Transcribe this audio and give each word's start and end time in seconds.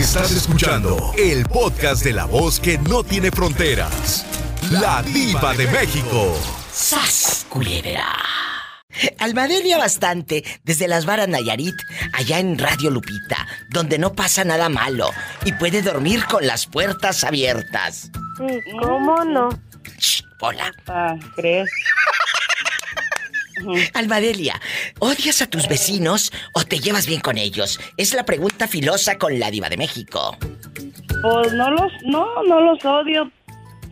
Estás 0.00 0.32
escuchando 0.32 1.12
el 1.18 1.44
podcast 1.44 2.02
de 2.02 2.14
la 2.14 2.24
voz 2.24 2.58
que 2.58 2.78
no 2.78 3.04
tiene 3.04 3.30
fronteras. 3.30 4.24
La 4.70 5.02
diva 5.02 5.52
de 5.52 5.66
México. 5.66 6.34
¡Sas, 6.72 7.44
culebra! 7.50 8.06
Almadelia 9.18 9.76
bastante 9.76 10.42
desde 10.64 10.88
las 10.88 11.04
varas 11.04 11.28
Nayarit, 11.28 11.74
allá 12.14 12.38
en 12.38 12.58
Radio 12.58 12.88
Lupita, 12.88 13.46
donde 13.68 13.98
no 13.98 14.14
pasa 14.14 14.42
nada 14.42 14.70
malo 14.70 15.10
y 15.44 15.52
puede 15.52 15.82
dormir 15.82 16.24
con 16.24 16.46
las 16.46 16.66
puertas 16.66 17.22
abiertas. 17.22 18.10
¿Cómo 18.80 19.22
no? 19.26 19.50
Shh, 19.98 20.22
hola. 20.40 20.72
Ah, 20.88 21.14
¿crees? 21.36 21.68
Almadelia, 23.94 24.60
¿odias 24.98 25.42
a 25.42 25.46
tus 25.46 25.68
vecinos 25.68 26.32
o 26.54 26.64
te 26.64 26.78
llevas 26.78 27.06
bien 27.06 27.20
con 27.20 27.38
ellos? 27.38 27.80
Es 27.96 28.14
la 28.14 28.24
pregunta 28.24 28.68
filosa 28.68 29.18
con 29.18 29.38
la 29.38 29.50
diva 29.50 29.68
de 29.68 29.76
México. 29.76 30.36
Pues 31.22 31.52
no 31.52 31.70
los, 31.70 31.92
no, 32.04 32.26
no 32.44 32.60
los 32.60 32.84
odio. 32.84 33.30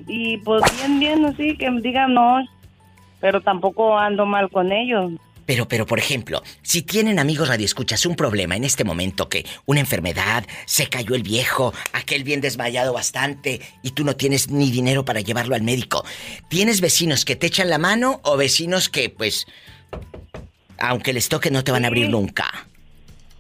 Y 0.07 0.39
pues 0.39 0.63
bien, 0.77 0.99
bien, 1.01 1.25
así 1.27 1.57
que 1.57 1.71
me 1.71 1.81
digan 1.81 2.15
no. 2.15 2.39
Pero 3.21 3.41
tampoco 3.41 3.99
ando 3.99 4.25
mal 4.25 4.49
con 4.51 4.73
ellos. 4.73 5.13
Pero, 5.49 5.67
pero, 5.67 5.87
por 5.87 5.99
ejemplo, 5.99 6.43
si 6.61 6.83
tienen 6.83 7.19
amigos 7.19 7.49
radioescuchas 7.49 8.05
un 8.05 8.17
problema 8.17 8.55
en 8.55 8.65
este 8.65 8.85
momento 8.85 9.31
que 9.31 9.47
una 9.65 9.81
enfermedad, 9.81 10.45
se 10.67 10.91
cayó 10.91 11.15
el 11.15 11.23
viejo, 11.23 11.73
aquel 11.95 12.23
bien 12.23 12.43
desmayado 12.43 12.93
bastante 12.93 13.63
y 13.83 13.93
tú 13.93 14.05
no 14.05 14.15
tienes 14.15 14.51
ni 14.51 14.71
dinero 14.71 15.07
para 15.07 15.23
llevarlo 15.23 15.55
al 15.55 15.63
médico, 15.63 16.05
¿tienes 16.49 16.83
vecinos 16.83 17.25
que 17.25 17.35
te 17.35 17.47
echan 17.47 17.71
la 17.71 17.79
mano 17.79 18.21
o 18.25 18.37
vecinos 18.37 18.91
que, 18.91 19.09
pues, 19.09 19.47
aunque 20.79 21.13
les 21.13 21.29
toque 21.29 21.51
no 21.51 21.65
te 21.65 21.73
van 21.73 21.85
a 21.85 21.89
abrir 21.89 22.09
nunca? 22.09 22.51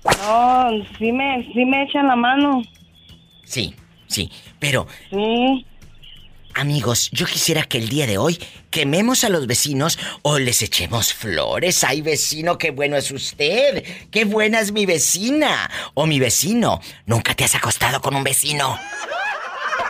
No, 0.04 0.70
sí 0.98 1.12
me, 1.12 1.48
sí 1.52 1.64
me 1.64 1.82
echan 1.84 2.06
la 2.06 2.16
mano. 2.16 2.62
Sí, 3.44 3.74
sí, 4.06 4.30
pero 4.58 4.86
Sí. 5.10 5.64
Amigos, 6.54 7.08
yo 7.12 7.24
quisiera 7.26 7.62
que 7.62 7.78
el 7.78 7.88
día 7.88 8.04
de 8.08 8.18
hoy 8.18 8.36
quememos 8.70 9.22
a 9.22 9.28
los 9.28 9.46
vecinos 9.46 9.96
o 10.22 10.40
les 10.40 10.60
echemos 10.60 11.14
flores. 11.14 11.84
Ay, 11.84 12.00
vecino, 12.02 12.58
qué 12.58 12.72
bueno 12.72 12.96
es 12.96 13.12
usted. 13.12 13.84
Qué 14.10 14.24
buena 14.24 14.58
es 14.58 14.72
mi 14.72 14.84
vecina. 14.84 15.70
O 15.94 16.06
mi 16.06 16.18
vecino. 16.18 16.80
¿Nunca 17.06 17.34
te 17.34 17.44
has 17.44 17.54
acostado 17.54 18.00
con 18.00 18.16
un 18.16 18.24
vecino? 18.24 18.76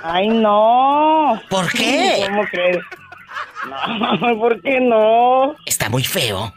Ay, 0.03 0.29
no. 0.29 1.41
¿Por 1.48 1.73
qué? 1.73 2.25
¿Cómo 2.27 2.42
crees? 2.51 2.77
No, 3.67 4.39
¿por 4.39 4.61
qué 4.62 4.81
no? 4.81 5.55
Está 5.67 5.89
muy 5.89 6.05
feo. 6.05 6.53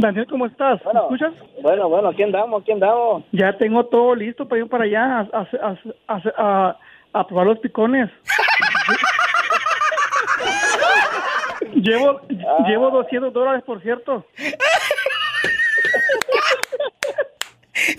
Daniel, 0.00 0.26
¿cómo 0.28 0.46
estás? 0.46 0.80
¿Me 0.84 0.92
escuchas? 1.00 1.32
bueno, 1.62 1.88
bueno, 1.88 2.12
¿quién 2.14 2.30
damos? 2.30 2.62
¿Quién 2.64 2.78
damos? 2.78 3.24
Ya 3.32 3.56
tengo 3.58 3.84
todo 3.86 4.14
listo 4.14 4.46
para 4.46 4.60
ir 4.62 4.68
para 4.68 4.84
allá 4.84 5.20
a, 5.20 5.28
a, 5.32 5.48
a, 5.62 5.76
a- 6.14 6.68
a- 6.68 6.76
a 7.14 7.26
probar 7.26 7.46
los 7.46 7.58
picones. 7.58 8.08
llevo, 11.74 12.20
llevo 12.68 12.90
200 12.90 13.32
dólares, 13.32 13.62
por 13.64 13.82
cierto. 13.82 14.24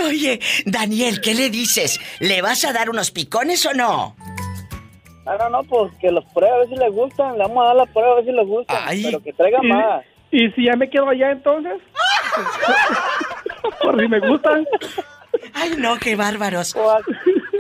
Oye, 0.05 0.39
Daniel, 0.65 1.19
¿qué 1.21 1.33
le 1.33 1.49
dices? 1.49 1.99
¿Le 2.19 2.41
vas 2.41 2.63
a 2.65 2.73
dar 2.73 2.89
unos 2.89 3.11
picones 3.11 3.65
o 3.65 3.73
no? 3.73 4.15
Ah, 5.25 5.35
no, 5.39 5.49
no, 5.49 5.63
pues 5.63 5.91
que 5.99 6.11
los 6.11 6.25
pruebe 6.33 6.53
a 6.53 6.57
ver 6.59 6.69
si 6.69 6.75
les 6.75 6.91
gustan. 6.91 7.33
Le 7.33 7.39
vamos 7.39 7.63
a 7.63 7.67
dar 7.67 7.75
la 7.75 7.85
prueba 7.87 8.11
a 8.11 8.15
ver 8.15 8.25
si 8.25 8.31
les 8.31 8.47
gustan. 8.47 8.77
Ay. 8.85 9.03
Pero 9.03 9.21
que 9.21 9.33
traiga 9.33 9.59
Y, 9.61 9.67
más. 9.67 10.05
y 10.31 10.49
si 10.51 10.65
ya 10.65 10.75
me 10.75 10.89
quedo 10.89 11.09
allá 11.09 11.31
entonces, 11.31 11.73
por 13.81 13.99
si 13.99 14.07
me 14.07 14.19
gustan. 14.19 14.65
Ay, 15.53 15.73
no, 15.77 15.97
qué 15.97 16.15
bárbaros. 16.15 16.75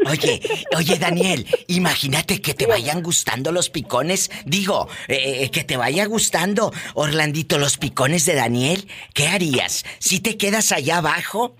Oye, 0.05 0.41
oye, 0.75 0.97
Daniel, 0.97 1.45
imagínate 1.67 2.41
que 2.41 2.53
te 2.53 2.65
vayan 2.65 3.03
gustando 3.03 3.51
los 3.51 3.69
picones. 3.69 4.31
Digo, 4.45 4.87
eh, 5.07 5.49
que 5.51 5.63
te 5.63 5.77
vaya 5.77 6.05
gustando, 6.05 6.71
Orlandito, 6.95 7.57
los 7.57 7.77
picones 7.77 8.25
de 8.25 8.35
Daniel. 8.35 8.87
¿Qué 9.13 9.27
harías? 9.27 9.85
¿Si 9.99 10.19
te 10.19 10.37
quedas 10.37 10.71
allá 10.71 10.97
abajo? 10.97 11.55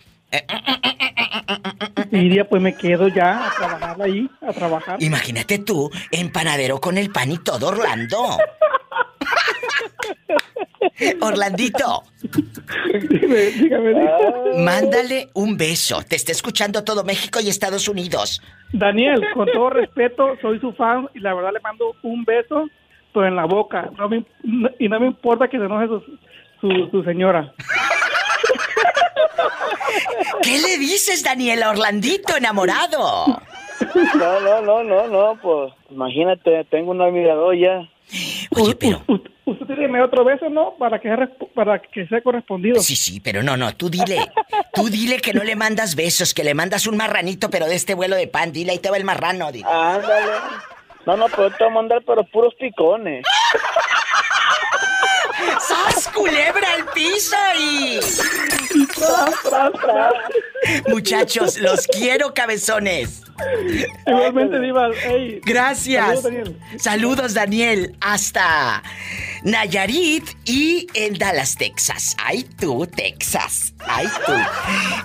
Ya 2.11 2.45
pues 2.45 2.61
me 2.61 2.75
quedo 2.75 3.07
ya 3.07 3.47
a 3.47 3.51
trabajar 3.55 4.01
ahí, 4.01 4.29
a 4.41 4.53
trabajar. 4.53 5.03
Imagínate 5.03 5.59
tú, 5.59 5.89
empanadero 6.11 6.79
con 6.79 6.97
el 6.97 7.11
pan 7.11 7.31
y 7.31 7.37
todo, 7.39 7.67
Orlando. 7.67 8.37
Orlandito, 11.21 12.03
Dime, 13.09 13.35
dígame, 13.51 13.89
dígame. 13.89 14.63
mándale 14.63 15.29
un 15.33 15.57
beso. 15.57 16.01
Te 16.07 16.15
está 16.15 16.31
escuchando 16.31 16.83
todo 16.83 17.03
México 17.03 17.39
y 17.41 17.49
Estados 17.49 17.87
Unidos. 17.87 18.41
Daniel, 18.73 19.21
con 19.33 19.47
todo 19.51 19.69
respeto, 19.69 20.35
soy 20.41 20.59
su 20.59 20.73
fan 20.73 21.07
y 21.13 21.19
la 21.19 21.33
verdad 21.33 21.51
le 21.53 21.59
mando 21.61 21.95
un 22.03 22.23
beso, 22.23 22.67
pero 23.13 23.27
en 23.27 23.35
la 23.35 23.45
boca. 23.45 23.89
No 23.97 24.07
me- 24.09 24.25
no- 24.43 24.69
y 24.79 24.87
no 24.87 24.99
me 24.99 25.07
importa 25.07 25.47
que 25.47 25.57
se 25.57 25.65
enoje 25.65 25.87
su, 25.87 26.01
su, 26.61 26.89
su 26.91 27.03
señora. 27.03 27.53
¿Qué 30.43 30.59
le 30.59 30.77
dices, 30.77 31.23
Daniel, 31.23 31.63
Orlandito, 31.63 32.35
enamorado? 32.37 33.41
No, 34.15 34.39
no, 34.41 34.61
no, 34.61 34.83
no, 34.83 35.07
no, 35.07 35.39
pues 35.41 35.73
imagínate, 35.89 36.63
tengo 36.65 36.91
un 36.91 37.01
admirador 37.01 37.55
ya. 37.55 37.87
Oye, 38.51 38.75
pero... 38.75 39.01
U- 39.07 39.13
u- 39.45 39.51
usted 39.51 39.75
tiene 39.75 40.01
otro 40.01 40.23
beso, 40.25 40.49
¿no? 40.49 40.73
Para 40.79 40.99
que, 40.99 41.09
para 41.53 41.79
que 41.79 42.07
sea 42.07 42.21
correspondido. 42.21 42.79
Sí, 42.81 42.95
sí, 42.95 43.19
pero 43.19 43.43
no, 43.43 43.55
no, 43.57 43.75
tú 43.75 43.89
dile. 43.89 44.19
Tú 44.73 44.89
dile 44.89 45.19
que 45.19 45.33
no 45.33 45.43
le 45.43 45.55
mandas 45.55 45.95
besos, 45.95 46.33
que 46.33 46.43
le 46.43 46.53
mandas 46.55 46.87
un 46.87 46.97
marranito, 46.97 47.49
pero 47.49 47.67
de 47.67 47.75
este 47.75 47.93
vuelo 47.93 48.15
de 48.15 48.27
pan. 48.27 48.51
Dile, 48.51 48.71
ahí 48.71 48.79
te 48.79 48.89
va 48.89 48.97
el 48.97 49.03
marrano. 49.03 49.51
dile. 49.51 49.67
Ándale. 49.69 50.31
No, 51.05 51.17
no, 51.17 51.25
pero 51.27 51.49
te 51.51 51.63
voy 51.63 51.71
a 51.71 51.75
mandar, 51.75 52.01
pero 52.05 52.23
puros 52.23 52.53
picones. 52.55 53.23
¡Sas, 55.59 56.07
culebra 56.13 56.73
al 56.73 56.85
piso 56.93 57.35
y... 57.59 57.99
Muchachos, 60.87 61.57
los 61.59 61.85
quiero, 61.87 62.33
cabezones. 62.33 63.23
Igualmente, 64.05 64.59
Diva. 64.59 64.89
Ey, 65.05 65.39
Gracias. 65.45 66.05
Saludos, 66.05 66.23
Daniel. 66.23 66.57
Saludos, 66.77 67.33
Daniel. 67.33 67.95
Hasta 68.01 68.83
Nayarit 69.43 70.25
y 70.45 70.85
en 70.93 71.17
Dallas, 71.17 71.55
Texas. 71.55 72.15
Ay 72.23 72.43
tú, 72.59 72.85
Texas. 72.85 73.73
Ay 73.79 74.05
tú. 74.25 74.33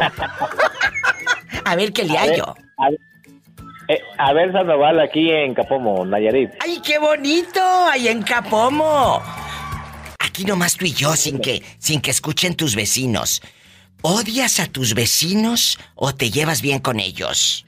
Abel, 1.64 1.92
¿qué 1.92 2.04
le 2.04 2.16
hallo? 2.18 2.54
Abel, 2.76 2.98
eh, 3.88 4.00
Abel 4.18 4.52
Sandoval 4.52 5.00
aquí 5.00 5.30
en 5.30 5.54
Capomo, 5.54 6.04
Nayarit. 6.04 6.50
¡Ay, 6.60 6.80
qué 6.84 6.98
bonito! 6.98 7.60
Ahí 7.90 8.08
en 8.08 8.22
Capomo. 8.22 9.22
Aquí 10.18 10.44
nomás 10.44 10.76
tú 10.76 10.84
y 10.84 10.92
yo, 10.92 11.16
sin 11.16 11.38
que, 11.38 11.62
sin 11.78 12.00
que 12.00 12.10
escuchen 12.10 12.54
tus 12.54 12.76
vecinos. 12.76 13.42
¿Odias 14.02 14.60
a 14.60 14.66
tus 14.66 14.94
vecinos 14.94 15.78
o 15.94 16.14
te 16.14 16.30
llevas 16.30 16.62
bien 16.62 16.78
con 16.78 17.00
ellos? 17.00 17.66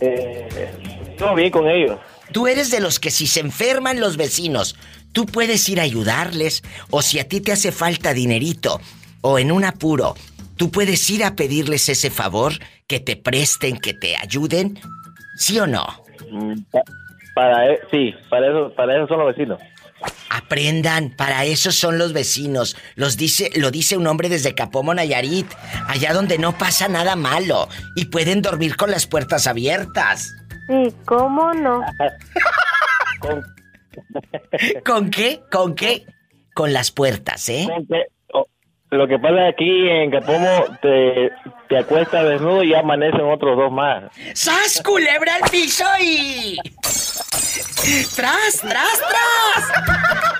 Eh, 0.00 0.70
todo 1.18 1.34
bien 1.34 1.50
con 1.50 1.68
ellos. 1.68 1.98
Tú 2.32 2.46
eres 2.46 2.70
de 2.70 2.80
los 2.80 2.98
que 2.98 3.10
si 3.10 3.26
se 3.26 3.40
enferman 3.40 4.00
los 4.00 4.16
vecinos, 4.16 4.76
tú 5.12 5.26
puedes 5.26 5.68
ir 5.68 5.80
a 5.80 5.84
ayudarles 5.84 6.62
o 6.90 7.02
si 7.02 7.18
a 7.18 7.28
ti 7.28 7.40
te 7.40 7.52
hace 7.52 7.70
falta 7.72 8.14
dinerito 8.14 8.80
o 9.20 9.38
en 9.38 9.52
un 9.52 9.64
apuro, 9.64 10.14
tú 10.56 10.70
puedes 10.70 11.08
ir 11.10 11.24
a 11.24 11.36
pedirles 11.36 11.88
ese 11.88 12.10
favor, 12.10 12.54
que 12.86 13.00
te 13.00 13.16
presten, 13.16 13.78
que 13.78 13.94
te 13.94 14.16
ayuden, 14.16 14.78
¿sí 15.36 15.58
o 15.58 15.66
no? 15.66 15.86
Mm, 16.30 16.60
pa- 16.70 16.82
Para, 17.34 17.72
e- 17.72 17.80
sí, 17.90 18.14
para 18.30 18.48
eso, 18.48 18.72
para 18.74 18.96
eso 18.96 19.08
son 19.08 19.18
los 19.20 19.34
vecinos. 19.34 19.60
Aprendan, 20.30 21.10
para 21.16 21.44
eso 21.44 21.72
son 21.72 21.98
los 21.98 22.12
vecinos. 22.12 22.76
Los 22.94 23.16
dice, 23.16 23.50
lo 23.56 23.70
dice 23.70 23.96
un 23.96 24.06
hombre 24.06 24.28
desde 24.28 24.54
Capomo, 24.54 24.92
Nayarit, 24.94 25.46
allá 25.88 26.12
donde 26.12 26.38
no 26.38 26.56
pasa 26.58 26.88
nada 26.88 27.16
malo 27.16 27.68
y 27.96 28.06
pueden 28.06 28.42
dormir 28.42 28.76
con 28.76 28.90
las 28.90 29.06
puertas 29.06 29.46
abiertas. 29.46 30.32
Sí, 30.68 30.94
¿cómo 31.06 31.52
no? 31.54 31.82
Con, 33.20 33.42
¿Con 34.84 35.10
qué? 35.10 35.40
¿Con 35.50 35.74
qué? 35.74 36.04
Con 36.54 36.72
las 36.72 36.90
puertas, 36.90 37.48
¿eh? 37.48 37.66
con 37.68 37.86
que- 37.86 38.06
lo 38.90 39.08
que 39.08 39.18
pasa 39.18 39.48
aquí 39.48 39.88
en 39.88 40.10
Capomo, 40.10 40.64
te, 40.80 41.30
te 41.68 41.78
acuestas 41.78 42.28
desnudo 42.28 42.62
y 42.62 42.74
amanecen 42.74 43.22
otros 43.22 43.56
dos 43.56 43.72
más. 43.72 44.04
¡Sas, 44.34 44.82
culebra 44.84 45.36
al 45.36 45.50
piso 45.50 45.84
y... 46.00 46.58
¡Tras, 48.14 48.60
tras, 48.60 48.98
tras! 48.98 50.34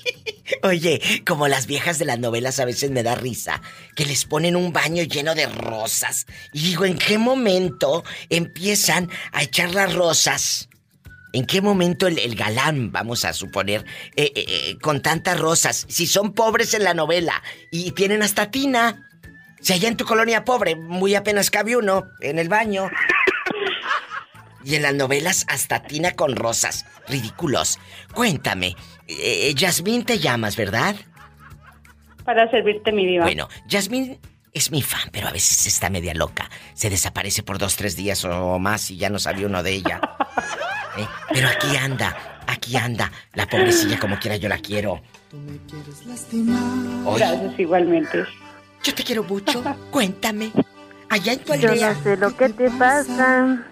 Oye, 0.63 0.99
como 1.27 1.47
las 1.47 1.67
viejas 1.67 1.99
de 1.99 2.05
las 2.05 2.17
novelas 2.17 2.59
a 2.59 2.65
veces 2.65 2.89
me 2.89 3.03
da 3.03 3.13
risa, 3.13 3.61
que 3.95 4.05
les 4.05 4.25
ponen 4.25 4.55
un 4.55 4.73
baño 4.73 5.03
lleno 5.03 5.35
de 5.35 5.45
rosas. 5.45 6.25
Y 6.53 6.61
digo, 6.61 6.85
¿en 6.85 6.97
qué 6.97 7.19
momento 7.19 8.03
empiezan 8.29 9.09
a 9.31 9.43
echar 9.43 9.75
las 9.75 9.93
rosas? 9.93 10.70
¿En 11.33 11.45
qué 11.45 11.61
momento 11.61 12.07
el, 12.07 12.19
el 12.19 12.35
galán, 12.35 12.91
vamos 12.91 13.23
a 13.23 13.33
suponer, 13.33 13.85
eh, 14.15 14.31
eh, 14.35 14.45
eh, 14.47 14.77
con 14.81 15.01
tantas 15.01 15.39
rosas, 15.39 15.85
si 15.87 16.05
son 16.07 16.33
pobres 16.33 16.73
en 16.73 16.83
la 16.83 16.93
novela 16.93 17.41
y 17.71 17.91
tienen 17.91 18.21
hasta 18.21 18.51
tina? 18.51 19.07
Si 19.61 19.73
allá 19.73 19.87
en 19.87 19.95
tu 19.95 20.05
colonia 20.05 20.43
pobre, 20.43 20.75
muy 20.75 21.15
apenas 21.15 21.51
cabe 21.51 21.77
uno 21.77 22.07
en 22.19 22.39
el 22.39 22.49
baño. 22.49 22.89
Y 24.63 24.75
en 24.75 24.83
las 24.83 24.93
novelas 24.93 25.45
hasta 25.47 25.81
tina 25.81 26.11
con 26.11 26.35
rosas. 26.35 26.85
Ridículos. 27.07 27.79
Cuéntame, 28.13 28.75
eh, 29.07 29.51
Yasmín 29.55 30.05
te 30.05 30.19
llamas, 30.19 30.55
¿verdad? 30.55 30.95
Para 32.25 32.47
servirte, 32.51 32.91
mi 32.91 33.07
diva. 33.07 33.23
Bueno, 33.23 33.49
Yasmín 33.67 34.19
es 34.53 34.69
mi 34.69 34.83
fan, 34.83 35.09
pero 35.11 35.27
a 35.27 35.31
veces 35.31 35.65
está 35.65 35.89
media 35.89 36.13
loca. 36.13 36.49
Se 36.75 36.91
desaparece 36.91 37.41
por 37.41 37.57
dos, 37.57 37.75
tres 37.75 37.95
días 37.95 38.23
o 38.23 38.59
más 38.59 38.91
y 38.91 38.97
ya 38.97 39.09
no 39.09 39.17
sabía 39.17 39.47
uno 39.47 39.63
de 39.63 39.71
ella. 39.71 39.99
¿Eh? 40.97 41.07
Pero 41.33 41.47
aquí 41.47 41.75
anda, 41.77 42.15
aquí 42.47 42.75
anda. 42.75 43.11
La 43.33 43.47
pobrecilla 43.47 43.99
como 43.99 44.17
quiera 44.19 44.35
yo 44.37 44.49
la 44.49 44.57
quiero. 44.57 45.01
Oye, 47.05 47.19
Gracias, 47.25 47.59
igualmente. 47.59 48.23
yo 48.83 48.93
te 48.93 49.03
quiero 49.03 49.23
mucho. 49.23 49.63
Cuéntame. 49.91 50.51
Allá 51.09 51.33
en 51.33 51.39
tu 51.39 51.53
Yo 51.55 51.69
aldea. 51.69 51.93
no 51.93 52.03
sé 52.03 52.17
lo 52.17 52.35
que 52.37 52.49
te 52.49 52.69
pasa. 52.71 53.65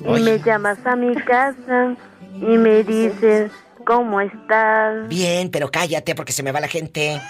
Y 0.00 0.20
me 0.22 0.38
llamas 0.38 0.78
a 0.86 0.96
mi 0.96 1.14
casa 1.16 1.94
y 2.34 2.56
me 2.56 2.82
dices, 2.84 3.52
¿cómo 3.84 4.20
estás? 4.20 5.08
Bien, 5.08 5.50
pero 5.50 5.70
cállate 5.70 6.14
porque 6.14 6.32
se 6.32 6.42
me 6.42 6.52
va 6.52 6.60
la 6.60 6.68
gente. 6.68 7.20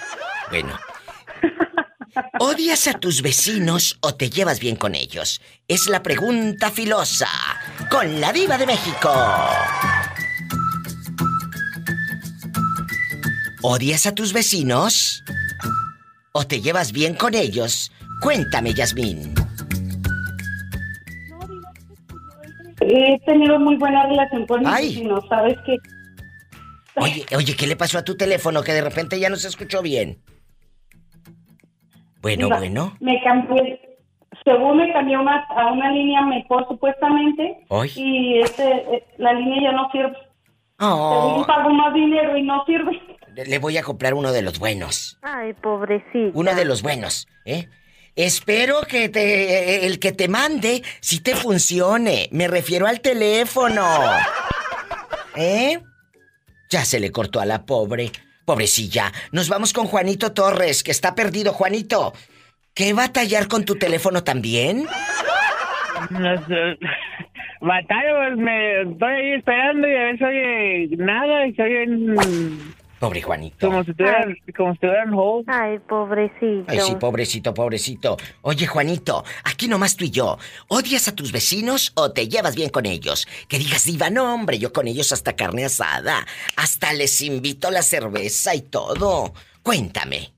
Bueno. 0.51 0.79
¿Odias 2.43 2.89
a 2.89 2.99
tus 2.99 3.21
vecinos 3.21 3.99
o 4.01 4.15
te 4.15 4.31
llevas 4.31 4.61
bien 4.61 4.75
con 4.75 4.95
ellos? 4.95 5.43
Es 5.69 5.89
la 5.89 6.03
pregunta 6.03 6.71
filosa 6.71 7.29
con 7.91 8.19
la 8.19 8.33
diva 8.33 8.57
de 8.57 8.65
México. 8.65 9.13
¿Odias 13.61 14.07
a 14.07 14.15
tus 14.15 14.33
vecinos? 14.33 15.23
¿O 16.33 16.47
te 16.47 16.63
llevas 16.63 16.93
bien 16.93 17.15
con 17.15 17.35
ellos? 17.35 17.93
Cuéntame, 18.23 18.73
Yasmín. 18.73 19.35
he 22.81 23.21
tenido 23.27 23.61
muy 23.61 23.77
buena 23.77 24.07
relación 24.07 24.47
con 24.47 24.61
mis 24.61 24.69
Ay. 24.73 24.95
vecinos, 24.95 25.25
¿sabes 25.29 25.59
qué? 25.67 25.77
Oye, 26.97 27.27
oye, 27.37 27.55
¿qué 27.55 27.67
le 27.67 27.77
pasó 27.77 27.99
a 27.99 28.03
tu 28.03 28.17
teléfono 28.17 28.63
que 28.63 28.73
de 28.73 28.81
repente 28.81 29.21
ya 29.21 29.29
no 29.29 29.37
se 29.37 29.49
escuchó 29.49 29.83
bien? 29.83 30.23
Bueno, 32.21 32.47
Diva, 32.47 32.59
bueno. 32.59 32.97
Me 33.01 33.23
cambié, 33.23 33.81
según 34.45 34.77
me 34.79 34.93
cambié 34.93 35.17
una, 35.19 35.45
a 35.45 35.73
una 35.73 35.91
línea 35.91 36.23
mejor 36.23 36.67
supuestamente. 36.69 37.59
Ay. 37.71 37.91
Y 37.97 38.39
este, 38.41 38.65
eh, 38.71 39.05
la 39.19 39.33
línea 39.33 39.71
ya 39.71 39.73
no 39.73 39.91
sirve. 39.91 40.17
Oh, 40.83 41.29
Según 41.31 41.47
pago 41.47 41.71
más 41.71 41.93
dinero 41.93 42.37
y 42.37 42.43
no 42.43 42.65
sirve. 42.65 42.99
le 43.35 43.59
voy 43.59 43.77
a 43.77 43.83
comprar 43.83 44.15
uno 44.15 44.33
de 44.33 44.43
los 44.43 44.59
buenos. 44.59 45.19
Ay, 45.23 45.53
pobrecita. 45.53 46.31
Uno 46.39 46.55
de 46.55 46.65
los 46.65 46.83
buenos, 46.83 47.29
¿eh? 47.45 47.69
Espero 48.17 48.81
que 48.89 49.09
te 49.09 49.87
el 49.87 49.99
que 49.99 50.13
te 50.13 50.29
mande 50.29 50.83
si 51.01 51.23
te 51.23 51.35
funcione. 51.37 52.29
Me 52.33 52.49
refiero 52.49 52.87
al 52.87 53.01
teléfono. 53.01 53.85
¿Eh? 55.37 55.81
Ya 56.71 56.85
se 56.85 56.99
le 57.01 57.11
cortó 57.13 57.41
a 57.41 57.47
la 57.47 57.65
pobre. 57.65 58.11
Pobrecilla. 58.45 59.13
Nos 59.33 59.49
vamos 59.49 59.73
con 59.73 59.87
Juanito 59.87 60.33
Torres, 60.33 60.83
que 60.83 60.91
está 60.91 61.15
perdido, 61.15 61.53
Juanito. 61.53 62.13
¿Qué 62.75 62.93
batallar 62.93 63.49
con 63.49 63.65
tu 63.65 63.77
teléfono 63.77 64.23
también? 64.25 64.87
No 66.11 66.47
sé. 66.47 66.79
Batalla, 67.61 68.17
pues 68.17 68.37
me 68.39 68.83
estoy 68.83 69.13
ahí 69.13 69.33
esperando 69.35 69.87
y 69.87 69.95
a 69.95 70.03
veces 70.05 70.23
oye 70.23 70.97
nada 70.97 71.47
y 71.47 71.55
se 71.55 71.63
oyen 71.63 72.17
Pobre 73.01 73.23
Juanito. 73.23 73.67
como 73.67 73.83
si 73.83 73.93
estuvieran, 73.93 74.37
como 74.55 74.71
si 74.73 74.75
estuvieran 74.75 75.15
hold. 75.15 75.47
Ay, 75.49 75.79
pobrecito. 75.89 76.65
Ay, 76.69 76.81
sí, 76.81 76.95
pobrecito, 77.01 77.55
pobrecito. 77.55 78.17
Oye, 78.43 78.67
Juanito, 78.67 79.25
aquí 79.43 79.69
nomás 79.69 79.97
tú 79.97 80.05
y 80.05 80.11
yo. 80.11 80.37
¿Odias 80.69 81.09
a 81.09 81.17
tus 81.17 81.33
vecinos 81.33 81.93
o 81.97 82.13
te 82.13 82.29
llevas 82.29 82.55
bien 82.55 82.69
con 82.69 82.85
ellos? 82.85 83.27
Que 83.49 83.57
digas, 83.59 83.87
diva, 83.87 84.11
no, 84.11 84.35
hombre, 84.35 84.59
yo 84.59 84.71
con 84.73 84.87
ellos 84.87 85.13
hasta 85.13 85.35
carne 85.35 85.65
asada. 85.65 86.27
Hasta 86.57 86.93
les 86.93 87.23
invito 87.23 87.71
la 87.71 87.81
cerveza 87.81 88.55
y 88.55 88.61
todo. 88.61 89.33
Cuéntame. 89.63 90.33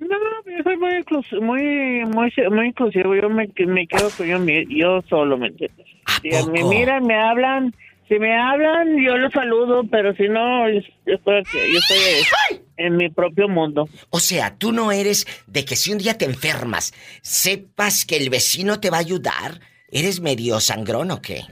No, 0.00 0.08
yo 0.46 0.62
soy 0.64 0.76
muy 0.78 0.94
inclusivo, 0.96 1.42
muy, 1.42 1.62
muy, 2.06 2.32
muy 2.50 2.66
inclusivo. 2.66 3.14
Yo 3.14 3.30
me, 3.30 3.48
me 3.66 3.86
quedo 3.86 4.10
con 4.16 4.26
yo, 4.26 4.38
mi- 4.40 4.66
yo 4.76 5.00
solo, 5.08 5.38
¿me 5.38 5.46
entiendes? 5.48 5.86
¿A 6.06 6.20
poco? 6.40 6.50
me 6.50 6.64
miran, 6.64 7.04
me 7.06 7.14
hablan. 7.14 7.72
Si 8.10 8.18
me 8.18 8.36
hablan, 8.36 9.00
yo 9.00 9.16
los 9.18 9.32
saludo, 9.32 9.84
pero 9.88 10.12
si 10.16 10.26
no, 10.26 10.68
yo, 10.68 10.80
yo 11.06 11.14
estoy, 11.14 11.38
aquí, 11.38 11.58
yo 11.72 11.78
estoy 11.78 12.58
en 12.76 12.96
mi 12.96 13.08
propio 13.08 13.48
mundo. 13.48 13.88
O 14.10 14.18
sea, 14.18 14.58
tú 14.58 14.72
no 14.72 14.90
eres 14.90 15.44
de 15.46 15.64
que 15.64 15.76
si 15.76 15.92
un 15.92 15.98
día 15.98 16.18
te 16.18 16.24
enfermas, 16.24 16.92
sepas 17.22 18.04
que 18.04 18.16
el 18.16 18.28
vecino 18.28 18.80
te 18.80 18.90
va 18.90 18.96
a 18.96 19.00
ayudar. 19.00 19.60
¿Eres 19.92 20.20
medio 20.20 20.58
sangrón 20.58 21.12
o 21.12 21.22
qué? 21.22 21.42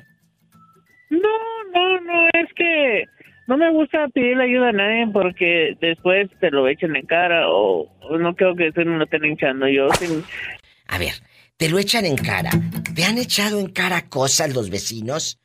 No, 1.10 1.18
no, 1.72 2.00
no, 2.00 2.26
es 2.34 2.52
que 2.56 3.04
no 3.46 3.56
me 3.56 3.70
gusta 3.70 4.08
pedirle 4.08 4.42
ayuda 4.42 4.70
a 4.70 4.72
nadie 4.72 5.06
porque 5.12 5.76
después 5.80 6.28
te 6.40 6.50
lo 6.50 6.66
echan 6.66 6.96
en 6.96 7.06
cara 7.06 7.48
o, 7.50 7.88
o 8.00 8.18
no 8.18 8.34
creo 8.34 8.56
que 8.56 8.66
eso 8.66 8.82
no 8.82 8.96
lo 8.96 9.04
estén 9.04 9.24
hinchando. 9.24 9.68
Yo 9.68 9.86
A 10.88 10.98
ver, 10.98 11.12
te 11.56 11.68
lo 11.68 11.78
echan 11.78 12.04
en 12.04 12.16
cara. 12.16 12.50
¿Te 12.96 13.04
han 13.04 13.16
echado 13.16 13.60
en 13.60 13.68
cara 13.68 14.08
cosas 14.08 14.52
los 14.52 14.70
vecinos? 14.70 15.38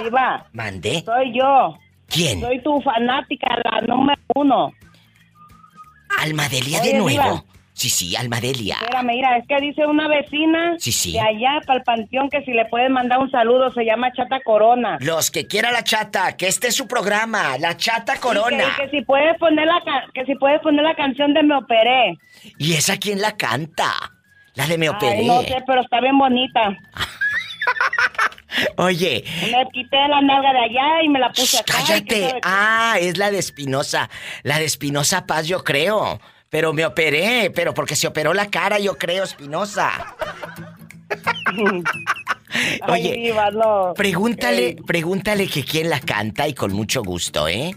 Diva, 0.00 0.46
Mande. 0.52 1.02
soy 1.04 1.36
yo. 1.36 1.76
¿Quién? 2.06 2.40
Soy 2.40 2.62
tu 2.62 2.80
fanática, 2.82 3.48
la 3.64 3.80
número 3.80 4.20
uno. 4.36 4.70
Almadelia 6.20 6.80
Oye, 6.80 6.92
de 6.92 6.98
nuevo. 6.98 7.22
Diva. 7.22 7.44
Sí, 7.80 7.88
sí, 7.88 8.14
Almadelia. 8.14 8.74
Espérame, 8.82 9.06
mira, 9.06 9.38
es 9.38 9.46
que 9.48 9.56
dice 9.58 9.86
una 9.86 10.06
vecina 10.06 10.74
Sí, 10.76 10.92
sí. 10.92 11.12
de 11.12 11.20
allá 11.20 11.60
para 11.66 11.78
el 11.78 11.82
panteón 11.82 12.28
que 12.28 12.42
si 12.44 12.50
le 12.52 12.66
puedes 12.66 12.90
mandar 12.90 13.18
un 13.20 13.30
saludo, 13.30 13.72
se 13.72 13.86
llama 13.86 14.12
Chata 14.12 14.38
Corona. 14.44 14.98
Los 15.00 15.30
que 15.30 15.46
quiera 15.46 15.72
la 15.72 15.82
chata, 15.82 16.36
que 16.36 16.46
este 16.46 16.66
es 16.68 16.74
su 16.76 16.86
programa, 16.86 17.56
la 17.56 17.78
chata 17.78 18.20
corona. 18.20 18.64
Que, 18.76 18.82
que 18.90 18.98
si 18.98 19.02
puedes 19.06 19.34
poner 19.38 19.66
la 19.66 19.80
que 20.12 20.26
si 20.26 20.34
puedes 20.34 20.60
poner 20.60 20.84
la 20.84 20.94
canción 20.94 21.32
de 21.32 21.42
Me 21.42 21.56
Operé. 21.56 22.18
¿Y 22.58 22.74
esa 22.74 22.98
quién 22.98 23.22
la 23.22 23.38
canta? 23.38 23.94
La 24.56 24.66
de 24.66 24.76
Me 24.76 24.90
Operé. 24.90 25.20
Ay, 25.20 25.26
no 25.26 25.40
sé, 25.40 25.56
pero 25.66 25.80
está 25.80 26.02
bien 26.02 26.18
bonita. 26.18 26.76
Oye, 28.76 29.24
Me 29.52 29.64
quité 29.72 29.96
la 30.08 30.20
nalga 30.20 30.52
de 30.52 30.58
allá 30.58 31.02
y 31.02 31.08
me 31.08 31.18
la 31.18 31.30
puse 31.32 31.56
acá. 31.58 31.74
cállate. 31.78 32.34
Ah, 32.42 32.96
es 33.00 33.16
la 33.16 33.30
de 33.30 33.38
Espinosa. 33.38 34.10
La 34.42 34.58
de 34.58 34.66
Espinosa 34.66 35.24
Paz, 35.26 35.46
yo 35.46 35.64
creo. 35.64 36.20
Pero 36.50 36.72
me 36.72 36.84
operé, 36.84 37.50
pero 37.54 37.72
porque 37.72 37.94
se 37.96 38.06
operó 38.08 38.34
la 38.34 38.46
cara, 38.50 38.78
yo 38.78 38.98
creo, 38.98 39.24
Espinosa. 39.24 40.14
Ay, 42.82 43.00
Oye, 43.06 43.12
diva, 43.16 43.50
no. 43.52 43.94
pregúntale, 43.94 44.66
Ey, 44.70 44.74
pregúntale 44.74 45.46
que 45.46 45.64
quién 45.64 45.88
la 45.88 46.00
canta 46.00 46.48
y 46.48 46.54
con 46.54 46.72
mucho 46.72 47.02
gusto, 47.02 47.46
¿eh? 47.46 47.74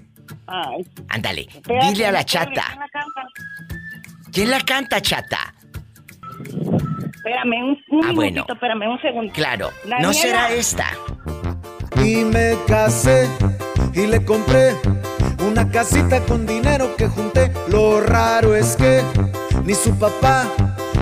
ay, 0.48 0.84
Ándale, 1.10 1.42
espérate, 1.53 1.88
dile 1.92 2.08
a 2.08 2.12
la 2.12 2.24
puedo, 2.24 2.46
¿quién 2.46 2.56
chata. 2.56 2.75
la 2.80 2.88
canta? 2.89 3.22
¿Quién 4.32 4.50
la 4.50 4.60
canta, 4.62 5.01
chata? 5.01 5.53
Espérame, 7.15 7.63
un, 7.63 7.70
un 7.70 8.06
Ah, 8.06 8.08
minutito, 8.10 8.15
bueno. 8.15 8.46
espérame, 8.50 8.88
un 8.92 9.01
segundo. 9.01 9.34
Claro, 9.34 9.70
Daniela. 9.84 10.01
no 10.01 10.13
será 10.13 10.51
esta. 10.51 10.88
Y 12.03 12.24
me 12.25 12.56
casé 12.68 13.30
y 13.94 14.08
le 14.08 14.25
compré 14.25 14.74
una 15.48 15.70
casita 15.70 16.20
con 16.22 16.46
dinero 16.46 16.96
que 16.96 17.08
junté. 17.08 17.51
Lo 17.70 18.01
raro 18.01 18.56
es 18.56 18.75
que 18.75 19.01
ni 19.65 19.74
su 19.74 19.92
papá 19.98 20.46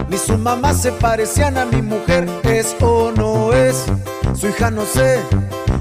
ni 0.09 0.17
su 0.17 0.37
mamá 0.37 0.73
se 0.73 0.91
parecían 0.91 1.57
a 1.57 1.65
mi 1.65 1.81
mujer. 1.81 2.27
¿Es 2.43 2.75
o 2.81 3.11
no 3.11 3.53
es? 3.53 3.85
Su 4.35 4.49
hija 4.49 4.69
no 4.69 4.85
sé. 4.85 5.19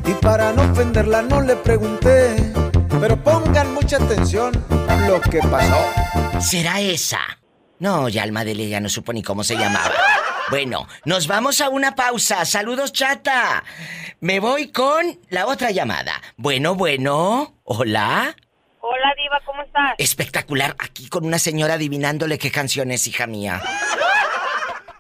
Y 0.07 0.13
para 0.15 0.53
no 0.53 0.63
ofenderla 0.71 1.23
no 1.23 1.41
le 1.41 1.57
pregunté. 1.57 2.53
Pero 3.01 3.17
pongan 3.23 3.75
mucha 3.75 3.97
atención 3.97 4.53
lo 5.09 5.21
que 5.21 5.41
pasó. 5.41 6.41
¿Será 6.41 6.81
esa? 6.81 7.19
No, 7.81 8.09
ya 8.09 8.23
Almadele 8.23 8.69
ya 8.69 8.79
no 8.79 8.89
supo 8.89 9.13
ni 9.13 9.23
cómo 9.23 9.43
se 9.43 9.57
llamaba. 9.57 9.91
Bueno, 10.51 10.89
nos 11.05 11.29
vamos 11.29 11.61
a 11.61 11.69
una 11.69 11.95
pausa. 11.95 12.45
Saludos, 12.45 12.93
chata. 12.93 13.63
Me 14.19 14.41
voy 14.41 14.73
con 14.73 15.21
la 15.29 15.47
otra 15.47 15.71
llamada. 15.71 16.21
Bueno, 16.37 16.75
bueno. 16.75 17.55
Hola. 17.63 18.35
Hola, 18.81 19.15
Diva, 19.17 19.41
¿cómo 19.45 19.63
estás? 19.63 19.95
Espectacular. 19.99 20.75
Aquí 20.81 21.09
con 21.09 21.25
una 21.25 21.39
señora 21.39 21.75
adivinándole 21.75 22.37
qué 22.37 22.51
canción 22.51 22.91
es, 22.91 23.07
hija 23.07 23.29
mía. 23.29 23.63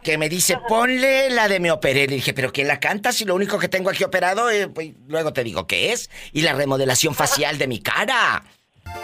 Que 0.05 0.19
me 0.19 0.29
dice, 0.29 0.57
ponle 0.69 1.31
la 1.31 1.49
de 1.49 1.59
Me 1.59 1.73
Operé. 1.73 2.07
Le 2.07 2.15
dije, 2.15 2.33
¿pero 2.33 2.53
quién 2.53 2.69
la 2.69 2.79
canta? 2.79 3.11
Si 3.11 3.25
lo 3.25 3.35
único 3.35 3.59
que 3.59 3.69
tengo 3.69 3.91
aquí 3.91 4.05
operado, 4.05 4.51
eh, 4.51 4.69
pues, 4.69 4.93
luego 5.09 5.33
te 5.33 5.43
digo 5.43 5.67
qué 5.67 5.93
es. 5.93 6.11
Y 6.33 6.43
la 6.43 6.53
remodelación 6.53 7.17
facial 7.17 7.59
de 7.59 7.67
mi 7.67 7.81
cara. 7.81 8.45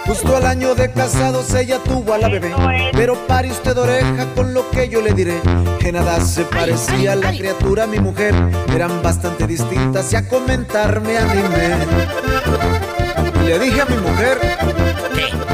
Justo 0.07 0.37
al 0.37 0.47
año 0.47 0.75
de 0.75 0.91
casados 0.93 1.53
ella 1.55 1.79
tuvo 1.83 2.15
a 2.15 2.19
la 2.19 2.29
bebé. 2.29 2.55
Pero 2.93 3.15
pare 3.27 3.51
usted 3.51 3.77
oreja 3.77 4.27
con 4.35 4.55
lo 4.55 4.71
que 4.71 4.89
yo 4.89 5.01
le 5.01 5.13
diré. 5.13 5.41
Que 5.81 5.91
nada 5.91 6.21
se 6.21 6.45
parecía 6.45 7.13
a 7.13 7.17
la 7.17 7.31
criatura 7.31 7.85
a 7.85 7.87
mi 7.87 7.99
mujer. 7.99 8.35
Eran 8.73 9.03
bastante 9.03 9.47
distintas 9.47 10.13
y 10.13 10.17
a 10.17 10.29
comentarme 10.29 11.19
a 11.19 11.25
mí 11.25 11.43
me. 11.49 13.43
Y 13.43 13.49
le 13.49 13.59
dije 13.59 13.81
a 13.81 13.85
mi 13.87 13.97
mujer, 13.97 14.39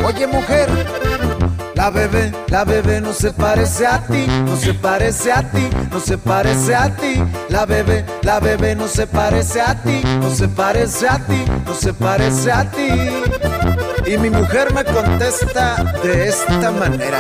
oye 0.05 0.27
mujer, 0.27 0.69
la 1.75 1.91
bebé, 1.91 2.33
la 2.49 2.65
bebé 2.65 3.01
no 3.01 3.13
se 3.13 3.33
parece 3.33 3.87
a 3.87 3.99
ti, 4.07 4.27
no 4.45 4.57
se 4.57 4.73
parece 4.73 5.33
a 5.33 5.43
ti, 5.51 5.69
no 5.91 5.99
se 5.99 6.17
parece 6.17 6.75
a 6.75 6.95
ti. 6.95 7.23
La 7.49 7.67
bebé, 7.67 8.05
la 8.23 8.39
bebé 8.39 8.75
no 8.75 8.87
se 8.87 9.07
parece 9.07 9.61
a 9.61 9.75
ti, 9.83 10.01
no 10.21 10.31
se 10.31 10.49
parece 10.49 11.09
a 11.09 11.19
ti, 11.19 11.45
no 11.67 11.75
se 11.75 11.93
parece 11.93 12.53
a 12.53 12.71
ti. 12.71 12.89
Y 14.07 14.19
mi 14.19 14.31
mujer 14.31 14.73
me 14.75 14.85
contesta 14.85 15.95
de 16.03 16.29
esta 16.29 16.71
manera. 16.71 17.19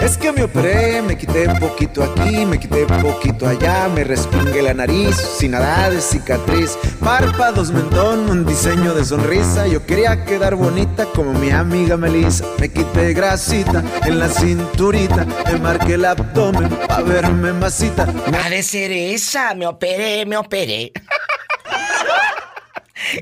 Es 0.00 0.16
que 0.16 0.32
me 0.32 0.44
operé, 0.44 1.02
me 1.02 1.16
quité 1.16 1.46
poquito 1.60 2.02
aquí, 2.02 2.46
me 2.46 2.58
quité 2.58 2.86
poquito 2.86 3.46
allá, 3.46 3.86
me 3.88 4.02
respingué 4.02 4.62
la 4.62 4.72
nariz, 4.72 5.14
sin 5.16 5.50
nada 5.50 5.90
de 5.90 6.00
cicatriz, 6.00 6.78
párpados, 7.04 7.70
mentón, 7.70 8.30
un 8.30 8.46
diseño 8.46 8.94
de 8.94 9.04
sonrisa. 9.04 9.66
Yo 9.66 9.84
quería 9.84 10.24
quedar 10.24 10.54
bonita 10.54 11.04
como 11.14 11.34
mi 11.34 11.50
amiga 11.50 11.98
Melissa. 11.98 12.46
Me 12.58 12.70
quité 12.70 13.12
grasita 13.12 13.84
en 14.06 14.18
la 14.18 14.28
cinturita, 14.28 15.26
me 15.52 15.58
marqué 15.58 15.94
el 15.94 16.04
abdomen 16.06 16.70
pa' 16.88 17.02
verme 17.02 17.52
masita. 17.52 18.08
Ha 18.42 18.48
de 18.48 18.62
ser 18.62 18.90
esa, 18.90 19.54
me 19.54 19.66
operé, 19.66 20.24
me 20.24 20.38
operé. 20.38 20.92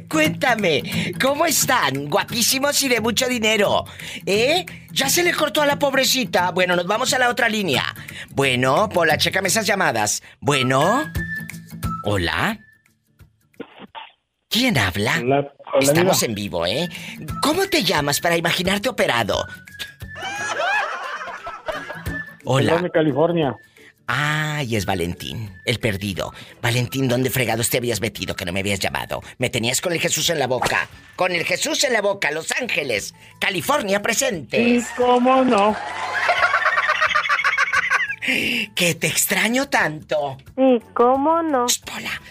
Cuéntame, 0.09 1.13
¿cómo 1.21 1.47
están? 1.47 2.09
Guapísimos 2.09 2.83
y 2.83 2.89
de 2.89 3.01
mucho 3.01 3.27
dinero. 3.29 3.85
¿Eh? 4.27 4.65
¿Ya 4.93 5.09
se 5.09 5.23
le 5.23 5.33
cortó 5.33 5.63
a 5.63 5.67
la 5.67 5.79
pobrecita? 5.79 6.51
Bueno, 6.51 6.77
nos 6.77 6.87
vamos 6.87 7.13
a 7.15 7.19
la 7.19 7.29
otra 7.29 7.49
línea. 7.49 7.85
Bueno, 8.31 8.89
Pola, 8.89 9.17
chécame 9.17 9.49
esas 9.49 9.67
llamadas. 9.67 10.23
Bueno. 10.41 11.11
Hola. 12.05 12.59
¿Quién 14.49 14.79
habla? 14.79 15.19
Hola, 15.21 15.53
hola, 15.75 15.79
Estamos 15.81 16.23
en 16.23 16.35
vivo, 16.35 16.67
¿eh? 16.67 16.89
¿Cómo 17.43 17.67
te 17.67 17.83
llamas 17.83 18.21
para 18.21 18.37
imaginarte 18.37 18.89
operado? 18.89 19.45
Hola. 22.45 22.91
California. 22.91 23.55
Ay, 24.11 24.75
es 24.75 24.87
Valentín, 24.87 25.53
el 25.67 25.79
perdido. 25.81 26.33
Valentín, 26.63 27.09
¿dónde 27.09 27.29
fregados 27.29 27.69
te 27.69 27.77
habías 27.77 28.01
metido 28.01 28.35
que 28.35 28.47
no 28.47 28.55
me 28.55 28.61
habías 28.61 28.81
llamado? 28.81 29.23
Me 29.37 29.51
tenías 29.51 29.83
con 29.83 29.93
el 29.93 30.01
Jesús 30.01 30.31
en 30.31 30.39
la 30.39 30.47
boca. 30.47 30.89
Con 31.15 31.33
el 31.33 31.45
Jesús 31.45 31.85
en 31.85 31.93
la 31.93 32.01
boca, 32.01 32.31
Los 32.31 32.51
Ángeles, 32.59 33.15
California 33.39 34.01
presente. 34.01 34.81
Sí, 34.81 34.87
cómo 34.97 35.45
no. 35.45 35.77
Que 38.75 38.95
te 38.95 39.09
extraño 39.09 39.69
tanto. 39.69 40.39
Sí, 40.57 40.79
¿cómo 40.95 41.43
no? 41.43 41.67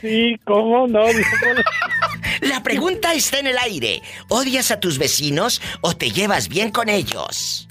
Sí, 0.02 0.36
cómo 0.46 0.88
no. 0.88 1.02
Pola. 1.02 1.64
La 2.42 2.64
pregunta 2.64 3.14
está 3.14 3.38
en 3.38 3.48
el 3.48 3.58
aire. 3.60 4.02
¿Odias 4.30 4.72
a 4.72 4.80
tus 4.80 4.98
vecinos 4.98 5.62
o 5.82 5.96
te 5.96 6.10
llevas 6.10 6.50
bien 6.50 6.72
con 6.72 6.90
ellos? 6.90 7.68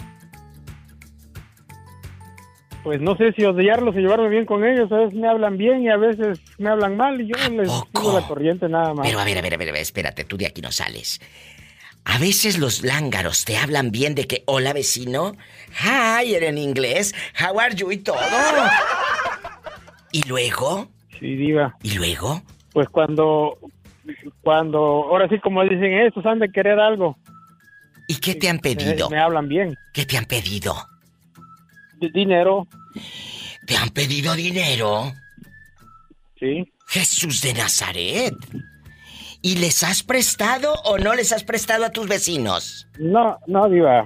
Pues 2.87 3.01
no 3.01 3.17
sé 3.17 3.33
si 3.33 3.45
odiarlos 3.45 3.97
o 3.97 3.99
llevarme 3.99 4.29
bien 4.29 4.47
con 4.47 4.65
ellos. 4.65 4.93
A 4.93 4.99
veces 4.99 5.15
me 5.15 5.27
hablan 5.27 5.59
bien 5.59 5.83
y 5.83 5.89
a 5.89 5.97
veces 5.97 6.39
me 6.57 6.71
hablan 6.71 6.97
mal 6.97 7.21
y 7.21 7.27
yo 7.27 7.35
les 7.51 7.69
sigo 7.69 8.13
la 8.17 8.25
corriente 8.29 8.69
nada 8.69 8.95
más. 8.95 9.05
Pero 9.05 9.19
a 9.19 9.25
ver, 9.25 9.37
a 9.39 9.43
ver, 9.43 9.55
a 9.55 9.57
ver, 9.57 9.71
a 9.71 9.73
ver, 9.73 9.83
espérate, 9.83 10.23
tú 10.23 10.37
de 10.37 10.47
aquí 10.47 10.63
no 10.63 10.71
sales. 10.71 11.21
A 12.05 12.19
veces 12.19 12.61
los 12.61 12.85
lángaros 12.85 13.45
te 13.45 13.57
hablan 13.57 13.91
bien 13.91 14.15
de 14.15 14.29
que 14.29 14.45
hola 14.47 14.73
vecino, 14.73 15.33
hi 15.83 16.37
en 16.37 16.59
inglés, 16.59 17.13
how 17.41 17.59
are 17.59 17.75
you 17.75 17.91
y 17.91 17.97
todo. 17.97 18.21
¿Y 20.13 20.23
luego? 20.29 20.87
Sí, 21.19 21.35
diva. 21.35 21.77
¿Y 21.83 21.95
luego? 21.95 22.41
Pues 22.73 22.89
cuando, 22.89 23.59
cuando, 24.43 24.79
ahora 24.79 25.29
sí 25.29 25.41
como 25.41 25.65
dicen 25.65 25.93
estos 25.93 26.25
han 26.25 26.39
de 26.39 26.53
querer 26.53 26.79
algo. 26.79 27.19
¿Y 28.07 28.15
qué 28.21 28.37
te 28.37 28.49
han 28.49 28.61
pedido? 28.61 29.11
Me, 29.11 29.17
me 29.17 29.23
hablan 29.23 29.49
bien. 29.49 29.75
¿Qué 29.93 30.07
te 30.07 30.17
han 30.17 30.27
pedido? 30.27 30.77
Dinero. 32.01 32.67
¿Te 33.67 33.77
han 33.77 33.91
pedido 33.91 34.35
dinero? 34.35 35.13
Sí. 36.39 36.73
Jesús 36.87 37.43
de 37.43 37.55
Nazaret. 37.55 38.35
¿Y 39.43 39.57
les 39.57 39.83
has 39.83 40.03
prestado 40.03 40.75
o 40.85 40.99
no 40.99 41.15
les 41.15 41.33
has 41.33 41.45
prestado 41.45 41.85
a 41.85 41.91
tus 41.91 42.09
vecinos? 42.09 42.89
No, 42.99 43.39
no, 43.47 43.69
diva. 43.69 44.05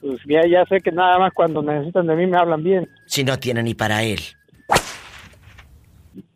Pues 0.00 0.20
ya, 0.26 0.46
ya 0.46 0.64
sé 0.66 0.80
que 0.80 0.92
nada 0.92 1.18
más 1.18 1.32
cuando 1.32 1.62
necesitan 1.62 2.06
de 2.06 2.16
mí 2.16 2.26
me 2.26 2.36
hablan 2.36 2.62
bien. 2.62 2.88
Si 3.06 3.24
no 3.24 3.38
tienen 3.38 3.64
ni 3.64 3.74
para 3.74 4.02
él. 4.02 4.20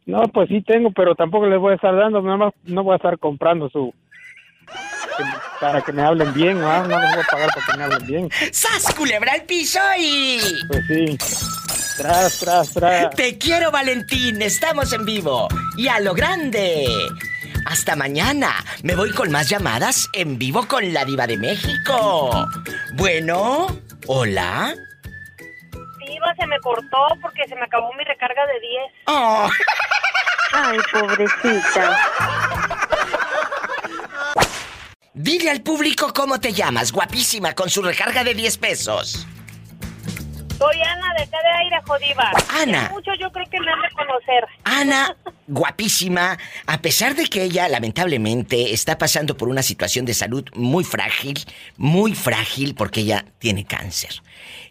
No, 0.07 0.23
pues 0.29 0.49
sí 0.49 0.63
tengo, 0.63 0.91
pero 0.91 1.15
tampoco 1.15 1.47
les 1.47 1.59
voy 1.59 1.73
a 1.73 1.75
estar 1.75 1.95
dando, 1.95 2.23
nada 2.23 2.39
más 2.39 2.55
no 2.65 2.83
voy 2.83 2.95
a 2.95 2.97
estar 2.97 3.19
comprando 3.19 3.69
su... 3.69 3.93
Para 5.61 5.81
que 5.83 5.93
me 5.93 6.03
hablen 6.03 6.33
bien, 6.33 6.61
¿no? 6.61 6.87
No 6.87 7.01
les 7.01 7.15
voy 7.15 7.25
a 7.25 7.27
pagar 7.31 7.49
para 7.55 7.67
que 7.67 7.77
me 7.77 7.85
hablen 7.85 8.07
bien. 8.07 8.31
¡Sas, 8.53 8.95
culebra 8.95 9.33
al 9.33 9.43
piso 9.43 9.81
y... 9.99 10.41
Pues 10.69 10.87
sí. 10.87 11.19
Tras, 11.97 12.39
tras, 12.39 12.73
tras. 12.73 13.11
Te 13.17 13.39
quiero, 13.39 13.71
Valentín. 13.73 14.41
Estamos 14.41 14.93
en 14.93 15.05
vivo. 15.05 15.49
Y 15.77 15.89
a 15.89 15.99
lo 15.99 16.15
grande. 16.15 16.87
Hasta 17.67 17.97
mañana. 17.97 18.65
Me 18.83 18.95
voy 18.95 19.11
con 19.13 19.31
más 19.33 19.49
llamadas 19.49 20.09
en 20.13 20.39
vivo 20.39 20.69
con 20.69 20.93
la 20.93 21.05
diva 21.05 21.27
de 21.27 21.37
México. 21.37 22.49
Bueno, 22.95 23.67
hola. 24.07 24.75
Diva, 25.99 26.35
se 26.39 26.47
me 26.47 26.59
cortó 26.61 26.99
porque 27.21 27.47
se 27.49 27.57
me 27.57 27.65
acabó 27.65 27.93
mi 27.95 28.05
recarga 28.05 28.47
de 28.47 28.61
10. 28.61 28.83
Oh. 29.07 29.51
Ay, 30.53 30.79
pobrecita. 30.93 31.99
Dile 35.19 35.51
al 35.51 35.63
público 35.63 36.13
cómo 36.15 36.39
te 36.39 36.53
llamas, 36.53 36.93
guapísima, 36.93 37.53
con 37.53 37.69
su 37.69 37.83
recarga 37.83 38.23
de 38.23 38.35
10 38.35 38.57
pesos. 38.59 39.27
Soy 40.57 40.81
Ana 40.81 41.13
de 41.17 41.25
acá 41.25 41.39
de 41.43 41.65
aire, 41.65 41.77
jodiva. 41.85 42.31
Ana. 42.51 42.91
Mucho 42.93 43.11
yo 43.21 43.29
creo 43.33 43.45
que 43.51 43.59
me 43.59 43.73
han 43.73 43.83
de 43.83 43.89
conocer. 43.97 44.47
Ana, 44.63 45.17
guapísima, 45.49 46.39
a 46.67 46.81
pesar 46.81 47.17
de 47.17 47.27
que 47.27 47.43
ella 47.43 47.69
lamentablemente 47.69 48.73
está 48.73 48.97
pasando 48.97 49.37
por 49.37 49.49
una 49.49 49.65
situación 49.65 50.05
de 50.05 50.15
salud 50.15 50.45
muy 50.55 50.85
frágil, 50.85 51.45
muy 51.77 52.15
frágil 52.15 52.77
porque 52.77 53.01
ella 53.01 53.25
tiene 53.41 53.65
cáncer. 53.65 54.23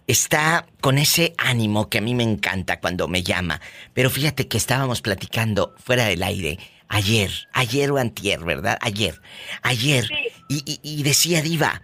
Está 0.07 0.65
con 0.79 0.97
ese 0.97 1.33
ánimo 1.37 1.89
que 1.89 1.97
a 1.97 2.01
mí 2.01 2.15
me 2.15 2.23
encanta 2.23 2.79
cuando 2.79 3.09
me 3.09 3.21
llama. 3.21 3.59
Pero 3.93 4.09
fíjate 4.09 4.47
que 4.47 4.55
estábamos 4.55 5.01
platicando 5.01 5.75
fuera 5.77 6.05
del 6.05 6.23
aire 6.23 6.57
ayer, 6.89 7.31
ayer 7.53 7.91
o 7.91 7.97
antier, 7.97 8.43
¿verdad? 8.43 8.77
Ayer, 8.81 9.19
ayer. 9.61 10.07
Y, 10.49 10.63
y- 10.65 10.79
y 10.81 11.03
decía 11.03 11.41
Diva, 11.41 11.81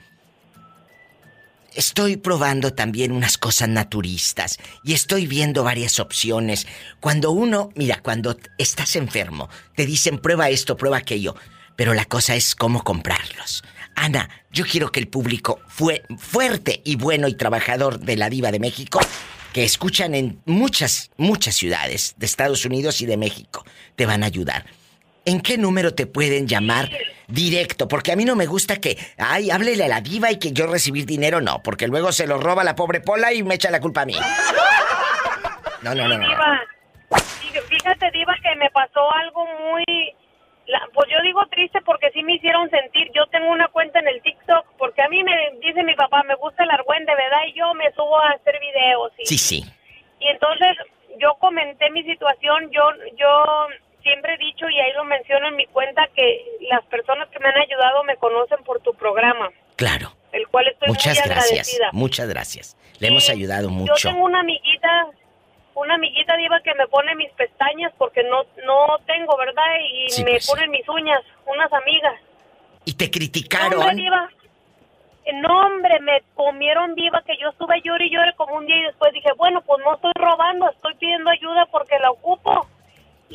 Estoy 1.75 2.17
probando 2.17 2.71
también 2.73 3.11
unas 3.11 3.39
cosas 3.39 3.67
naturistas 3.67 4.59
y 4.83 4.93
estoy 4.93 5.25
viendo 5.25 5.63
varias 5.63 5.99
opciones. 5.99 6.67
Cuando 6.99 7.31
uno, 7.31 7.69
mira, 7.75 7.99
cuando 7.99 8.37
estás 8.59 8.95
enfermo, 8.95 9.49
te 9.75 9.87
dicen 9.87 10.19
prueba 10.19 10.49
esto, 10.49 10.77
prueba 10.77 10.97
aquello, 10.97 11.35
pero 11.75 11.95
la 11.95 12.05
cosa 12.05 12.35
es 12.35 12.53
cómo 12.53 12.83
comprarlos. 12.83 13.63
Ana, 13.95 14.29
yo 14.51 14.65
quiero 14.65 14.91
que 14.91 14.99
el 14.99 15.07
público 15.07 15.61
fue 15.67 16.03
fuerte 16.19 16.83
y 16.85 16.95
bueno 16.95 17.27
y 17.27 17.33
trabajador 17.33 17.99
de 17.99 18.17
la 18.17 18.29
diva 18.29 18.51
de 18.51 18.59
México, 18.59 18.99
que 19.51 19.63
escuchan 19.63 20.13
en 20.13 20.41
muchas, 20.45 21.09
muchas 21.17 21.55
ciudades 21.55 22.13
de 22.17 22.27
Estados 22.27 22.65
Unidos 22.65 23.01
y 23.01 23.07
de 23.07 23.17
México, 23.17 23.65
te 23.95 24.05
van 24.05 24.21
a 24.21 24.27
ayudar. 24.27 24.67
¿En 25.25 25.39
qué 25.41 25.57
número 25.57 25.93
te 25.93 26.05
pueden 26.05 26.47
llamar 26.47 26.89
directo? 27.27 27.87
Porque 27.87 28.11
a 28.11 28.15
mí 28.15 28.25
no 28.25 28.35
me 28.35 28.45
gusta 28.45 28.77
que, 28.81 28.97
ay, 29.17 29.51
háblele 29.51 29.85
a 29.85 29.87
la 29.87 30.01
diva 30.01 30.29
y 30.31 30.37
que 30.39 30.51
yo 30.51 30.67
recibir 30.67 31.05
dinero, 31.05 31.39
no, 31.39 31.61
porque 31.63 31.87
luego 31.87 32.11
se 32.11 32.27
lo 32.27 32.37
roba 32.39 32.63
la 32.63 32.75
pobre 32.75 32.99
Pola 32.99 33.31
y 33.33 33.41
me 33.43 33.55
echa 33.55 33.71
la 33.71 33.79
culpa 33.79 34.01
a 34.01 34.05
mí. 34.05 34.15
No, 35.81 35.95
no, 35.95 36.07
no, 36.07 36.17
no. 36.17 36.27
Fíjate, 37.69 38.11
Diva, 38.11 38.35
que 38.41 38.55
me 38.57 38.69
pasó 38.71 39.11
algo 39.13 39.45
muy... 39.69 39.83
la- 40.67 40.87
pues 40.93 41.09
yo 41.11 41.21
digo 41.23 41.45
triste 41.51 41.79
porque 41.85 42.09
sí 42.13 42.23
me 42.23 42.35
hicieron 42.35 42.69
sentir. 42.69 43.09
Yo 43.13 43.25
tengo 43.27 43.49
una 43.51 43.67
cuenta 43.67 43.99
en 43.99 44.07
el 44.07 44.21
TikTok 44.21 44.65
porque 44.77 45.01
a 45.01 45.07
mí 45.09 45.23
me 45.23 45.31
dice 45.61 45.83
mi 45.83 45.95
papá, 45.95 46.23
me 46.23 46.35
gusta 46.35 46.63
el 46.63 46.71
argüende, 46.71 47.13
¿verdad? 47.15 47.41
Y 47.47 47.53
yo 47.59 47.73
me 47.73 47.91
subo 47.93 48.17
a 48.19 48.31
hacer 48.31 48.55
videos. 48.59 49.11
Y, 49.19 49.25
Sí, 49.25 49.37
sí. 49.37 49.63
y 50.19 50.27
entonces 50.27 50.77
yo 51.19 51.35
comenté 51.39 51.89
mi 51.91 52.03
situación, 52.03 52.69
yo 52.71 52.81
yo 53.17 53.67
siempre 54.03 54.33
he 54.35 54.37
dicho 54.37 54.69
y 54.69 54.79
ahí 54.79 54.91
lo 54.93 55.03
menciono 55.05 55.47
en 55.47 55.55
mi 55.55 55.65
cuenta 55.67 56.07
que 56.15 56.45
las 56.69 56.83
personas 56.85 57.27
que 57.29 57.39
me 57.39 57.47
han 57.49 57.57
ayudado 57.57 58.03
me 58.03 58.15
conocen 58.17 58.63
por 58.63 58.79
tu 58.81 58.93
programa, 58.93 59.49
Claro. 59.75 60.13
el 60.31 60.47
cual 60.49 60.67
estoy 60.67 60.89
Muchas 60.89 61.17
muy 61.19 61.29
gracias. 61.29 61.49
agradecida. 61.49 61.89
Muchas 61.93 62.27
gracias. 62.29 62.77
Le 62.99 63.07
hemos 63.07 63.29
ayudado 63.29 63.63
Yo 63.69 63.69
mucho. 63.73 64.09
tengo 64.09 64.23
una 64.25 64.41
amiguita, 64.41 65.07
una 65.75 65.95
amiguita 65.95 66.37
diva 66.37 66.61
que 66.61 66.75
me 66.75 66.87
pone 66.87 67.15
mis 67.15 67.31
pestañas 67.31 67.91
porque 67.97 68.23
no 68.23 68.43
no 68.65 68.97
tengo, 69.07 69.35
¿verdad? 69.37 69.63
Y 69.91 70.09
Sí, 70.09 70.23
me 70.23 70.31
pues. 70.31 70.47
ponen 70.47 70.69
mis 70.69 70.87
uñas, 70.87 71.21
unas 71.47 71.71
amigas. 71.73 72.13
Y 72.85 72.93
te 72.95 73.09
criticaron. 73.09 73.95
diva. 73.95 74.29
No, 75.35 75.67
hombre, 75.67 75.99
me 76.01 76.21
comieron 76.35 76.95
viva 76.95 77.21
que 77.25 77.37
yo 77.37 77.47
estuve 77.49 77.81
llorando 77.81 78.03
y 78.03 78.09
lloré 78.13 78.33
como 78.35 78.55
un 78.55 78.65
día 78.65 78.77
y 78.77 78.83
después 78.83 79.13
dije, 79.13 79.29
bueno, 79.37 79.61
pues 79.61 79.81
no 79.85 79.95
estoy 79.95 80.11
robando, 80.15 80.69
estoy 80.69 80.93
pidiendo 80.95 81.29
ayuda 81.29 81.65
porque 81.71 81.97
la 81.99 82.11
ocupo. 82.11 82.67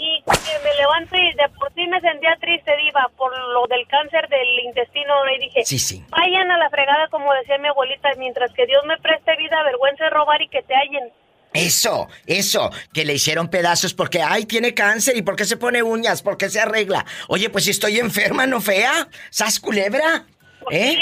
Y 0.01 0.23
que 0.23 0.59
me 0.63 0.75
levanto 0.77 1.17
y 1.17 1.35
de 1.35 1.49
por 1.59 1.73
sí 1.75 1.85
me 1.89 2.01
sentía 2.01 2.37
triste, 2.41 2.71
diva, 2.77 3.11
por 3.17 3.37
lo 3.37 3.67
del 3.67 3.85
cáncer 3.89 4.29
del 4.29 4.61
intestino. 4.67 5.13
Y 5.37 5.45
dije, 5.45 5.65
Sí, 5.65 5.79
sí. 5.79 6.05
vayan 6.09 6.51
a 6.51 6.57
la 6.59 6.71
fregada, 6.71 7.09
como 7.11 7.33
decía 7.35 7.59
mi 7.59 7.67
abuelita, 7.69 8.09
mientras 8.17 8.53
que 8.53 8.65
Dios 8.67 8.83
me 8.87 8.97
preste 8.99 9.35
vida, 9.37 9.61
vergüenza 9.65 10.05
de 10.05 10.11
robar 10.11 10.41
y 10.41 10.49
que 10.49 10.63
te 10.63 10.75
hallen. 10.75 11.13
Eso, 11.53 12.07
eso, 12.27 12.71
que 12.93 13.05
le 13.05 13.15
hicieron 13.15 13.49
pedazos 13.49 13.93
porque, 13.95 14.23
ay, 14.23 14.45
tiene 14.45 14.75
cáncer 14.75 15.17
y 15.17 15.23
por 15.23 15.35
qué 15.35 15.45
se 15.47 15.57
pone 15.57 15.83
uñas, 15.83 16.23
por 16.23 16.37
qué 16.37 16.49
se 16.51 16.61
arregla. 16.61 17.05
Oye, 17.29 17.51
pues 17.51 17.65
si 17.65 17.71
estoy 17.71 17.99
enferma, 17.99 18.47
¿no 18.47 18.61
fea? 18.61 19.09
¿Sas 19.31 19.59
culebra? 19.59 20.27
¿Eh? 20.71 20.97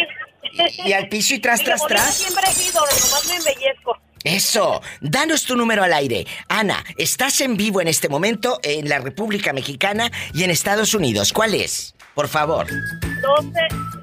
Y, 0.53 0.89
y 0.89 0.93
al 0.93 1.09
piso 1.09 1.35
y 1.35 1.41
tras, 1.41 1.61
tras, 1.65 1.85
tras. 1.87 2.15
siempre 2.15 2.45
he 2.49 2.53
sido, 2.55 2.81
nomás 2.81 3.27
me 3.29 3.37
embellezco. 3.37 3.99
Eso, 4.27 4.83
danos 5.01 5.45
tu 5.45 5.57
número 5.57 5.85
al 5.85 5.93
aire. 5.93 6.27
Ana, 6.49 6.85
estás 6.99 7.41
en 7.41 7.57
vivo 7.57 7.81
en 7.81 7.87
este 7.87 8.09
momento 8.09 8.59
en 8.65 8.89
la 8.89 8.99
República 8.99 9.53
Mexicana 9.53 10.11
y 10.35 10.43
en 10.43 10.51
Estados 10.51 10.95
Unidos. 10.95 11.33
¿Cuál 11.33 11.55
es? 11.55 11.95
Por 12.13 12.27
favor. 12.27 12.67
12, 12.67 13.53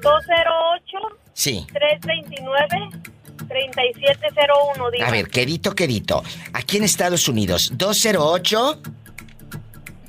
208 0.00 1.18
Sí. 1.34 1.66
329 1.72 2.88
3701, 3.48 4.90
diva. 4.92 5.06
A 5.06 5.10
ver, 5.10 5.28
quedito, 5.28 5.74
quedito. 5.74 6.22
Aquí 6.54 6.78
en 6.78 6.84
Estados 6.84 7.28
Unidos, 7.28 7.72
208. 7.74 8.80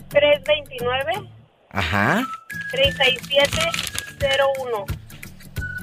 329 0.09 1.29
Ajá. 1.71 2.25
3701. 2.71 4.85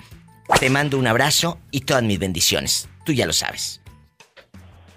Te 0.61 0.69
mando 0.71 0.99
un 0.99 1.07
abrazo 1.07 1.59
y 1.71 1.81
todas 1.81 2.03
mis 2.03 2.19
bendiciones. 2.19 2.89
Tú 3.05 3.13
ya 3.13 3.27
lo 3.27 3.33
sabes. 3.33 3.81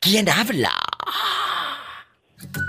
¿Quién 0.09 0.27
habla? 0.31 0.73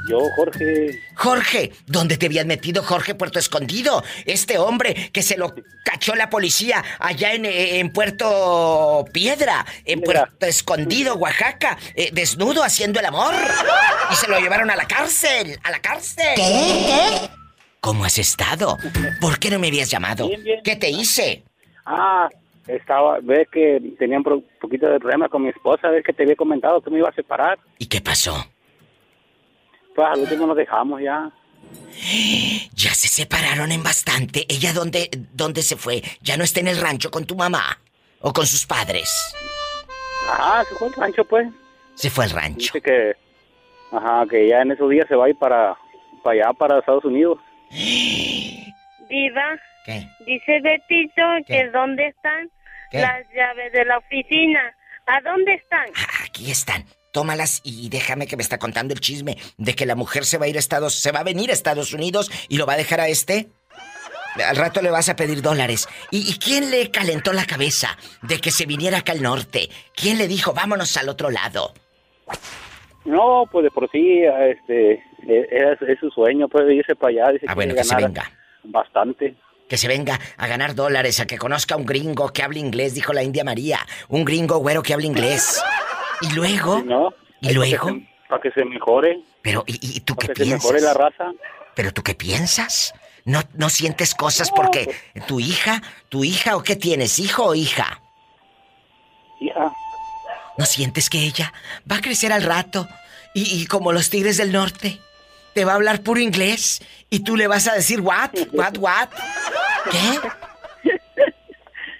Yo, 0.09 0.19
Jorge. 0.35 0.99
Jorge, 1.15 1.71
¿dónde 1.87 2.17
te 2.17 2.25
habías 2.25 2.45
metido, 2.45 2.83
Jorge 2.83 3.15
Puerto 3.15 3.39
Escondido? 3.39 4.03
Este 4.25 4.57
hombre 4.57 5.09
que 5.13 5.23
se 5.23 5.37
lo 5.37 5.55
cachó 5.85 6.15
la 6.15 6.29
policía 6.29 6.83
allá 6.99 7.31
en, 7.31 7.45
eh, 7.45 7.79
en 7.79 7.93
Puerto 7.93 9.05
Piedra, 9.13 9.65
en 9.85 10.01
Puerto 10.01 10.45
Escondido, 10.47 11.15
Oaxaca, 11.15 11.77
eh, 11.95 12.09
desnudo 12.11 12.61
haciendo 12.61 12.99
el 12.99 13.05
amor. 13.05 13.33
Y 14.11 14.15
se 14.15 14.27
lo 14.27 14.37
llevaron 14.37 14.69
a 14.69 14.75
la 14.75 14.85
cárcel, 14.85 15.57
a 15.63 15.71
la 15.71 15.79
cárcel. 15.79 16.33
¿Qué? 16.35 17.29
¿Cómo 17.79 18.03
has 18.03 18.17
estado? 18.17 18.77
¿Por 19.21 19.39
qué 19.39 19.49
no 19.49 19.59
me 19.59 19.67
habías 19.67 19.89
llamado? 19.89 20.27
Bien, 20.27 20.43
bien. 20.43 20.59
¿Qué 20.61 20.75
te 20.75 20.89
hice? 20.89 21.45
Ah, 21.85 22.27
estaba, 22.67 23.19
ves 23.21 23.47
que 23.51 23.81
tenía 23.97 24.17
un 24.17 24.43
poquito 24.59 24.87
de 24.87 24.99
problema 24.99 25.29
con 25.29 25.43
mi 25.43 25.49
esposa, 25.49 25.89
ves 25.89 26.03
que 26.03 26.13
te 26.13 26.23
había 26.23 26.35
comentado 26.35 26.81
que 26.81 26.89
me 26.89 26.99
iba 26.99 27.09
a 27.09 27.13
separar. 27.13 27.59
¿Y 27.77 27.87
qué 27.87 28.01
pasó? 28.01 28.35
Pues 29.95 30.07
al 30.07 30.19
último 30.19 30.47
nos 30.47 30.57
dejamos 30.57 31.01
ya. 31.01 31.31
Ya 32.73 32.93
se 32.93 33.07
separaron 33.07 33.71
en 33.71 33.83
bastante. 33.83 34.45
¿Ella 34.47 34.73
dónde, 34.73 35.09
dónde 35.33 35.61
se 35.61 35.75
fue? 35.75 36.01
¿Ya 36.21 36.37
no 36.37 36.43
está 36.43 36.59
en 36.59 36.67
el 36.67 36.79
rancho 36.79 37.11
con 37.11 37.25
tu 37.25 37.35
mamá? 37.35 37.79
¿O 38.21 38.33
con 38.33 38.45
sus 38.45 38.65
padres? 38.65 39.35
Ajá, 40.29 40.63
se 40.65 40.75
fue 40.75 40.87
al 40.87 40.93
rancho, 40.93 41.25
pues. 41.25 41.47
Se 41.95 42.09
fue 42.09 42.25
al 42.25 42.31
rancho. 42.31 42.71
Dice 42.73 42.81
que, 42.81 43.13
ajá, 43.91 44.25
que 44.29 44.47
ya 44.47 44.61
en 44.61 44.71
esos 44.71 44.89
días 44.89 45.07
se 45.07 45.15
va 45.15 45.25
a 45.25 45.29
ir 45.29 45.37
para, 45.37 45.77
para 46.23 46.45
allá, 46.45 46.53
para 46.53 46.79
Estados 46.79 47.05
Unidos. 47.05 47.39
Diva, 47.71 49.59
¿Qué? 49.85 50.07
dice 50.25 50.59
Betito 50.61 51.21
que 51.47 51.69
dónde 51.69 52.07
están 52.07 52.49
¿Qué? 52.91 52.99
las 53.01 53.25
llaves 53.35 53.71
de 53.73 53.85
la 53.85 53.97
oficina. 53.97 54.61
¿A 55.07 55.21
dónde 55.21 55.53
están? 55.55 55.87
Aquí 56.25 56.51
están. 56.51 56.85
Tómalas 57.11 57.61
y 57.63 57.89
déjame 57.89 58.27
que 58.27 58.35
me 58.37 58.43
está 58.43 58.59
contando 58.59 58.93
el 58.93 58.99
chisme 58.99 59.37
de 59.57 59.73
que 59.73 59.87
la 59.87 59.95
mujer 59.95 60.25
se 60.25 60.37
va 60.37 60.45
a 60.45 60.47
ir 60.47 60.55
a 60.57 60.59
Estados, 60.59 60.93
se 60.93 61.11
va 61.11 61.21
a 61.21 61.23
venir 61.23 61.49
a 61.49 61.53
Estados 61.53 61.93
Unidos 61.93 62.29
y 62.49 62.57
lo 62.57 62.67
va 62.67 62.73
a 62.73 62.77
dejar 62.77 62.99
a 63.01 63.07
este. 63.07 63.47
Al 64.47 64.55
rato 64.55 64.83
le 64.83 64.91
vas 64.91 65.09
a 65.09 65.15
pedir 65.15 65.41
dólares. 65.41 65.87
¿Y, 66.11 66.29
y 66.29 66.37
quién 66.37 66.69
le 66.69 66.91
calentó 66.91 67.33
la 67.33 67.45
cabeza 67.45 67.97
de 68.21 68.39
que 68.39 68.51
se 68.51 68.67
viniera 68.67 68.99
acá 68.99 69.13
al 69.13 69.23
norte? 69.23 69.69
¿Quién 69.95 70.19
le 70.19 70.27
dijo 70.27 70.53
vámonos 70.53 70.95
al 70.97 71.09
otro 71.09 71.31
lado? 71.31 71.73
No, 73.05 73.45
pues 73.51 73.63
de 73.63 73.71
por 73.71 73.89
sí, 73.89 74.21
este, 74.23 74.93
es, 75.27 75.81
es 75.81 75.99
su 75.99 76.11
sueño, 76.11 76.47
pues 76.47 76.63
irse 76.69 76.95
para 76.95 77.09
allá. 77.25 77.31
Dice 77.33 77.45
Ah, 77.49 77.55
bueno, 77.55 77.73
quiere 77.73 77.87
que 77.89 77.95
se 77.95 77.95
venga. 77.95 78.31
Bastante. 78.65 79.35
Que 79.69 79.77
se 79.77 79.87
venga 79.87 80.19
a 80.35 80.47
ganar 80.47 80.75
dólares, 80.75 81.19
a 81.19 81.27
que 81.27 81.37
conozca 81.37 81.75
a 81.75 81.77
un 81.77 81.85
gringo 81.85 82.33
que 82.33 82.43
hable 82.43 82.59
inglés, 82.59 82.95
dijo 82.95 83.13
la 83.13 83.23
India 83.23 83.43
María. 83.43 83.79
Un 84.09 84.25
gringo 84.25 84.57
güero 84.57 84.83
que 84.83 84.93
hable 84.93 85.05
inglés. 85.05 85.61
Y 86.21 86.31
luego. 86.33 86.81
¿No? 86.83 87.13
¿Y 87.39 87.53
luego? 87.53 87.87
Para 88.27 88.41
que 88.41 88.51
se 88.51 88.65
mejore. 88.65 89.21
Pero, 89.41 89.63
¿y, 89.67 89.79
y 89.97 89.99
tú 90.01 90.15
qué 90.15 90.27
Para 90.27 90.33
que 90.33 90.39
se 90.39 90.45
piensas? 90.45 90.71
mejore 90.71 90.81
la 90.81 90.93
raza. 90.93 91.31
¿Pero 91.75 91.93
tú 91.93 92.03
qué 92.03 92.15
piensas? 92.15 92.93
¿No, 93.25 93.41
no 93.53 93.69
sientes 93.69 94.15
cosas 94.15 94.49
porque 94.51 94.93
tu 95.27 95.39
hija, 95.39 95.81
tu 96.09 96.23
hija 96.23 96.55
o 96.57 96.63
qué 96.63 96.75
tienes, 96.75 97.19
hijo 97.19 97.45
o 97.45 97.55
hija? 97.55 98.01
Hija. 99.39 99.71
¿No 100.57 100.65
sientes 100.65 101.09
que 101.09 101.19
ella 101.19 101.53
va 101.89 101.97
a 101.97 102.01
crecer 102.01 102.33
al 102.33 102.43
rato 102.43 102.87
y, 103.33 103.61
y 103.61 103.65
como 103.67 103.91
los 103.93 104.09
tigres 104.09 104.37
del 104.37 104.51
norte 104.51 104.99
te 105.59 105.65
va 105.65 105.73
a 105.73 105.75
hablar 105.75 106.03
puro 106.03 106.21
inglés 106.21 106.81
y 107.09 107.19
tú 107.19 107.35
le 107.35 107.45
vas 107.49 107.67
a 107.67 107.73
decir 107.73 107.99
what, 107.99 108.29
what, 108.53 108.77
what? 108.77 109.09
¿Qué? 109.91 110.89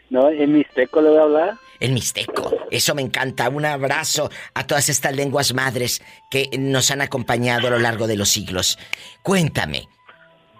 No, 0.10 0.30
en 0.30 0.54
mixteco 0.54 1.02
le 1.02 1.10
voy 1.10 1.18
a 1.20 1.22
hablar. 1.22 1.54
El 1.80 1.92
mixteco. 1.92 2.58
Eso 2.72 2.96
me 2.96 3.02
encanta. 3.04 3.48
Un 3.50 3.64
abrazo 3.66 4.32
a 4.56 4.66
todas 4.66 4.88
estas 4.90 5.14
lenguas 5.14 5.54
madres 5.54 6.02
que 6.32 6.50
nos 6.58 6.90
han 6.90 7.02
acompañado 7.02 7.68
a 7.68 7.72
lo 7.72 7.78
largo 7.80 8.08
de 8.08 8.16
los 8.16 8.30
siglos. 8.30 8.80
Cuéntame, 9.22 9.88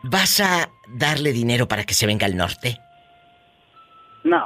¿vas 0.04 0.40
a 0.42 0.70
darle 0.90 1.32
dinero 1.32 1.68
para 1.70 1.84
que 1.86 1.94
se 1.96 2.06
venga 2.06 2.26
al 2.28 2.36
norte? 2.38 2.78
No. 4.26 4.44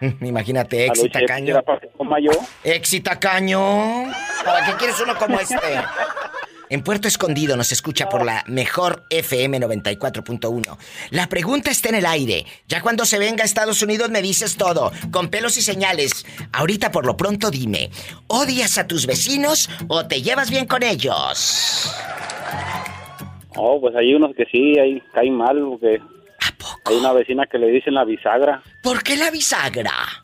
Imagínate, 0.20 0.82
A 0.82 0.86
Exi 0.86 1.02
los 1.04 1.10
chefs 1.12 1.26
Tacaño. 1.26 1.50
era 1.50 1.62
para 1.62 1.80
que 1.80 1.88
coma 1.88 2.20
yo. 2.20 2.30
Exi 2.62 3.00
Tacaño. 3.00 4.12
¿Para 4.44 4.66
qué 4.66 4.72
quieres 4.74 5.00
uno 5.00 5.16
como 5.16 5.40
este? 5.40 5.56
En 6.70 6.82
Puerto 6.82 7.08
Escondido 7.08 7.56
nos 7.56 7.72
escucha 7.72 8.08
por 8.08 8.24
la 8.24 8.42
mejor 8.46 9.04
FM 9.10 9.60
94.1. 9.60 10.78
La 11.10 11.28
pregunta 11.28 11.70
está 11.70 11.90
en 11.90 11.96
el 11.96 12.06
aire. 12.06 12.46
Ya 12.68 12.80
cuando 12.80 13.04
se 13.04 13.18
venga 13.18 13.42
a 13.42 13.46
Estados 13.46 13.82
Unidos 13.82 14.10
me 14.10 14.22
dices 14.22 14.56
todo, 14.56 14.90
con 15.10 15.28
pelos 15.28 15.56
y 15.58 15.62
señales. 15.62 16.24
Ahorita 16.52 16.90
por 16.90 17.06
lo 17.06 17.16
pronto 17.16 17.50
dime, 17.50 17.90
¿odias 18.28 18.78
a 18.78 18.86
tus 18.86 19.06
vecinos 19.06 19.68
o 19.88 20.06
te 20.06 20.22
llevas 20.22 20.50
bien 20.50 20.66
con 20.66 20.82
ellos? 20.82 21.94
Oh, 23.56 23.80
pues 23.80 23.94
hay 23.94 24.14
unos 24.14 24.34
que 24.34 24.46
sí, 24.46 24.78
ahí 24.78 25.02
caen 25.12 25.36
mal, 25.36 25.60
porque 25.68 26.00
hay 26.86 26.96
una 26.96 27.12
vecina 27.12 27.46
que 27.46 27.58
le 27.58 27.68
dicen 27.68 27.94
la 27.94 28.04
bisagra, 28.04 28.62
¿Por 28.82 29.02
qué 29.02 29.16
la 29.16 29.30
bisagra? 29.30 30.23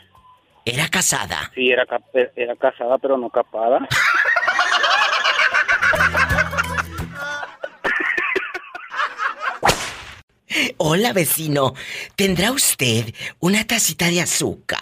¿Era 0.64 0.88
casada? 0.88 1.50
Sí, 1.54 1.70
era, 1.70 1.84
eh, 2.14 2.30
era 2.36 2.54
casada, 2.56 2.98
pero 2.98 3.16
no 3.16 3.30
capada. 3.30 3.86
Hola, 10.78 11.12
vecino. 11.12 11.74
¿Tendrá 12.16 12.52
usted 12.52 13.14
una 13.38 13.66
tacita 13.66 14.08
de 14.08 14.20
azúcar? 14.20 14.80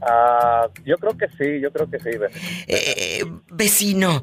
Ah, 0.00 0.68
yo 0.84 0.96
creo 0.96 1.16
que 1.16 1.26
sí, 1.36 1.60
yo 1.60 1.70
creo 1.72 1.90
que 1.90 1.98
sí. 1.98 2.16
ve. 2.16 2.28
Eh, 2.66 3.24
vecino, 3.50 4.22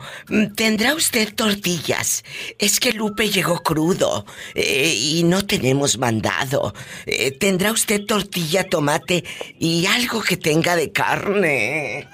¿tendrá 0.56 0.96
usted 0.96 1.34
tortillas? 1.36 2.24
Es 2.58 2.80
que 2.80 2.94
Lupe 2.94 3.30
llegó 3.30 3.62
crudo 3.62 4.26
eh, 4.54 4.94
y 4.96 5.24
no 5.24 5.46
tenemos 5.46 5.98
mandado. 5.98 6.74
Eh, 7.06 7.32
¿Tendrá 7.32 7.72
usted 7.72 8.06
tortilla, 8.06 8.64
tomate 8.64 9.24
y 9.60 9.86
algo 9.86 10.22
que 10.22 10.38
tenga 10.38 10.76
de 10.76 10.92
carne? 10.92 12.08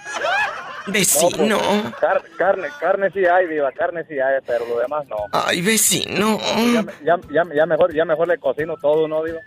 Vecino. 0.92 1.46
No, 1.46 1.60
pues, 1.60 1.96
car- 1.96 2.24
carne, 2.38 2.68
carne 2.80 3.10
sí 3.12 3.26
hay, 3.26 3.48
viva, 3.48 3.72
carne 3.72 4.04
sí 4.08 4.20
hay, 4.20 4.40
pero 4.46 4.66
lo 4.66 4.80
demás 4.80 5.06
no. 5.08 5.18
Ay, 5.32 5.62
vecino. 5.62 6.40
Ya, 6.74 6.84
ya, 7.04 7.20
ya, 7.32 7.44
ya 7.56 7.66
mejor, 7.66 7.94
ya 7.94 8.06
mejor 8.06 8.28
le 8.28 8.38
cocino 8.38 8.76
todo, 8.78 9.08
¿no, 9.08 9.24
digo? 9.24 9.40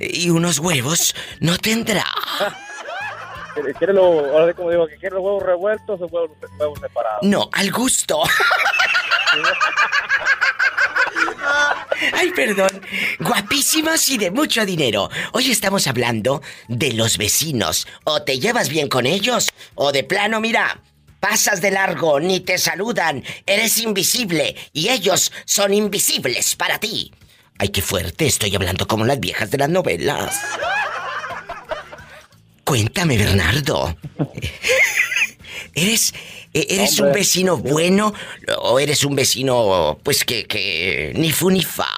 ¿Y 0.00 0.30
unos 0.30 0.58
huevos 0.58 1.14
no 1.40 1.56
tendrá? 1.58 2.04
¿Quiere, 3.54 3.74
quiere 3.74 3.92
lo, 3.92 4.02
ahora 4.02 4.46
sí 4.48 4.54
como 4.54 4.70
digo, 4.70 4.86
que 4.86 4.96
quiere 4.96 5.16
los 5.16 5.24
huevos 5.24 5.42
revueltos 5.42 6.00
o 6.00 6.06
huevos, 6.06 6.30
huevos 6.58 6.78
separados? 6.80 7.22
No, 7.22 7.48
al 7.52 7.70
gusto. 7.72 8.22
Ay, 12.12 12.30
perdón. 12.30 12.80
Guapísimos 13.18 14.08
y 14.08 14.18
de 14.18 14.30
mucho 14.30 14.64
dinero. 14.64 15.10
Hoy 15.32 15.50
estamos 15.50 15.86
hablando 15.86 16.42
de 16.68 16.92
los 16.92 17.18
vecinos. 17.18 17.86
O 18.04 18.22
te 18.22 18.38
llevas 18.38 18.68
bien 18.68 18.88
con 18.88 19.06
ellos, 19.06 19.48
o 19.74 19.92
de 19.92 20.04
plano, 20.04 20.40
mira, 20.40 20.82
pasas 21.20 21.60
de 21.60 21.70
largo, 21.70 22.18
ni 22.18 22.40
te 22.40 22.58
saludan, 22.58 23.22
eres 23.46 23.78
invisible 23.78 24.56
y 24.72 24.88
ellos 24.88 25.32
son 25.44 25.74
invisibles 25.74 26.56
para 26.56 26.78
ti. 26.78 27.12
Ay, 27.58 27.68
qué 27.68 27.82
fuerte, 27.82 28.26
estoy 28.26 28.54
hablando 28.56 28.86
como 28.86 29.04
las 29.04 29.20
viejas 29.20 29.50
de 29.50 29.58
las 29.58 29.68
novelas. 29.68 30.40
Cuéntame, 32.64 33.18
Bernardo. 33.18 33.96
¿Eres, 35.74 36.14
e- 36.52 36.66
eres 36.70 36.98
un 37.00 37.12
vecino 37.12 37.56
bueno 37.56 38.12
o 38.58 38.78
eres 38.80 39.04
un 39.04 39.14
vecino, 39.14 39.98
pues 40.02 40.24
que, 40.24 40.46
que 40.46 41.12
ni 41.16 41.30
fu 41.32 41.50
ni 41.50 41.62
fa, 41.62 41.88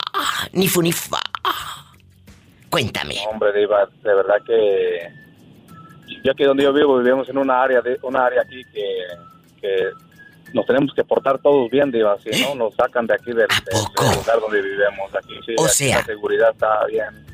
ni 0.52 0.68
fu 0.68 0.82
ni 0.82 0.92
fa? 0.92 1.20
Cuéntame. 2.70 3.16
Hombre, 3.30 3.52
Diva, 3.52 3.86
de 4.02 4.14
verdad 4.14 4.36
que 4.46 5.08
yo 6.24 6.32
aquí 6.32 6.44
donde 6.44 6.62
yo 6.64 6.72
vivo 6.72 6.98
vivimos 6.98 7.28
en 7.28 7.38
una 7.38 7.62
área 7.62 7.80
de 7.82 7.98
una 8.02 8.26
área 8.26 8.42
aquí 8.42 8.62
que, 8.72 8.86
que 9.60 9.90
nos 10.54 10.64
tenemos 10.66 10.92
que 10.94 11.04
portar 11.04 11.38
todos 11.40 11.70
bien, 11.70 11.90
Diva, 11.90 12.16
si 12.22 12.30
no 12.42 12.54
nos 12.54 12.74
sacan 12.74 13.06
de 13.06 13.14
aquí 13.14 13.26
del, 13.32 13.46
del- 13.48 14.06
del 14.06 14.16
lugar 14.16 14.40
donde 14.40 14.62
vivimos 14.62 15.14
aquí. 15.14 15.34
Sí, 15.44 15.54
O 15.58 15.64
aquí 15.64 15.74
sea- 15.74 15.98
la 15.98 16.04
seguridad 16.04 16.50
está 16.52 16.86
bien. 16.86 17.31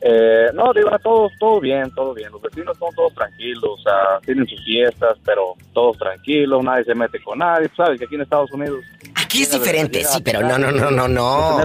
Eh, 0.00 0.48
no, 0.54 0.72
Diva, 0.72 0.98
todo, 0.98 1.30
todo 1.38 1.60
bien, 1.60 1.90
todo 1.94 2.14
bien. 2.14 2.30
Los 2.30 2.42
vecinos 2.42 2.76
son 2.78 2.94
todos 2.94 3.14
tranquilos, 3.14 3.64
o 3.64 3.82
sea, 3.82 4.20
tienen 4.24 4.46
sus 4.46 4.62
fiestas, 4.64 5.16
pero 5.24 5.54
todos 5.72 5.98
tranquilos, 5.98 6.62
nadie 6.62 6.84
se 6.84 6.94
mete 6.94 7.22
con 7.22 7.38
nadie. 7.38 7.70
Sabes 7.76 7.98
que 7.98 8.04
aquí 8.04 8.14
en 8.14 8.22
Estados 8.22 8.52
Unidos... 8.52 8.80
Aquí 9.14 9.42
es 9.42 9.50
diferente, 9.50 10.04
sí, 10.04 10.22
pero 10.22 10.40
no, 10.40 10.58
no, 10.58 10.70
no, 10.70 10.90
no, 10.90 11.08
no. 11.08 11.62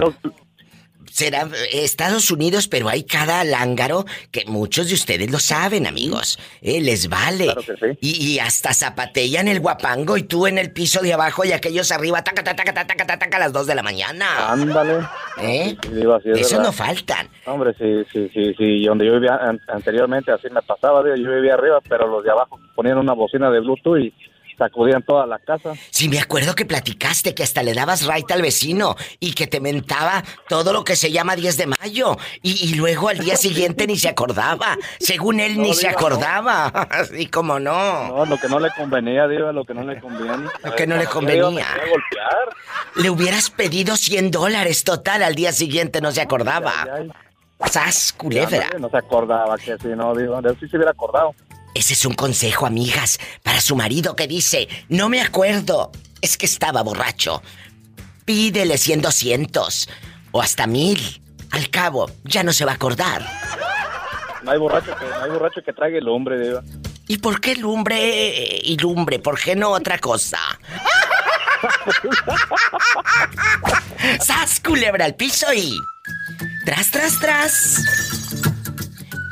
Será 1.10 1.42
eh, 1.42 1.84
Estados 1.84 2.30
Unidos, 2.30 2.68
pero 2.68 2.88
hay 2.88 3.04
cada 3.04 3.44
lángaro 3.44 4.04
que 4.30 4.44
muchos 4.46 4.88
de 4.88 4.94
ustedes 4.94 5.30
lo 5.30 5.38
saben, 5.38 5.86
amigos. 5.86 6.38
Eh, 6.60 6.80
les 6.80 7.08
vale. 7.08 7.54
y, 8.00 8.10
y 8.32 8.38
hasta 8.38 8.72
zapatean 8.72 9.48
el 9.48 9.60
guapango 9.60 10.16
y 10.16 10.22
tú 10.22 10.46
en 10.46 10.58
el 10.58 10.70
piso 10.72 11.00
de 11.00 11.12
abajo 11.12 11.44
y 11.44 11.52
aquellos 11.52 11.90
arriba, 11.92 12.22
taca, 12.24 12.42
taca, 12.44 12.64
taca, 12.64 12.72
taca, 12.86 13.06
taca, 13.06 13.18
taca, 13.18 13.36
a 13.36 13.40
las 13.40 13.52
dos 13.52 13.66
de 13.66 13.74
la 13.74 13.82
mañana. 13.82 14.50
Ándale. 14.50 15.00
¿Eh? 15.40 15.76
Sí, 15.82 15.88
sí, 15.92 16.30
es 16.30 16.40
Eso 16.40 16.56
verdad. 16.56 16.62
no 16.64 16.72
faltan. 16.72 17.28
Hombre, 17.46 17.74
sí, 17.78 18.04
sí, 18.12 18.30
sí, 18.32 18.54
sí. 18.56 18.84
Donde 18.84 19.06
yo 19.06 19.14
vivía 19.14 19.36
an- 19.36 19.60
anteriormente, 19.68 20.30
así 20.32 20.48
me 20.50 20.62
pasaba, 20.62 21.02
digo, 21.02 21.16
yo 21.16 21.30
vivía 21.34 21.54
arriba, 21.54 21.78
pero 21.88 22.06
los 22.06 22.22
de 22.24 22.30
abajo 22.30 22.60
ponían 22.74 22.98
una 22.98 23.12
bocina 23.14 23.50
de 23.50 23.60
Bluetooth 23.60 23.98
y 23.98 24.12
sacudían 24.62 25.02
toda 25.02 25.26
la 25.26 25.38
casa. 25.38 25.72
Sí, 25.90 26.08
me 26.08 26.20
acuerdo 26.20 26.54
que 26.54 26.64
platicaste 26.64 27.34
que 27.34 27.42
hasta 27.42 27.62
le 27.62 27.74
dabas 27.74 28.06
right 28.06 28.30
al 28.30 28.42
vecino 28.42 28.96
y 29.20 29.32
que 29.32 29.46
te 29.46 29.60
mentaba 29.60 30.22
todo 30.48 30.72
lo 30.72 30.84
que 30.84 30.96
se 30.96 31.10
llama 31.10 31.34
10 31.36 31.56
de 31.56 31.66
mayo. 31.66 32.16
Y, 32.42 32.68
y 32.70 32.74
luego 32.74 33.08
al 33.08 33.18
día 33.18 33.36
siguiente 33.36 33.86
ni 33.86 33.96
se 33.98 34.08
acordaba. 34.08 34.76
Según 35.00 35.40
él 35.40 35.60
ni 35.60 35.68
No, 35.68 35.74
se 35.74 35.88
diga, 35.88 35.92
no. 35.92 35.98
acordaba. 35.98 36.66
Así 36.90 37.26
como 37.26 37.58
no. 37.58 38.08
No, 38.08 38.26
lo 38.26 38.38
que 38.38 38.48
no 38.48 38.60
le 38.60 38.70
convenía, 38.70 39.26
digo, 39.28 39.50
lo 39.52 39.64
que 39.64 39.74
no 39.74 39.82
le 39.84 40.00
convenía. 40.00 40.50
Lo 40.64 40.74
que 40.74 40.86
no 40.86 40.96
le 40.96 41.06
convenía. 41.06 41.66
Le 42.96 43.10
hubieras 43.10 43.50
pedido 43.50 43.96
100 43.96 44.30
dólares 44.30 44.84
total 44.84 45.22
al 45.22 45.34
día 45.34 45.52
siguiente, 45.52 46.00
no 46.00 46.12
se 46.12 46.20
acordaba. 46.20 46.72
¡Sas, 47.70 48.12
culebra! 48.12 48.64
Ándale, 48.64 48.80
No 48.80 48.90
se 48.90 48.96
acordaba 48.96 49.56
que 49.56 49.78
si 49.78 49.88
no, 49.88 50.14
digo, 50.14 50.40
de 50.42 50.50
eso 50.50 50.58
sí 50.60 50.68
se 50.68 50.76
hubiera 50.76 50.90
acordado. 50.90 51.34
Ese 51.74 51.94
es 51.94 52.04
un 52.04 52.14
consejo, 52.14 52.66
amigas, 52.66 53.18
para 53.42 53.60
su 53.60 53.76
marido 53.76 54.14
que 54.14 54.26
dice, 54.26 54.68
no 54.88 55.08
me 55.08 55.20
acuerdo, 55.22 55.90
es 56.20 56.36
que 56.36 56.46
estaba 56.46 56.82
borracho. 56.82 57.42
Pídele 58.24 58.76
100, 58.78 59.02
200 59.02 59.88
o 60.32 60.42
hasta 60.42 60.66
mil. 60.66 61.22
Al 61.50 61.70
cabo, 61.70 62.10
ya 62.24 62.42
no 62.42 62.52
se 62.52 62.64
va 62.64 62.72
a 62.72 62.74
acordar. 62.74 63.26
No 64.42 64.50
hay 64.50 64.58
borracho 64.58 64.94
que, 64.96 65.04
no 65.04 65.22
hay 65.22 65.30
borracho 65.30 65.62
que 65.64 65.72
traiga 65.72 65.98
el 65.98 66.08
hombre, 66.08 66.38
digo. 66.40 66.60
¿Y 67.08 67.18
por 67.18 67.40
qué 67.40 67.56
lumbre 67.56 68.60
y 68.62 68.76
lumbre? 68.76 69.18
¿Por 69.18 69.38
qué 69.38 69.56
no 69.56 69.70
otra 69.70 69.98
cosa? 69.98 70.38
¡Sas, 74.20 74.60
culebra 74.60 75.04
al 75.04 75.14
piso 75.14 75.52
y... 75.52 75.78
Tras, 76.64 76.90
tras, 76.90 77.18
tras. 77.20 78.21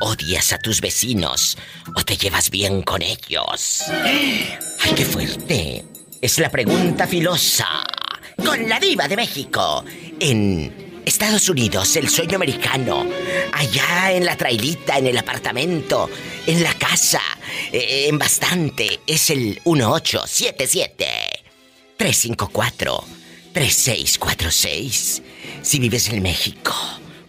¿Odias 0.03 0.51
a 0.51 0.57
tus 0.57 0.81
vecinos 0.81 1.55
o 1.95 2.03
te 2.03 2.17
llevas 2.17 2.49
bien 2.49 2.81
con 2.81 3.03
ellos? 3.03 3.83
¡Ay, 4.03 4.93
qué 4.95 5.05
fuerte! 5.05 5.85
Es 6.19 6.39
la 6.39 6.49
pregunta 6.49 7.05
filosa. 7.05 7.67
Con 8.35 8.67
la 8.67 8.79
diva 8.79 9.07
de 9.07 9.15
México. 9.15 9.85
En 10.19 11.01
Estados 11.05 11.47
Unidos, 11.49 11.95
el 11.97 12.09
sueño 12.09 12.37
americano. 12.37 13.05
Allá 13.53 14.11
en 14.11 14.25
la 14.25 14.35
trailita, 14.35 14.97
en 14.97 15.05
el 15.05 15.19
apartamento, 15.19 16.09
en 16.47 16.63
la 16.63 16.73
casa, 16.73 17.21
eh, 17.71 18.07
en 18.09 18.17
bastante. 18.17 19.01
Es 19.05 19.29
el 19.29 19.61
1877 19.63 21.05
354 21.95 23.03
3646. 23.53 25.21
Si 25.61 25.77
vives 25.77 26.09
en 26.09 26.23
México, 26.23 26.73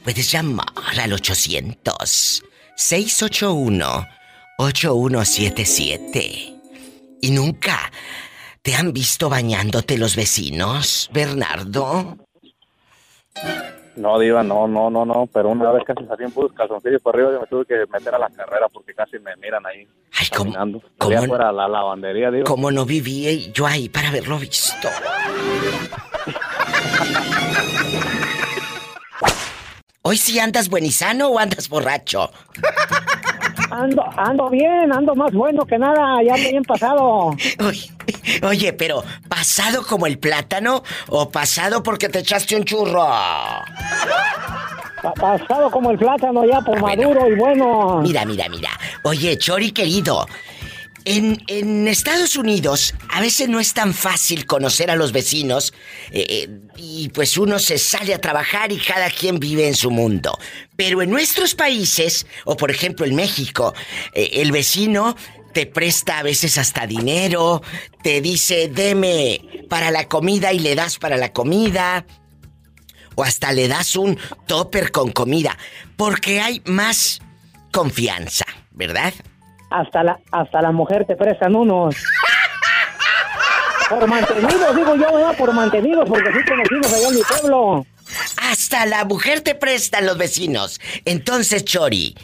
puedes 0.03 0.31
llamar 0.31 0.73
al 0.99 1.13
800 1.13 2.45
681 2.83 4.07
8177. 4.59 6.55
¿Y 7.23 7.31
nunca 7.31 7.79
te 8.62 8.75
han 8.75 8.92
visto 8.92 9.29
bañándote 9.31 9.97
los 9.97 10.16
vecinos, 10.16 11.09
Bernardo? 11.12 12.16
No, 13.95 14.18
Diva, 14.18 14.42
no, 14.42 14.66
no, 14.66 14.90
no, 14.90 15.05
no, 15.05 15.29
pero 15.33 15.51
una 15.51 15.71
vez 15.71 15.85
casi 15.87 16.05
salí 16.07 16.25
en 16.25 16.33
puros 16.33 16.53
calzoncillos 16.55 17.01
por 17.03 17.14
arriba 17.14 17.37
y 17.37 17.40
me 17.40 17.47
tuve 17.47 17.64
que 17.66 17.85
meter 17.92 18.14
a 18.14 18.18
la 18.18 18.29
carrera 18.31 18.66
porque 18.73 18.95
casi 18.95 19.18
me 19.21 19.37
miran 19.37 19.64
ahí. 19.64 19.87
Salí 20.11 20.31
cómo- 20.99 21.18
afuera 21.18 21.51
a 21.51 21.53
la 21.53 21.68
lavandería, 21.68 22.31
digo. 22.33 22.45
¿Cómo 22.45 22.71
no 22.73 22.85
viví 22.85 23.53
yo 23.53 23.66
ahí 23.66 23.88
para 23.88 24.09
haberlo 24.09 24.38
visto? 24.38 24.88
¿Hoy 30.03 30.17
sí 30.17 30.38
andas 30.41 30.69
buenizano 30.69 31.29
o 31.29 31.38
andas 31.38 31.69
borracho? 31.69 32.31
Ando, 33.71 34.05
ando 34.17 34.51
bien, 34.51 34.93
ando 34.93 35.15
más 35.15 35.33
bueno 35.33 35.65
que 35.65 35.79
nada, 35.79 36.21
ya 36.23 36.35
bien 36.37 36.62
pasado. 36.65 37.37
Oye, 37.67 37.91
oye, 38.43 38.73
pero 38.73 39.03
¿pasado 39.29 39.85
como 39.87 40.07
el 40.07 40.19
plátano 40.19 40.83
o 41.09 41.31
pasado 41.31 41.83
porque 41.83 42.09
te 42.09 42.19
echaste 42.19 42.57
un 42.57 42.65
churro? 42.65 43.07
Pa- 45.03 45.15
pasado 45.19 45.71
como 45.71 45.91
el 45.93 45.99
plátano 45.99 46.45
ya 46.45 46.61
por 46.61 46.81
maduro 46.81 47.29
y 47.31 47.35
bueno. 47.37 48.01
Mira, 48.03 48.25
mira, 48.25 48.49
mira. 48.49 48.71
Oye, 49.05 49.38
Chori 49.38 49.71
querido, 49.73 50.27
en, 51.05 51.88
Estados 51.88 52.37
Unidos 52.37 52.95
a 53.09 53.21
veces 53.21 53.49
no 53.49 53.61
es 53.61 53.75
tan 53.75 53.95
fácil 53.95 54.47
conocer 54.47 54.91
a 54.91 54.97
los 54.97 55.12
vecinos 55.12 55.73
eh, 56.11 56.27
eh, 56.29 56.61
y 56.77 57.09
pues 57.11 57.37
uno 57.37 57.59
se 57.59 57.79
sale 57.79 58.15
a 58.15 58.21
trabajar 58.21 58.73
y 58.73 58.79
cada 58.79 59.11
quien 59.11 59.38
vive 59.38 59.69
en 59.69 59.75
su 59.75 59.91
mundo. 59.91 60.38
Pero 60.77 61.03
en 61.03 61.11
nuestros 61.11 61.55
países, 61.55 62.27
o 62.45 62.57
por 62.57 62.71
ejemplo 62.71 63.07
en 63.07 63.15
México, 63.15 63.75
eh, 64.15 64.31
el 64.35 64.53
vecino 64.53 65.17
te 65.53 65.67
presta 65.67 66.19
a 66.19 66.23
veces 66.23 66.57
hasta 66.59 66.87
dinero, 66.87 67.62
te 68.03 68.21
dice 68.21 68.69
deme 68.69 69.41
para 69.69 69.91
la 69.91 70.09
comida 70.09 70.53
y 70.53 70.59
le 70.59 70.75
das 70.75 70.99
para 70.99 71.17
la 71.17 71.33
comida. 71.33 72.07
O 73.15 73.23
hasta 73.23 73.53
le 73.53 73.69
das 73.69 73.95
un 73.97 74.19
topper 74.47 74.91
con 74.91 75.12
comida. 75.12 75.59
Porque 75.97 76.41
hay 76.41 76.62
más 76.65 77.21
confianza, 77.71 78.47
¿verdad? 78.71 79.12
Hasta 79.73 80.03
la, 80.03 80.21
hasta 80.31 80.63
la 80.63 80.73
mujer 80.73 81.05
te 81.07 81.17
prestan 81.17 81.55
unos. 81.55 81.97
Por 83.89 84.07
mantenidos, 84.07 84.77
digo 84.77 84.95
yo, 84.97 85.15
¿verdad? 85.15 85.37
Por 85.37 85.53
mantenidos, 85.53 86.09
porque 86.09 86.31
sí 86.33 86.39
conocimos 86.49 86.93
allá 86.93 87.09
en 87.09 87.15
mi 87.15 87.23
pueblo. 87.23 87.87
Hasta 88.51 88.87
la 88.87 89.05
mujer 89.05 89.41
te 89.41 89.55
prestan 89.55 90.07
los 90.07 90.19
vecinos. 90.19 90.81
Entonces, 91.05 91.65
Chori, 91.65 92.15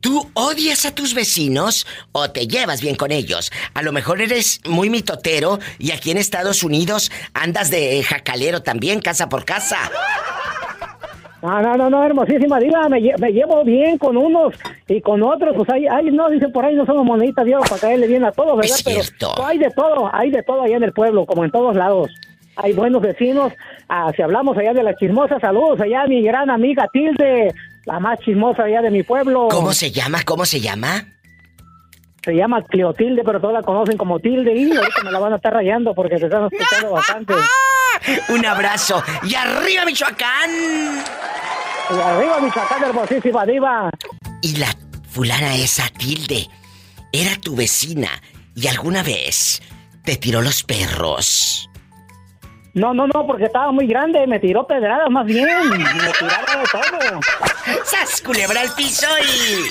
¿tú 0.00 0.30
odias 0.34 0.84
a 0.84 0.94
tus 0.94 1.14
vecinos 1.14 1.86
o 2.12 2.30
te 2.30 2.46
llevas 2.46 2.80
bien 2.80 2.96
con 2.96 3.12
ellos? 3.12 3.50
A 3.74 3.82
lo 3.82 3.92
mejor 3.92 4.20
eres 4.20 4.60
muy 4.64 4.90
mitotero 4.90 5.58
y 5.78 5.92
aquí 5.92 6.10
en 6.10 6.18
Estados 6.18 6.62
Unidos 6.62 7.10
andas 7.34 7.70
de 7.70 8.02
jacalero 8.02 8.62
también, 8.62 9.00
casa 9.00 9.28
por 9.28 9.44
casa. 9.44 9.78
No, 11.42 11.60
no, 11.62 11.76
no, 11.76 11.90
no, 11.90 12.02
hermosísima 12.04 12.58
diva, 12.58 12.88
me, 12.88 12.98
lle- 12.98 13.18
me 13.18 13.30
llevo 13.30 13.62
bien 13.62 13.98
con 13.98 14.16
unos 14.16 14.54
y 14.88 15.00
con 15.00 15.22
otros, 15.22 15.54
pues 15.56 15.68
hay, 15.70 15.86
hay 15.86 16.06
no, 16.10 16.28
dicen 16.30 16.50
por 16.50 16.64
ahí 16.64 16.74
no 16.74 16.86
somos 16.86 17.04
moneditas 17.04 17.44
de 17.44 17.52
para 17.52 17.78
caerle 17.78 18.06
bien 18.06 18.24
a 18.24 18.32
todos, 18.32 18.56
¿verdad? 18.56 18.74
Es 18.76 18.82
cierto. 18.82 19.32
Pero 19.36 19.46
hay 19.46 19.58
de 19.58 19.70
todo, 19.70 20.10
hay 20.12 20.30
de 20.30 20.42
todo 20.42 20.62
allá 20.62 20.76
en 20.76 20.82
el 20.84 20.92
pueblo, 20.92 21.26
como 21.26 21.44
en 21.44 21.50
todos 21.50 21.76
lados. 21.76 22.10
Hay 22.56 22.72
buenos 22.72 23.02
vecinos, 23.02 23.52
ah, 23.88 24.10
si 24.16 24.22
hablamos 24.22 24.56
allá 24.56 24.72
de 24.72 24.82
las 24.82 24.96
chismosas, 24.96 25.40
saludos 25.42 25.78
allá 25.80 26.02
a 26.02 26.06
mi 26.06 26.22
gran 26.22 26.48
amiga 26.48 26.88
Tilde, 26.90 27.52
la 27.84 28.00
más 28.00 28.18
chismosa 28.20 28.62
allá 28.64 28.80
de 28.80 28.90
mi 28.90 29.02
pueblo. 29.02 29.48
¿Cómo 29.50 29.72
se 29.74 29.90
llama? 29.90 30.20
¿Cómo 30.24 30.46
se 30.46 30.60
llama? 30.60 31.04
Se 32.24 32.34
llama 32.34 32.62
Cleotilde, 32.62 33.22
pero 33.24 33.40
todos 33.40 33.52
la 33.54 33.62
conocen 33.62 33.96
como 33.98 34.18
Tilde 34.18 34.52
y 34.56 34.72
ahorita 34.74 35.04
me 35.04 35.12
la 35.12 35.18
van 35.20 35.34
a 35.34 35.36
estar 35.36 35.52
rayando 35.52 35.94
porque 35.94 36.18
se 36.18 36.24
están 36.24 36.48
escuchando 36.50 36.92
bastante. 36.94 37.34
Un 38.28 38.46
abrazo. 38.46 39.02
¡Y 39.22 39.34
arriba, 39.34 39.84
Michoacán! 39.84 41.04
Y 41.90 42.00
arriba, 42.00 42.40
Michoacán, 42.40 42.84
hermosísima 42.84 43.46
diva. 43.46 43.90
Y 44.42 44.56
la 44.56 44.68
fulana 45.10 45.54
esa, 45.56 45.88
Tilde, 45.88 46.48
era 47.12 47.36
tu 47.36 47.56
vecina 47.56 48.10
y 48.54 48.66
alguna 48.68 49.02
vez 49.02 49.62
te 50.04 50.16
tiró 50.16 50.40
los 50.40 50.62
perros. 50.62 51.68
No, 52.74 52.92
no, 52.92 53.06
no, 53.06 53.26
porque 53.26 53.44
estaba 53.44 53.72
muy 53.72 53.86
grande, 53.86 54.26
me 54.26 54.38
tiró 54.38 54.66
pedradas 54.66 55.08
más 55.10 55.24
bien, 55.24 55.46
me 55.70 55.78
tiraba 55.78 56.60
de 56.60 56.66
todo. 56.70 57.20
¡Sas, 57.84 58.20
culebra 58.20 58.60
al 58.60 58.74
piso 58.74 59.06
y... 59.22 59.64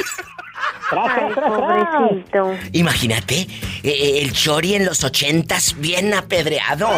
Imagínate, 2.73 3.41
eh, 3.41 3.47
eh, 3.83 4.21
el 4.21 4.33
Chori 4.33 4.75
en 4.75 4.85
los 4.85 5.03
ochentas 5.03 5.75
bien 5.79 6.13
apedreado. 6.13 6.89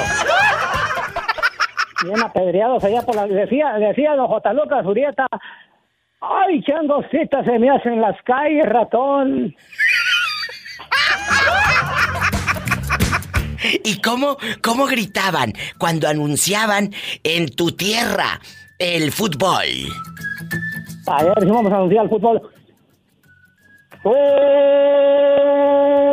Bien 2.04 2.22
apedreados 2.22 2.84
allá 2.84 3.02
por 3.02 3.16
la... 3.16 3.28
Decía, 3.28 3.74
decía 3.74 4.16
don 4.16 4.28
J. 4.28 4.54
Lucas 4.54 4.86
Urieta, 4.86 5.28
ay, 6.22 6.62
qué 6.62 6.74
angositas 6.74 7.46
se 7.46 7.60
me 7.60 7.70
hacen 7.70 8.02
las 8.02 8.22
calles, 8.24 8.66
ratón. 8.66 9.56
¿Y 13.84 14.02
cómo, 14.02 14.38
cómo 14.64 14.86
gritaban 14.86 15.54
cuando 15.78 16.08
anunciaban 16.08 16.92
en 17.24 17.50
tu 17.50 17.72
tierra 17.72 18.40
el 18.78 19.12
fútbol? 19.12 19.66
A 21.08 21.24
ver 21.24 21.40
si 21.40 21.46
vamos 21.48 21.72
a 21.72 21.78
anunciar 21.78 22.04
el 22.04 22.10
fútbol. 22.10 22.42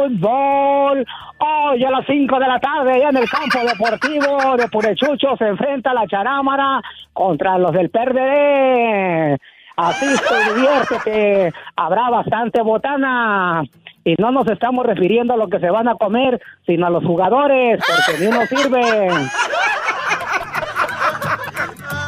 Fútbol. 0.09 1.07
Hoy 1.39 1.85
a 1.85 1.91
las 1.91 2.07
5 2.07 2.39
de 2.39 2.47
la 2.47 2.59
tarde, 2.59 2.93
allá 2.93 3.11
en 3.11 3.17
el 3.19 3.29
campo 3.29 3.59
deportivo 3.67 4.57
de 4.57 4.69
Purechucho, 4.69 5.37
se 5.37 5.47
enfrenta 5.47 5.93
la 5.95 6.07
Charámara 6.07 6.81
contra 7.13 7.59
los 7.59 7.73
del 7.73 7.91
PRD. 7.91 9.39
Asiste 9.77 10.35
diviértete. 10.55 11.53
Habrá 11.77 12.11
bastante 12.11 12.63
botana. 12.63 13.65
Y 14.05 14.15
no 14.19 14.31
nos 14.33 14.47
estamos 14.49 14.85
refiriendo 14.87 15.35
a 15.35 15.37
lo 15.37 15.49
que 15.49 15.61
se 15.61 15.71
van 15.71 15.89
a 15.89 15.95
comer, 15.95 16.41
sino 16.67 16.87
a 16.87 16.91
los 16.91 17.05
jugadores, 17.05 17.81
porque 17.87 18.21
ni 18.21 18.27
uno 18.27 18.45
sirve. 18.47 19.09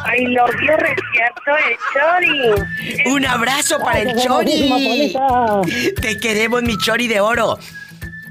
Ay, 0.09 0.25
lo 0.27 0.45
vio 0.45 0.77
recierto 0.77 1.51
el 1.67 1.77
Chori. 1.93 3.11
Un 3.11 3.25
abrazo 3.25 3.77
para 3.79 3.99
el 3.99 4.15
Chori. 4.15 5.13
Te 6.01 6.17
queremos, 6.17 6.63
mi 6.63 6.77
Chori 6.77 7.07
de 7.07 7.19
oro. 7.19 7.57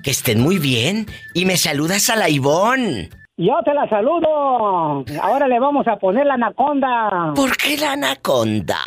Que 0.02 0.10
estén 0.10 0.40
muy 0.40 0.58
bien. 0.58 1.06
Y 1.34 1.44
me 1.44 1.56
saludas 1.56 2.08
a 2.10 2.16
la 2.16 2.28
Ivón. 2.28 3.10
Yo 3.36 3.54
te 3.64 3.74
la 3.74 3.88
saludo. 3.88 5.04
Ahora 5.20 5.48
le 5.48 5.60
vamos 5.60 5.86
a 5.86 5.96
poner 5.96 6.26
la 6.26 6.34
anaconda. 6.34 7.32
¿Por 7.34 7.56
qué 7.56 7.76
la 7.76 7.92
anaconda? 7.92 8.78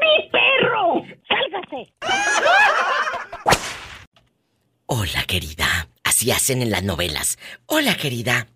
¡Mi 0.00 0.30
perro! 0.30 1.04
¡Sálgase! 1.28 1.92
Hola, 4.86 5.24
querida. 5.26 5.88
Así 6.02 6.30
hacen 6.30 6.62
en 6.62 6.70
las 6.70 6.82
novelas. 6.82 7.38
Hola, 7.66 7.94
querida. 7.96 8.48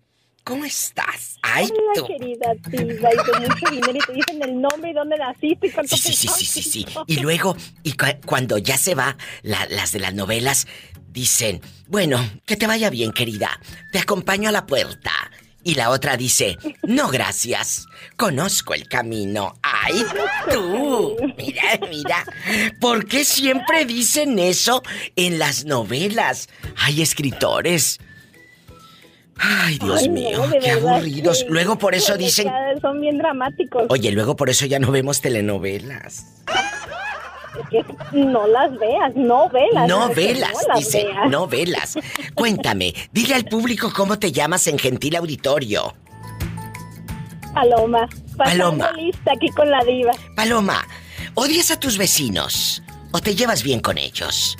¿Cómo 0.43 0.65
estás? 0.65 1.37
Ay, 1.43 1.69
Hola, 1.71 1.91
tú. 1.95 2.07
querida 2.07 2.53
diva, 2.67 3.09
y 3.13 3.17
con 3.31 3.41
mucho 3.43 3.69
dinero 3.71 3.93
y 3.93 3.99
te 3.99 4.13
dicen 4.13 4.43
el 4.43 4.59
nombre 4.59 4.89
y 4.91 4.93
dónde 4.93 5.15
naciste 5.17 5.67
y 5.67 5.71
cuánto 5.71 5.95
Sí, 5.95 6.01
sí, 6.01 6.27
sí, 6.27 6.27
sí, 6.27 6.45
sí, 6.45 6.61
sí. 6.63 6.85
Y 7.07 7.19
luego, 7.21 7.55
y 7.83 7.93
cu- 7.93 8.19
cuando 8.25 8.57
ya 8.57 8.75
se 8.77 8.93
va, 8.95 9.15
la- 9.43 9.67
las 9.69 9.93
de 9.93 9.99
las 9.99 10.13
novelas 10.13 10.67
dicen, 11.07 11.61
bueno, 11.87 12.19
que 12.45 12.57
te 12.57 12.67
vaya 12.67 12.89
bien, 12.89 13.13
querida. 13.13 13.57
Te 13.93 13.99
acompaño 13.99 14.49
a 14.49 14.51
la 14.51 14.65
puerta. 14.65 15.11
Y 15.63 15.75
la 15.75 15.89
otra 15.91 16.17
dice, 16.17 16.57
no, 16.83 17.07
gracias. 17.09 17.85
Conozco 18.17 18.73
el 18.73 18.87
camino. 18.87 19.53
¡Ay, 19.61 20.03
tú! 20.51 21.15
Mira, 21.37 21.79
mira. 21.89 22.25
¿Por 22.81 23.05
qué 23.05 23.23
siempre 23.23 23.85
dicen 23.85 24.39
eso 24.39 24.83
en 25.15 25.39
las 25.39 25.63
novelas? 25.65 26.49
Hay 26.77 27.01
escritores. 27.01 27.99
Ay, 29.37 29.79
Dios 29.79 30.01
Ay, 30.03 30.09
mío, 30.09 30.43
qué 30.61 30.71
aburridos. 30.71 31.43
que- 31.43 31.49
Luego 31.49 31.77
por 31.77 31.95
eso 31.95 32.15
dicen 32.17 32.51
Son 32.81 33.01
bien 33.01 33.17
dramáticos. 33.17 33.83
Oye, 33.89 34.11
luego 34.11 34.35
por 34.35 34.49
eso 34.49 34.65
ya 34.65 34.79
no 34.79 34.91
vemos 34.91 35.21
telenovelas. 35.21 36.25
Que 37.69 37.83
no 38.11 38.47
las 38.47 38.77
veas, 38.79 39.15
no 39.15 39.49
velas. 39.49 39.87
No 39.87 40.09
velas, 40.09 40.53
no 40.67 40.75
dice, 40.75 41.05
veas. 41.05 41.29
no 41.29 41.47
velas. 41.47 41.97
Cuéntame, 42.33 42.93
dile 43.11 43.35
al 43.35 43.45
público 43.45 43.91
cómo 43.95 44.17
te 44.17 44.31
llamas 44.31 44.67
en 44.67 44.79
gentil 44.79 45.15
auditorio. 45.15 45.93
Paloma. 47.53 48.09
Paloma. 48.37 48.91
lista 48.93 49.33
aquí 49.35 49.49
con 49.49 49.69
la 49.69 49.83
diva. 49.83 50.11
Paloma, 50.35 50.87
¿odias 51.35 51.69
a 51.71 51.79
tus 51.79 51.97
vecinos 51.97 52.81
o 53.11 53.19
te 53.19 53.35
llevas 53.35 53.61
bien 53.63 53.79
con 53.79 53.97
ellos? 53.97 54.57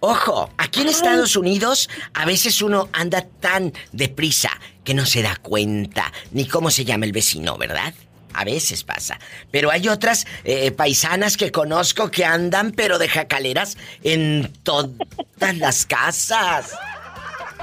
Ojo, 0.00 0.48
aquí 0.56 0.82
en 0.82 0.88
Estados 0.88 1.34
Unidos 1.34 1.90
a 2.14 2.24
veces 2.24 2.62
uno 2.62 2.88
anda 2.92 3.22
tan 3.40 3.72
deprisa 3.90 4.50
que 4.84 4.94
no 4.94 5.04
se 5.04 5.22
da 5.22 5.34
cuenta 5.36 6.12
ni 6.30 6.46
cómo 6.46 6.70
se 6.70 6.84
llama 6.84 7.04
el 7.04 7.12
vecino, 7.12 7.58
¿verdad? 7.58 7.92
A 8.34 8.44
veces 8.44 8.84
pasa. 8.84 9.18
Pero 9.50 9.70
hay 9.70 9.88
otras 9.88 10.26
eh, 10.44 10.70
paisanas 10.70 11.36
que 11.36 11.50
conozco 11.50 12.10
que 12.10 12.24
andan 12.24 12.72
pero 12.72 12.98
de 12.98 13.08
jacaleras 13.08 13.76
en 14.02 14.52
todas 14.62 15.56
las 15.56 15.86
casas. 15.86 16.76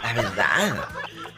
La 0.03 0.13
verdad. 0.13 0.75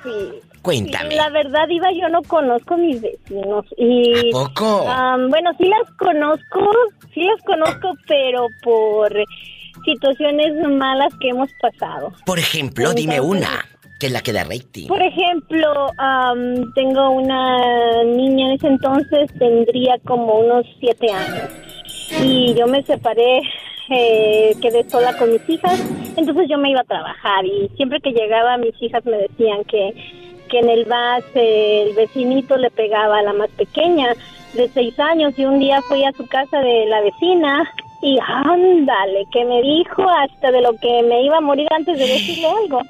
Sí. 0.03 0.47
Cuéntame. 0.61 1.11
Sí, 1.11 1.15
la 1.15 1.29
verdad, 1.29 1.67
Iba, 1.69 1.91
yo 1.93 2.09
no 2.09 2.21
conozco 2.23 2.75
mis 2.75 3.01
vecinos. 3.01 3.65
Y, 3.77 4.29
¿A 4.29 4.31
poco? 4.31 4.83
Bueno, 5.29 5.51
sí 5.57 5.65
las 5.65 5.89
conozco, 5.97 6.69
sí 7.13 7.21
las 7.23 7.41
conozco, 7.43 7.93
pero 8.05 8.47
por 8.63 9.13
situaciones 9.85 10.53
malas 10.67 11.13
que 11.21 11.29
hemos 11.29 11.49
pasado. 11.61 12.11
Por 12.25 12.39
ejemplo, 12.39 12.93
dime 12.93 13.21
una, 13.21 13.65
que 13.99 14.07
es 14.07 14.11
la 14.11 14.21
que 14.21 14.33
da 14.33 14.43
rating. 14.43 14.87
Por 14.87 15.01
ejemplo, 15.01 15.91
am, 15.97 16.73
tengo 16.73 17.09
una 17.09 18.03
niña 18.03 18.47
en 18.47 18.51
ese 18.53 18.67
entonces, 18.67 19.31
tendría 19.39 19.97
como 20.05 20.39
unos 20.39 20.65
siete 20.79 21.11
años. 21.11 21.49
Y 22.21 22.53
yo 22.53 22.67
me 22.67 22.83
separé, 22.83 23.41
eh, 23.89 24.55
quedé 24.61 24.87
sola 24.89 25.17
con 25.17 25.31
mis 25.31 25.49
hijas, 25.49 25.83
entonces 26.15 26.47
yo 26.49 26.57
me 26.57 26.71
iba 26.71 26.81
a 26.81 26.85
trabajar 26.85 27.45
y 27.45 27.69
siempre 27.75 27.99
que 28.01 28.11
llegaba 28.11 28.57
mis 28.57 28.73
hijas 28.81 29.05
me 29.05 29.17
decían 29.17 29.63
que, 29.65 29.93
que 30.49 30.59
en 30.59 30.69
el 30.69 30.85
bus 30.85 31.25
eh, 31.35 31.87
el 31.87 31.95
vecinito 31.95 32.57
le 32.57 32.69
pegaba 32.71 33.19
a 33.19 33.23
la 33.23 33.33
más 33.33 33.49
pequeña 33.51 34.13
de 34.53 34.69
seis 34.69 34.97
años 34.99 35.37
y 35.37 35.45
un 35.45 35.59
día 35.59 35.81
fui 35.81 36.03
a 36.03 36.11
su 36.13 36.25
casa 36.27 36.59
de 36.59 36.85
la 36.87 37.01
vecina 37.01 37.69
y 38.01 38.19
ándale, 38.25 39.25
que 39.31 39.43
me 39.45 39.61
dijo 39.61 40.07
hasta 40.09 40.51
de 40.51 40.61
lo 40.61 40.75
que 40.77 41.03
me 41.03 41.23
iba 41.23 41.37
a 41.37 41.41
morir 41.41 41.67
antes 41.71 41.97
de 41.97 42.07
decirle 42.07 42.47
algo. 42.47 42.81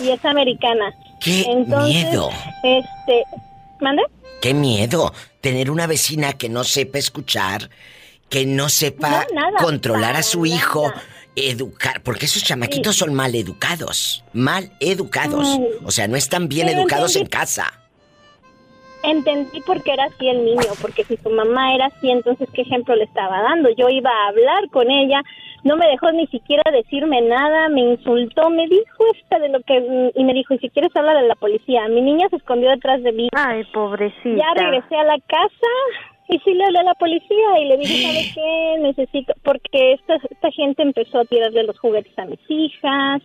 Y 0.00 0.10
es 0.10 0.24
americana. 0.24 0.94
¡Qué 1.20 1.42
Entonces, 1.42 1.94
miedo! 1.94 2.30
Este, 2.62 3.24
¿mande? 3.80 4.02
¡Qué 4.40 4.54
miedo! 4.54 5.12
Tener 5.40 5.70
una 5.70 5.86
vecina 5.86 6.32
que 6.34 6.48
no 6.48 6.64
sepa 6.64 6.98
escuchar, 6.98 7.70
que 8.28 8.46
no 8.46 8.68
sepa 8.68 9.26
No, 9.32 9.40
nada, 9.40 9.58
controlar 9.58 10.16
a 10.16 10.22
su 10.22 10.44
nada. 10.44 10.56
hijo, 10.56 10.92
educar, 11.36 12.02
porque 12.02 12.26
esos 12.26 12.42
chamaquitos 12.42 12.96
son 12.96 13.14
mal 13.14 13.34
educados, 13.34 14.24
mal 14.32 14.72
educados. 14.80 15.58
Mm. 15.58 15.86
O 15.86 15.90
sea, 15.90 16.08
no 16.08 16.16
están 16.16 16.48
bien 16.48 16.66
Pero 16.66 16.80
educados 16.80 17.16
en 17.16 17.26
casa. 17.26 17.72
Entendí 19.06 19.60
por 19.60 19.82
qué 19.82 19.92
era 19.92 20.04
así 20.04 20.28
el 20.28 20.44
niño, 20.44 20.72
porque 20.82 21.04
si 21.04 21.16
su 21.16 21.30
mamá 21.30 21.74
era 21.74 21.86
así, 21.86 22.10
entonces 22.10 22.48
qué 22.52 22.62
ejemplo 22.62 22.96
le 22.96 23.04
estaba 23.04 23.40
dando. 23.40 23.70
Yo 23.70 23.88
iba 23.88 24.10
a 24.10 24.28
hablar 24.28 24.68
con 24.70 24.90
ella, 24.90 25.22
no 25.62 25.76
me 25.76 25.86
dejó 25.86 26.10
ni 26.10 26.26
siquiera 26.26 26.62
decirme 26.72 27.20
nada, 27.22 27.68
me 27.68 27.82
insultó, 27.82 28.50
me 28.50 28.66
dijo 28.66 29.04
esta 29.14 29.38
de 29.38 29.48
lo 29.48 29.60
que 29.60 30.12
y 30.14 30.24
me 30.24 30.34
dijo, 30.34 30.54
"Y 30.54 30.58
si 30.58 30.70
quieres 30.70 30.94
hablar 30.96 31.16
a 31.16 31.22
la 31.22 31.36
policía." 31.36 31.88
Mi 31.88 32.00
niña 32.02 32.28
se 32.30 32.36
escondió 32.36 32.70
detrás 32.70 33.02
de 33.02 33.12
mí. 33.12 33.28
Ay, 33.32 33.64
pobrecita. 33.72 34.36
Ya 34.36 34.54
regresé 34.54 34.96
a 34.96 35.04
la 35.04 35.18
casa 35.26 35.66
y 36.28 36.38
sí 36.40 36.54
le 36.54 36.64
hablé 36.64 36.80
a 36.80 36.84
la 36.84 36.94
policía 36.94 37.60
y 37.60 37.64
le 37.66 37.76
dije, 37.76 38.02
¿sabe 38.06 38.32
qué? 38.34 38.76
Necesito, 38.80 39.34
porque 39.42 39.92
esta, 39.92 40.16
esta 40.30 40.50
gente 40.50 40.82
empezó 40.82 41.20
a 41.20 41.24
tirarle 41.24 41.64
los 41.64 41.78
juguetes 41.78 42.18
a 42.18 42.24
mis 42.24 42.40
hijas, 42.48 43.22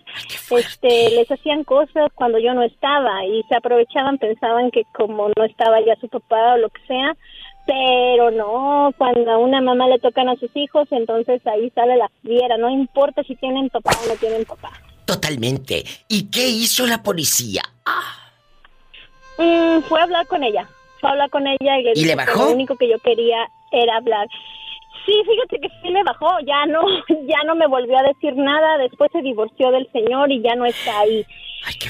este, 0.49 1.10
les 1.12 1.32
hacían 1.32 1.64
cosas 1.64 2.12
cuando 2.14 2.39
yo 2.39 2.54
no 2.54 2.64
estaba 2.64 3.26
y 3.26 3.43
se 3.49 3.56
aprovechaban, 3.56 4.18
pensaban 4.18 4.72
que 4.72 4.84
como 4.93 5.30
no 5.30 5.43
estaba 5.43 5.80
ya 5.82 5.95
su 5.99 6.08
papá 6.10 6.54
o 6.54 6.58
lo 6.58 6.70
que 6.70 6.82
sea, 6.88 7.16
pero 7.66 8.32
no, 8.32 8.93
cuando 8.97 9.32
a 9.32 9.38
una 9.38 9.62
mamá 9.62 9.88
le 9.88 9.99
tocan 9.99 10.30
a 10.30 10.36
sus 10.36 10.49
hijos, 10.56 10.88
entonces 10.91 11.45
ahí 11.47 11.70
sale 11.72 11.95
la 11.97 12.10
fiera, 12.22 12.58
no 12.58 12.70
importa 12.70 13.24
si 13.24 13.36
tienen 13.36 13.70
papá 13.70 13.91
o 14.04 14.08
no 14.08 14.16
tienen 14.16 14.45
papá. 14.45 14.72
Totalmente. 15.06 15.84
¿Y 16.08 16.30
qué 16.30 16.47
hizo 16.47 16.86
la 16.88 17.04
policía? 17.04 17.64
Mm, 19.38 19.82
fue 19.82 19.99
a 19.99 20.04
hablar 20.04 20.28
con 20.28 20.43
ella. 20.43 20.68
Fue 21.02 21.10
a 21.10 21.14
hablar 21.14 21.30
con 21.30 21.45
ella 21.47 21.80
y 21.80 21.84
le 21.84 21.91
¿Y 21.95 22.04
le 22.06 22.10
que 22.12 22.16
bajó? 22.16 22.45
lo 22.45 22.52
único 22.52 22.76
que 22.78 22.88
yo 22.89 22.97
quería 22.99 23.49
era 23.72 23.97
hablar. 23.97 24.28
Sí, 25.06 25.14
fíjate 25.26 25.60
que 25.60 25.70
sí 25.82 25.89
me 25.91 26.04
bajó, 26.04 26.28
ya 26.45 26.66
no, 26.68 26.82
ya 27.28 27.43
no 27.47 27.56
me 27.56 27.68
volvió 27.68 27.97
a 27.97 28.04
decir 28.04 28.36
nada, 28.36 28.78
después 28.78 29.10
se 29.12 29.22
divorció 29.22 29.72
del 29.72 29.89
señor 29.91 30.32
y 30.32 30.41
ya 30.41 30.56
no 30.56 30.66
está 30.66 30.99
ahí. 30.99 31.26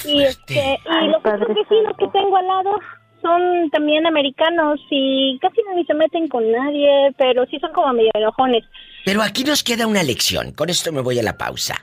y 0.06 0.22
este, 0.24 0.54
y 0.56 0.90
Ay, 0.90 1.08
los 1.10 1.18
otros 1.18 1.48
vecinos 1.50 1.94
que 2.00 2.08
tengo 2.08 2.38
al 2.38 2.48
lado 2.48 2.80
son 3.22 3.70
también 3.70 4.08
americanos 4.08 4.80
y 4.90 5.38
casi 5.40 5.58
ni 5.76 5.86
se 5.86 5.94
meten 5.94 6.28
con 6.28 6.50
nadie, 6.52 7.12
pero 7.18 7.46
sí 7.48 7.60
son 7.60 7.72
como 7.74 7.94
medio 7.94 8.10
enojones. 8.16 8.64
Pero 9.06 9.22
aquí 9.22 9.44
nos 9.44 9.64
queda 9.64 9.88
una 9.88 10.04
lección. 10.04 10.54
Con 10.54 10.70
esto 10.70 10.92
me 10.92 11.02
voy 11.02 11.20
a 11.20 11.24
la 11.24 11.38
pausa. 11.38 11.76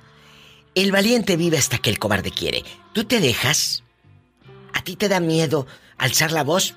El 0.75 0.93
valiente 0.93 1.37
vive 1.37 1.59
hasta 1.59 1.79
que 1.79 1.91
el 1.91 1.99
cobarde 1.99 2.31
quiere. 2.31 2.63
¿Tú 2.93 3.05
te 3.05 3.21
dejas? 3.21 3.85
¿A 4.75 4.83
ti 4.83 4.97
te 4.97 5.09
da 5.09 5.21
miedo 5.21 5.67
alzar 5.99 6.33
la 6.33 6.43
voz? 6.45 6.75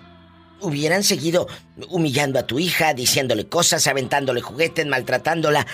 Hubieran 0.62 1.04
seguido 1.04 1.48
humillando 1.90 2.40
a 2.40 2.48
tu 2.48 2.60
hija, 2.60 2.94
diciéndole 2.94 3.48
cosas, 3.48 3.88
aventándole 3.88 4.42
juguetes, 4.42 4.86
maltratándola. 4.86 5.66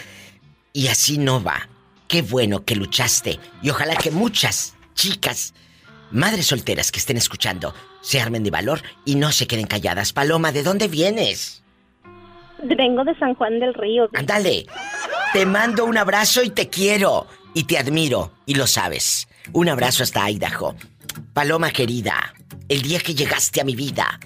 Y 0.74 0.88
así 0.88 1.18
no 1.18 1.44
va. 1.44 1.68
Qué 2.08 2.22
bueno 2.22 2.64
que 2.64 2.76
luchaste. 2.76 3.40
Y 3.62 3.70
ojalá 3.70 3.96
que 3.96 4.12
muchas 4.12 4.76
chicas, 4.94 5.54
madres 6.12 6.48
solteras 6.48 6.92
que 6.92 7.00
estén 7.00 7.18
escuchando, 7.18 7.74
se 8.02 8.22
armen 8.22 8.44
de 8.44 8.52
valor 8.52 8.82
y 9.04 9.16
no 9.16 9.32
se 9.32 9.48
queden 9.48 9.68
calladas. 9.68 10.14
Paloma, 10.14 10.52
¿de 10.52 10.64
dónde 10.64 10.88
vienes? 10.88 11.64
Vengo 12.64 13.04
de 13.04 13.18
San 13.20 13.36
Juan 13.36 13.60
del 13.60 13.74
Río. 13.74 14.10
Ándale. 14.14 14.66
Te 15.34 15.46
mando 15.46 15.86
un 15.86 15.98
abrazo 15.98 16.42
y 16.44 16.50
te 16.50 16.70
quiero. 16.70 17.28
Y 17.54 17.64
te 17.66 17.78
admiro. 17.78 18.32
Y 18.46 18.56
lo 18.56 18.68
sabes. 18.68 19.28
Un 19.54 19.70
abrazo 19.70 20.04
hasta 20.04 20.30
Idaho. 20.30 20.76
Paloma 21.34 21.72
querida. 21.72 22.34
El 22.70 22.82
día 22.82 23.00
que 23.00 23.14
llegaste 23.14 23.62
a 23.62 23.64
mi 23.64 23.76
vida. 23.76 24.20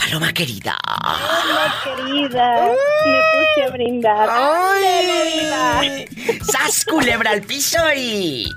Paloma 0.00 0.32
querida. 0.32 0.76
Hola, 1.04 1.74
querida. 1.84 2.72
Me 3.04 3.20
puse 3.34 3.64
a 3.66 3.70
brindar. 3.70 4.28
¡Ay! 4.30 6.06
¡Sas, 6.42 6.86
culebra 6.86 7.32
al 7.32 7.42
piso 7.42 7.76
y... 7.94 8.50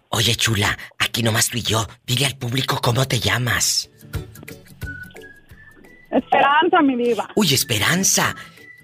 Oye, 0.09 0.35
chula, 0.35 0.77
aquí 0.99 1.23
nomás 1.23 1.49
tú 1.49 1.59
y 1.59 1.63
yo. 1.63 1.87
Dile 2.07 2.27
al 2.27 2.37
público 2.39 2.81
cómo 2.83 3.07
te 3.07 3.21
llamas. 3.21 3.91
Esperanza, 6.11 6.81
mi 6.83 6.97
diva. 6.97 7.29
Uy, 7.35 7.53
Esperanza. 7.53 8.35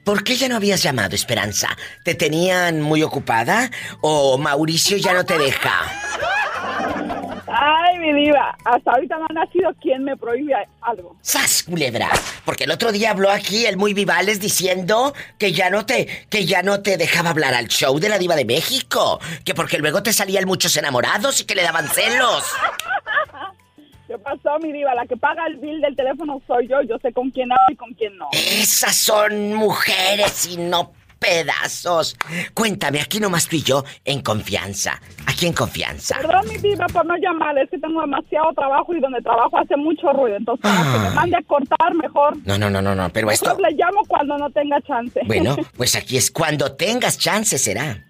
¿Por 0.04 0.24
qué 0.24 0.36
ya 0.36 0.48
no 0.48 0.56
habías 0.56 0.82
llamado, 0.82 1.14
Esperanza? 1.14 1.68
¿Te 2.04 2.14
tenían 2.14 2.82
muy 2.82 3.02
ocupada? 3.02 3.70
¿O 4.00 4.36
Mauricio 4.36 4.96
ya 4.96 5.14
no 5.14 5.24
te 5.24 5.38
deja? 5.38 5.80
Ay, 7.64 7.96
mi 8.00 8.12
diva. 8.12 8.58
Hasta 8.64 8.90
ahorita 8.90 9.18
no 9.18 9.26
ha 9.30 9.32
nacido 9.32 9.72
quien 9.80 10.02
me 10.02 10.16
prohíbe 10.16 10.52
algo. 10.80 11.16
¡Sas, 11.20 11.62
culebra! 11.62 12.08
Porque 12.44 12.64
el 12.64 12.72
otro 12.72 12.90
día 12.90 13.12
habló 13.12 13.30
aquí 13.30 13.66
el 13.66 13.76
muy 13.76 13.94
Vivales 13.94 14.40
diciendo 14.40 15.14
que 15.38 15.52
ya 15.52 15.70
no 15.70 15.86
te, 15.86 16.26
que 16.28 16.44
ya 16.44 16.64
no 16.64 16.82
te 16.82 16.96
dejaba 16.96 17.30
hablar 17.30 17.54
al 17.54 17.68
show 17.68 18.00
de 18.00 18.08
la 18.08 18.18
diva 18.18 18.34
de 18.34 18.44
México. 18.44 19.20
Que 19.44 19.54
porque 19.54 19.78
luego 19.78 20.02
te 20.02 20.12
salían 20.12 20.44
muchos 20.44 20.76
enamorados 20.76 21.40
y 21.40 21.44
que 21.44 21.54
le 21.54 21.62
daban 21.62 21.86
celos. 21.86 22.42
¿Qué 24.08 24.18
pasó, 24.18 24.58
mi 24.60 24.72
diva? 24.72 24.92
La 24.96 25.06
que 25.06 25.16
paga 25.16 25.46
el 25.46 25.58
bill 25.58 25.80
del 25.80 25.94
teléfono 25.94 26.42
soy 26.48 26.66
yo. 26.66 26.82
Yo 26.82 26.98
sé 26.98 27.12
con 27.12 27.30
quién 27.30 27.52
hablo 27.52 27.72
y 27.72 27.76
con 27.76 27.94
quién 27.94 28.18
no. 28.18 28.26
Esas 28.32 28.96
son 28.96 29.54
mujeres 29.54 30.48
y 30.48 30.56
no 30.56 30.92
pedazos. 31.22 32.16
Cuéntame, 32.52 33.00
aquí 33.00 33.20
nomás 33.20 33.46
tú 33.48 33.56
y 33.56 33.62
yo, 33.62 33.84
en 34.04 34.20
confianza. 34.20 35.00
Aquí 35.26 35.46
en 35.46 35.52
confianza. 35.54 36.16
Perdón, 36.20 36.48
mi 36.48 36.58
diva, 36.58 36.86
por 36.88 37.06
no 37.06 37.16
llamar. 37.16 37.56
Es 37.58 37.70
que 37.70 37.78
tengo 37.78 38.00
demasiado 38.00 38.52
trabajo 38.54 38.94
y 38.94 39.00
donde 39.00 39.22
trabajo 39.22 39.56
hace 39.58 39.76
mucho 39.76 40.12
ruido. 40.12 40.36
Entonces, 40.36 40.62
para 40.62 40.82
que 40.92 40.98
me 40.98 41.06
Ah. 41.06 41.12
mande 41.14 41.36
a 41.36 41.42
cortar, 41.42 41.94
mejor. 41.94 42.36
No, 42.44 42.58
no, 42.58 42.68
no, 42.68 42.82
no, 42.82 42.94
no, 42.94 43.08
pero 43.10 43.30
esto... 43.30 43.46
Mejor 43.56 43.62
le 43.70 43.76
llamo 43.76 44.02
cuando 44.08 44.36
no 44.36 44.50
tenga 44.50 44.80
chance. 44.82 45.20
Bueno, 45.26 45.56
pues 45.76 45.94
aquí 45.96 46.16
es 46.16 46.30
cuando 46.30 46.72
tengas 46.74 47.16
chance, 47.18 47.56
será. 47.58 48.04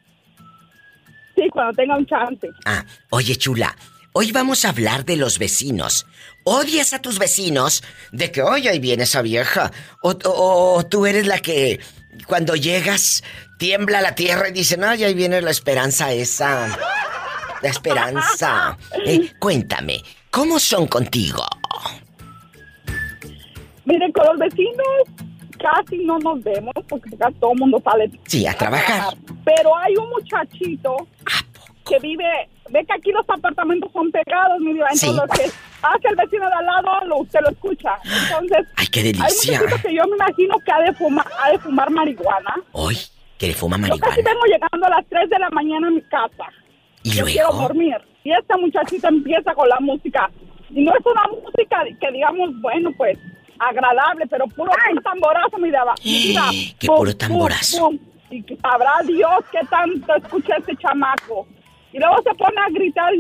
sí, 1.37 1.49
cuando 1.53 1.73
tenga 1.75 1.97
un 1.97 2.07
chance. 2.07 2.49
Ah, 2.65 2.85
oye, 3.11 3.37
chula, 3.37 3.77
hoy 4.13 4.33
vamos 4.33 4.65
a 4.65 4.71
hablar 4.71 5.05
de 5.05 5.17
los 5.17 5.39
vecinos. 5.39 6.07
¿Odias 6.45 6.93
a 6.93 7.01
tus 7.01 7.19
vecinos? 7.19 7.83
De 8.11 8.31
que, 8.33 8.43
oye, 8.43 8.69
ahí 8.69 8.79
viene 8.81 9.05
esa 9.05 9.23
vieja. 9.23 9.71
O, 10.03 10.11
o- 10.25 10.75
o 10.77 10.87
tú 10.87 11.07
eres 11.07 11.27
la 11.27 11.39
que, 11.39 11.81
cuando 12.27 12.55
llegas, 12.57 13.23
tiembla 13.59 14.01
la 14.01 14.15
tierra 14.15 14.49
y 14.49 14.53
dicen, 14.53 14.85
ay, 14.85 15.05
ahí 15.05 15.15
viene 15.15 15.41
la 15.41 15.51
esperanza 15.51 16.13
esa. 16.13 16.69
La 17.63 17.69
esperanza. 17.69 18.77
Eh, 19.05 19.33
cuéntame, 19.39 20.01
¿cómo 20.31 20.59
son 20.61 20.87
contigo? 20.87 21.45
Miren, 23.85 24.13
con 24.13 24.25
los 24.27 24.39
vecinos 24.39 24.87
casi 25.59 25.99
no 26.05 26.19
nos 26.19 26.43
vemos 26.43 26.73
porque 26.89 27.15
acá 27.15 27.29
todo 27.41 27.53
el 27.53 27.59
mundo 27.59 27.81
sale. 27.85 28.11
Sí, 28.27 28.47
a 28.47 28.55
trabajar. 28.57 29.15
Pero 29.45 29.77
hay 29.77 29.95
un 29.97 30.09
muchachito 30.11 30.97
que 31.89 31.99
vive, 32.01 32.49
ve 32.71 32.85
que 32.87 32.93
aquí 32.93 33.11
los 33.13 33.29
apartamentos 33.29 33.91
son 33.93 34.11
pegados, 34.13 34.61
mi 34.61 34.73
diva, 34.75 34.87
entonces 34.93 35.11
Sí. 35.11 35.17
lo 35.17 35.27
que 35.29 35.51
hace 35.83 36.09
el 36.09 36.17
vecino 36.17 36.49
de 36.49 36.55
al 36.55 36.67
lado, 36.67 37.07
lo, 37.07 37.19
usted 37.19 37.41
lo 37.43 37.51
escucha. 37.51 37.99
Entonces, 38.05 38.67
Ay, 38.77 38.87
qué 38.89 39.01
hay 39.01 39.13
delicia. 39.13 39.59
muchachito 39.61 39.83
que 39.89 39.95
yo 39.95 40.03
me 40.07 40.17
imagino 40.17 40.55
que 40.65 40.73
ha 40.73 40.79
de 40.81 40.93
fumar, 40.95 41.27
ha 41.43 41.51
de 41.51 41.59
fumar 41.59 41.91
marihuana. 41.91 42.55
Hoy, 42.73 42.97
que 43.39 43.49
le 43.49 43.55
fuma 43.55 43.77
Yo 43.77 43.81
marihuana. 43.83 44.07
casi 44.07 44.23
vengo 44.23 44.45
llegando 44.47 44.87
a 44.87 44.91
las 44.91 45.07
3 45.09 45.31
de 45.31 45.39
la 45.39 45.51
mañana 45.51 45.89
a 45.89 45.91
mi 45.91 46.03
casa. 46.03 46.45
¿Y 47.03 47.11
Yo 47.11 47.23
luego? 47.23 47.33
quiero 47.33 47.53
dormir. 47.53 47.97
Y 48.25 48.31
esta 48.33 48.57
muchachita 48.57 49.09
empieza 49.09 49.53
con 49.55 49.69
la 49.69 49.79
música. 49.81 50.31
Y 50.71 50.85
no 50.85 50.93
es 50.97 51.05
una 51.05 51.25
música 51.29 51.83
que 52.01 52.13
digamos, 52.13 52.51
bueno, 52.61 52.91
pues, 52.97 53.19
agradable, 53.59 54.27
pero 54.29 54.47
puro 54.47 54.71
tamborazo, 55.05 55.59
mi 55.59 55.69
diva. 55.71 55.95
Mira, 56.05 56.43
Qué 56.79 56.87
pum, 56.87 56.97
puro 56.97 57.17
tamborazo. 57.17 57.79
pum. 57.87 57.99
Y 58.31 58.43
que 58.43 58.57
sabrá 58.57 58.93
Dios 59.07 59.45
qué 59.51 59.59
tanto 59.69 60.15
escucha 60.17 60.57
este 60.57 60.75
chamaco. 60.77 61.47
Y 61.93 61.99
luego 61.99 62.23
se 62.23 62.35
pone 62.35 62.59
a 62.61 62.71
gritar 62.71 63.13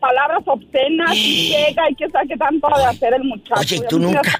palabras 0.00 0.42
obscenas 0.46 1.14
y 1.14 1.48
llega 1.50 1.90
y 1.90 1.94
que 1.94 2.08
sabe 2.10 2.28
qué 2.28 2.36
tanto 2.36 2.74
ha 2.74 2.78
de 2.78 2.84
hacer 2.86 3.14
el 3.14 3.24
muchacho. 3.24 3.60
Oye, 3.60 3.76
¿y 3.76 3.80
Ya 3.80 3.88
tú 3.88 3.98
nunca? 3.98 4.38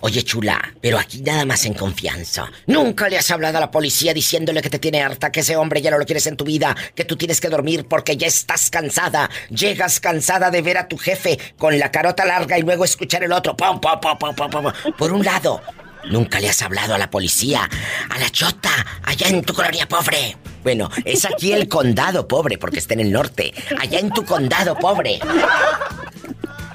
Oye, 0.00 0.22
chula, 0.22 0.60
pero 0.80 0.98
aquí 0.98 1.20
nada 1.22 1.44
más 1.44 1.64
en 1.66 1.74
confianza. 1.74 2.50
Nunca 2.66 3.08
le 3.08 3.18
has 3.18 3.30
hablado 3.30 3.58
a 3.58 3.60
la 3.60 3.70
policía 3.70 4.14
diciéndole 4.14 4.62
que 4.62 4.70
te 4.70 4.78
tiene 4.78 5.02
harta, 5.02 5.30
que 5.30 5.40
ese 5.40 5.56
hombre 5.56 5.82
ya 5.82 5.90
no 5.90 5.98
lo 5.98 6.06
quieres 6.06 6.26
en 6.26 6.36
tu 6.36 6.44
vida, 6.44 6.76
que 6.94 7.04
tú 7.04 7.16
tienes 7.16 7.40
que 7.40 7.48
dormir 7.48 7.86
porque 7.88 8.16
ya 8.16 8.26
estás 8.26 8.70
cansada. 8.70 9.30
Llegas 9.50 10.00
cansada 10.00 10.50
de 10.50 10.62
ver 10.62 10.78
a 10.78 10.88
tu 10.88 10.96
jefe 10.96 11.38
con 11.58 11.78
la 11.78 11.90
carota 11.90 12.24
larga 12.24 12.58
y 12.58 12.62
luego 12.62 12.84
escuchar 12.84 13.24
el 13.24 13.32
otro. 13.32 13.56
Pum, 13.56 13.80
pum, 13.80 14.00
pum, 14.00 14.16
pum, 14.18 14.34
pum, 14.34 14.50
pum. 14.50 14.72
Por 14.96 15.12
un 15.12 15.24
lado, 15.24 15.60
nunca 16.08 16.40
le 16.40 16.48
has 16.48 16.62
hablado 16.62 16.94
a 16.94 16.98
la 16.98 17.10
policía, 17.10 17.68
a 18.08 18.18
la 18.18 18.30
chota, 18.30 18.70
allá 19.04 19.28
en 19.28 19.42
tu 19.42 19.54
colonia 19.54 19.86
pobre. 19.86 20.36
Bueno, 20.62 20.90
es 21.04 21.24
aquí 21.24 21.52
el 21.52 21.68
condado 21.68 22.28
pobre 22.28 22.58
porque 22.58 22.78
está 22.78 22.94
en 22.94 23.00
el 23.00 23.12
norte. 23.12 23.52
Allá 23.78 23.98
en 23.98 24.10
tu 24.10 24.24
condado 24.24 24.74
pobre. 24.76 25.20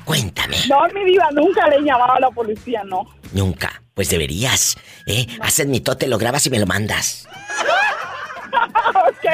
Cuéntame. 0.03 0.57
No, 0.69 0.87
mi 0.93 1.03
diva, 1.03 1.29
nunca 1.31 1.67
le 1.67 1.77
he 1.77 1.81
llamado 1.81 2.13
a 2.13 2.19
la 2.19 2.29
policía, 2.31 2.83
no. 2.85 3.05
Nunca. 3.33 3.81
Pues 3.93 4.09
deberías, 4.09 4.75
¿eh? 5.05 5.25
Haces 5.41 5.67
mi 5.67 5.79
tote, 5.79 6.07
lo 6.07 6.17
grabas 6.17 6.45
y 6.45 6.49
me 6.49 6.59
lo 6.59 6.65
mandas. 6.65 7.27
ok. 8.89 9.25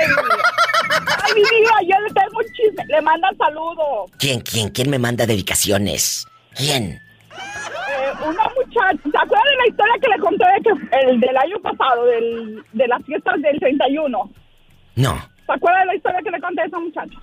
Ay, 1.24 1.34
mi 1.34 1.42
diva, 1.42 1.76
yo 1.82 2.00
le 2.00 2.14
tengo 2.14 2.38
un 2.38 2.46
chisme. 2.54 2.86
Le 2.88 3.02
mandan 3.02 3.36
saludos. 3.38 4.12
¿Quién, 4.18 4.42
quién, 4.42 4.70
quién 4.70 4.90
me 4.90 5.00
manda 5.00 5.26
dedicaciones? 5.26 6.28
¿Quién? 6.56 7.02
Eh, 7.32 8.12
una 8.24 8.44
muchacha, 8.56 9.10
¿se 9.11 9.11
acuerdan 9.11 9.11
de 9.11 9.11
la 9.62 9.68
historia 9.70 9.94
que 10.02 10.08
le 10.10 10.20
conté 10.20 10.46
de 10.46 10.62
que 10.64 10.98
el 11.10 11.20
del 11.20 11.38
año 11.38 11.58
pasado, 11.62 12.06
del, 12.06 12.64
de 12.74 12.88
las 12.88 13.04
fiestas 13.06 13.42
del 13.42 13.60
31? 13.60 14.30
No. 14.96 15.16
¿Se 15.46 15.52
acuerdan 15.54 15.82
de 15.82 15.86
la 15.88 15.96
historia 15.96 16.20
que 16.24 16.32
le 16.32 16.40
conté 16.42 16.62
a 16.62 16.66
esa 16.66 16.80
muchacha? 16.80 17.18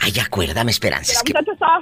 Ay, 0.00 0.12
acuérdame, 0.24 0.66
Que 0.66 0.70
Esperanza. 0.72 1.12
la 1.12 1.18
es 1.18 1.22
que- 1.22 1.32
muchacha 1.32 1.52
estaba, 1.52 1.80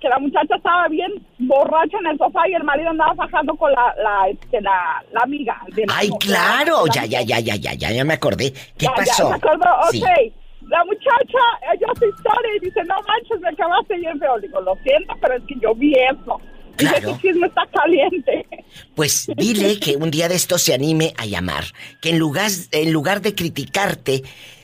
que 0.00 0.08
la 0.08 0.18
muchacha 0.18 0.56
estaba 0.56 0.88
bien 0.88 1.12
borracha 1.38 1.98
en 2.00 2.06
el 2.06 2.18
sofá 2.18 2.48
y 2.48 2.54
el 2.54 2.64
marido 2.64 2.90
andaba 2.90 3.14
fajando 3.14 3.54
con 3.56 3.70
la, 3.72 3.94
la, 4.02 4.28
este, 4.28 4.60
la, 4.60 5.02
la 5.12 5.20
amiga. 5.22 5.56
de 5.74 5.86
la- 5.86 5.94
Ay, 5.96 6.08
la- 6.08 6.16
claro. 6.18 6.86
la- 6.86 6.92
Ya, 6.92 7.04
ya, 7.06 7.22
ya, 7.22 7.40
ya, 7.40 7.56
ya, 7.56 7.72
ya, 7.74 7.90
ya 7.92 8.04
me 8.04 8.14
acordé. 8.14 8.52
¿Qué 8.52 8.86
Ya, 8.86 8.90
ya, 8.90 8.94
pasó? 8.96 9.28
¿se 9.28 9.34
acordó? 9.34 9.66
Ok. 9.86 9.92
Sí. 9.92 10.32
La 10.68 10.84
muchacha, 10.84 11.42
ella 11.72 11.86
hace 11.90 12.06
historia 12.08 12.50
y 12.56 12.60
dice, 12.60 12.84
no 12.84 12.94
manches, 13.08 13.40
me 13.40 13.48
acabaste 13.48 13.96
bien 13.96 14.18
feo. 14.20 14.38
Digo, 14.38 14.60
lo 14.60 14.76
siento, 14.84 15.14
pero 15.20 15.34
es 15.34 15.42
que 15.48 15.54
yo 15.60 15.74
vi 15.74 15.92
eso. 15.94 16.40
Claro. 16.80 17.12
"Tu 17.20 17.28
chisme 17.28 17.46
está 17.46 17.66
caliente. 17.72 18.46
Pues 18.94 19.30
dile 19.36 19.78
que 19.80 19.96
un 19.96 20.10
día 20.10 20.28
de 20.28 20.34
esto 20.36 20.58
se 20.58 20.74
anime 20.74 21.14
a 21.18 21.26
llamar. 21.26 21.64
Que 22.00 22.10
en 22.10 22.18
lugar, 22.18 22.50
en 22.72 22.92
lugar 22.92 23.20
de 23.20 23.34
criticarte, 23.34 24.22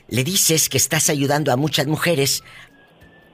le 0.09 0.23
dices 0.23 0.69
que 0.69 0.77
estás 0.77 1.09
ayudando 1.09 1.51
a 1.51 1.55
muchas 1.55 1.87
mujeres 1.87 2.43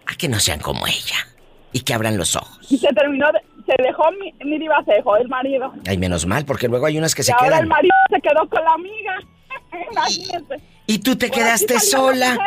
a 0.08 0.16
que 0.16 0.28
no 0.28 0.40
sean 0.40 0.60
como 0.60 0.86
ella. 0.88 1.28
Y 1.72 1.80
que 1.82 1.94
abran 1.94 2.18
los 2.18 2.36
ojos. 2.36 2.60
Y 2.72 2.78
se 2.78 2.88
terminó, 2.90 3.28
de- 3.32 3.42
se 3.66 3.82
dejó, 3.82 4.04
mi, 4.20 4.32
mi 4.46 4.60
diva 4.60 4.84
se 4.86 4.94
dejó 4.94 5.16
el 5.18 5.28
marido. 5.28 5.74
Ay, 5.88 5.98
menos 5.98 6.26
mal, 6.26 6.46
porque 6.46 6.68
luego 6.68 6.86
hay 6.86 6.98
unas 6.98 7.16
que 7.16 7.22
y 7.22 7.26
se 7.26 7.32
ahora 7.32 7.46
quedan. 7.48 7.62
el 7.62 7.68
marido 7.68 7.96
se 8.10 8.22
quedó 8.22 8.48
con 8.50 8.64
la 8.64 8.74
amiga. 8.74 9.20
Y 10.86 11.00
tú 11.00 11.16
te 11.16 11.32
quedaste 11.32 11.80
sola. 11.80 12.38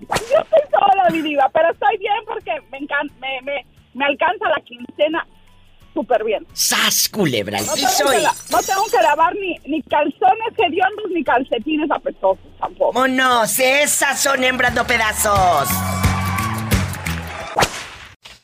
Yo 0.00 0.06
estoy 0.16 0.60
sola, 0.72 1.10
mi 1.12 1.20
diva, 1.20 1.48
pero 1.52 1.70
estoy 1.70 1.98
bien 1.98 2.14
porque 2.26 2.52
me, 2.72 2.78
encan- 2.80 3.12
me, 3.20 3.42
me, 3.42 3.66
me 3.94 4.04
alcanza 4.04 4.48
la 4.48 4.60
quincena 4.64 5.26
súper 5.94 6.22
bien. 6.24 6.46
¡Sas, 6.52 7.08
culebra 7.08 7.58
No 7.60 7.74
tengo, 7.74 8.10
que 8.10 8.18
y- 8.18 8.22
la- 8.22 8.34
no 8.50 8.58
tengo 8.58 8.84
que 8.90 9.02
lavar 9.02 9.34
ni, 9.34 9.58
ni 9.66 9.82
calzones 9.82 10.52
hediondos 10.56 11.10
ni 11.12 11.24
calcetines 11.24 11.90
apestosos 11.90 12.38
tampoco. 12.58 12.92
¡Vámonos! 12.92 13.58
¡Esas 13.58 14.20
son 14.20 14.42
hembras 14.44 14.72
no 14.74 14.86
pedazos! 14.86 15.68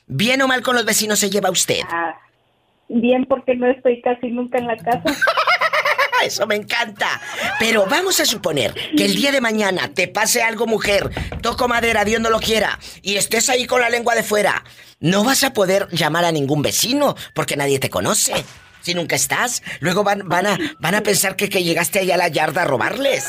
¿Bien 0.08 0.40
o 0.42 0.48
mal 0.48 0.62
con 0.62 0.74
los 0.76 0.84
vecinos 0.84 1.18
se 1.18 1.30
lleva 1.30 1.50
usted? 1.50 1.80
Ah, 1.90 2.14
bien 2.88 3.24
porque 3.26 3.54
no 3.56 3.66
estoy 3.68 4.00
casi 4.00 4.28
nunca 4.28 4.58
en 4.58 4.66
la 4.68 4.76
casa. 4.76 5.02
Eso 6.24 6.46
me 6.46 6.56
encanta. 6.56 7.20
Pero 7.58 7.86
vamos 7.86 8.20
a 8.20 8.26
suponer 8.26 8.74
que 8.96 9.04
el 9.04 9.14
día 9.14 9.32
de 9.32 9.40
mañana 9.40 9.88
te 9.92 10.08
pase 10.08 10.42
algo, 10.42 10.66
mujer, 10.66 11.10
toco 11.42 11.68
madera, 11.68 12.04
Dios 12.04 12.20
no 12.20 12.30
lo 12.30 12.40
quiera, 12.40 12.78
y 13.02 13.16
estés 13.16 13.48
ahí 13.48 13.66
con 13.66 13.80
la 13.80 13.90
lengua 13.90 14.14
de 14.14 14.22
fuera. 14.22 14.64
No 15.00 15.24
vas 15.24 15.44
a 15.44 15.52
poder 15.52 15.88
llamar 15.90 16.24
a 16.24 16.32
ningún 16.32 16.62
vecino 16.62 17.16
porque 17.34 17.56
nadie 17.56 17.78
te 17.78 17.90
conoce. 17.90 18.44
Si 18.80 18.94
nunca 18.94 19.16
estás, 19.16 19.62
luego 19.80 20.04
van, 20.04 20.28
van, 20.28 20.46
a, 20.46 20.58
van 20.78 20.94
a 20.94 21.02
pensar 21.02 21.34
que, 21.34 21.48
que 21.48 21.64
llegaste 21.64 21.98
allá 21.98 22.14
a 22.14 22.18
la 22.18 22.28
yarda 22.28 22.62
a 22.62 22.64
robarles. 22.64 23.24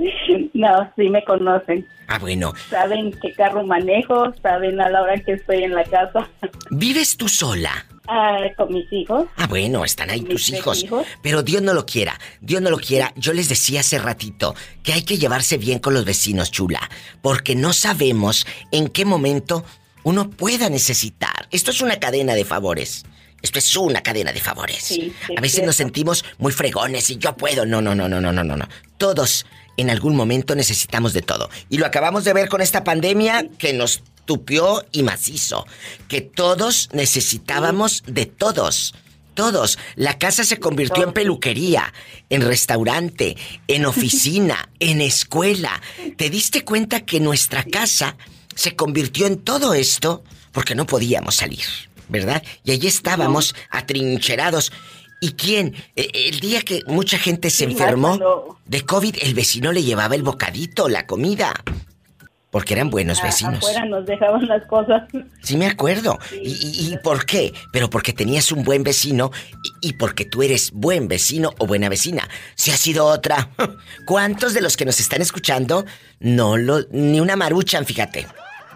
No, 0.54 0.92
sí 0.96 1.08
me 1.08 1.24
conocen. 1.24 1.86
Ah, 2.08 2.18
bueno. 2.18 2.52
Saben 2.68 3.12
qué 3.22 3.32
carro 3.32 3.64
manejo, 3.64 4.32
saben 4.42 4.80
a 4.80 4.88
la 4.90 5.02
hora 5.02 5.18
que 5.20 5.32
estoy 5.32 5.64
en 5.64 5.74
la 5.74 5.84
casa. 5.84 6.28
¿Vives 6.70 7.16
tú 7.16 7.28
sola? 7.28 7.86
Ah, 8.08 8.38
con 8.56 8.72
mis 8.74 8.92
hijos. 8.92 9.26
Ah, 9.36 9.46
bueno, 9.46 9.84
están 9.84 10.10
ahí 10.10 10.20
Mis 10.22 10.30
tus 10.30 10.48
hijos. 10.50 10.82
hijos. 10.82 11.06
Pero 11.22 11.42
Dios 11.42 11.62
no 11.62 11.72
lo 11.74 11.86
quiera, 11.86 12.18
Dios 12.40 12.60
no 12.60 12.70
lo 12.70 12.78
quiera. 12.78 13.12
Yo 13.16 13.32
les 13.32 13.48
decía 13.48 13.80
hace 13.80 13.98
ratito 13.98 14.54
que 14.82 14.92
hay 14.92 15.02
que 15.02 15.18
llevarse 15.18 15.58
bien 15.58 15.78
con 15.78 15.94
los 15.94 16.04
vecinos, 16.04 16.50
chula, 16.50 16.80
porque 17.22 17.54
no 17.54 17.72
sabemos 17.72 18.46
en 18.72 18.88
qué 18.88 19.04
momento 19.04 19.64
uno 20.02 20.28
pueda 20.30 20.68
necesitar. 20.68 21.46
Esto 21.52 21.70
es 21.70 21.80
una 21.82 22.00
cadena 22.00 22.34
de 22.34 22.44
favores. 22.44 23.04
Esto 23.42 23.58
es 23.58 23.74
una 23.76 24.02
cadena 24.02 24.32
de 24.32 24.40
favores. 24.40 24.82
Sí, 24.82 25.14
A 25.36 25.40
veces 25.40 25.52
cierto. 25.52 25.68
nos 25.68 25.76
sentimos 25.76 26.24
muy 26.38 26.52
fregones 26.52 27.08
y 27.10 27.16
yo 27.16 27.36
puedo. 27.36 27.64
No, 27.64 27.80
no, 27.80 27.94
no, 27.94 28.08
no, 28.08 28.20
no, 28.20 28.32
no, 28.32 28.44
no, 28.44 28.56
no. 28.56 28.68
Todos 28.98 29.46
en 29.80 29.90
algún 29.90 30.16
momento 30.16 30.54
necesitamos 30.54 31.12
de 31.12 31.22
todo. 31.22 31.50
Y 31.68 31.78
lo 31.78 31.86
acabamos 31.86 32.24
de 32.24 32.32
ver 32.32 32.48
con 32.48 32.60
esta 32.60 32.84
pandemia 32.84 33.46
que 33.58 33.72
nos 33.72 34.02
tupió 34.24 34.84
y 34.92 35.02
macizo. 35.02 35.66
Que 36.08 36.20
todos 36.20 36.88
necesitábamos 36.92 38.02
de 38.06 38.26
todos. 38.26 38.94
Todos. 39.34 39.78
La 39.96 40.18
casa 40.18 40.44
se 40.44 40.58
convirtió 40.58 41.04
en 41.04 41.12
peluquería, 41.12 41.92
en 42.28 42.42
restaurante, 42.42 43.36
en 43.68 43.86
oficina, 43.86 44.68
en 44.80 45.00
escuela. 45.00 45.80
¿Te 46.16 46.30
diste 46.30 46.64
cuenta 46.64 47.00
que 47.00 47.20
nuestra 47.20 47.64
casa 47.64 48.16
se 48.54 48.76
convirtió 48.76 49.26
en 49.26 49.38
todo 49.38 49.74
esto? 49.74 50.22
Porque 50.52 50.74
no 50.74 50.84
podíamos 50.84 51.36
salir, 51.36 51.64
¿verdad? 52.08 52.42
Y 52.64 52.72
allí 52.72 52.86
estábamos 52.86 53.54
atrincherados. 53.70 54.72
¿Y 55.20 55.32
quién? 55.32 55.74
E- 55.96 56.10
El 56.30 56.40
día 56.40 56.62
que 56.62 56.82
mucha 56.86 57.18
gente 57.18 57.50
se 57.50 57.64
enfermó 57.64 58.18
de 58.66 58.82
COVID, 58.86 59.16
el 59.22 59.34
vecino 59.34 59.70
le 59.72 59.82
llevaba 59.82 60.14
el 60.14 60.22
bocadito, 60.22 60.88
la 60.88 61.06
comida. 61.06 61.52
Porque 62.50 62.74
eran 62.74 62.90
buenos 62.90 63.20
A- 63.20 63.24
vecinos. 63.26 63.58
Afuera 63.58 63.84
nos 63.84 64.04
dejaban 64.06 64.44
las 64.48 64.66
cosas. 64.66 65.02
Sí, 65.40 65.56
me 65.56 65.66
acuerdo. 65.66 66.18
¿Y, 66.32 66.48
y- 66.50 66.92
y 66.94 66.98
por 66.98 67.24
qué? 67.24 67.52
Pero 67.72 67.88
porque 67.90 68.12
tenías 68.12 68.50
un 68.50 68.64
buen 68.64 68.82
vecino 68.82 69.30
y, 69.82 69.90
y 69.90 69.92
porque 69.92 70.24
tú 70.24 70.42
eres 70.42 70.72
buen 70.72 71.06
vecino 71.06 71.52
o 71.58 71.66
buena 71.68 71.88
vecina. 71.88 72.28
Si 72.56 72.72
ha 72.72 72.76
sido 72.76 73.04
otra, 73.06 73.50
¿cuántos 74.06 74.52
de 74.52 74.62
los 74.62 74.76
que 74.76 74.84
nos 74.84 74.98
están 74.98 75.22
escuchando 75.22 75.84
no 76.18 76.56
lo. 76.56 76.80
ni 76.90 77.20
una 77.20 77.36
maruchan, 77.36 77.86
fíjate? 77.86 78.26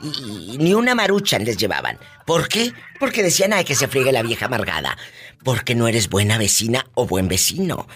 Y, 0.03 0.59
ni 0.59 0.75
una 0.75 0.95
maruchan 0.95 1.45
les 1.45 1.57
llevaban. 1.57 1.99
¿Por 2.27 2.49
qué? 2.49 2.73
Porque 2.99 3.23
decían, 3.23 3.53
ay, 3.53 3.65
que 3.65 3.75
se 3.75 3.89
friegue 3.89 4.13
la 4.13 4.23
vieja 4.23 4.47
amargada. 4.47 4.97
Porque 5.43 5.75
no 5.75 5.89
eres 5.89 6.09
buena 6.09 6.39
vecina 6.39 6.87
o 6.95 7.07
buen 7.07 7.29
vecino. 7.29 7.87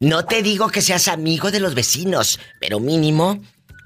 No 0.00 0.24
te 0.24 0.42
digo 0.42 0.68
que 0.68 0.82
seas 0.82 1.08
amigo 1.08 1.50
de 1.50 1.60
los 1.60 1.74
vecinos, 1.74 2.40
pero 2.60 2.80
mínimo. 2.80 3.40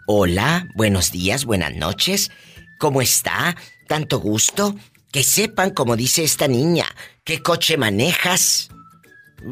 Hola, 0.06 0.68
buenos 0.74 1.12
días, 1.12 1.44
buenas 1.44 1.74
noches. 1.74 2.30
¿Cómo 2.78 3.02
está? 3.02 3.56
Tanto 3.86 4.18
gusto. 4.18 4.74
Que 5.12 5.22
sepan, 5.22 5.70
como 5.70 5.96
dice 5.96 6.24
esta 6.24 6.48
niña, 6.48 6.86
qué 7.24 7.42
coche 7.42 7.76
manejas. 7.76 8.70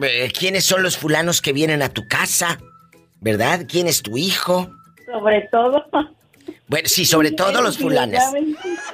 Eh, 0.03 0.33
¿Quiénes 0.37 0.65
son 0.65 0.83
los 0.83 0.97
fulanos 0.97 1.41
que 1.41 1.53
vienen 1.53 1.83
a 1.83 1.89
tu 1.89 2.07
casa? 2.09 2.59
¿Verdad? 3.21 3.67
¿Quién 3.69 3.87
es 3.87 4.03
tu 4.03 4.17
hijo? 4.17 4.71
Sobre 5.07 5.49
todo. 5.51 5.85
Bueno, 6.66 6.88
sí, 6.88 7.05
sobre 7.05 7.32
todo 7.32 7.62
los 7.62 7.78
fulanes. 7.78 8.22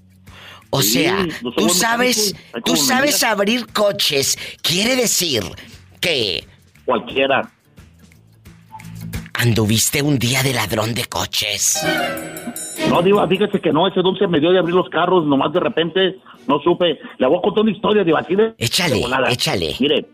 O 0.70 0.81
sea, 0.81 1.27
tú 1.55 1.68
sabes, 1.68 2.35
tú 2.64 2.77
sabes 2.77 3.23
abrir 3.23 3.66
coches. 3.75 4.39
Quiere 4.62 4.97
decir 4.97 5.43
que... 6.01 6.51
Cualquiera. 6.85 7.49
¿Anduviste 9.35 10.03
un 10.03 10.18
día 10.18 10.43
de 10.43 10.53
ladrón 10.55 10.95
de 10.95 11.05
coches? 11.07 11.85
No, 12.89 13.03
Diva, 13.03 13.26
fíjese 13.26 13.61
que 13.61 13.72
no, 13.72 13.89
ese 13.89 14.01
dulce 14.01 14.26
me 14.26 14.39
dio 14.39 14.51
de 14.53 14.59
abrir 14.59 14.74
los 14.74 14.89
carros, 14.89 15.24
nomás 15.24 15.53
de 15.53 15.61
repente 15.61 16.18
no 16.47 16.61
supe. 16.61 16.99
Le 17.18 17.26
voy 17.26 17.39
a 17.39 17.43
contar 17.43 17.62
una 17.62 17.72
historia, 17.72 18.05
Diva, 18.05 18.20
así 18.20 18.37
de... 18.37 18.55
Échale, 18.59 19.03
échale. 19.30 19.74
Mire, 19.80 20.07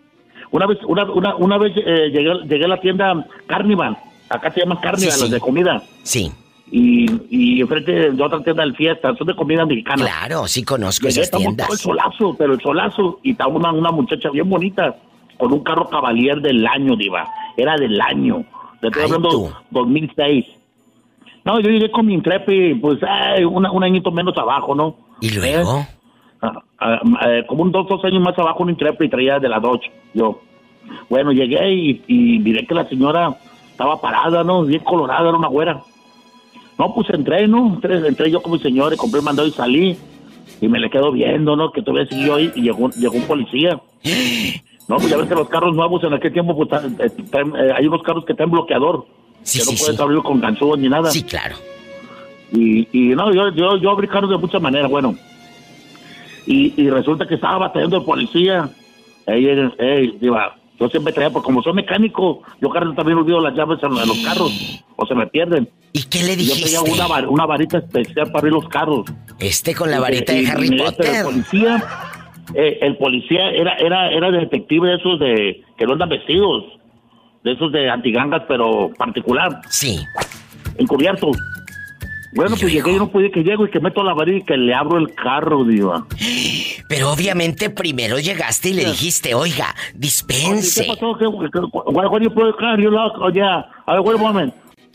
una 0.51 0.67
vez, 0.67 0.79
una, 0.87 1.05
una, 1.11 1.37
una 1.37 1.59
vez 1.59 1.73
eh, 1.77 2.11
llegué, 2.11 2.33
llegué 2.49 2.65
a 2.65 2.69
la 2.69 2.81
tienda 2.81 3.27
Carnival. 3.47 3.99
Acá 4.31 4.51
se 4.53 4.61
llama 4.61 4.81
Carnival, 4.81 5.21
las 5.21 5.31
de 5.31 5.41
comida. 5.41 5.83
Sí. 6.03 6.33
Y, 6.71 7.07
y 7.31 7.61
enfrente 7.61 8.13
de 8.13 8.23
otra 8.23 8.43
tienda 8.43 8.65
de 8.65 8.73
fiesta, 8.75 9.15
son 9.17 9.27
de 9.27 9.35
comida 9.35 9.65
mexicana. 9.65 10.05
Claro, 10.05 10.47
sí 10.47 10.63
conozco 10.63 11.09
esas 11.09 11.31
tiendas. 11.31 11.69
el 11.71 11.79
solazo, 11.79 12.35
pero 12.39 12.55
el 12.55 12.61
solazo. 12.61 13.21
Y 13.23 13.33
estaba 13.33 13.53
una, 13.53 13.73
una 13.73 13.91
muchacha 13.91 14.31
bien 14.31 14.49
bonita, 14.49 14.97
con 15.39 15.53
un 15.53 15.63
carro 15.63 15.89
Cavalier 15.89 16.41
del 16.41 16.67
año, 16.67 16.97
Diva. 16.97 17.27
Era 17.57 17.77
del 17.77 18.01
año. 18.01 18.45
De 18.83 18.89
estoy 18.89 19.05
hablando 19.05 19.53
2006. 19.71 20.45
No, 21.45 21.61
yo 21.61 21.71
llegué 21.71 21.91
con 21.91 22.07
mi 22.07 22.15
Intrepid, 22.15 22.81
pues, 22.81 22.99
un 23.49 23.85
añito 23.85 24.11
menos 24.11 24.37
abajo, 24.37 24.75
¿no? 24.75 24.97
¿Y 25.21 25.31
luego? 25.31 25.79
¿Eh? 25.81 25.89
Ah, 26.43 26.63
ah, 26.79 27.01
eh, 27.27 27.45
como 27.49 27.63
un 27.63 27.73
dos, 27.73 27.89
dos 27.89 28.05
años 28.05 28.23
más 28.23 28.39
abajo 28.39 28.63
un 28.63 28.71
Intrepid 28.71 29.11
traía 29.11 29.39
de 29.39 29.49
la 29.49 29.59
Dodge, 29.59 29.91
yo. 30.15 30.41
Bueno, 31.09 31.33
llegué 31.33 31.73
y, 31.73 32.03
y 32.07 32.39
miré 32.39 32.67
que 32.67 32.75
la 32.75 32.89
señora 32.89 33.37
estaba 33.71 34.01
parada, 34.01 34.45
¿no? 34.45 34.63
Bien 34.65 34.83
colorada, 34.85 35.29
era 35.29 35.37
una 35.37 35.49
güera. 35.49 35.81
No, 36.79 36.95
pues 36.95 37.11
entré, 37.11 37.49
¿no? 37.49 37.75
Entré, 37.75 38.07
entré 38.07 38.31
yo 38.31 38.41
con 38.41 38.53
mi 38.53 38.59
señor 38.61 38.93
y 38.93 38.97
compré 38.97 39.19
el 39.19 39.25
mandado 39.25 39.49
y 39.49 39.53
salí. 39.53 39.97
Y 40.61 40.69
me 40.69 40.79
le 40.79 40.91
quedo 40.91 41.13
viendo, 41.13 41.57
¿no? 41.57 41.73
Que 41.73 41.83
todavía 41.83 42.09
siguió 42.09 42.37
ahí 42.37 42.53
y 42.55 42.63
llegó, 42.63 42.89
llegó 42.91 43.17
un 43.17 43.27
policía. 43.27 43.81
No, 44.89 44.97
pues 44.97 45.11
ya 45.11 45.19
ves 45.19 45.29
que 45.29 45.35
los 45.35 45.49
carros 45.49 45.75
nuevos 45.75 46.03
en 46.03 46.15
aquel 46.15 46.33
tiempo, 46.33 46.57
pues 46.57 46.83
eh, 46.83 47.11
eh, 47.33 47.73
hay 47.77 47.87
unos 47.87 48.03
carros 48.03 48.25
que 48.25 48.35
tienen 48.35 48.51
bloqueador. 48.51 49.05
que 49.45 49.59
no 49.59 49.79
puedes 49.79 50.01
abrirlo 50.01 50.23
con 50.23 50.41
ganchón 50.41 50.81
ni 50.81 50.89
nada. 50.89 51.11
Sí, 51.11 51.23
claro. 51.23 51.57
Y, 52.53 52.89
y 52.93 53.15
no, 53.15 53.33
yo, 53.33 53.51
yo, 53.51 53.77
yo 53.77 53.91
abrí 53.91 54.09
carros 54.09 54.31
de 54.31 54.39
muchas 54.39 54.63
maneras, 54.63 54.91
bueno. 54.91 55.15
Y, 56.47 56.73
y 56.81 56.89
resulta 56.89 57.27
que 57.27 57.35
estaba 57.35 57.59
batallando 57.59 57.99
el 57.99 58.05
policía. 58.05 58.71
Ey, 59.27 59.47
ey, 59.79 60.19
yo 60.81 60.89
siempre 60.89 61.13
traía, 61.13 61.31
porque 61.31 61.47
como 61.47 61.63
soy 61.63 61.73
mecánico, 61.75 62.43
yo 62.61 62.71
carro 62.71 62.95
también 62.95 63.19
olvido 63.19 63.41
las 63.41 63.55
llaves 63.55 63.79
en, 63.83 63.91
los 63.91 64.19
carros, 64.25 64.85
o 64.97 65.07
se 65.07 65.15
me 65.15 65.27
pierden. 65.27 65.69
¿Y 65.93 66.05
qué 66.05 66.23
le 66.23 66.37
dijiste? 66.37 66.71
Yo 66.71 66.83
tenía 66.85 67.05
una, 67.05 67.29
una 67.29 67.47
varita 67.47 67.79
especial 67.79 68.27
para 68.27 68.39
abrir 68.39 68.53
los 68.55 68.69
carros. 68.69 69.07
Este 69.41 69.75
con 69.75 69.91
la 69.91 69.99
varita 69.99 70.33
de 70.33 70.47
Harry 70.47 70.79
Potter. 70.79 71.17
El 71.17 71.25
policía, 71.25 71.85
eh, 72.55 72.79
el 72.83 72.97
policía 72.97 73.51
era, 73.51 73.75
era, 73.77 74.11
era 74.11 74.31
detective 74.31 74.89
de 74.89 74.95
esos 74.97 75.19
de, 75.19 75.63
que 75.77 75.87
no 75.87 75.93
andan 75.93 76.09
vestidos, 76.09 76.65
de 77.45 77.53
esos 77.53 77.73
de 77.73 77.91
antigangas, 77.91 78.43
pero 78.49 78.91
particular. 78.97 79.61
Sí. 79.69 79.99
Encubiertos. 80.77 81.37
Bueno, 82.33 82.57
pues 82.61 82.73
llegué 82.73 82.93
y 82.93 82.97
no 82.97 83.09
pude 83.09 83.31
que 83.31 83.43
llego 83.43 83.65
y 83.67 83.71
que 83.71 83.81
meto 83.81 84.03
la 84.03 84.13
varita 84.13 84.39
y 84.39 84.43
que 84.43 84.57
le 84.57 84.75
abro 84.75 84.99
el 84.99 85.15
carro, 85.15 85.65
diva. 85.65 86.07
Pero 86.89 87.11
obviamente 87.11 87.71
primero 87.71 88.19
llegaste 88.19 88.71
y 88.71 88.75
le 88.75 88.85
dijiste, 88.85 89.35
oiga, 89.35 89.75
dispense. 89.95 90.83
¿Qué 90.83 90.89
pasó? 90.89 91.17
¿Qué, 91.17 91.25
qué, 91.25 91.61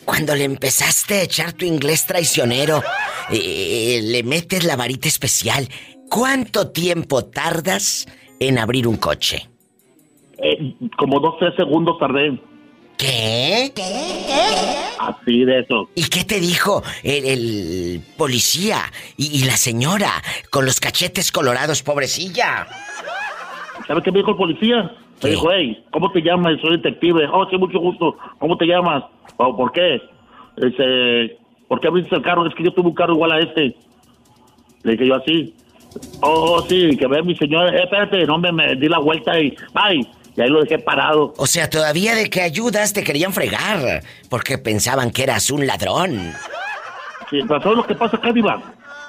Cuando 0.05 0.35
le 0.35 0.43
empezaste 0.43 1.15
a 1.15 1.23
echar 1.23 1.53
tu 1.53 1.65
inglés 1.65 2.05
traicionero, 2.05 2.83
eh, 3.31 4.01
le 4.03 4.23
metes 4.23 4.63
la 4.63 4.75
varita 4.75 5.07
especial, 5.07 5.67
¿cuánto 6.09 6.71
tiempo 6.71 7.25
tardas 7.25 8.07
en 8.39 8.57
abrir 8.57 8.87
un 8.87 8.97
coche? 8.97 9.49
Eh, 10.37 10.75
como 10.97 11.19
12 11.19 11.55
segundos 11.55 11.97
tardé. 11.99 12.39
¿Qué? 12.97 13.71
¿Qué? 13.75 13.81
Así 14.99 15.43
de 15.43 15.59
eso. 15.59 15.89
¿Y 15.95 16.03
qué 16.03 16.23
te 16.23 16.39
dijo 16.39 16.83
el, 17.03 18.01
policía 18.17 18.79
y, 19.17 19.45
la 19.45 19.57
señora 19.57 20.11
con 20.49 20.65
los 20.65 20.79
cachetes 20.79 21.31
colorados, 21.31 21.83
pobrecilla? 21.83 22.67
¿Sabes 23.87 24.03
qué 24.03 24.11
me 24.11 24.19
dijo 24.19 24.31
el 24.31 24.37
policía? 24.37 24.95
Me 25.21 25.31
dijo, 25.31 25.51
hey, 25.51 25.83
¿cómo 25.91 26.11
te 26.11 26.21
llamas? 26.21 26.59
Soy 26.61 26.77
detective. 26.77 27.27
Oh, 27.31 27.45
sí, 27.49 27.57
mucho 27.57 27.79
gusto. 27.79 28.17
¿Cómo 28.39 28.57
te 28.57 28.65
llamas? 28.65 29.03
Oh, 29.37 29.55
¿Por 29.55 29.71
qué? 29.71 30.01
Dice, 30.57 31.37
¿por 31.67 31.79
qué 31.79 31.87
abriste 31.87 32.15
el 32.15 32.21
carro? 32.21 32.47
Es 32.47 32.55
que 32.55 32.63
yo 32.63 32.73
tuve 32.73 32.89
un 32.89 32.95
carro 32.95 33.13
igual 33.13 33.31
a 33.31 33.39
este. 33.39 33.75
Le 34.83 34.91
dije 34.93 35.07
yo 35.07 35.15
así. 35.15 35.55
Oh, 36.21 36.63
sí, 36.67 36.97
que 36.97 37.07
ve 37.07 37.21
mi 37.23 37.35
señora. 37.35 37.75
Eh, 37.75 37.83
espérate, 37.83 38.25
no 38.25 38.37
me, 38.37 38.51
me 38.51 38.75
di 38.75 38.87
la 38.87 38.99
vuelta 38.99 39.39
y 39.39 39.55
bye 39.73 40.07
y 40.35 40.41
ahí 40.41 40.49
lo 40.49 40.61
dejé 40.61 40.79
parado. 40.79 41.33
O 41.37 41.45
sea, 41.45 41.69
todavía 41.69 42.15
de 42.15 42.29
que 42.29 42.41
ayudas 42.41 42.93
te 42.93 43.03
querían 43.03 43.33
fregar, 43.33 44.01
porque 44.29 44.57
pensaban 44.57 45.11
que 45.11 45.23
eras 45.23 45.51
un 45.51 45.67
ladrón. 45.67 46.33
Sí, 47.29 47.39
pero 47.47 47.75
lo 47.75 47.85
que 47.85 47.95
pasa 47.95 48.17
acá, 48.17 48.31
Diva? 48.31 48.61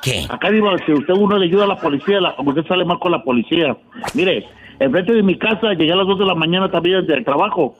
¿Qué? 0.02 0.26
Acá, 0.28 0.50
Diva, 0.50 0.76
si 0.84 0.92
usted 0.92 1.14
uno 1.14 1.38
le 1.38 1.46
ayuda 1.46 1.64
a 1.64 1.68
la 1.68 1.76
policía, 1.76 2.20
la, 2.20 2.34
usted 2.38 2.66
sale 2.66 2.84
mal 2.84 2.98
con 2.98 3.12
la 3.12 3.22
policía. 3.22 3.76
Mire, 4.14 4.46
enfrente 4.78 5.12
de 5.12 5.22
mi 5.22 5.38
casa, 5.38 5.72
llegué 5.72 5.92
a 5.92 5.96
las 5.96 6.06
2 6.06 6.18
de 6.18 6.26
la 6.26 6.34
mañana 6.34 6.70
también 6.70 7.06
del 7.06 7.24
trabajo. 7.24 7.76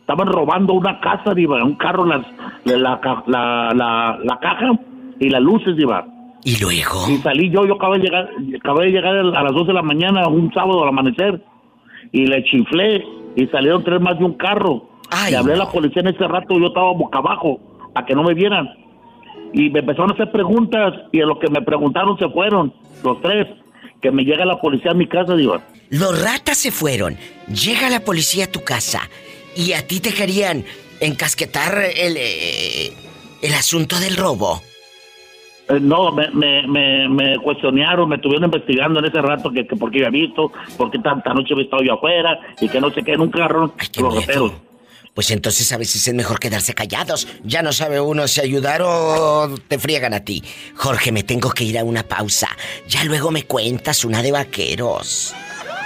Estaban 0.00 0.28
robando 0.28 0.72
una 0.74 1.00
casa, 1.00 1.34
Diva, 1.34 1.62
un 1.64 1.74
carro, 1.74 2.04
las, 2.04 2.24
la, 2.64 3.00
la, 3.26 4.18
la, 4.22 4.38
caja 4.40 4.70
y 5.18 5.28
las 5.28 5.42
luces, 5.42 5.76
Diva. 5.76 6.06
¿Y 6.44 6.60
luego? 6.60 7.08
Y 7.08 7.16
salí 7.18 7.50
yo, 7.50 7.66
yo 7.66 7.74
acabé 7.74 7.98
de 7.98 8.04
llegar, 8.04 8.30
acabé 8.60 8.84
de 8.84 8.92
llegar 8.92 9.16
a 9.16 9.42
las 9.42 9.52
2 9.52 9.66
de 9.66 9.72
la 9.72 9.82
mañana, 9.82 10.28
un 10.28 10.52
sábado 10.54 10.82
al 10.84 10.90
amanecer 10.90 11.42
y 12.12 12.26
le 12.26 12.44
chiflé 12.44 13.04
y 13.34 13.46
salieron 13.48 13.82
tres 13.84 14.00
más 14.00 14.18
de 14.18 14.24
un 14.24 14.34
carro. 14.34 14.88
y 15.28 15.34
hablé 15.34 15.54
a 15.54 15.56
la 15.56 15.70
policía 15.70 16.02
en 16.02 16.08
ese 16.08 16.26
rato, 16.26 16.56
yo 16.58 16.68
estaba 16.68 16.92
boca 16.92 17.18
abajo 17.18 17.60
para 17.92 18.06
que 18.06 18.14
no 18.14 18.22
me 18.22 18.34
vieran. 18.34 18.68
Y 19.52 19.70
me 19.70 19.80
empezaron 19.80 20.10
a 20.10 20.14
hacer 20.14 20.30
preguntas 20.30 20.94
y 21.12 21.20
en 21.20 21.28
lo 21.28 21.38
que 21.38 21.50
me 21.50 21.62
preguntaron 21.62 22.16
se 22.18 22.28
fueron, 22.28 22.72
los 23.02 23.20
tres. 23.22 23.46
Que 24.00 24.10
me 24.10 24.24
llega 24.24 24.44
la 24.44 24.60
policía 24.60 24.90
a 24.90 24.94
mi 24.94 25.08
casa, 25.08 25.34
digo. 25.34 25.58
Los 25.88 26.22
ratas 26.22 26.58
se 26.58 26.70
fueron, 26.70 27.16
llega 27.48 27.88
la 27.88 28.00
policía 28.00 28.44
a 28.44 28.52
tu 28.52 28.62
casa 28.62 29.00
y 29.56 29.72
a 29.72 29.86
ti 29.86 30.00
te 30.00 30.12
querían 30.12 30.64
encasquetar 31.00 31.78
el, 31.96 32.16
eh, 32.16 32.92
el 33.42 33.54
asunto 33.54 33.98
del 33.98 34.16
robo. 34.16 34.62
Eh, 35.68 35.80
no, 35.80 36.12
me, 36.12 36.30
me, 36.30 37.08
me, 37.08 37.38
cuestionaron, 37.38 38.08
me 38.08 38.16
estuvieron 38.16 38.44
investigando 38.44 39.00
en 39.00 39.06
ese 39.06 39.20
rato 39.20 39.50
que, 39.50 39.66
que 39.66 39.76
porque 39.76 40.06
había 40.06 40.10
visto, 40.26 40.52
porque 40.76 40.98
tanta 40.98 41.34
noche 41.34 41.54
había 41.54 41.64
estado 41.64 41.82
yo 41.82 41.94
afuera 41.94 42.38
y 42.60 42.68
que 42.68 42.80
no 42.80 42.90
sé 42.90 43.02
qué, 43.02 43.16
nunca 43.16 43.38
agarraron 43.38 43.72
los 43.98 44.14
rateros. 44.14 44.52
pues 45.12 45.30
entonces 45.32 45.72
a 45.72 45.76
veces 45.76 46.06
es 46.06 46.14
mejor 46.14 46.38
quedarse 46.38 46.72
callados. 46.72 47.26
Ya 47.42 47.62
no 47.62 47.72
sabe 47.72 48.00
uno 48.00 48.28
si 48.28 48.40
ayudar 48.40 48.82
o 48.84 49.52
te 49.66 49.78
friegan 49.78 50.14
a 50.14 50.20
ti. 50.20 50.44
Jorge, 50.76 51.10
me 51.10 51.24
tengo 51.24 51.50
que 51.50 51.64
ir 51.64 51.78
a 51.78 51.84
una 51.84 52.04
pausa. 52.04 52.48
Ya 52.88 53.02
luego 53.04 53.32
me 53.32 53.42
cuentas 53.44 54.04
una 54.04 54.22
de 54.22 54.30
vaqueros. 54.30 55.34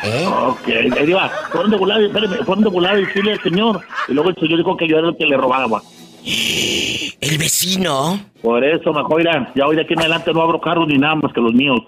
¿Eh? 0.02 0.26
Ok, 0.26 0.66
Diva, 1.04 1.28
fueron 1.50 1.70
de 1.70 1.76
volada, 1.76 2.00
espérame, 2.00 2.44
fueron 2.44 2.64
de 2.64 2.70
volada 2.70 2.98
y 2.98 3.04
decirle 3.04 3.32
al 3.32 3.42
señor. 3.42 3.80
Y 4.08 4.14
luego 4.14 4.30
el 4.30 4.36
señor 4.36 4.58
dijo 4.58 4.76
que 4.76 4.88
yo 4.88 4.98
era 4.98 5.08
el 5.08 5.16
que 5.16 5.26
le 5.26 5.36
robaba. 5.36 5.82
¿El 6.24 7.38
vecino? 7.38 8.18
Por 8.42 8.64
eso, 8.64 8.92
mejor 8.92 9.20
irán. 9.20 9.48
Ya 9.54 9.66
hoy 9.66 9.76
de 9.76 9.82
aquí 9.82 9.92
en 9.92 10.00
adelante 10.00 10.32
no 10.32 10.42
abro 10.42 10.60
carros 10.60 10.86
ni 10.88 10.96
nada 10.96 11.16
más 11.16 11.32
que 11.32 11.40
los 11.40 11.52
míos. 11.52 11.80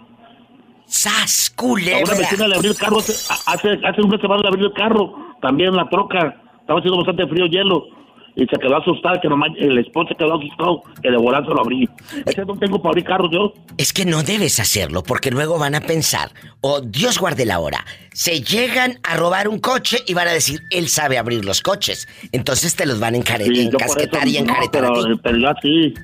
¡Sas, 0.86 1.50
A 1.52 1.56
culebra! 1.56 2.04
una 2.04 2.14
vecina 2.18 2.48
le 2.48 2.56
abrí 2.56 2.68
el 2.68 2.76
carro 2.76 2.98
hace, 2.98 3.12
hace, 3.46 3.80
hace 3.86 4.02
una 4.02 4.18
semana 4.18 4.42
le 4.42 4.48
abrí 4.48 4.62
el 4.64 4.72
carro, 4.74 5.14
también 5.40 5.74
la 5.74 5.88
troca. 5.88 6.36
Estaba 6.60 6.80
haciendo 6.80 6.98
bastante 6.98 7.26
frío, 7.28 7.46
hielo. 7.46 7.86
Y 8.34 8.46
se 8.46 8.56
quedó 8.58 8.78
asustada, 8.78 9.20
que 9.20 9.28
nomás 9.28 9.50
el 9.58 9.76
esposo 9.78 10.08
se 10.08 10.14
quedó 10.14 10.36
asustado, 10.38 10.82
que 11.02 11.10
de 11.10 11.16
volar 11.18 11.44
se 11.44 11.50
lo 11.50 11.60
abrí. 11.60 11.86
Ese 12.24 12.44
no 12.46 12.56
tengo 12.56 12.80
para 12.80 12.90
abrir 12.92 13.04
carros 13.04 13.30
yo. 13.30 13.52
Es 13.76 13.92
que 13.92 14.06
no 14.06 14.22
debes 14.22 14.58
hacerlo 14.58 15.02
porque 15.02 15.30
luego 15.30 15.58
van 15.58 15.74
a 15.74 15.80
pensar, 15.82 16.30
o 16.62 16.80
Dios 16.80 17.18
guarde 17.18 17.44
la 17.44 17.58
hora, 17.58 17.84
se 18.14 18.40
llegan 18.40 18.98
a 19.02 19.16
robar 19.16 19.48
un 19.48 19.58
coche 19.58 19.98
y 20.06 20.14
van 20.14 20.28
a 20.28 20.32
decir, 20.32 20.60
él 20.70 20.88
sabe 20.88 21.18
abrir 21.18 21.44
los 21.44 21.60
coches. 21.60 22.08
Entonces 22.32 22.74
te 22.74 22.86
los 22.86 22.98
van 23.00 23.14
a 23.14 23.18
encare- 23.18 23.44
Sí, 23.54 23.60
encasquetar 23.66 24.26
y 24.26 24.32
no, 24.32 24.38
encaretar 24.40 24.84
a 24.86 24.92
pero, 24.94 25.04
ti. 25.14 25.20
pero 25.22 25.36
yo 25.38 25.48
así. 25.50 25.94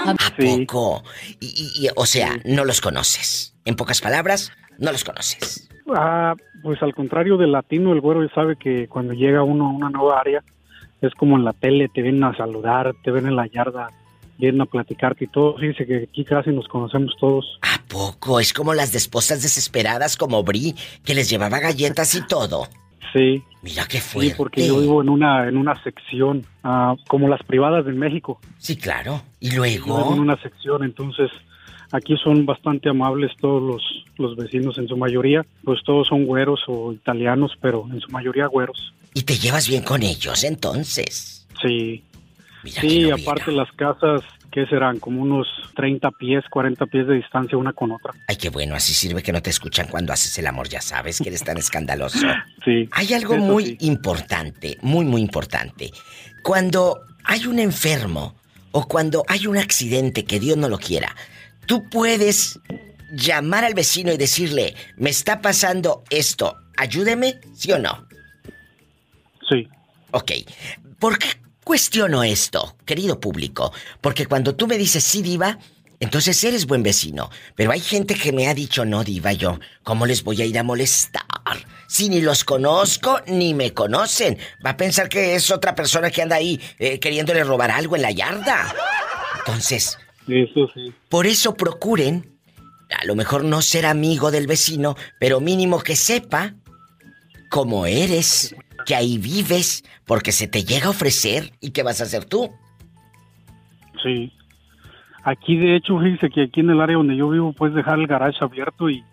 ¿A 0.07 0.14
poco? 0.36 1.05
Y, 1.40 1.47
y- 1.47 1.86
y, 1.86 1.88
o 1.97 2.07
sea, 2.07 2.38
no 2.45 2.64
los 2.64 2.80
conoces. 2.80 3.55
En 3.64 3.76
pocas 3.76 4.01
palabras, 4.01 4.51
no 4.78 4.90
los 4.93 5.05
conoces. 5.05 5.68
Ah, 5.95 6.35
pues 6.62 6.83
al 6.83 6.95
contrario 6.95 7.37
del 7.37 7.53
latino, 7.53 7.93
el 7.93 8.01
güero 8.01 8.26
sabe 8.35 8.57
que 8.57 8.87
cuando 8.89 9.12
llega 9.14 9.43
uno 9.43 9.66
a 9.66 9.70
una 9.70 9.91
nueva 9.91 10.20
área, 10.20 10.43
es 11.01 11.12
como 11.14 11.37
en 11.37 11.45
la 11.45 11.53
tele, 11.53 11.89
te 11.89 12.03
vienen 12.03 12.24
a 12.24 12.37
saludar, 12.37 12.95
te 13.03 13.11
ven 13.11 13.26
en 13.26 13.35
la 13.37 13.47
yarda, 13.47 13.89
vienen 14.39 14.61
a 14.61 14.66
platicarte 14.66 15.24
y 15.24 15.28
todo. 15.28 15.57
Fíjese 15.59 15.87
que 15.87 15.97
aquí 16.11 16.24
casi 16.24 16.51
nos 16.51 16.68
conocemos 16.68 17.14
todos. 17.18 17.59
¿A 17.62 17.80
poco? 17.89 18.39
Es 18.39 18.53
como 18.53 18.72
las 18.74 18.93
de 18.93 18.99
esposas 18.99 19.43
desesperadas 19.43 20.16
como 20.16 20.43
Bri, 20.45 20.74
que 21.05 21.14
les 21.14 21.28
llevaba 21.28 21.59
galletas 21.59 22.14
y 22.14 22.24
todo. 22.26 22.68
Sí. 23.12 23.43
Mira 23.62 23.85
qué 23.89 23.99
Sí, 23.99 24.09
fuerte. 24.09 24.35
porque 24.39 24.66
yo 24.66 24.80
vivo 24.80 25.03
en 25.03 25.09
una 25.11 25.47
en 25.49 25.57
una 25.57 25.80
sección, 25.83 26.45
ah, 26.64 26.95
como 27.09 27.28
las 27.28 27.43
privadas 27.43 27.85
de 27.85 27.93
México. 27.93 28.41
Sí, 28.59 28.76
claro. 28.76 29.22
Y 29.41 29.51
Yo 29.51 29.62
vivo 29.62 29.85
en 29.87 29.87
luego... 29.89 30.11
una 30.14 30.37
sección, 30.41 30.83
entonces 30.85 31.30
aquí 31.93 32.16
son 32.16 32.45
bastante 32.45 32.88
amables 32.88 33.30
todos 33.40 33.62
los, 33.62 34.05
los 34.18 34.36
vecinos 34.36 34.78
en 34.78 34.88
su 34.88 34.97
mayoría, 34.97 35.47
pues 35.62 35.80
todos 35.84 36.09
son 36.09 36.24
güeros 36.24 36.61
o 36.66 36.93
italianos, 36.93 37.53
pero 37.61 37.86
en 37.93 38.01
su 38.01 38.11
mayoría 38.11 38.47
güeros. 38.47 38.93
Y 39.14 39.22
te 39.22 39.36
llevas 39.36 39.68
bien 39.68 39.82
con 39.82 40.03
ellos, 40.03 40.43
entonces. 40.43 41.47
Sí. 41.61 42.03
Mira 42.64 42.80
sí, 42.80 43.09
no 43.09 43.16
aparte 43.16 43.53
las 43.53 43.70
casas, 43.72 44.22
¿qué 44.51 44.66
serán? 44.66 45.01
Como 45.01 45.20
unos 45.20 45.49
30 45.74 46.11
pies, 46.12 46.45
40 46.49 46.86
pies 46.86 47.07
de 47.09 47.14
distancia 47.14 47.59
una 47.59 47.72
con 47.72 47.93
otra. 47.93 48.12
Ay, 48.28 48.36
qué 48.36 48.51
bueno, 48.51 48.74
así 48.74 48.95
sirve 48.95 49.22
que 49.22 49.32
no 49.32 49.43
te 49.43 49.51
escuchan 49.51 49.88
cuando 49.88 50.12
haces 50.12 50.38
el 50.38 50.47
amor, 50.47 50.68
ya 50.68 50.80
sabes 50.80 51.18
que 51.18 51.28
eres 51.28 51.45
tan 51.45 51.59
escandaloso. 51.59 52.18
Sí. 52.64 52.88
Hay 52.93 53.12
algo 53.12 53.36
muy 53.36 53.64
sí. 53.64 53.76
importante, 53.80 54.78
muy, 54.82 55.05
muy 55.05 55.20
importante. 55.20 55.90
Cuando 56.45 57.01
hay 57.24 57.47
un 57.47 57.59
enfermo 57.59 58.36
o 58.70 58.86
cuando 58.86 59.24
hay 59.26 59.49
un 59.49 59.59
accidente 59.59 60.24
que 60.24 60.38
Dios 60.38 60.57
no 60.57 60.68
lo 60.68 60.78
quiera, 60.78 61.12
tú 61.73 61.89
puedes 61.89 62.61
llamar 63.12 63.64
al 63.64 63.73
vecino 63.73 64.12
y 64.12 64.18
decirle, 64.18 64.75
me 64.99 65.09
está 65.09 65.41
pasando 65.41 66.05
esto, 66.11 66.55
ayúdeme, 66.77 67.41
¿sí 67.55 67.73
o 67.73 67.79
no? 67.79 68.07
Sí. 69.49 69.66
Ok. 70.11 70.33
¿Por 70.99 71.16
qué 71.16 71.29
cuestiono 71.64 72.25
esto, 72.25 72.77
querido 72.85 73.18
público? 73.18 73.73
Porque 74.03 74.27
cuando 74.27 74.55
tú 74.55 74.66
me 74.66 74.77
dices 74.77 75.03
sí, 75.03 75.23
diva, 75.23 75.59
entonces 75.99 76.45
eres 76.45 76.66
buen 76.66 76.83
vecino. 76.83 77.31
Pero 77.55 77.73
hay 77.73 77.81
gente 77.81 78.16
que 78.16 78.33
me 78.33 78.49
ha 78.49 78.55
dicho 78.55 78.85
no, 78.85 79.03
diva, 79.03 79.33
yo, 79.33 79.59
¿cómo 79.83 80.05
les 80.05 80.25
voy 80.25 80.43
a 80.43 80.45
ir 80.45 80.59
a 80.59 80.62
molestar? 80.62 81.25
Si 81.89 82.11
ni 82.11 82.20
los 82.20 82.45
conozco 82.45 83.23
ni 83.29 83.55
me 83.55 83.73
conocen. 83.73 84.37
Va 84.62 84.70
a 84.70 84.77
pensar 84.77 85.09
que 85.09 85.37
es 85.37 85.51
otra 85.51 85.75
persona 85.75 86.11
que 86.11 86.20
anda 86.20 86.37
ahí 86.37 86.61
eh, 86.79 87.01
queriéndole 87.01 87.43
robar 87.45 87.70
algo 87.70 87.97
en 87.97 88.03
la 88.03 88.11
yarda. 88.11 88.75
Entonces, 89.39 89.97
Eso 90.29 90.68
sí. 90.75 90.93
por 91.09 91.27
eso 91.27 91.57
procuren, 91.57 92.39
a 93.01 93.05
lo 93.05 93.14
mejor 93.14 93.45
no 93.45 93.61
ser 93.62 93.87
amigo 93.87 94.31
del 94.31 94.47
vecino, 94.47 94.95
pero 95.18 95.41
mínimo 95.41 95.81
que 95.81 95.97
sepa 95.97 96.55
cómo 97.51 97.87
eres, 97.87 98.55
que 98.87 98.95
ahí 98.95 99.18
vives, 99.18 99.85
porque 100.07 100.33
se 100.33 100.47
te 100.47 100.64
llega 100.64 100.87
a 100.87 100.91
ofrecer 100.91 101.53
y 101.61 101.70
qué 101.70 101.83
vas 101.83 102.01
a 102.01 102.05
hacer 102.05 102.25
tú. 102.25 102.51
Sí. 104.03 104.33
Aquí, 105.25 105.57
de 105.57 105.77
hecho, 105.77 105.99
fíjese 105.99 106.31
que 106.31 106.43
aquí 106.45 106.61
en 106.61 106.70
el 106.70 106.81
área 106.81 106.97
donde 106.97 107.16
yo 107.16 107.29
vivo 107.29 107.53
puedes 107.53 107.75
dejar 107.75 107.99
el 107.99 108.07
garage 108.07 108.39
abierto 108.41 108.91
y 108.91 109.05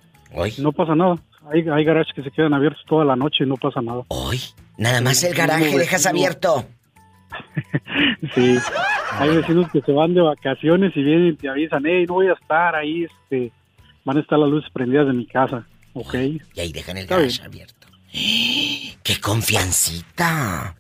no 0.57 0.71
pasa 0.71 0.95
nada. 0.95 1.15
Hay, 1.51 1.67
hay 1.67 1.83
garages 1.83 2.13
que 2.13 2.23
se 2.23 2.31
quedan 2.31 2.53
abiertos 2.53 2.83
toda 2.87 3.05
la 3.05 3.15
noche 3.15 3.43
y 3.43 3.47
no 3.47 3.55
pasa 3.55 3.81
nada. 3.81 4.03
Hoy, 4.09 4.39
Nada 4.79 5.01
más 5.01 5.21
el 5.25 5.35
garaje 5.35 5.77
dejas 5.77 6.05
abierto. 6.05 6.65
Sí. 8.35 8.57
Hay 9.13 9.35
vecinos 9.35 9.71
que 9.71 9.81
se 9.81 9.91
van 9.91 10.13
de 10.13 10.21
vacaciones 10.21 10.95
y 10.95 11.03
vienen 11.03 11.27
y 11.29 11.33
te 11.33 11.49
avisan, 11.49 11.83
hey, 11.85 12.05
no 12.07 12.15
voy 12.15 12.27
a 12.27 12.33
estar 12.33 12.75
ahí, 12.75 13.05
este, 13.05 13.51
van 14.05 14.17
a 14.17 14.19
estar 14.21 14.37
las 14.39 14.49
luces 14.49 14.69
prendidas 14.71 15.07
de 15.07 15.13
mi 15.13 15.25
casa, 15.25 15.65
¿ok? 15.93 16.13
Y 16.53 16.59
ahí 16.59 16.71
dejan 16.71 16.97
el 16.97 17.07
garage 17.07 17.41
abierto. 17.43 17.87
¡Qué 18.11 19.19
confiancita! 19.21 20.75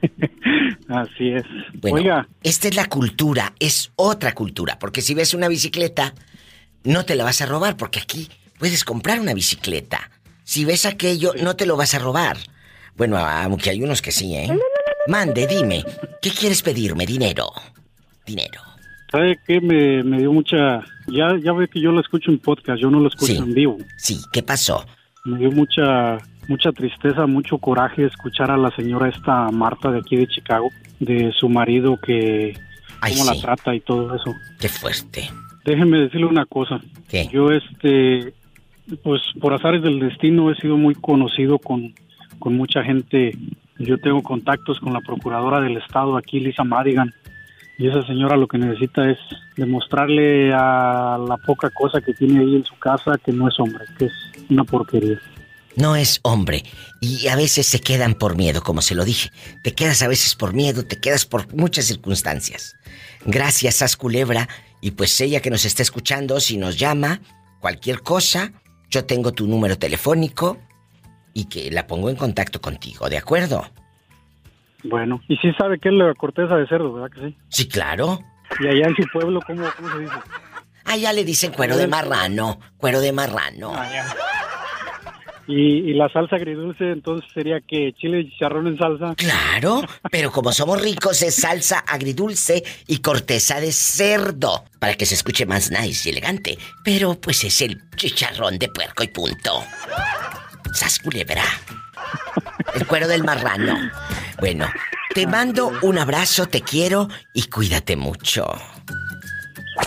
Así 0.88 1.30
es. 1.30 1.44
Bueno, 1.74 1.96
Oiga, 1.96 2.28
esta 2.42 2.68
es 2.68 2.76
la 2.76 2.86
cultura, 2.86 3.52
es 3.58 3.92
otra 3.96 4.32
cultura, 4.32 4.78
porque 4.78 5.02
si 5.02 5.14
ves 5.14 5.34
una 5.34 5.48
bicicleta, 5.48 6.14
no 6.84 7.04
te 7.04 7.16
la 7.16 7.24
vas 7.24 7.40
a 7.42 7.46
robar, 7.46 7.76
porque 7.76 8.00
aquí 8.00 8.28
puedes 8.58 8.84
comprar 8.84 9.20
una 9.20 9.34
bicicleta. 9.34 10.10
Si 10.44 10.64
ves 10.64 10.86
aquello, 10.86 11.32
no 11.42 11.56
te 11.56 11.66
lo 11.66 11.76
vas 11.76 11.94
a 11.94 11.98
robar. 11.98 12.38
Bueno, 12.96 13.18
aunque 13.18 13.70
hay 13.70 13.82
unos 13.82 14.02
que 14.02 14.12
sí, 14.12 14.34
¿eh? 14.34 14.48
Mande, 15.06 15.46
dime, 15.46 15.84
¿qué 16.22 16.30
quieres 16.30 16.62
pedirme? 16.62 17.06
Dinero. 17.06 17.46
Dinero. 18.26 18.60
¿sabe 19.10 19.36
qué? 19.46 19.60
Me, 19.60 20.04
me 20.04 20.18
dio 20.18 20.32
mucha... 20.32 20.80
Ya, 21.08 21.28
ya 21.42 21.52
ve 21.52 21.66
que 21.66 21.80
yo 21.80 21.90
lo 21.90 22.00
escucho 22.00 22.30
en 22.30 22.38
podcast, 22.38 22.80
yo 22.80 22.90
no 22.90 23.00
lo 23.00 23.08
escucho 23.08 23.32
Sí. 23.32 23.38
en 23.38 23.52
vivo. 23.54 23.76
Sí, 23.96 24.18
¿qué 24.32 24.42
pasó? 24.44 24.84
Me 25.24 25.38
dio 25.38 25.50
mucha 25.50 26.18
mucha 26.48 26.70
tristeza, 26.72 27.26
mucho 27.26 27.58
coraje 27.58 28.06
escuchar 28.06 28.50
a 28.50 28.56
la 28.56 28.70
señora 28.76 29.08
esta 29.08 29.50
Marta 29.50 29.90
de 29.90 29.98
aquí 29.98 30.16
de 30.16 30.26
Chicago, 30.28 30.68
de 31.00 31.32
su 31.38 31.48
marido 31.48 31.96
que 32.00 32.56
Ay, 33.00 33.12
cómo 33.14 33.24
sí. 33.24 33.36
la 33.36 33.42
trata 33.42 33.74
y 33.74 33.80
todo 33.80 34.14
eso. 34.14 34.32
Qué 34.60 34.68
fuerte. 34.68 35.28
Déjeme 35.64 35.98
decirle 35.98 36.26
una 36.26 36.46
cosa. 36.46 36.80
¿Qué? 37.08 37.28
Yo 37.32 37.50
este 37.50 38.32
pues 39.02 39.22
por 39.40 39.52
azares 39.54 39.82
del 39.82 39.98
destino 40.00 40.50
he 40.52 40.56
sido 40.56 40.76
muy 40.76 40.94
conocido 40.94 41.58
con, 41.58 41.92
con 42.38 42.56
mucha 42.56 42.82
gente. 42.84 43.36
Yo 43.80 43.96
tengo 43.96 44.22
contactos 44.22 44.78
con 44.78 44.92
la 44.92 45.00
procuradora 45.00 45.58
del 45.58 45.78
estado 45.78 46.18
aquí, 46.18 46.38
Lisa 46.38 46.64
Madigan. 46.64 47.14
Y 47.78 47.88
esa 47.88 48.06
señora 48.06 48.36
lo 48.36 48.46
que 48.46 48.58
necesita 48.58 49.10
es 49.10 49.16
demostrarle 49.56 50.52
a 50.52 51.18
la 51.26 51.38
poca 51.38 51.70
cosa 51.70 52.02
que 52.02 52.12
tiene 52.12 52.40
ahí 52.40 52.56
en 52.56 52.64
su 52.66 52.78
casa 52.78 53.16
que 53.24 53.32
no 53.32 53.48
es 53.48 53.58
hombre, 53.58 53.86
que 53.98 54.04
es 54.04 54.12
una 54.50 54.64
porquería. 54.64 55.18
No 55.76 55.96
es 55.96 56.20
hombre. 56.24 56.62
Y 57.00 57.28
a 57.28 57.36
veces 57.36 57.66
se 57.66 57.80
quedan 57.80 58.12
por 58.12 58.36
miedo, 58.36 58.62
como 58.62 58.82
se 58.82 58.94
lo 58.94 59.02
dije. 59.06 59.30
Te 59.62 59.72
quedas 59.72 60.02
a 60.02 60.08
veces 60.08 60.34
por 60.34 60.52
miedo, 60.52 60.84
te 60.84 61.00
quedas 61.00 61.24
por 61.24 61.54
muchas 61.54 61.86
circunstancias. 61.86 62.76
Gracias, 63.24 63.76
Sas 63.76 63.96
Culebra. 63.96 64.46
Y 64.82 64.90
pues 64.90 65.18
ella 65.22 65.40
que 65.40 65.50
nos 65.50 65.64
está 65.64 65.82
escuchando, 65.82 66.38
si 66.40 66.58
nos 66.58 66.78
llama, 66.78 67.20
cualquier 67.60 68.02
cosa, 68.02 68.52
yo 68.90 69.06
tengo 69.06 69.32
tu 69.32 69.46
número 69.46 69.78
telefónico 69.78 70.58
y 71.34 71.46
que 71.46 71.70
la 71.70 71.86
pongo 71.86 72.10
en 72.10 72.16
contacto 72.16 72.60
contigo, 72.60 73.08
¿de 73.08 73.18
acuerdo? 73.18 73.64
Bueno, 74.84 75.20
y 75.28 75.36
sí 75.36 75.52
sabe 75.58 75.78
que 75.78 75.88
es 75.88 75.94
la 75.94 76.14
corteza 76.14 76.56
de 76.56 76.66
cerdo, 76.66 76.92
¿verdad 76.92 77.10
que 77.10 77.28
sí? 77.28 77.36
Sí, 77.48 77.68
claro. 77.68 78.20
Y 78.58 78.66
allá 78.66 78.88
en 78.88 78.96
su 78.96 79.02
pueblo, 79.12 79.40
¿cómo, 79.46 79.64
cómo 79.76 79.92
se 79.92 79.98
dice? 80.00 80.14
Ah, 80.84 80.96
ya 80.96 81.12
le 81.12 81.24
dicen 81.24 81.52
cuero 81.52 81.76
de 81.76 81.86
marrano, 81.86 82.58
cuero 82.76 83.00
de 83.00 83.12
marrano. 83.12 83.74
Y, 85.46 85.90
y 85.90 85.94
la 85.94 86.08
salsa 86.08 86.36
agridulce, 86.36 86.92
entonces 86.92 87.28
sería 87.32 87.60
que 87.60 87.92
chile 87.92 88.20
y 88.20 88.30
chicharrón 88.30 88.68
en 88.68 88.78
salsa. 88.78 89.14
Claro, 89.16 89.82
pero 90.10 90.30
como 90.30 90.52
somos 90.52 90.80
ricos 90.80 91.22
es 91.22 91.34
salsa 91.34 91.80
agridulce 91.80 92.62
y 92.86 92.98
corteza 92.98 93.60
de 93.60 93.72
cerdo, 93.72 94.64
para 94.78 94.94
que 94.94 95.06
se 95.06 95.14
escuche 95.14 95.46
más 95.46 95.70
nice 95.70 96.08
y 96.08 96.12
elegante. 96.12 96.58
Pero 96.84 97.20
pues 97.20 97.44
es 97.44 97.60
el 97.62 97.80
chicharrón 97.96 98.58
de 98.58 98.68
puerco 98.68 99.02
y 99.02 99.08
punto. 99.08 99.62
Sas 100.72 100.98
culebra. 100.98 101.44
El 102.74 102.86
cuero 102.86 103.08
del 103.08 103.24
marrano. 103.24 103.76
Bueno, 104.38 104.66
te 105.14 105.26
mando 105.26 105.72
un 105.82 105.98
abrazo, 105.98 106.46
te 106.46 106.62
quiero 106.62 107.08
y 107.34 107.44
cuídate 107.44 107.96
mucho. 107.96 108.46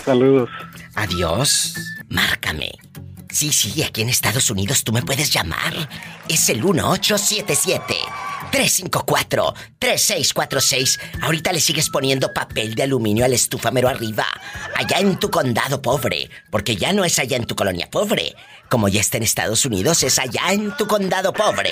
Saludos. 0.04 0.50
Adiós. 0.94 1.74
Márcame. 2.08 2.72
Sí, 3.30 3.52
sí, 3.52 3.82
aquí 3.82 4.02
en 4.02 4.10
Estados 4.10 4.50
Unidos 4.50 4.84
tú 4.84 4.92
me 4.92 5.02
puedes 5.02 5.32
llamar. 5.32 5.88
Es 6.28 6.48
el 6.48 6.62
1877 6.62 7.96
354 8.50 9.54
3646. 9.78 11.00
Ahorita 11.22 11.52
le 11.52 11.60
sigues 11.60 11.90
poniendo 11.90 12.32
papel 12.32 12.74
de 12.74 12.84
aluminio 12.84 13.24
al 13.24 13.32
estufamero 13.32 13.88
arriba. 13.88 14.26
Allá 14.74 14.98
en 14.98 15.18
tu 15.18 15.30
condado 15.30 15.80
pobre, 15.82 16.30
porque 16.50 16.76
ya 16.76 16.92
no 16.92 17.04
es 17.04 17.18
allá 17.18 17.36
en 17.36 17.46
tu 17.46 17.54
colonia 17.54 17.90
pobre. 17.90 18.34
Como 18.68 18.88
ya 18.88 19.00
está 19.00 19.18
en 19.18 19.22
Estados 19.24 19.64
Unidos, 19.64 20.02
es 20.02 20.18
allá 20.18 20.52
en 20.52 20.76
tu 20.76 20.86
condado 20.86 21.32
pobre. 21.32 21.70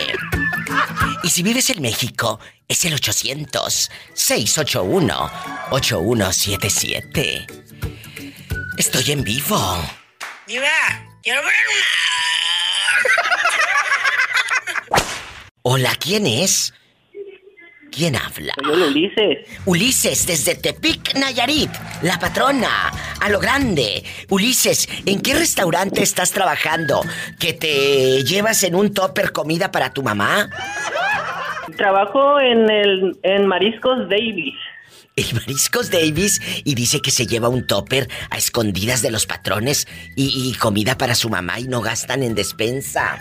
Y 1.22 1.30
si 1.30 1.42
vives 1.42 1.70
en 1.70 1.82
México, 1.82 2.40
es 2.68 2.84
el 2.84 2.94
800 2.94 3.90
681 4.14 5.30
8177. 5.70 7.46
Estoy 8.78 9.12
en 9.12 9.22
vivo. 9.22 9.58
Diva, 10.46 10.68
quiero 11.22 11.42
ver 11.42 11.52
Hola, 15.64 15.92
¿quién 15.98 16.26
es? 16.26 16.74
¿Quién 17.92 18.16
habla? 18.16 18.52
Soy 18.64 18.80
yo, 18.80 18.86
Ulises. 18.88 19.38
Ulises, 19.64 20.26
desde 20.26 20.56
Tepic, 20.56 21.14
Nayarit, 21.14 21.70
la 22.02 22.18
patrona, 22.18 22.90
a 23.20 23.28
lo 23.28 23.38
grande. 23.38 24.02
Ulises, 24.28 24.88
¿en 25.06 25.20
qué 25.20 25.34
restaurante 25.34 26.02
estás 26.02 26.32
trabajando? 26.32 27.02
¿Que 27.38 27.52
te 27.52 28.24
llevas 28.24 28.64
en 28.64 28.74
un 28.74 28.92
topper 28.92 29.30
comida 29.30 29.70
para 29.70 29.92
tu 29.92 30.02
mamá? 30.02 30.50
Trabajo 31.76 32.40
en 32.40 32.68
el 32.68 33.18
en 33.22 33.46
Mariscos 33.46 34.08
Davis. 34.08 34.54
El 35.14 35.32
Mariscos 35.34 35.92
Davis 35.92 36.40
y 36.64 36.74
dice 36.74 37.00
que 37.00 37.12
se 37.12 37.28
lleva 37.28 37.48
un 37.48 37.68
topper 37.68 38.08
a 38.30 38.36
escondidas 38.36 39.00
de 39.02 39.12
los 39.12 39.26
patrones 39.26 39.86
y, 40.16 40.50
y 40.50 40.54
comida 40.54 40.98
para 40.98 41.14
su 41.14 41.28
mamá 41.28 41.60
y 41.60 41.68
no 41.68 41.82
gastan 41.82 42.24
en 42.24 42.34
despensa. 42.34 43.20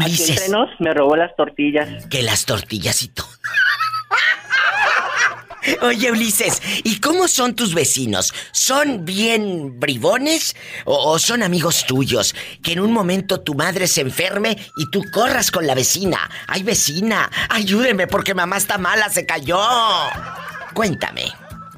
Aquí 0.00 0.10
Ulises. 0.10 0.30
entre 0.30 0.48
nos, 0.48 0.68
me 0.80 0.94
robó 0.94 1.16
las 1.16 1.36
tortillas. 1.36 2.06
Que 2.06 2.22
las 2.22 2.46
tortillas 2.46 3.02
y 3.02 3.08
todo. 3.08 3.28
Oye, 5.82 6.10
Ulises, 6.10 6.60
¿y 6.82 6.98
cómo 7.00 7.28
son 7.28 7.54
tus 7.54 7.72
vecinos? 7.74 8.34
¿Son 8.50 9.04
bien 9.04 9.78
bribones 9.78 10.56
o, 10.84 11.12
o 11.12 11.18
son 11.20 11.42
amigos 11.42 11.86
tuyos? 11.86 12.34
Que 12.62 12.72
en 12.72 12.80
un 12.80 12.92
momento 12.92 13.40
tu 13.40 13.54
madre 13.54 13.86
se 13.86 14.00
enferme 14.00 14.56
y 14.76 14.90
tú 14.90 15.04
corras 15.12 15.52
con 15.52 15.66
la 15.66 15.74
vecina. 15.76 16.18
¡Ay, 16.48 16.64
vecina! 16.64 17.30
¡Ayúdeme 17.48 18.08
porque 18.08 18.34
mamá 18.34 18.56
está 18.56 18.76
mala, 18.76 19.08
se 19.08 19.24
cayó! 19.24 19.60
Cuéntame. 20.74 21.32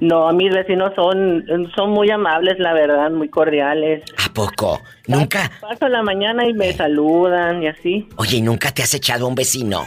No, 0.04 0.30
mis 0.34 0.52
vecinos 0.52 0.92
son, 0.94 1.46
son 1.74 1.90
muy 1.90 2.10
amables, 2.10 2.58
la 2.58 2.74
verdad, 2.74 3.10
muy 3.10 3.30
cordiales. 3.30 4.02
¿A 4.22 4.30
poco? 4.34 4.82
¿Nunca? 5.06 5.50
Paso 5.62 5.88
la 5.88 6.02
mañana 6.02 6.46
y 6.46 6.52
me 6.52 6.74
saludan 6.74 7.62
y 7.62 7.68
así. 7.68 8.06
Oye, 8.16 8.36
¿y 8.36 8.42
nunca 8.42 8.70
te 8.70 8.82
has 8.82 8.92
echado 8.92 9.24
a 9.24 9.28
un 9.28 9.34
vecino? 9.34 9.86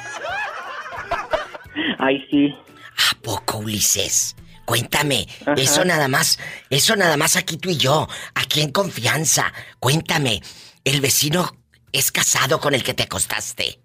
Ay, 2.00 2.26
sí. 2.32 2.52
¿A 2.52 3.22
poco, 3.22 3.60
Ulises? 3.60 4.36
Cuéntame, 4.66 5.28
Ajá. 5.42 5.54
eso 5.54 5.86
nada 5.86 6.08
más, 6.08 6.40
eso 6.72 6.96
nada 6.96 7.16
más 7.16 7.36
aquí 7.36 7.58
tú 7.58 7.70
y 7.70 7.78
yo, 7.78 8.08
aquí 8.34 8.62
en 8.62 8.72
confianza. 8.72 9.54
Cuéntame, 9.80 10.42
¿el 10.84 11.00
vecino 11.00 11.46
es 11.94 12.12
casado 12.12 12.60
con 12.60 12.74
el 12.74 12.84
que 12.84 12.96
te 12.96 13.04
acostaste? 13.04 13.80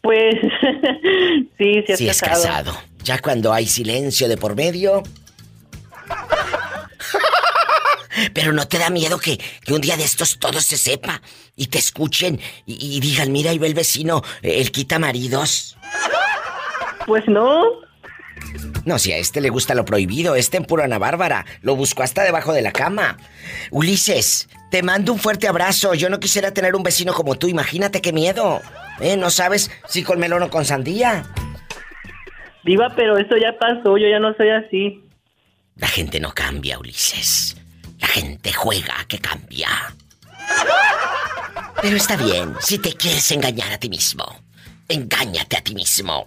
Pues 0.00 0.34
sí, 1.58 1.74
sí 1.74 1.84
es 1.88 1.98
sí, 1.98 2.08
es 2.08 2.22
casado. 2.22 2.72
Ya 3.04 3.18
cuando 3.18 3.52
hay 3.52 3.66
silencio 3.66 4.28
de 4.28 4.36
por 4.36 4.54
medio. 4.54 5.02
Pero 8.34 8.52
no 8.52 8.66
te 8.66 8.78
da 8.78 8.90
miedo 8.90 9.18
que, 9.18 9.38
que 9.64 9.72
un 9.72 9.80
día 9.80 9.96
de 9.96 10.04
estos 10.04 10.38
todo 10.38 10.60
se 10.60 10.76
sepa 10.76 11.22
y 11.54 11.68
te 11.68 11.78
escuchen 11.78 12.40
y, 12.66 12.96
y 12.96 13.00
digan, 13.00 13.30
mira, 13.30 13.52
ahí 13.52 13.58
va 13.58 13.66
el 13.66 13.74
vecino, 13.74 14.22
el 14.42 14.72
quita 14.72 14.98
maridos. 14.98 15.76
Pues 17.06 17.22
no. 17.28 17.62
No, 18.84 18.98
si 18.98 19.12
a 19.12 19.18
este 19.18 19.40
le 19.40 19.50
gusta 19.50 19.74
lo 19.74 19.84
prohibido, 19.84 20.34
este 20.34 20.56
en 20.56 20.64
pura 20.64 20.84
Ana 20.84 20.98
Bárbara. 20.98 21.46
Lo 21.62 21.76
buscó 21.76 22.02
hasta 22.02 22.22
debajo 22.22 22.52
de 22.52 22.62
la 22.62 22.72
cama. 22.72 23.18
Ulises, 23.70 24.48
te 24.70 24.82
mando 24.82 25.12
un 25.12 25.18
fuerte 25.18 25.48
abrazo. 25.48 25.94
Yo 25.94 26.08
no 26.10 26.20
quisiera 26.20 26.52
tener 26.52 26.74
un 26.74 26.82
vecino 26.82 27.12
como 27.12 27.34
tú. 27.34 27.48
Imagínate 27.48 28.00
qué 28.00 28.12
miedo. 28.12 28.60
¿Eh? 29.00 29.16
¿No 29.16 29.30
sabes 29.30 29.70
si 29.88 30.02
con 30.02 30.18
melón 30.18 30.42
o 30.42 30.50
con 30.50 30.64
sandía? 30.64 31.24
Diva, 32.64 32.92
pero 32.94 33.16
eso 33.18 33.36
ya 33.36 33.56
pasó, 33.58 33.96
yo 33.96 34.08
ya 34.08 34.18
no 34.18 34.34
soy 34.34 34.50
así. 34.50 35.04
La 35.76 35.88
gente 35.88 36.20
no 36.20 36.32
cambia, 36.32 36.78
Ulises. 36.78 37.56
La 37.98 38.08
gente 38.08 38.52
juega 38.52 39.00
a 39.00 39.04
que 39.06 39.18
cambia. 39.18 39.68
Pero 41.80 41.96
está 41.96 42.16
bien, 42.16 42.54
si 42.60 42.78
te 42.78 42.92
quieres 42.92 43.30
engañar 43.30 43.72
a 43.72 43.78
ti 43.78 43.88
mismo, 43.88 44.24
engáñate 44.88 45.56
a 45.56 45.60
ti 45.60 45.74
mismo. 45.74 46.26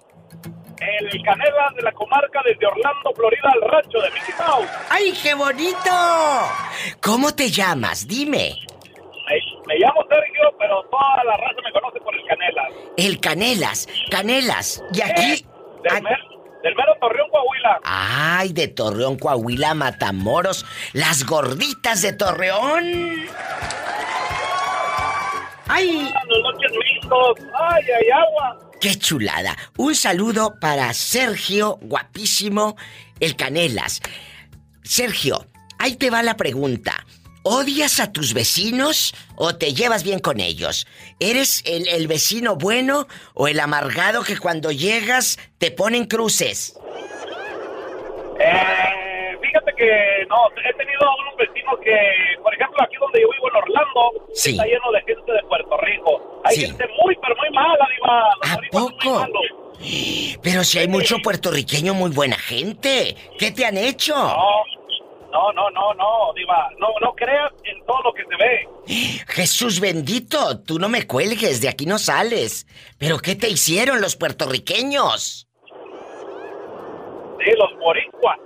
El 0.80 1.10
Canela 1.24 1.70
de 1.76 1.82
la 1.82 1.92
comarca 1.92 2.40
desde 2.46 2.66
Orlando, 2.66 3.12
Florida, 3.14 3.52
al 3.54 3.62
rancho 3.70 4.00
de 4.00 4.10
Mickey 4.12 4.34
Mouse. 4.38 4.70
¡Ay, 4.90 5.12
qué 5.22 5.34
bonito! 5.34 5.92
¿Cómo 7.02 7.36
te 7.36 7.52
llamas? 7.52 8.08
Dime. 8.08 8.56
Me, 9.70 9.76
llamo 9.78 10.02
Sergio, 10.10 10.52
pero 10.58 10.82
toda 10.90 11.24
la 11.24 11.38
raza 11.38 11.62
me 11.64 11.72
conoce 11.72 12.00
por 12.00 12.16
el 12.16 12.26
Canela. 12.26 12.64
El 12.98 13.20
Canelas. 13.20 13.88
Canelas. 14.10 14.84
Y 14.92 15.02
aquí. 15.02 15.46
Del, 15.84 16.02
mer- 16.02 16.18
del 16.64 16.76
mero 16.76 16.94
Torreón, 17.00 17.30
Coahuila. 17.30 17.80
Ay, 17.84 18.52
de 18.54 18.68
Torreón, 18.68 19.18
Coahuila, 19.20 19.76
Matamoros. 19.76 20.66
Las 20.94 21.24
gorditas 21.26 22.02
de 22.02 22.14
Torreón. 22.14 23.28
¡Ay! 25.68 26.12
Los 26.28 26.42
noches 26.42 26.72
mixtos. 26.72 27.48
¡Ay, 27.60 27.84
ay, 28.02 28.10
agua! 28.10 28.58
¡Qué 28.82 28.96
chulada! 28.98 29.56
Un 29.78 29.94
saludo 29.94 30.56
para 30.60 30.92
Sergio, 30.94 31.78
guapísimo, 31.82 32.76
el 33.20 33.36
Canelas. 33.36 34.02
Sergio, 34.84 35.46
ahí 35.78 35.96
te 35.96 36.10
va 36.10 36.24
la 36.24 36.38
pregunta. 36.38 37.06
¿Odias 37.44 38.00
a 38.00 38.12
tus 38.12 38.34
vecinos 38.34 39.14
o 39.36 39.56
te 39.56 39.74
llevas 39.74 40.04
bien 40.04 40.20
con 40.20 40.40
ellos? 40.40 40.86
¿Eres 41.20 41.64
el, 41.66 41.88
el 41.88 42.08
vecino 42.08 42.56
bueno 42.56 43.08
o 43.34 43.48
el 43.48 43.60
amargado 43.60 44.24
que 44.24 44.38
cuando 44.38 44.72
llegas 44.72 45.40
te 45.58 45.72
ponen 45.72 46.06
cruces? 46.06 46.78
Eh, 48.40 49.38
fíjate 49.42 49.72
que 49.78 50.26
no, 50.30 50.36
he 50.64 50.74
tenido 50.74 51.00
unos 51.22 51.36
vecinos 51.38 51.76
que, 51.84 51.96
por 52.44 52.54
ejemplo, 52.54 52.78
aquí 52.84 52.96
donde 53.00 53.22
yo 53.22 53.30
vivo 53.32 53.50
en 53.50 53.56
Orlando, 53.56 54.28
Sí. 54.34 54.52
está 54.52 54.66
lleno 54.66 54.92
de 54.92 55.02
gente 55.02 55.32
de 55.32 55.42
Puerto 55.50 55.78
Rico. 55.78 56.42
Hay 56.46 56.56
Sí. 56.56 56.66
gente 56.68 56.86
muy, 57.02 57.16
pero 57.22 57.36
muy 57.38 57.50
mala, 57.52 57.88
diva. 57.96 58.30
¿A 58.54 58.60
poco? 58.72 59.28
Pero 60.44 60.64
si 60.66 60.78
hay 60.80 60.90
mucho 60.90 61.20
puertorriqueño 61.20 61.94
muy 61.94 62.12
buena 62.12 62.38
gente. 62.38 63.16
¿Qué 63.38 63.52
te 63.52 63.66
han 63.66 63.78
hecho? 63.78 64.14
No, 64.14 64.64
no, 65.32 65.70
no, 65.72 65.94
no, 65.94 66.34
diva. 66.36 66.70
No, 66.80 66.88
no 67.02 67.14
creas 67.14 67.52
en 67.64 67.86
todo 67.86 68.02
lo 68.04 68.14
que 68.14 68.24
se 68.24 68.36
ve. 68.36 69.24
Jesús 69.28 69.80
bendito, 69.80 70.60
tú 70.62 70.80
no 70.80 70.90
me 70.90 71.06
cuelgues, 71.06 71.62
de 71.62 71.70
aquí 71.70 71.86
no 71.86 72.00
sales. 72.00 72.66
¿Pero 72.98 73.20
qué 73.20 73.36
te 73.36 73.50
hicieron 73.50 74.02
los 74.02 74.16
puertorriqueños? 74.16 75.48
Sí, 77.40 77.52
los 77.58 77.80
boricuas. 77.80 78.38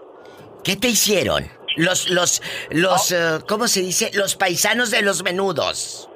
¿Qué 0.63 0.75
te 0.75 0.89
hicieron? 0.89 1.49
Los, 1.75 2.09
los, 2.09 2.41
los, 2.69 3.11
eh, 3.11 3.39
¿cómo 3.47 3.67
se 3.67 3.81
dice? 3.81 4.11
Los 4.13 4.35
paisanos 4.35 4.91
de 4.91 5.01
los 5.01 5.23
menudos. 5.23 6.09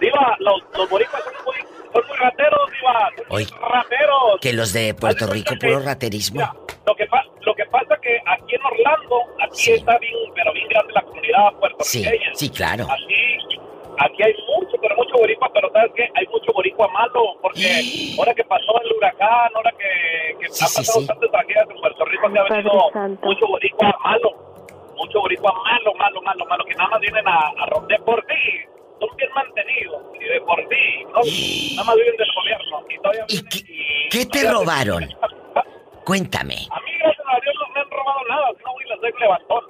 Diva, 0.00 0.36
los, 0.40 0.60
los 0.76 0.90
boricuas 0.90 1.22
son 1.22 1.34
muy, 1.44 1.56
son 1.92 2.08
muy 2.08 2.16
rateros, 2.16 2.70
diva. 2.72 3.10
Son 3.16 3.26
muy 3.28 3.44
rateros. 3.44 4.40
que 4.40 4.52
los 4.52 4.72
de 4.72 4.94
Puerto 4.94 5.26
Rico, 5.28 5.54
puro 5.60 5.80
raterismo. 5.80 6.63
Lo 6.86 6.94
que, 6.94 7.06
pa- 7.06 7.24
lo 7.40 7.54
que 7.54 7.64
pasa 7.66 7.96
que 8.02 8.20
aquí 8.26 8.54
en 8.56 8.62
Orlando, 8.64 9.16
aquí 9.42 9.72
está 9.72 9.98
bien, 9.98 10.14
pero 10.34 10.52
bien 10.52 10.68
grande 10.68 10.92
la 10.92 11.02
comunidad 11.02 11.48
Sí, 11.80 12.02
puertorriqueña. 12.02 12.30
sí, 12.34 12.50
claro. 12.50 12.84
Aquí, 12.90 13.38
aquí 13.98 14.22
hay 14.22 14.34
mucho, 14.58 14.76
pero 14.82 14.94
mucho 14.96 15.14
boricua, 15.16 15.50
pero 15.54 15.70
¿sabes 15.72 15.92
qué? 15.96 16.08
Hay 16.14 16.26
mucho 16.26 16.52
boricua 16.52 16.86
malo, 16.88 17.36
porque 17.40 17.64
ahora 18.18 18.34
que 18.34 18.44
pasó 18.44 18.80
el 18.82 18.92
huracán, 18.92 19.50
ahora 19.54 19.70
que, 19.78 20.36
que 20.40 20.48
Sí, 20.50 20.64
han 20.64 20.68
sí, 20.70 20.76
pasado 20.80 21.00
sí. 21.00 21.06
tantas 21.06 21.30
tragedias 21.30 21.66
en 21.70 21.76
Puerto 21.80 22.04
Rico, 22.04 22.30
se 22.30 22.38
ha 22.38 22.42
venido 22.42 22.90
Santo. 22.92 23.26
mucho 23.26 23.46
boricua 23.46 23.98
malo. 24.04 24.30
Mucho 24.96 25.20
boricua 25.20 25.52
malo, 25.64 25.92
malo, 25.94 26.22
malo, 26.22 26.46
malo, 26.46 26.64
que 26.66 26.74
nada 26.76 26.88
más 26.90 27.00
vienen 27.00 27.26
a, 27.26 27.36
a 27.58 27.66
romper 27.66 28.00
por 28.02 28.22
ti. 28.26 28.34
Son 29.00 29.16
bien 29.16 29.28
mantenidos, 29.34 30.02
y 30.20 30.24
de 30.24 30.40
por 30.42 30.56
ti, 30.68 31.04
¿no? 31.12 31.20
Nada 31.76 31.84
más 31.88 31.96
viven 31.96 32.16
del 32.16 32.28
gobierno. 32.36 32.84
Y 32.88 32.96
todavía 32.98 33.24
¿Y 33.28 33.42
qué, 33.48 34.08
qué 34.10 34.26
te 34.26 34.50
robaron? 34.50 35.02
Cuéntame. 36.04 36.68
a 36.70 36.80
mí, 36.80 36.90
gracias 36.98 37.26
a 37.26 37.40
Dios, 37.40 37.54
no 37.60 37.74
me 37.74 37.80
han 37.80 37.90
robado 37.90 38.20
nada, 38.28 38.46
si 38.56 38.64
no 38.64 38.72
voy 38.72 38.84
les 38.84 39.00
doy 39.00 39.10
un 39.12 39.20
levantón. 39.20 39.64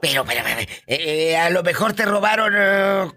Pero, 0.00 0.24
pero, 0.24 0.42
pero, 0.44 0.70
eh, 0.88 1.36
a 1.36 1.50
lo 1.50 1.62
mejor 1.62 1.92
te 1.92 2.04
robaron 2.04 2.52
eh, 2.56 3.10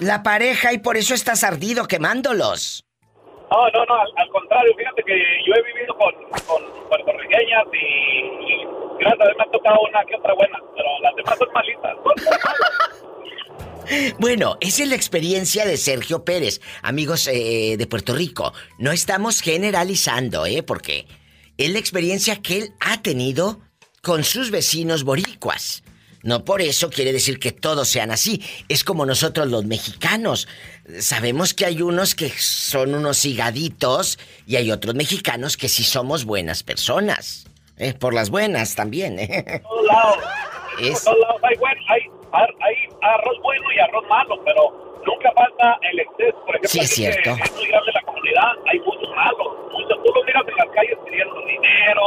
la 0.00 0.22
pareja 0.22 0.72
y 0.72 0.78
por 0.78 0.96
eso 0.96 1.14
estás 1.14 1.44
ardido 1.44 1.88
quemándolos. 1.88 2.84
No, 3.50 3.68
no, 3.70 3.84
no, 3.84 3.94
al, 3.94 4.08
al 4.16 4.28
contrario, 4.28 4.72
fíjate 4.76 5.02
que 5.02 5.14
yo 5.46 5.54
he 5.54 5.62
vivido 5.62 5.94
con, 5.96 6.14
con 6.46 6.88
puertorriqueñas 6.88 7.64
y, 7.72 7.76
y 7.76 8.66
gracias 8.98 9.20
a 9.20 9.24
Dios 9.24 9.36
me 9.38 9.44
ha 9.44 9.50
tocado 9.50 9.80
una 9.88 10.04
que 10.04 10.16
otra 10.16 10.34
buena, 10.34 10.58
pero 10.76 10.88
las 11.02 11.14
demás 11.16 11.38
son. 11.38 11.48
Bueno, 14.18 14.56
esa 14.60 14.82
es 14.82 14.88
la 14.88 14.94
experiencia 14.96 15.64
de 15.66 15.76
Sergio 15.76 16.24
Pérez, 16.24 16.60
amigos 16.82 17.26
eh, 17.26 17.76
de 17.76 17.86
Puerto 17.86 18.14
Rico. 18.14 18.52
No 18.78 18.92
estamos 18.92 19.40
generalizando, 19.40 20.46
¿eh? 20.46 20.62
Porque 20.62 21.06
es 21.58 21.70
la 21.70 21.78
experiencia 21.78 22.40
que 22.40 22.58
él 22.58 22.70
ha 22.80 23.02
tenido 23.02 23.60
con 24.02 24.24
sus 24.24 24.50
vecinos 24.50 25.04
boricuas. 25.04 25.82
No 26.24 26.44
por 26.44 26.62
eso 26.62 26.88
quiere 26.88 27.12
decir 27.12 27.38
que 27.40 27.50
todos 27.50 27.88
sean 27.88 28.12
así. 28.12 28.40
Es 28.68 28.84
como 28.84 29.04
nosotros 29.06 29.48
los 29.48 29.64
mexicanos. 29.64 30.46
Sabemos 31.00 31.52
que 31.52 31.66
hay 31.66 31.82
unos 31.82 32.14
que 32.14 32.30
son 32.30 32.94
unos 32.94 33.24
higaditos 33.24 34.18
y 34.46 34.54
hay 34.56 34.70
otros 34.70 34.94
mexicanos 34.94 35.56
que 35.56 35.68
sí 35.68 35.82
somos 35.82 36.24
buenas 36.24 36.62
personas. 36.62 37.44
Eh, 37.76 37.94
por 37.94 38.14
las 38.14 38.30
buenas 38.30 38.76
también, 38.76 39.18
¿eh? 39.18 39.60
Por 39.64 39.70
todos 39.72 39.86
lados. 39.86 40.16
Es- 40.80 41.00
Por 41.00 41.14
todos 41.14 41.18
lados 41.20 41.40
hay, 41.42 41.56
buen, 41.58 41.74
hay, 41.88 42.00
ar- 42.02 42.21
hay 42.32 42.74
arroz 43.02 43.38
bueno 43.42 43.64
y 43.74 43.78
arroz 43.80 44.04
malo, 44.08 44.38
pero 44.44 44.62
nunca 45.06 45.32
falta 45.32 45.78
el 45.90 46.00
exceso. 46.00 46.38
Por 46.46 46.56
ejemplo, 46.56 46.68
Sí, 46.68 46.80
es 46.80 46.90
cierto. 46.94 47.34
que 47.36 47.42
es 47.42 47.52
muy 47.56 47.66
grande 47.66 47.92
la 47.92 48.02
comunidad, 48.02 48.52
hay 48.70 48.78
muchos 48.80 49.10
malos. 49.14 49.48
Muchos, 49.72 50.02
tú 50.02 50.12
los 50.14 50.24
miras 50.26 50.42
en 50.48 50.56
las 50.56 50.68
calles 50.68 50.98
pidiendo 51.04 51.40
dinero, 51.46 52.04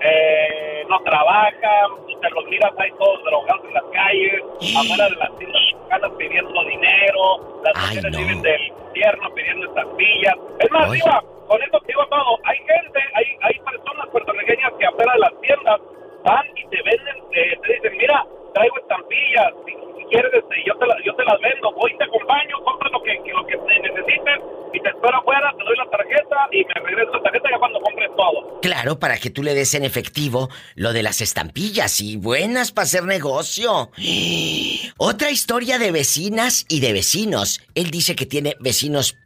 eh, 0.00 0.84
no 0.88 0.98
trabajan, 1.00 1.90
te 2.20 2.30
los 2.30 2.44
miras 2.46 2.72
ahí 2.78 2.90
todos 2.98 3.22
drogados 3.24 3.64
en 3.66 3.74
las 3.74 3.84
calles, 3.92 4.42
afuera 4.78 5.04
de 5.08 5.16
las 5.16 5.36
tiendas 5.38 5.62
mexicanas 5.62 6.10
pidiendo 6.18 6.64
dinero, 6.64 7.60
las 7.64 7.74
Ay, 7.76 7.82
mujeres 7.96 8.12
no. 8.12 8.18
viven 8.18 8.42
del 8.42 8.66
infierno 8.68 9.34
pidiendo 9.34 9.66
estampillas. 9.66 10.34
Es 10.60 10.70
más. 10.70 10.90
Diva, 10.92 11.22
con 11.48 11.62
esto 11.62 11.80
te 11.80 11.86
digo 11.88 12.06
todo, 12.08 12.38
hay 12.44 12.58
gente, 12.58 13.00
hay, 13.14 13.24
hay 13.42 13.58
personas 13.60 14.06
puertorriqueñas 14.08 14.72
que 14.78 14.86
afuera 14.86 15.12
de 15.14 15.18
las 15.20 15.40
tiendas 15.40 15.80
van 16.24 16.46
y 16.56 16.62
te 16.68 16.78
venden, 16.82 17.16
eh, 17.32 17.56
te 17.62 17.72
dicen, 17.74 17.96
mira, 17.98 18.24
traigo 18.54 18.76
estampillas, 18.80 19.52
si, 19.66 19.72
quieres, 20.10 20.32
este, 20.34 20.56
yo, 20.66 20.74
te 20.78 20.86
la- 20.86 20.96
yo 21.04 21.14
te 21.14 21.24
las 21.24 21.38
vendo, 21.40 21.72
voy 21.72 21.96
te 21.98 22.04
acompaño, 22.04 22.56
compra 22.64 22.88
lo 22.90 23.02
que, 23.02 23.12
que- 23.24 23.32
lo 23.32 23.44
que 23.46 23.56
te 23.56 23.74
necesites 23.80 24.38
y 24.72 24.80
te 24.80 24.88
espero 24.88 25.16
afuera, 25.18 25.52
te 25.56 25.64
doy 25.64 25.76
la 25.76 25.90
tarjeta 25.90 26.36
y 26.52 26.64
me 26.64 26.74
regreso 26.86 27.12
la 27.12 27.22
tarjeta 27.22 27.48
ya 27.50 27.58
cuando 27.58 27.80
compres 27.80 28.08
todo. 28.16 28.60
Claro, 28.62 28.98
para 28.98 29.18
que 29.18 29.30
tú 29.30 29.42
le 29.42 29.54
des 29.54 29.74
en 29.74 29.84
efectivo 29.84 30.48
lo 30.74 30.92
de 30.92 31.02
las 31.02 31.20
estampillas 31.20 32.00
y 32.00 32.16
buenas 32.16 32.72
para 32.72 32.84
hacer 32.84 33.04
negocio. 33.04 33.90
Otra 34.98 35.30
historia 35.30 35.78
de 35.78 35.92
vecinas 35.92 36.64
y 36.68 36.80
de 36.80 36.92
vecinos. 36.92 37.60
Él 37.74 37.90
dice 37.90 38.16
que 38.16 38.26
tiene 38.26 38.56
vecinos 38.60 39.16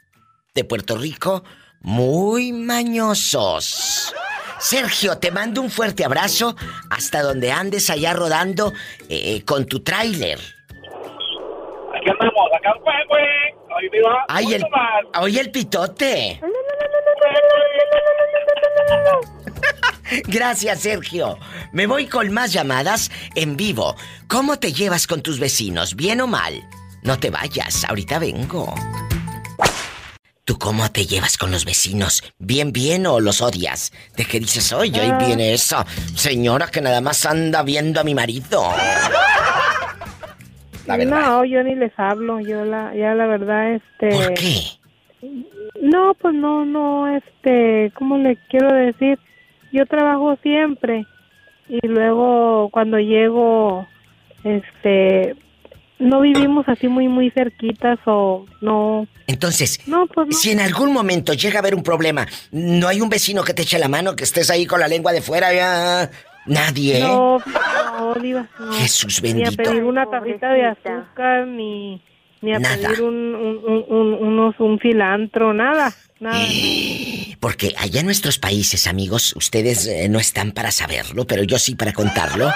de 0.54 0.64
Puerto 0.64 0.96
Rico 0.96 1.44
muy 1.80 2.52
mañosos. 2.52 4.14
Sergio, 4.62 5.18
te 5.18 5.32
mando 5.32 5.60
un 5.60 5.70
fuerte 5.70 6.04
abrazo 6.04 6.54
hasta 6.88 7.20
donde 7.20 7.50
andes 7.50 7.90
allá 7.90 8.12
rodando 8.12 8.72
eh, 9.08 9.42
con 9.44 9.66
tu 9.66 9.80
tráiler. 9.80 10.38
Aquí 10.38 12.08
andamos, 12.08 12.48
acá 12.56 12.72
fue, 12.82 12.92
güey. 13.08 13.24
Ahí 13.76 13.88
viva. 13.90 14.24
Ay, 14.28 14.54
el, 14.54 14.64
oye 15.20 15.40
el 15.40 15.50
pitote. 15.50 16.40
Gracias, 20.28 20.80
Sergio. 20.80 21.38
Me 21.72 21.88
voy 21.88 22.06
con 22.06 22.32
más 22.32 22.52
llamadas 22.52 23.10
en 23.34 23.56
vivo. 23.56 23.96
¿Cómo 24.28 24.60
te 24.60 24.72
llevas 24.72 25.08
con 25.08 25.22
tus 25.22 25.40
vecinos? 25.40 25.96
¿Bien 25.96 26.20
o 26.20 26.28
mal? 26.28 26.62
No 27.02 27.18
te 27.18 27.30
vayas, 27.30 27.84
ahorita 27.84 28.20
vengo. 28.20 28.72
¿Tú 30.52 30.58
cómo 30.58 30.90
te 30.92 31.06
llevas 31.06 31.38
con 31.38 31.50
los 31.50 31.64
vecinos? 31.64 32.22
¿Bien, 32.38 32.72
bien 32.72 33.06
o 33.06 33.20
los 33.20 33.40
odias? 33.40 33.90
¿De 34.18 34.26
qué 34.26 34.38
dices, 34.38 34.70
oye, 34.74 35.00
ahí 35.00 35.08
Ah. 35.10 35.18
viene 35.26 35.54
esa 35.54 35.86
señora 36.14 36.66
que 36.66 36.82
nada 36.82 37.00
más 37.00 37.24
anda 37.24 37.62
viendo 37.62 38.02
a 38.02 38.04
mi 38.04 38.14
marido? 38.14 38.62
La 40.84 40.98
verdad. 40.98 41.20
No, 41.22 41.44
yo 41.46 41.62
ni 41.62 41.74
les 41.74 41.98
hablo, 41.98 42.38
yo 42.40 42.66
la, 42.66 42.94
ya 42.94 43.14
la 43.14 43.26
verdad, 43.28 43.76
este... 43.76 44.10
¿Por 44.10 44.34
qué? 44.34 44.60
No, 45.80 46.12
pues 46.20 46.34
no, 46.34 46.66
no, 46.66 47.08
este, 47.16 47.90
¿cómo 47.94 48.18
le 48.18 48.36
quiero 48.50 48.74
decir? 48.74 49.18
Yo 49.72 49.86
trabajo 49.86 50.36
siempre 50.42 51.06
y 51.66 51.78
luego 51.86 52.68
cuando 52.70 52.98
llego, 52.98 53.86
este, 54.44 55.34
no 56.02 56.20
vivimos 56.20 56.68
así 56.68 56.88
muy, 56.88 57.08
muy 57.08 57.30
cerquitas 57.30 57.98
o 58.06 58.44
no. 58.60 59.06
Entonces, 59.26 59.80
No, 59.86 60.06
pues 60.06 60.28
no. 60.28 60.32
si 60.36 60.50
en 60.50 60.60
algún 60.60 60.92
momento 60.92 61.32
llega 61.32 61.56
a 61.56 61.60
haber 61.60 61.74
un 61.74 61.82
problema, 61.82 62.26
no 62.50 62.88
hay 62.88 63.00
un 63.00 63.08
vecino 63.08 63.42
que 63.44 63.54
te 63.54 63.62
eche 63.62 63.78
la 63.78 63.88
mano, 63.88 64.14
que 64.16 64.24
estés 64.24 64.50
ahí 64.50 64.66
con 64.66 64.80
la 64.80 64.88
lengua 64.88 65.12
de 65.12 65.22
fuera, 65.22 65.52
ya. 65.54 66.10
Nadie. 66.44 66.98
¿eh? 66.98 67.00
No, 67.02 67.38
no, 67.38 68.14
Diva, 68.20 68.48
no. 68.58 68.72
Jesús 68.72 69.22
Ni 69.22 69.30
a 69.30 69.34
bendito. 69.34 69.62
pedir 69.62 69.84
una 69.84 70.04
tacita 70.10 70.52
de 70.52 70.66
azúcar, 70.66 71.46
ni, 71.46 72.02
ni 72.40 72.52
a 72.52 72.58
Nada. 72.58 72.88
pedir 72.88 73.02
un, 73.02 73.14
un, 73.34 73.56
un, 73.64 73.84
un- 73.88 74.14
unos, 74.14 74.54
un 74.58 74.78
cilantro, 74.80 75.54
nada, 75.54 75.94
nada. 76.18 76.38
Porque 77.38 77.74
allá 77.78 78.00
en 78.00 78.06
nuestros 78.06 78.38
países, 78.38 78.88
amigos, 78.88 79.34
ustedes 79.36 79.86
eh, 79.86 80.08
no 80.08 80.18
están 80.18 80.50
para 80.50 80.72
saberlo, 80.72 81.26
pero 81.28 81.44
yo 81.44 81.58
sí 81.58 81.76
para 81.76 81.92
contarlo. 81.92 82.50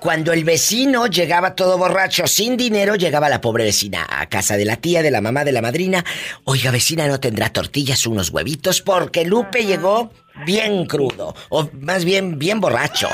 Cuando 0.00 0.32
el 0.32 0.44
vecino 0.44 1.06
llegaba 1.06 1.56
todo 1.56 1.76
borracho, 1.76 2.26
sin 2.26 2.56
dinero, 2.56 2.94
llegaba 2.94 3.28
la 3.28 3.40
pobre 3.40 3.64
vecina 3.64 4.06
a 4.08 4.28
casa 4.28 4.56
de 4.56 4.64
la 4.64 4.76
tía, 4.76 5.02
de 5.02 5.10
la 5.10 5.20
mamá, 5.20 5.44
de 5.44 5.52
la 5.52 5.60
madrina. 5.60 6.04
Oiga, 6.44 6.70
vecina, 6.70 7.08
¿no 7.08 7.18
tendrá 7.18 7.50
tortillas, 7.52 8.06
unos 8.06 8.30
huevitos? 8.30 8.80
Porque 8.80 9.24
Lupe 9.24 9.64
llegó 9.64 10.12
bien 10.46 10.86
crudo, 10.86 11.34
o 11.48 11.68
más 11.80 12.04
bien 12.04 12.38
bien 12.38 12.60
borracho. 12.60 13.08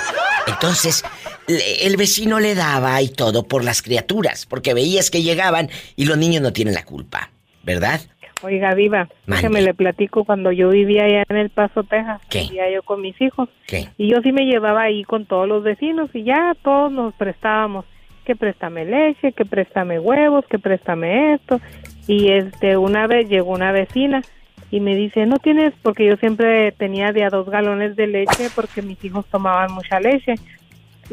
Entonces, 0.46 1.02
el 1.48 1.96
vecino 1.96 2.38
le 2.38 2.54
daba 2.54 3.00
y 3.00 3.08
todo 3.08 3.44
por 3.44 3.64
las 3.64 3.80
criaturas, 3.80 4.44
porque 4.44 4.74
veías 4.74 5.10
que 5.10 5.22
llegaban 5.22 5.70
y 5.96 6.04
los 6.04 6.18
niños 6.18 6.42
no 6.42 6.52
tienen 6.52 6.74
la 6.74 6.84
culpa, 6.84 7.30
¿verdad? 7.62 8.02
Oiga, 8.42 8.74
Diva, 8.74 9.08
déjeme 9.26 9.62
le 9.62 9.74
platico 9.74 10.24
cuando 10.24 10.52
yo 10.52 10.68
vivía 10.68 11.04
allá 11.04 11.24
en 11.28 11.36
El 11.36 11.50
Paso, 11.50 11.82
Texas. 11.82 12.20
¿Qué? 12.28 12.42
Vivía 12.42 12.70
yo 12.70 12.82
con 12.82 13.00
mis 13.00 13.18
hijos. 13.20 13.48
¿Qué? 13.66 13.88
Y 13.96 14.10
yo 14.10 14.20
sí 14.22 14.32
me 14.32 14.44
llevaba 14.46 14.82
ahí 14.82 15.04
con 15.04 15.24
todos 15.24 15.48
los 15.48 15.62
vecinos 15.62 16.10
y 16.12 16.24
ya 16.24 16.54
todos 16.62 16.92
nos 16.92 17.14
prestábamos. 17.14 17.84
Que 18.24 18.36
préstame 18.36 18.84
leche, 18.86 19.32
que 19.32 19.44
préstame 19.44 19.98
huevos, 19.98 20.46
que 20.46 20.58
préstame 20.58 21.34
esto. 21.34 21.60
Y 22.06 22.32
este, 22.32 22.76
una 22.76 23.06
vez 23.06 23.28
llegó 23.28 23.52
una 23.52 23.72
vecina 23.72 24.22
y 24.70 24.80
me 24.80 24.96
dice, 24.96 25.24
no 25.26 25.38
tienes, 25.38 25.72
porque 25.82 26.06
yo 26.06 26.16
siempre 26.16 26.72
tenía 26.72 27.12
de 27.12 27.24
a 27.24 27.30
dos 27.30 27.48
galones 27.48 27.96
de 27.96 28.06
leche 28.06 28.48
porque 28.54 28.82
mis 28.82 29.02
hijos 29.04 29.24
tomaban 29.26 29.72
mucha 29.72 30.00
leche. 30.00 30.34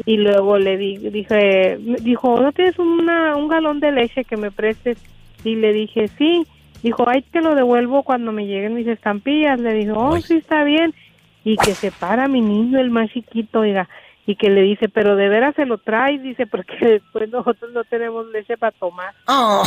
Y 0.06 0.16
luego 0.16 0.58
le 0.58 0.76
di, 0.76 0.96
dije, 0.96 1.78
dijo, 2.00 2.40
¿no 2.40 2.52
tienes 2.52 2.78
una, 2.78 3.36
un 3.36 3.48
galón 3.48 3.78
de 3.78 3.92
leche 3.92 4.24
que 4.24 4.36
me 4.36 4.50
prestes? 4.50 4.98
Y 5.44 5.56
le 5.56 5.72
dije, 5.72 6.08
sí. 6.18 6.46
Dijo, 6.82 7.08
ay, 7.08 7.22
te 7.22 7.40
lo 7.40 7.54
devuelvo 7.54 8.02
cuando 8.02 8.32
me 8.32 8.46
lleguen 8.46 8.74
mis 8.74 8.86
estampillas. 8.86 9.60
Le 9.60 9.74
dijo, 9.74 9.94
oh, 9.96 10.20
sí, 10.20 10.36
está 10.36 10.64
bien. 10.64 10.94
Y 11.44 11.56
que 11.56 11.74
se 11.74 11.90
para 11.90 12.28
mi 12.28 12.40
niño, 12.40 12.78
el 12.78 12.90
más 12.90 13.10
chiquito, 13.10 13.60
oiga, 13.60 13.88
y 14.26 14.36
que 14.36 14.50
le 14.50 14.62
dice, 14.62 14.88
pero 14.88 15.16
de 15.16 15.28
veras 15.28 15.54
se 15.56 15.66
lo 15.66 15.78
traes, 15.78 16.22
dice, 16.22 16.46
porque 16.46 16.74
después 16.80 17.28
nosotros 17.30 17.72
no 17.72 17.84
tenemos 17.84 18.26
leche 18.28 18.56
para 18.56 18.72
tomar. 18.72 19.14
Oh. 19.26 19.64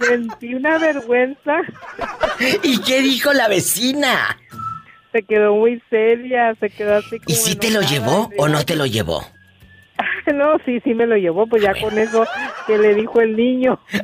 Sentí 0.00 0.54
una 0.54 0.78
vergüenza. 0.78 1.60
¿Y 2.62 2.80
qué 2.82 3.02
dijo 3.02 3.32
la 3.32 3.48
vecina? 3.48 4.36
Se 5.12 5.22
quedó 5.22 5.54
muy 5.54 5.80
seria, 5.90 6.54
se 6.58 6.70
quedó 6.70 6.96
así 6.96 7.18
como... 7.18 7.24
¿Y 7.28 7.34
si 7.34 7.54
te 7.54 7.70
lo 7.70 7.82
llevó 7.82 8.30
o 8.38 8.48
no 8.48 8.64
te 8.64 8.74
lo 8.74 8.86
llevó? 8.86 9.24
No, 10.32 10.56
sí, 10.64 10.80
sí 10.82 10.94
me 10.94 11.06
lo 11.06 11.16
llevó, 11.16 11.46
pues 11.46 11.62
ya 11.62 11.74
con 11.78 11.98
eso 11.98 12.24
que 12.66 12.78
le 12.78 12.94
dijo 12.94 13.20
el 13.20 13.36
niño. 13.36 13.78
Si 13.90 13.98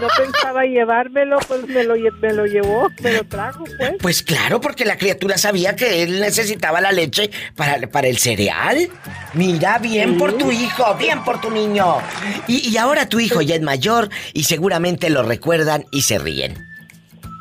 no 0.00 0.08
pensaba 0.16 0.64
llevármelo, 0.64 1.38
pues 1.46 1.66
me 1.68 1.84
lo, 1.84 1.94
me 2.20 2.32
lo 2.32 2.46
llevó, 2.46 2.88
me 3.02 3.12
lo 3.12 3.24
trajo, 3.24 3.64
pues. 3.76 3.94
Pues 4.00 4.22
claro, 4.22 4.60
porque 4.60 4.84
la 4.84 4.96
criatura 4.96 5.36
sabía 5.36 5.76
que 5.76 6.02
él 6.02 6.20
necesitaba 6.20 6.80
la 6.80 6.92
leche 6.92 7.30
para, 7.54 7.86
para 7.88 8.08
el 8.08 8.18
cereal. 8.18 8.88
Mira, 9.34 9.78
bien 9.78 10.16
por 10.16 10.36
tu 10.36 10.50
hijo, 10.50 10.94
bien 10.94 11.22
por 11.22 11.40
tu 11.40 11.50
niño. 11.50 11.98
Y, 12.46 12.68
y 12.68 12.76
ahora 12.76 13.08
tu 13.08 13.20
hijo 13.20 13.42
ya 13.42 13.54
es 13.54 13.62
mayor 13.62 14.08
y 14.32 14.44
seguramente 14.44 15.10
lo 15.10 15.22
recuerdan 15.22 15.84
y 15.92 16.02
se 16.02 16.18
ríen. 16.18 16.73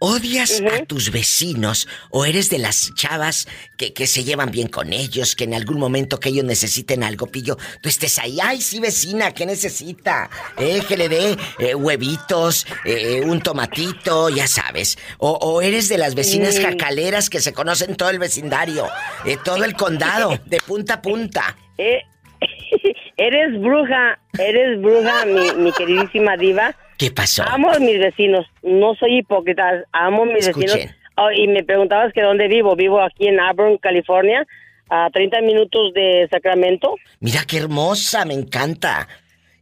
¿Odias 0.00 0.62
a 0.72 0.84
tus 0.84 1.10
vecinos 1.10 1.88
o 2.10 2.24
eres 2.24 2.50
de 2.50 2.58
las 2.58 2.94
chavas 2.94 3.48
que, 3.76 3.92
que 3.92 4.06
se 4.06 4.22
llevan 4.24 4.50
bien 4.50 4.68
con 4.68 4.92
ellos, 4.92 5.34
que 5.34 5.44
en 5.44 5.54
algún 5.54 5.78
momento 5.78 6.20
que 6.20 6.28
ellos 6.28 6.44
necesiten 6.44 7.02
algo, 7.02 7.26
Pillo, 7.26 7.56
tú 7.80 7.88
estés 7.88 8.18
ahí, 8.18 8.38
ay, 8.40 8.60
sí, 8.60 8.78
vecina, 8.80 9.32
¿qué 9.34 9.44
necesita? 9.44 10.30
Eh, 10.56 10.82
que 10.86 10.96
le 10.96 11.08
dé 11.08 11.36
eh, 11.58 11.74
huevitos, 11.74 12.66
eh, 12.84 13.22
un 13.24 13.40
tomatito, 13.40 14.28
ya 14.28 14.46
sabes. 14.46 14.98
O, 15.18 15.32
o 15.32 15.60
eres 15.62 15.88
de 15.88 15.98
las 15.98 16.14
vecinas 16.14 16.58
Mm. 16.58 16.62
jacaleras 16.62 17.28
que 17.28 17.40
se 17.40 17.52
conocen 17.52 17.96
todo 17.96 18.10
el 18.10 18.18
vecindario, 18.18 18.86
eh, 19.24 19.36
todo 19.44 19.64
el 19.64 19.74
condado, 19.74 20.38
de 20.46 20.58
punta 20.58 20.94
a 20.94 21.02
punta. 21.02 21.56
Eh, 21.76 22.02
eres 23.16 23.60
bruja, 23.60 24.18
eres 24.38 24.80
bruja, 24.80 25.24
mi, 25.26 25.62
mi 25.62 25.72
queridísima 25.72 26.36
diva. 26.36 26.74
¿Qué 26.98 27.10
pasó? 27.10 27.44
Amo 27.48 27.70
a 27.70 27.78
mis 27.78 27.98
vecinos, 27.98 28.46
no 28.62 28.94
soy 28.96 29.18
hipócrita, 29.18 29.84
amo 29.92 30.24
a 30.24 30.26
mis 30.26 30.46
Escuchen. 30.48 30.66
vecinos. 30.76 30.94
Oh, 31.16 31.30
y 31.32 31.48
me 31.48 31.64
preguntabas 31.64 32.12
que 32.12 32.22
dónde 32.22 32.46
vivo. 32.48 32.76
Vivo 32.76 33.00
aquí 33.00 33.26
en 33.28 33.40
Auburn, 33.40 33.78
California, 33.78 34.46
a 34.90 35.08
30 35.12 35.40
minutos 35.42 35.92
de 35.94 36.28
Sacramento. 36.30 36.94
Mira 37.20 37.40
qué 37.48 37.58
hermosa, 37.58 38.24
me 38.24 38.34
encanta. 38.34 39.08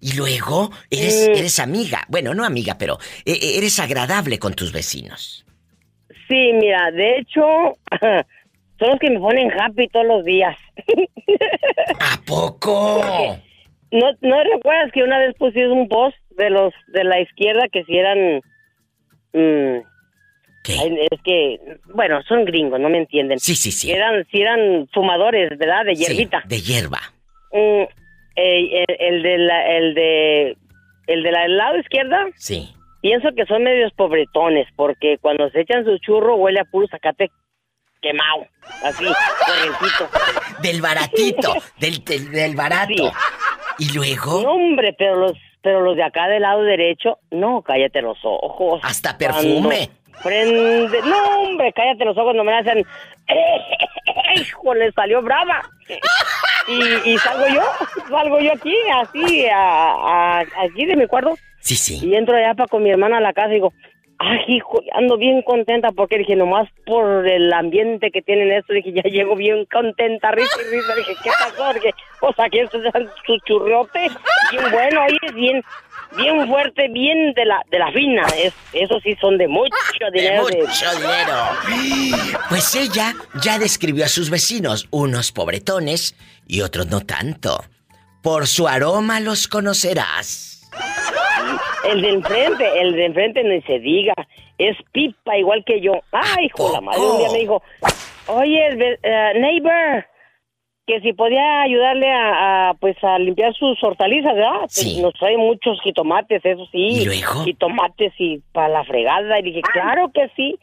Y 0.01 0.15
luego 0.17 0.71
eres, 0.91 1.29
Mm. 1.29 1.33
eres 1.39 1.59
amiga. 1.59 2.05
Bueno, 2.09 2.35
no 2.35 2.45
amiga, 2.45 2.77
pero 2.79 2.99
eh, 3.25 3.33
eh, 3.33 3.59
eres 3.59 3.79
agradable 3.81 4.39
con 4.39 4.55
tus 4.55 4.73
vecinos. 4.73 5.45
Sí, 6.29 6.53
mira, 6.55 6.91
de 6.91 7.19
hecho, 7.19 7.41
son 8.79 8.91
los 8.91 8.99
que 9.01 9.11
me 9.11 9.19
ponen 9.19 9.51
happy 9.59 9.89
todos 9.89 10.07
los 10.07 10.25
días. 10.25 10.57
¿A 12.01 12.21
poco? 12.27 13.01
¿No, 13.93 14.07
¿No 14.21 14.45
recuerdas 14.45 14.93
que 14.93 15.03
una 15.03 15.19
vez 15.19 15.35
pusiste 15.39 15.69
un 15.69 15.89
post 15.89 16.17
de 16.37 16.51
los 16.51 16.73
de 16.89 17.05
la 17.05 17.21
izquierda 17.21 17.69
que 17.73 17.85
si 17.85 17.97
eran... 17.97 18.41
mm, 19.33 19.83
ay, 20.81 20.99
es 21.11 21.21
que, 21.23 21.59
bueno, 21.95 22.21
son 22.29 22.45
gringos, 22.45 22.81
no 22.81 22.89
me 22.89 22.99
entienden. 22.99 23.39
Sí, 23.39 23.55
sí, 23.55 23.71
sí. 23.73 23.91
Eran, 23.93 24.27
si 24.31 24.41
eran 24.41 24.89
fumadores, 24.93 25.57
¿verdad? 25.59 25.85
De 25.85 25.95
hierbita. 25.95 26.43
De 26.47 26.61
hierba. 26.61 27.01
Mm, 27.53 27.83
eh, 28.37 28.85
el, 28.89 28.97
el 28.99 29.23
de 29.23 29.39
la, 29.39 29.77
el 29.77 29.95
de, 29.95 30.57
el 31.07 31.23
de 31.23 31.33
la 31.33 31.43
del 31.43 31.57
lado 31.57 31.79
izquierda, 31.79 32.27
Sí. 32.37 32.69
pienso 33.01 33.29
que 33.35 33.47
son 33.47 33.63
medios 33.63 33.93
pobretones, 33.95 34.67
porque 34.77 35.17
cuando 35.21 35.49
se 35.51 35.61
echan 35.61 35.85
su 35.85 35.97
churro 35.99 36.37
huele 36.37 36.61
a 36.61 36.65
puro 36.65 36.87
zacate 36.89 37.31
quemado, 38.03 38.47
así, 38.85 39.05
corrientito. 39.47 40.09
Del 40.63 40.83
baratito, 40.83 41.55
del, 41.81 42.05
del, 42.05 42.31
del 42.31 42.55
barato. 42.55 43.11
¿Y 43.79 43.93
luego? 43.95 44.43
No, 44.43 44.53
hombre, 44.53 44.95
pero 44.99 45.17
los, 45.17 45.33
pero 45.67 45.81
los 45.81 45.97
de 45.97 46.05
acá 46.05 46.29
del 46.29 46.43
lado 46.43 46.63
derecho, 46.63 47.19
no, 47.33 47.61
cállate 47.63 48.01
los 48.01 48.17
ojos. 48.23 48.81
Hasta 48.85 49.19
perfume. 49.19 49.91
Prende, 50.23 51.01
no, 51.03 51.41
hombre, 51.41 51.73
cállate 51.73 52.05
los 52.05 52.17
ojos, 52.17 52.37
no 52.37 52.45
me 52.45 52.55
hacen. 52.57 52.87
¡Hijo, 54.37 54.75
le 54.75 54.93
salió 54.93 55.23
brava! 55.23 55.61
Y, 56.69 57.11
y 57.11 57.19
salgo 57.19 57.47
yo, 57.49 57.63
salgo 58.09 58.39
yo 58.39 58.53
aquí, 58.53 58.77
así, 58.95 59.47
a, 59.49 60.39
a- 60.39 60.41
aquí 60.41 60.87
de 60.87 60.95
mi 60.95 61.09
cuarto. 61.09 61.35
Sí, 61.59 61.75
sí. 61.75 61.99
Y 62.07 62.15
entro 62.15 62.37
allá 62.37 62.55
para 62.55 62.69
con 62.69 62.85
mi 62.85 62.91
hermana 62.91 63.19
a 63.19 63.21
la 63.21 63.33
casa 63.33 63.49
y 63.49 63.55
digo, 63.55 63.73
Ay, 64.19 64.57
hijo, 64.57 64.81
ando 64.95 65.19
bien 65.19 65.43
contenta 65.43 65.91
porque 65.93 66.17
dije, 66.19 66.37
nomás 66.37 66.69
por 66.87 67.29
el 67.29 67.53
ambiente 67.53 68.11
que 68.11 68.23
tienen 68.23 68.51
esto, 68.51 68.73
dije, 68.73 68.93
ya 68.93 69.03
llego 69.03 69.37
bien 69.37 69.67
contenta, 69.67 70.31
risa 70.31 70.57
y 70.63 70.75
risa. 70.75 70.95
Dije, 70.95 71.13
¿qué 71.23 71.31
pasó? 71.39 71.75
Dije, 71.75 71.91
o 72.21 72.33
sea, 72.33 72.49
que 72.49 72.63
esto 72.63 72.79
es 72.79 72.93
su 73.27 73.39
churrote, 73.45 74.09
bien 74.51 74.65
bueno, 74.71 75.03
oye, 75.05 75.33
bien, 75.35 75.63
bien 76.17 76.49
fuerte, 76.49 76.89
bien 76.89 77.35
de 77.35 77.45
la, 77.45 77.61
de 77.71 77.79
la 77.79 77.93
fina. 77.93 78.25
Es, 78.43 78.55
esos 78.73 79.03
sí 79.03 79.15
son 79.21 79.37
de 79.37 79.49
mucho 79.49 79.75
dinero. 80.13 80.47
De 80.47 80.63
mucho 80.63 80.91
dinero. 80.97 82.39
Pues 82.49 82.75
ella 82.75 83.13
ya 83.43 83.59
describió 83.59 84.07
a 84.07 84.09
sus 84.09 84.31
vecinos, 84.31 84.89
unos 84.91 85.31
pobretones 85.31 86.15
y 86.47 86.63
otros 86.63 86.87
no 86.87 87.01
tanto. 87.01 87.63
Por 88.23 88.47
su 88.47 88.67
aroma 88.67 89.21
los 89.21 89.47
conocerás. 89.47 90.56
El 91.91 92.03
de 92.03 92.11
enfrente, 92.11 92.81
el 92.81 92.93
de 92.93 93.07
enfrente 93.07 93.45
ni 93.45 93.61
se 93.63 93.79
diga. 93.79 94.15
Es 94.59 94.77
pipa 94.93 95.37
igual 95.37 95.65
que 95.65 95.81
yo. 95.81 95.93
Ay, 96.13 96.47
hijo 96.47 96.69
de 96.69 96.73
la 96.73 96.81
madre. 96.81 97.01
Un 97.01 97.19
día 97.19 97.29
me 97.33 97.39
dijo, 97.39 97.63
oye, 98.29 98.97
eh, 99.03 99.33
neighbor, 99.39 100.07
que 100.87 101.01
si 101.01 101.13
podía 101.13 101.63
ayudarle 101.63 102.11
a, 102.11 102.75
pues 102.81 102.97
a 103.03 103.19
limpiar 103.19 103.53
sus 103.55 103.83
hortalizas, 103.83 104.35
¿verdad? 104.35 104.67
Sí. 104.69 105.01
Nos 105.03 105.15
trae 105.15 105.37
muchos 105.37 105.81
jitomates, 105.83 106.45
eso 106.45 106.67
sí. 106.73 107.03
¿Y 107.03 107.05
luego? 107.05 107.45
Jitomates 107.45 108.13
y 108.19 108.41
para 108.53 108.69
la 108.69 108.85
fregada. 108.85 109.39
Y 109.41 109.43
dije, 109.43 109.63
claro 109.63 110.11
que 110.15 110.31
sí. 110.37 110.59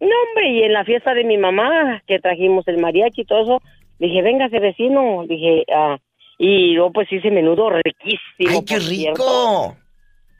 No, 0.00 0.08
hombre, 0.28 0.50
y 0.50 0.62
en 0.62 0.72
la 0.72 0.84
fiesta 0.84 1.12
de 1.14 1.24
mi 1.24 1.36
mamá, 1.36 2.02
que 2.06 2.20
trajimos 2.20 2.66
el 2.68 2.78
mariachi 2.78 3.22
y 3.22 3.24
todo 3.24 3.42
eso, 3.42 3.62
dije, 3.98 4.22
véngase 4.22 4.58
vecino. 4.58 5.24
Dije, 5.28 5.64
ah, 5.74 5.98
y 6.38 6.72
luego 6.72 6.92
pues 6.92 7.12
hice 7.12 7.30
menudo 7.30 7.68
riquísimo. 7.70 8.50
¡Ay, 8.50 8.64
qué 8.64 8.78
rico! 8.78 9.76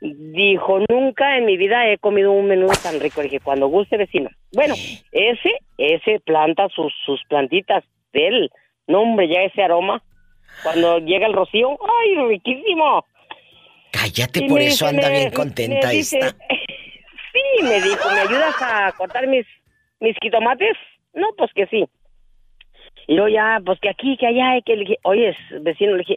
Dijo, 0.01 0.81
nunca 0.89 1.37
en 1.37 1.45
mi 1.45 1.57
vida 1.59 1.87
he 1.89 1.99
comido 1.99 2.33
un 2.33 2.47
menudo 2.47 2.73
tan 2.83 3.01
rico. 3.01 3.21
Dije, 3.21 3.41
cuando 3.41 3.69
guste, 3.69 3.97
vecino. 3.97 4.31
Bueno, 4.53 4.75
ese, 5.13 5.59
ese 5.77 6.21
planta 6.21 6.69
sus, 6.69 6.93
sus 7.05 7.23
plantitas 7.29 7.85
de 8.13 8.29
él. 8.29 8.51
No, 8.87 9.03
hombre, 9.03 9.29
ya 9.29 9.43
ese 9.43 9.63
aroma. 9.63 10.03
Cuando 10.63 10.99
llega 10.99 11.27
el 11.27 11.35
rocío, 11.35 11.71
¡ay, 11.71 12.29
riquísimo! 12.29 13.05
Cállate, 13.93 14.47
por 14.49 14.61
eso 14.61 14.87
anda 14.87 15.09
bien 15.11 15.31
contenta 15.31 15.93
esta. 15.93 16.35
Sí, 17.33 17.63
me 17.63 17.81
dijo, 17.81 18.11
¿me 18.13 18.21
ayudas 18.23 18.57
a 18.61 18.91
cortar 18.99 19.29
mis, 19.29 19.47
mis 20.01 20.17
jitomates? 20.21 20.77
No, 21.15 21.29
pues 21.39 21.53
que 21.55 21.67
sí. 21.67 21.85
Y 23.07 23.15
luego 23.15 23.29
ya, 23.29 23.61
pues 23.65 23.79
que 23.79 23.89
aquí, 23.89 24.17
que 24.17 24.27
allá, 24.27 24.61
que 24.67 24.75
le 24.75 24.81
dije, 24.81 24.99
oye, 25.05 25.37
vecino, 25.61 25.93
le 25.93 25.99
dije, 25.99 26.17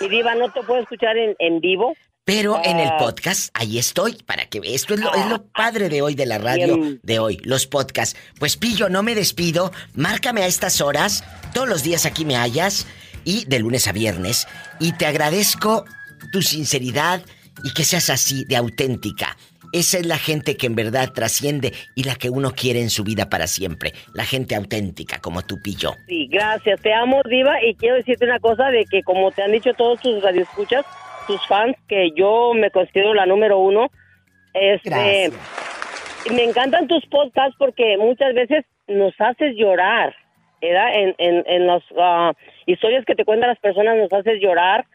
Mi 0.00 0.08
diva 0.08 0.34
no 0.34 0.50
te 0.50 0.62
puedo 0.62 0.80
escuchar 0.80 1.16
en, 1.16 1.34
en 1.38 1.60
vivo. 1.60 1.94
Pero 2.24 2.60
en 2.62 2.78
el 2.78 2.88
Ah, 2.88 2.96
podcast, 2.98 3.48
ahí 3.54 3.78
estoy, 3.78 4.12
para 4.26 4.44
que 4.44 4.60
esto 4.62 4.92
es 4.92 5.00
lo, 5.00 5.14
es 5.14 5.26
lo 5.30 5.44
padre 5.46 5.88
de 5.88 6.02
hoy 6.02 6.14
de 6.14 6.26
la 6.26 6.36
radio 6.36 6.76
Bien. 6.76 7.00
de 7.02 7.18
hoy, 7.18 7.38
los 7.42 7.66
podcasts. 7.66 8.18
Pues 8.38 8.58
Pillo, 8.58 8.90
no 8.90 9.02
me 9.02 9.14
despido, 9.14 9.72
márcame 9.94 10.42
a 10.42 10.46
estas 10.46 10.82
horas, 10.82 11.24
todos 11.54 11.66
los 11.66 11.82
días 11.82 12.04
aquí 12.04 12.26
me 12.26 12.36
hallas, 12.36 12.86
y 13.24 13.46
de 13.46 13.58
lunes 13.60 13.88
a 13.88 13.92
viernes, 13.92 14.46
y 14.78 14.92
te 14.92 15.06
agradezco 15.06 15.86
tu 16.30 16.42
sinceridad 16.42 17.22
y 17.64 17.72
que 17.72 17.84
seas 17.84 18.10
así, 18.10 18.44
de 18.44 18.56
auténtica. 18.56 19.36
Esa 19.72 19.98
es 19.98 20.06
la 20.06 20.16
gente 20.16 20.56
que 20.56 20.66
en 20.66 20.74
verdad 20.74 21.10
trasciende 21.12 21.72
y 21.94 22.04
la 22.04 22.14
que 22.14 22.30
uno 22.30 22.52
quiere 22.52 22.80
en 22.80 22.90
su 22.90 23.04
vida 23.04 23.28
para 23.28 23.46
siempre. 23.46 23.92
La 24.14 24.24
gente 24.24 24.54
auténtica, 24.54 25.18
como 25.20 25.42
tú, 25.42 25.60
Pillo. 25.62 25.92
Sí, 26.06 26.26
gracias. 26.30 26.80
Te 26.80 26.92
amo, 26.94 27.20
Diva, 27.28 27.62
y 27.62 27.74
quiero 27.74 27.96
decirte 27.96 28.24
una 28.24 28.40
cosa 28.40 28.70
de 28.70 28.84
que 28.86 29.02
como 29.02 29.30
te 29.30 29.42
han 29.42 29.52
dicho 29.52 29.74
todos 29.74 30.00
tus 30.00 30.22
radioescuchas, 30.22 30.86
tus 31.26 31.46
fans, 31.46 31.76
que 31.88 32.10
yo 32.16 32.52
me 32.54 32.70
considero 32.70 33.14
la 33.14 33.26
número 33.26 33.58
uno. 33.58 33.90
Este, 34.54 34.88
Gracias. 34.90 35.34
me 36.34 36.44
encantan 36.44 36.88
tus 36.88 37.04
podcasts 37.06 37.54
porque 37.58 37.96
muchas 37.98 38.34
veces 38.34 38.64
nos 38.88 39.12
haces 39.20 39.54
llorar, 39.56 40.14
¿verdad? 40.62 40.94
En, 40.94 41.14
en, 41.18 41.44
en 41.46 41.66
las 41.66 41.82
ah, 41.98 42.32
historias 42.66 43.04
que 43.04 43.14
te 43.14 43.26
cuentan 43.26 43.50
las 43.50 43.58
personas 43.58 43.96
nos 43.96 44.12
haces 44.12 44.40
llorar, 44.40 44.86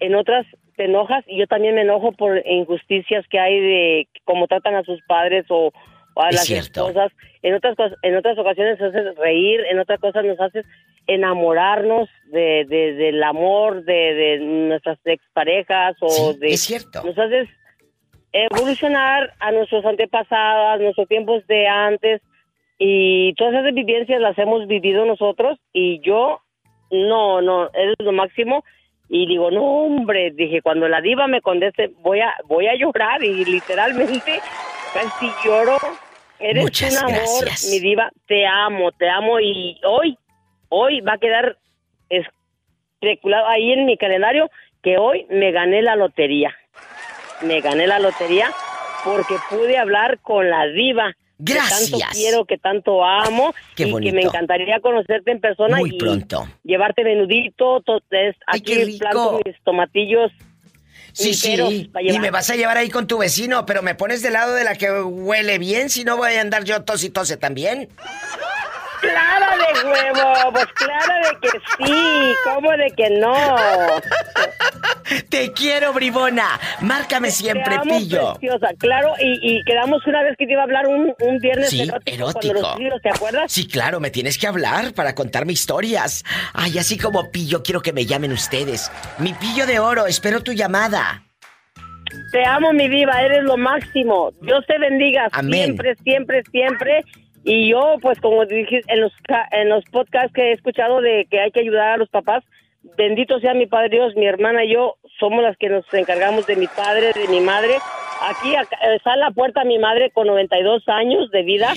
en 0.00 0.14
otras 0.14 0.46
te 0.78 0.84
enojas 0.86 1.22
y 1.26 1.36
yo 1.38 1.46
también 1.46 1.74
me 1.74 1.82
enojo 1.82 2.12
por 2.12 2.40
injusticias 2.46 3.26
que 3.28 3.38
hay 3.38 3.60
de 3.60 4.08
cómo 4.24 4.46
tratan 4.46 4.74
a 4.76 4.82
sus 4.84 5.02
padres 5.02 5.44
o, 5.50 5.70
o 6.14 6.22
a 6.22 6.28
Es 6.30 6.36
las 6.36 6.44
cierto. 6.44 6.88
esposas. 6.88 7.12
En 7.42 7.54
otras 7.54 7.76
cosas, 7.76 7.98
en 8.02 8.16
otras 8.16 8.38
ocasiones 8.38 8.80
nos 8.80 8.94
haces 8.94 9.14
reír, 9.16 9.60
en 9.70 9.78
otras 9.78 10.00
cosas 10.00 10.24
nos 10.24 10.40
haces 10.40 10.64
enamorarnos 11.06 12.08
de, 12.32 12.64
de- 12.68 12.94
del 12.94 13.22
amor 13.22 13.84
de, 13.84 14.14
de 14.14 14.38
nuestras 14.38 14.98
exparejas 15.04 15.96
o 16.00 16.08
Sí, 16.08 16.38
de 16.38 16.48
es 16.48 16.60
cierto. 16.62 17.02
nos 17.04 17.18
haces 17.18 17.48
evolucionar 18.32 19.32
a 19.40 19.52
nuestros 19.52 19.84
antepasados, 19.84 20.80
nuestros 20.80 21.08
tiempos 21.08 21.46
de 21.46 21.66
antes 21.66 22.20
y 22.78 23.34
todas 23.34 23.54
esas 23.54 23.74
vivencias 23.74 24.20
las 24.20 24.38
hemos 24.38 24.66
vivido 24.66 25.04
nosotros 25.04 25.58
y 25.72 26.00
yo 26.00 26.40
no, 26.90 27.40
no, 27.42 27.66
es 27.66 27.94
lo 27.98 28.12
máximo 28.12 28.64
y 29.08 29.26
digo, 29.26 29.50
no 29.50 29.62
hombre, 29.62 30.30
dije, 30.32 30.60
cuando 30.62 30.86
la 30.88 31.00
diva 31.00 31.26
me 31.26 31.40
conteste 31.40 31.90
voy 32.02 32.20
a 32.20 32.34
voy 32.46 32.66
a 32.66 32.74
llorar 32.74 33.22
y 33.24 33.44
literalmente 33.44 34.40
casi 34.92 35.30
lloro. 35.44 35.78
Eres 36.38 36.62
Muchas 36.62 36.92
un 36.92 37.10
amor, 37.10 37.40
gracias. 37.40 37.72
mi 37.72 37.80
diva, 37.80 38.10
te 38.26 38.46
amo, 38.46 38.92
te 38.92 39.08
amo 39.08 39.40
y 39.40 39.80
hoy, 39.84 40.16
hoy 40.68 41.00
va 41.00 41.14
a 41.14 41.18
quedar 41.18 41.56
especulado 42.08 43.48
ahí 43.48 43.72
en 43.72 43.86
mi 43.86 43.96
calendario 43.96 44.50
que 44.82 44.98
hoy 44.98 45.26
me 45.30 45.50
gané 45.50 45.82
la 45.82 45.96
lotería. 45.96 46.54
Me 47.42 47.60
gané 47.60 47.86
la 47.86 47.98
lotería 47.98 48.50
porque 49.04 49.36
pude 49.50 49.78
hablar 49.78 50.18
con 50.20 50.48
la 50.48 50.66
diva. 50.66 51.16
Que 51.44 51.54
tanto 51.54 51.68
Gracias. 51.98 52.08
quiero, 52.12 52.44
que 52.46 52.58
tanto 52.58 53.04
amo 53.04 53.54
Qué 53.76 53.84
y 53.84 53.86
que 53.86 53.92
bonito. 53.92 54.14
me 54.16 54.22
encantaría 54.22 54.80
conocerte 54.80 55.30
en 55.30 55.40
persona 55.40 55.76
Muy 55.78 55.90
y 55.94 55.98
pronto. 55.98 56.48
llevarte 56.64 57.04
menudito, 57.04 57.80
to- 57.82 58.02
es- 58.10 58.34
Ay, 58.46 58.60
aquí 58.60 58.98
planto 58.98 59.40
mis 59.44 59.54
tomatillos. 59.62 60.32
Sí, 61.12 61.34
sí. 61.34 61.90
Y 62.00 62.18
me 62.20 62.30
vas 62.30 62.48
a 62.50 62.54
llevar 62.56 62.76
ahí 62.76 62.90
con 62.90 63.06
tu 63.06 63.18
vecino, 63.18 63.66
pero 63.66 63.82
me 63.82 63.94
pones 63.94 64.22
del 64.22 64.34
lado 64.34 64.54
de 64.54 64.62
la 64.64 64.74
que 64.76 64.90
huele 65.02 65.58
bien, 65.58 65.90
si 65.90 66.04
no 66.04 66.16
voy 66.16 66.34
a 66.34 66.40
andar 66.40 66.64
yo 66.64 66.82
tos 66.84 67.02
y 67.02 67.10
tose 67.10 67.36
también. 67.36 67.88
Clara 69.00 69.56
de 69.56 69.88
huevo, 69.88 70.52
pues 70.52 70.66
clara 70.74 71.14
de 71.30 71.38
que 71.40 71.58
sí, 71.86 72.34
¿cómo 72.44 72.70
de 72.72 72.90
que 72.96 73.10
no? 73.18 73.34
Te 75.30 75.52
quiero, 75.52 75.92
bribona. 75.92 76.60
Márcame 76.80 77.30
siempre, 77.30 77.78
pillo. 77.80 78.34
preciosa, 78.34 78.68
claro, 78.78 79.14
y, 79.20 79.38
y 79.58 79.64
quedamos 79.64 80.06
una 80.06 80.22
vez 80.22 80.34
que 80.38 80.46
te 80.46 80.52
iba 80.52 80.60
a 80.60 80.64
hablar 80.64 80.86
un, 80.86 81.14
un 81.20 81.38
viernes 81.38 81.70
Sí, 81.70 81.80
erótico, 81.82 82.14
erótico. 82.16 82.52
cuando 82.54 82.68
los 82.70 82.78
libros, 82.78 83.02
¿te 83.02 83.08
acuerdas? 83.10 83.52
Sí, 83.52 83.66
claro, 83.66 84.00
me 84.00 84.10
tienes 84.10 84.36
que 84.38 84.46
hablar 84.46 84.92
para 84.94 85.14
contarme 85.14 85.52
historias. 85.52 86.24
Ay, 86.52 86.78
así 86.78 86.98
como 86.98 87.30
pillo, 87.30 87.62
quiero 87.62 87.80
que 87.80 87.92
me 87.92 88.04
llamen 88.06 88.32
ustedes. 88.32 88.90
Mi 89.18 89.32
pillo 89.32 89.66
de 89.66 89.78
oro, 89.78 90.06
espero 90.06 90.42
tu 90.42 90.52
llamada. 90.52 91.24
Te 92.32 92.44
amo, 92.44 92.72
mi 92.72 92.88
diva, 92.88 93.22
eres 93.22 93.42
lo 93.44 93.56
máximo. 93.56 94.30
Dios 94.42 94.64
te 94.66 94.78
bendiga 94.78 95.28
Amén. 95.32 95.64
siempre, 95.64 95.94
siempre, 96.02 96.42
siempre. 96.50 97.04
Y 97.44 97.70
yo, 97.70 97.96
pues, 98.00 98.20
como 98.20 98.44
dije 98.46 98.82
en 98.88 99.00
los, 99.00 99.12
en 99.52 99.68
los 99.68 99.84
podcasts 99.86 100.32
que 100.32 100.50
he 100.50 100.52
escuchado 100.52 101.00
de 101.00 101.26
que 101.30 101.40
hay 101.40 101.50
que 101.50 101.60
ayudar 101.60 101.90
a 101.90 101.96
los 101.96 102.08
papás, 102.08 102.44
bendito 102.96 103.38
sea 103.40 103.54
mi 103.54 103.66
Padre 103.66 103.90
Dios, 103.90 104.16
mi 104.16 104.26
hermana 104.26 104.64
y 104.64 104.72
yo 104.72 104.96
somos 105.18 105.42
las 105.42 105.56
que 105.56 105.68
nos 105.68 105.84
encargamos 105.92 106.46
de 106.46 106.56
mi 106.56 106.66
padre, 106.66 107.12
de 107.12 107.28
mi 107.28 107.40
madre. 107.40 107.74
Aquí 108.22 108.54
acá, 108.54 108.76
está 108.94 109.14
en 109.14 109.20
la 109.20 109.30
puerta 109.30 109.64
mi 109.64 109.78
madre 109.78 110.10
con 110.10 110.26
92 110.26 110.88
años 110.88 111.30
de 111.30 111.42
vida, 111.42 111.72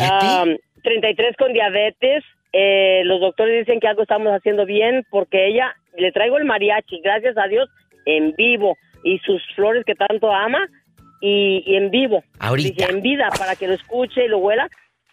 am, 0.00 0.56
33 0.82 1.36
con 1.36 1.52
diabetes. 1.52 2.24
Eh, 2.52 3.02
los 3.04 3.20
doctores 3.20 3.66
dicen 3.66 3.80
que 3.80 3.88
algo 3.88 4.02
estamos 4.02 4.32
haciendo 4.32 4.64
bien 4.64 5.04
porque 5.10 5.48
ella 5.48 5.74
le 5.96 6.12
traigo 6.12 6.38
el 6.38 6.44
mariachi, 6.44 7.00
gracias 7.00 7.36
a 7.36 7.46
Dios, 7.46 7.68
en 8.06 8.32
vivo 8.36 8.76
y 9.04 9.18
sus 9.18 9.42
flores 9.54 9.84
que 9.84 9.94
tanto 9.94 10.32
ama 10.32 10.66
y, 11.20 11.62
y 11.66 11.76
en 11.76 11.90
vivo. 11.90 12.22
Ahorita. 12.38 12.68
Dije, 12.68 12.90
en 12.90 13.02
vida 13.02 13.28
para 13.38 13.54
que 13.54 13.68
lo 13.68 13.74
escuche 13.74 14.24
y 14.24 14.28
lo 14.28 14.38
huela. 14.38 14.68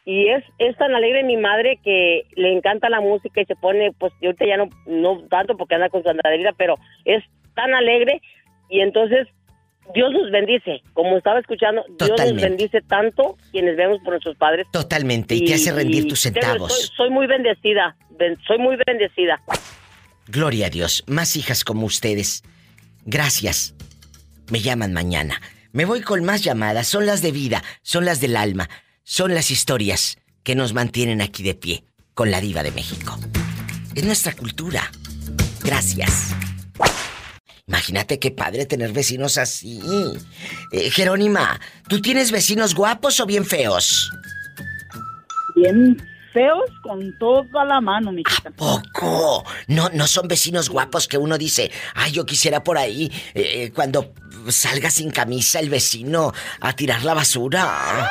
Y 0.05 0.27
es, 0.29 0.43
es 0.59 0.77
tan 0.77 0.93
alegre 0.93 1.23
mi 1.23 1.35
madre 1.35 1.79
que 1.83 2.27
le 2.35 2.53
encanta 2.53 2.89
la 2.89 3.01
música 3.01 3.41
y 3.41 3.45
se 3.45 3.55
pone, 3.55 3.91
pues 3.97 4.13
yo 4.21 4.29
ahorita 4.29 4.45
ya 4.45 4.57
no, 4.57 4.69
no 4.85 5.27
tanto 5.29 5.57
porque 5.57 5.75
anda 5.75 5.89
con 5.89 6.03
su 6.03 6.09
andaderita, 6.09 6.53
pero 6.55 6.75
es 7.05 7.23
tan 7.55 7.73
alegre 7.73 8.21
y 8.69 8.81
entonces 8.81 9.27
Dios 9.93 10.11
nos 10.11 10.31
bendice. 10.31 10.81
Como 10.93 11.17
estaba 11.17 11.39
escuchando, 11.39 11.83
Dios 11.97 12.11
nos 12.19 12.35
bendice 12.41 12.81
tanto 12.81 13.37
quienes 13.51 13.77
vemos 13.77 13.99
por 13.99 14.13
nuestros 14.13 14.37
padres. 14.37 14.67
Totalmente, 14.71 15.35
y, 15.35 15.45
te 15.45 15.55
hace 15.55 15.71
rendir 15.71 16.07
tus 16.07 16.21
centavos. 16.21 16.71
Soy, 16.71 16.95
soy 16.97 17.09
muy 17.09 17.27
bendecida, 17.27 17.95
ben- 18.11 18.37
soy 18.47 18.59
muy 18.59 18.77
bendecida. 18.85 19.41
Gloria 20.27 20.67
a 20.67 20.69
Dios, 20.69 21.03
más 21.07 21.35
hijas 21.35 21.63
como 21.63 21.85
ustedes. 21.85 22.43
Gracias. 23.05 23.75
Me 24.51 24.59
llaman 24.59 24.93
mañana. 24.93 25.41
Me 25.71 25.85
voy 25.85 26.01
con 26.01 26.23
más 26.23 26.43
llamadas, 26.43 26.87
son 26.87 27.05
las 27.05 27.21
de 27.21 27.31
vida, 27.31 27.63
son 27.81 28.05
las 28.05 28.21
del 28.21 28.37
alma, 28.37 28.69
son 29.05 29.35
las 29.35 29.51
historias 29.51 30.17
que 30.43 30.55
nos 30.55 30.73
mantienen 30.73 31.21
aquí 31.21 31.43
de 31.43 31.53
pie 31.53 31.85
con 32.13 32.31
la 32.31 32.41
diva 32.41 32.63
de 32.63 32.71
México. 32.71 33.17
Es 33.93 34.03
nuestra 34.03 34.33
cultura. 34.33 34.91
Gracias. 35.63 36.35
Imagínate 37.67 38.19
qué 38.19 38.31
padre 38.31 38.65
tener 38.65 38.91
vecinos 38.91 39.37
así. 39.37 39.79
Eh, 40.71 40.89
Jerónima, 40.89 41.59
¿tú 41.87 42.01
tienes 42.01 42.31
vecinos 42.31 42.75
guapos 42.75 43.19
o 43.19 43.25
bien 43.25 43.45
feos? 43.45 44.11
Bien 45.55 45.97
feos 46.33 46.69
con 46.81 47.17
toda 47.17 47.63
la 47.63 47.81
mano, 47.81 48.11
mi 48.11 48.23
Poco. 48.55 49.45
No, 49.67 49.89
no 49.93 50.07
son 50.07 50.27
vecinos 50.27 50.69
guapos 50.69 51.07
que 51.07 51.17
uno 51.17 51.37
dice, 51.37 51.71
ay, 51.93 52.11
yo 52.11 52.25
quisiera 52.25 52.63
por 52.63 52.77
ahí 52.77 53.11
eh, 53.33 53.63
eh, 53.63 53.71
cuando 53.71 54.13
salga 54.49 54.89
sin 54.89 55.11
camisa 55.11 55.59
el 55.59 55.69
vecino 55.69 56.33
a 56.59 56.73
tirar 56.73 57.03
la 57.03 57.13
basura. 57.13 58.01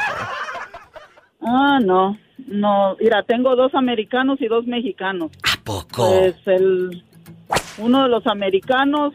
Ah, 1.45 1.79
no, 1.83 2.19
no. 2.47 2.97
Mira, 3.01 3.23
tengo 3.23 3.55
dos 3.57 3.75
americanos 3.75 4.41
y 4.41 4.47
dos 4.49 4.67
mexicanos. 4.67 5.31
¿A 5.43 5.63
poco? 5.63 6.09
Pues 6.09 6.35
el 6.47 7.03
uno 7.79 8.05
de 8.05 8.09
los 8.09 8.27
americanos 8.27 9.15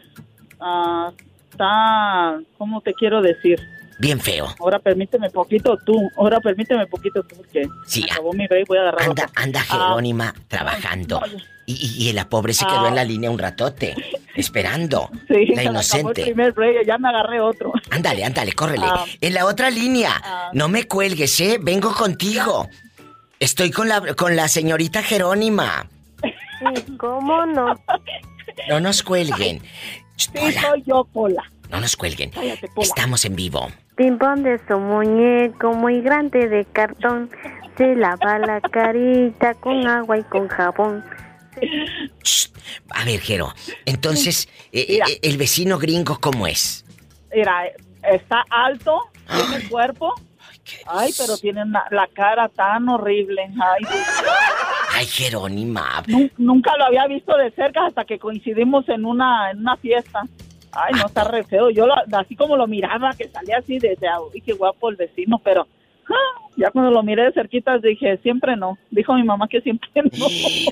ah, 0.60 1.12
está, 1.50 2.40
¿cómo 2.58 2.80
te 2.80 2.94
quiero 2.94 3.20
decir? 3.22 3.60
Bien 3.98 4.18
feo. 4.18 4.46
Ahora 4.58 4.78
permíteme 4.78 5.28
poquito 5.28 5.76
tú, 5.84 5.94
ahora 6.16 6.40
permíteme 6.40 6.86
poquito 6.86 7.22
tú 7.22 7.36
porque 7.36 7.68
Sí, 7.86 8.00
me 8.02 8.12
acabó 8.12 8.32
mi 8.32 8.46
break, 8.46 8.66
voy 8.66 8.78
a 8.78 8.80
agarrar 8.82 9.08
Anda, 9.10 9.30
anda 9.36 9.60
Ah, 9.68 9.88
Jerónima 9.88 10.34
trabajando. 10.48 11.20
Y, 11.26 11.36
y- 11.80 12.08
y 12.08 12.12
la 12.12 12.28
pobre 12.28 12.52
se 12.54 12.64
quedó 12.64 12.84
Ah. 12.86 12.88
en 12.88 12.94
la 12.96 13.04
línea 13.04 13.30
un 13.30 13.38
ratote, 13.38 13.94
esperando. 14.34 15.10
sí, 15.28 15.46
la 15.54 15.62
el 15.62 15.68
inocente. 15.68 16.22
primer 16.22 16.52
break, 16.52 16.86
ya 16.86 16.96
me 16.98 17.08
agarré 17.08 17.40
otro. 17.40 17.72
Ándale, 17.90 18.24
ándale, 18.24 18.52
córrele. 18.52 18.86
Ah. 18.86 19.04
en 19.20 19.34
la 19.34 19.46
otra 19.46 19.70
línea, 19.70 20.50
no 20.52 20.68
me 20.68 20.84
cuelgues, 20.84 21.38
¿eh? 21.40 21.58
Vengo 21.60 21.92
contigo. 21.94 22.68
Estoy 23.38 23.70
con 23.70 23.88
la, 23.88 24.14
con 24.14 24.36
la 24.36 24.48
señorita 24.48 25.02
Jerónima. 25.02 25.88
¿Cómo 26.98 27.46
no? 27.46 27.74
No 28.68 28.80
nos 28.80 29.02
cuelguen. 29.02 29.62
Sí, 30.16 30.28
soy 30.60 30.82
yo, 30.86 31.04
Pola. 31.12 31.42
No 31.70 31.80
nos 31.80 31.96
cuelguen. 31.96 32.30
Cállate, 32.30 32.68
Pola. 32.74 32.86
Estamos 32.86 33.24
en 33.24 33.36
vivo. 33.36 33.68
Pimpón 33.96 34.42
de 34.42 34.60
su 34.68 34.78
muñeco 34.78 35.72
muy 35.72 36.02
grande 36.02 36.48
de 36.48 36.64
cartón. 36.66 37.30
Se 37.78 37.94
lava 37.96 38.38
la 38.38 38.60
carita 38.60 39.54
con 39.54 39.86
agua 39.86 40.18
y 40.18 40.22
con 40.24 40.48
jabón. 40.48 41.02
A 42.90 43.04
ver, 43.04 43.20
Jero. 43.20 43.52
Entonces, 43.86 44.48
eh, 44.72 44.98
eh, 45.06 45.18
el 45.22 45.36
vecino 45.36 45.78
gringo, 45.78 46.18
¿cómo 46.20 46.46
es? 46.46 46.84
Mira, 47.34 47.64
está 48.02 48.44
alto, 48.50 49.00
tiene 49.26 49.68
cuerpo. 49.68 50.14
Ay, 50.86 51.12
pero 51.16 51.36
tiene 51.38 51.62
una- 51.62 51.84
la 51.90 52.06
cara 52.12 52.48
tan 52.48 52.88
horrible. 52.88 53.42
Ay. 53.60 53.82
Ay, 54.92 55.06
Jerónima. 55.06 56.02
Nun- 56.06 56.30
nunca 56.38 56.76
lo 56.76 56.84
había 56.84 57.06
visto 57.06 57.36
de 57.36 57.50
cerca 57.52 57.86
hasta 57.86 58.04
que 58.04 58.18
coincidimos 58.18 58.88
en 58.88 59.04
una, 59.04 59.50
en 59.50 59.58
una 59.60 59.76
fiesta. 59.76 60.22
Ay, 60.72 60.92
no, 60.94 61.06
está 61.06 61.24
re 61.24 61.42
feo. 61.44 61.70
Yo 61.70 61.86
lo- 61.86 61.94
así 62.18 62.36
como 62.36 62.56
lo 62.56 62.66
miraba, 62.68 63.12
que 63.14 63.28
salía 63.28 63.58
así 63.58 63.78
desde, 63.78 64.06
uy, 64.32 64.40
qué 64.42 64.52
guapo 64.52 64.90
el 64.90 64.96
vecino, 64.96 65.40
pero 65.42 65.62
ah, 65.62 65.66
ya 66.56 66.70
cuando 66.70 66.90
lo 66.90 67.02
miré 67.02 67.24
de 67.24 67.32
cerquita 67.32 67.78
dije, 67.78 68.18
siempre 68.22 68.56
no. 68.56 68.78
Dijo 68.90 69.14
mi 69.14 69.24
mamá 69.24 69.48
que 69.48 69.60
siempre 69.60 69.88
no. 69.94 70.26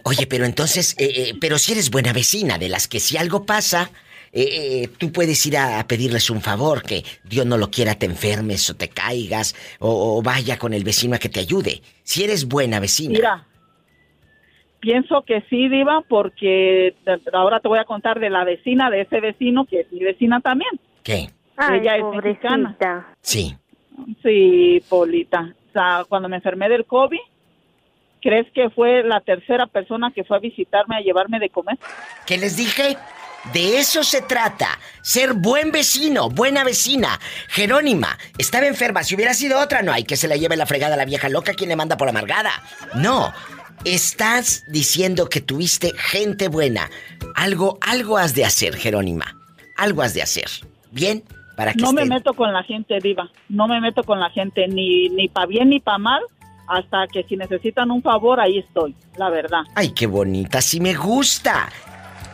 Oye, 0.05 0.27
pero 0.27 0.45
entonces, 0.45 0.95
eh, 0.99 1.13
eh, 1.31 1.35
pero 1.41 1.59
si 1.59 1.73
eres 1.73 1.91
buena 1.91 2.13
vecina, 2.13 2.59
de 2.59 2.69
las 2.69 2.89
que 2.89 3.01
si 3.01 3.17
algo 3.17 3.45
pasa, 3.47 3.91
eh, 4.33 4.83
eh, 4.85 4.89
tú 4.99 5.11
puedes 5.11 5.45
ir 5.47 5.57
a, 5.57 5.81
a 5.81 5.87
pedirles 5.87 6.29
un 6.31 6.41
favor, 6.43 6.83
que 6.83 7.03
Dios 7.25 7.47
no 7.47 7.57
lo 7.57 7.71
quiera, 7.71 7.95
te 7.95 8.07
enfermes 8.07 8.69
o 8.71 8.77
te 8.77 8.89
caigas, 8.89 9.55
o, 9.79 10.19
o 10.19 10.23
vaya 10.23 10.59
con 10.59 10.75
el 10.75 10.85
vecino 10.85 11.15
a 11.17 11.19
que 11.19 11.29
te 11.31 11.41
ayude. 11.41 11.81
Si 12.03 12.25
eres 12.25 12.47
buena 12.47 12.79
vecina. 12.81 13.13
Mira, 13.15 13.47
pienso 14.81 15.23
que 15.23 15.43
sí, 15.49 15.69
Diva, 15.69 16.03
porque 16.09 16.95
ahora 17.33 17.61
te 17.61 17.69
voy 17.69 17.79
a 17.79 17.85
contar 17.85 18.21
de 18.21 18.31
la 18.31 18.45
vecina 18.45 18.91
de 18.91 19.03
ese 19.03 19.21
vecino, 19.21 19.65
que 19.65 19.81
es 19.81 19.93
mi 19.93 20.01
vecina 20.01 20.41
también. 20.41 20.71
¿Qué? 21.03 21.31
Ay, 21.57 21.81
Ella 21.81 21.97
es 21.97 22.03
pobrecita. 22.03 22.57
mexicana. 22.57 23.15
Sí. 23.21 23.57
Sí, 24.23 24.83
Polita. 24.89 25.55
O 25.69 25.73
sea, 25.73 26.05
cuando 26.09 26.29
me 26.29 26.37
enfermé 26.37 26.69
del 26.69 26.87
COVID, 26.87 27.19
¿crees 28.21 28.47
que 28.53 28.71
fue 28.71 29.03
la 29.03 29.21
tercera 29.21 29.67
persona 29.67 30.13
que 30.15 30.25
fue 30.25 30.37
a 30.37 30.41
visitarme 30.41 30.97
a 30.97 31.01
llevarme 31.01 31.39
de 31.39 31.51
comer? 31.51 31.79
¿Qué 32.27 32.39
les 32.39 32.57
dije? 32.57 32.97
De 33.53 33.79
eso 33.79 34.03
se 34.03 34.21
trata. 34.21 34.79
Ser 35.03 35.33
buen 35.33 35.71
vecino, 35.71 36.29
buena 36.29 36.65
vecina. 36.65 37.19
Jerónima, 37.49 38.19
estaba 38.37 38.67
enferma. 38.67 39.05
Si 39.05 39.15
hubiera 39.15 39.33
sido 39.33 39.61
otra, 39.61 39.83
no 39.83 39.93
hay 39.93 40.05
que 40.05 40.17
se 40.17 40.29
la 40.29 40.37
lleve 40.37 40.57
la 40.57 40.67
fregada 40.67 40.97
la 40.97 41.05
vieja 41.05 41.29
loca 41.29 41.55
quien 41.55 41.71
le 41.71 41.77
manda 41.77 41.97
por 41.97 42.09
amargada. 42.09 42.51
No. 42.95 43.33
Estás 43.85 44.65
diciendo 44.69 45.29
que 45.29 45.41
tuviste 45.41 45.93
gente 45.97 46.49
buena. 46.49 46.91
Algo, 47.37 47.79
algo 47.81 48.19
has 48.19 48.35
de 48.35 48.45
hacer, 48.45 48.77
Jerónima. 48.77 49.37
Algo 49.77 50.03
has 50.03 50.15
de 50.15 50.23
hacer. 50.23 50.49
¿Bien? 50.91 51.23
Para 51.59 51.73
que 51.73 51.83
No 51.83 51.93
me 51.93 52.05
meto 52.05 52.35
con 52.35 52.53
la 52.53 52.63
gente, 52.63 53.01
Diva. 53.03 53.29
No 53.49 53.67
me 53.67 53.81
meto 53.81 54.05
con 54.05 54.21
la 54.21 54.31
gente 54.31 54.69
ni, 54.69 55.09
ni 55.09 55.27
para 55.27 55.49
bien 55.49 55.71
ni 55.71 55.81
para 55.81 55.99
mal. 55.99 56.23
Hasta 56.69 57.09
que 57.09 57.25
si 57.25 57.37
necesitan 57.37 57.91
un 57.91 58.01
favor, 58.01 58.39
ahí 58.39 58.59
estoy, 58.59 58.95
la 59.17 59.29
verdad. 59.29 59.63
Ay, 59.75 59.91
qué 59.91 60.07
bonita, 60.07 60.61
sí 60.61 60.79
me 60.79 60.95
gusta. 60.95 61.69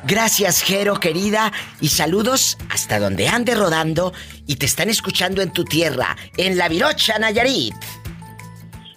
Gracias, 0.06 0.60
Jero, 0.60 1.01
querida, 1.01 1.52
y 1.80 1.88
saludos 1.88 2.59
hasta 2.68 2.98
donde 2.98 3.28
ande 3.28 3.55
rodando 3.55 4.12
y 4.46 4.56
te 4.56 4.66
están 4.66 4.90
escuchando 4.90 5.40
en 5.40 5.55
tu 5.55 5.64
tierra, 5.64 6.16
en 6.36 6.59
La 6.59 6.68
Virocha, 6.68 7.18
Nayarit. 7.18 7.74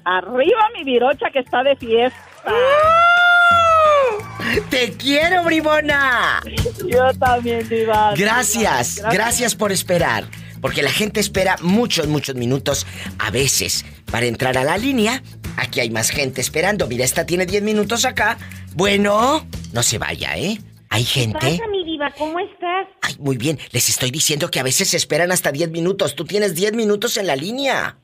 Arriba 0.03 0.59
mi 0.75 0.83
virocha 0.83 1.29
que 1.31 1.39
está 1.39 1.63
de 1.63 1.77
fiesta. 1.77 2.19
¡Te 4.69 4.93
quiero, 4.93 5.43
bribona! 5.43 6.41
Yo 6.87 7.13
también, 7.19 7.67
Diva. 7.67 8.13
Gracias, 8.15 9.01
gracias 9.11 9.55
por 9.55 9.71
esperar. 9.71 10.25
Porque 10.61 10.81
la 10.81 10.91
gente 10.91 11.19
espera 11.19 11.55
muchos, 11.61 12.07
muchos 12.07 12.35
minutos 12.35 12.87
a 13.19 13.29
veces 13.29 13.85
para 14.11 14.25
entrar 14.25 14.57
a 14.57 14.63
la 14.63 14.77
línea. 14.77 15.21
Aquí 15.57 15.79
hay 15.79 15.89
más 15.89 16.09
gente 16.09 16.41
esperando. 16.41 16.87
Mira, 16.87 17.05
esta 17.05 17.25
tiene 17.25 17.45
10 17.45 17.63
minutos 17.63 18.05
acá. 18.05 18.37
Bueno, 18.75 19.45
no 19.73 19.83
se 19.83 19.97
vaya, 19.97 20.37
¿eh? 20.37 20.59
Hay 20.89 21.03
gente. 21.03 21.39
pasa, 21.39 21.67
mi 21.69 21.83
diva? 21.83 22.11
¿Cómo 22.17 22.39
estás? 22.39 22.87
Ay, 23.01 23.15
muy 23.19 23.37
bien. 23.37 23.59
Les 23.71 23.89
estoy 23.89 24.11
diciendo 24.11 24.49
que 24.49 24.59
a 24.59 24.63
veces 24.63 24.93
esperan 24.93 25.31
hasta 25.31 25.51
10 25.51 25.69
minutos. 25.71 26.15
Tú 26.15 26.25
tienes 26.25 26.55
10 26.55 26.73
minutos 26.73 27.17
en 27.17 27.27
la 27.27 27.35
línea. 27.35 27.97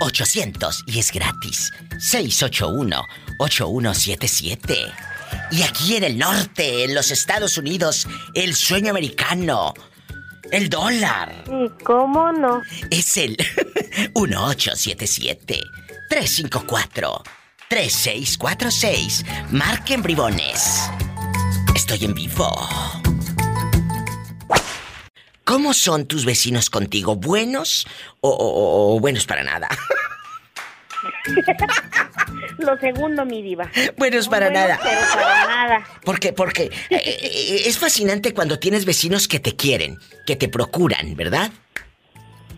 800 0.00 0.84
y 0.86 0.98
es 0.98 1.12
gratis. 1.12 1.72
681-8177. 1.98 4.92
Y 5.50 5.62
aquí 5.62 5.96
en 5.96 6.04
el 6.04 6.18
norte, 6.18 6.84
en 6.84 6.94
los 6.94 7.10
Estados 7.10 7.58
Unidos, 7.58 8.06
el 8.34 8.54
sueño 8.54 8.90
americano. 8.90 9.74
El 10.52 10.68
dólar. 10.68 11.44
¿Y 11.48 11.68
cómo 11.82 12.30
no? 12.32 12.62
Es 12.90 13.16
el 13.16 13.36
1877 14.14 15.60
354 16.08 17.22
3646. 17.68 19.24
Marquen 19.50 20.02
bribones. 20.02 20.88
Estoy 21.74 22.04
en 22.04 22.14
vivo. 22.14 22.54
¿Cómo 25.46 25.72
son 25.74 26.06
tus 26.06 26.24
vecinos 26.24 26.68
contigo? 26.70 27.14
¿Buenos 27.16 27.86
o, 28.20 28.28
o- 28.30 28.96
o 28.96 29.00
buenos 29.00 29.24
para 29.26 29.44
nada? 29.44 29.68
Lo 32.58 32.76
segundo, 32.78 33.24
mi 33.24 33.42
diva. 33.42 33.70
Buenos 33.96 34.26
para 34.28 34.50
Buenos, 34.50 34.68
nada. 34.68 34.80
Pero 34.82 35.00
para 35.14 35.46
nada. 35.46 35.86
Porque, 36.04 36.32
porque 36.32 36.64
eh, 36.64 36.72
eh, 36.90 37.62
es 37.66 37.78
fascinante 37.78 38.34
cuando 38.34 38.58
tienes 38.58 38.84
vecinos 38.84 39.28
que 39.28 39.38
te 39.38 39.54
quieren, 39.54 39.98
que 40.26 40.34
te 40.36 40.48
procuran, 40.48 41.14
¿verdad? 41.14 41.52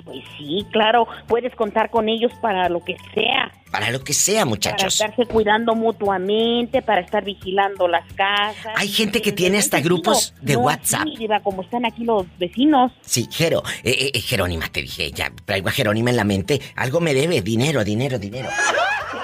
Pues 0.08 0.24
sí, 0.38 0.66
claro, 0.72 1.06
puedes 1.26 1.54
contar 1.54 1.90
con 1.90 2.08
ellos 2.08 2.32
para 2.40 2.70
lo 2.70 2.82
que 2.82 2.96
sea. 3.12 3.52
Para 3.70 3.90
lo 3.90 4.02
que 4.02 4.14
sea, 4.14 4.36
Para 4.40 4.46
muchachos. 4.46 4.94
estarse 4.94 5.26
cuidando 5.26 5.74
mutuamente, 5.74 6.80
para 6.80 7.02
estar 7.02 7.22
vigilando 7.22 7.86
las 7.88 8.10
casas. 8.14 8.72
Hay 8.76 8.88
gente 8.88 9.20
que 9.20 9.32
tiene 9.32 9.58
hasta 9.58 9.80
grupos 9.80 10.32
de 10.40 10.54
No, 10.54 10.60
WhatsApp. 10.60 11.02
sí, 11.04 11.16
diva, 11.18 11.40
como 11.40 11.60
están 11.60 11.84
aquí 11.84 12.04
los 12.04 12.24
vecinos. 12.38 12.90
Sí, 13.02 13.28
Jero, 13.30 13.62
eh, 13.84 13.90
eh, 14.00 14.10
eh, 14.14 14.20
Jerónima, 14.22 14.66
te 14.70 14.80
dije, 14.80 15.10
ya 15.10 15.30
traigo 15.44 15.68
a 15.68 15.72
Jerónima 15.72 16.08
en 16.08 16.16
la 16.16 16.24
mente. 16.24 16.58
Algo 16.76 17.00
me 17.00 17.12
debe, 17.12 17.42
dinero, 17.42 17.84
dinero, 17.84 18.18
dinero. 18.18 18.48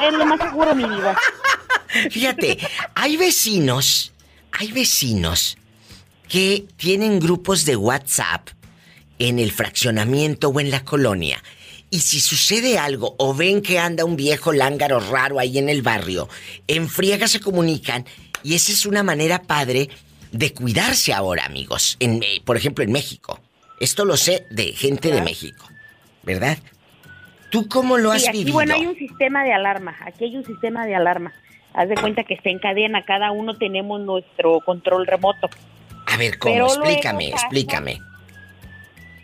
Es 0.07 0.13
lo 0.13 0.27
más 0.27 0.39
seguro, 0.39 0.75
mi 0.75 0.83
diva. 0.83 1.17
Fíjate, 2.11 2.59
hay 2.95 3.17
vecinos, 3.17 4.13
hay 4.53 4.71
vecinos 4.71 5.57
que 6.29 6.67
tienen 6.77 7.21
grupos 7.21 7.65
de 7.65 7.75
WhatsApp 7.77 8.51
en 9.19 9.39
el 9.39 9.53
fraccionamiento 9.53 10.49
o 10.49 10.61
en 10.61 10.71
la 10.71 10.85
colonia. 10.85 11.43
Y 11.91 12.01
si 12.01 12.21
sucede 12.21 12.79
algo 12.79 13.15
o 13.19 13.35
ven 13.35 13.63
que 13.63 13.79
anda 13.79 14.05
un 14.05 14.17
viejo 14.17 14.53
lángaro 14.53 14.99
raro 14.99 15.39
ahí 15.39 15.59
en 15.59 15.69
el 15.69 15.83
barrio, 15.83 16.29
en 16.67 16.89
friega 16.89 17.29
se 17.29 17.41
comunican 17.41 18.05
y 18.43 18.55
esa 18.55 18.73
es 18.73 18.85
una 18.87 19.03
manera 19.03 19.43
padre 19.43 19.89
de 20.33 20.53
cuidarse 20.53 21.13
ahora, 21.13 21.45
amigos. 21.45 21.97
En, 22.01 22.23
eh, 22.23 22.43
por 22.45 22.57
ejemplo, 22.57 22.83
en 22.83 22.91
México. 22.91 23.41
Esto 23.81 24.05
lo 24.05 24.17
sé 24.17 24.47
de 24.51 24.73
gente 24.73 25.11
de 25.13 25.23
México, 25.23 25.69
¿verdad? 26.23 26.59
¿Tú 27.51 27.69
cómo 27.69 27.97
lo 27.97 28.11
has 28.11 28.23
Sí, 28.23 28.29
aquí, 28.29 28.39
vivido? 28.39 28.55
bueno, 28.55 28.75
hay 28.75 28.87
un 28.87 28.97
sistema 28.97 29.45
de 29.45 29.53
alarma. 29.53 29.97
Aquí 30.05 30.25
hay 30.25 30.37
un 30.37 30.45
sistema 30.45 30.87
de 30.87 30.95
alarma. 30.97 31.33
Haz 31.73 31.89
de 31.89 31.95
cuenta 31.97 32.25
que 32.25 32.35
está 32.35 32.51
en 32.51 32.59
cadena. 32.59 33.05
Cada 33.05 33.31
uno 33.31 33.55
tenemos 33.57 34.01
nuestro 34.01 34.61
control 34.61 35.07
remoto. 35.07 35.49
A 36.07 36.17
ver, 36.17 36.39
¿cómo? 36.39 36.55
Pero 36.55 36.67
explícame, 36.67 37.29
explícame. 37.29 38.01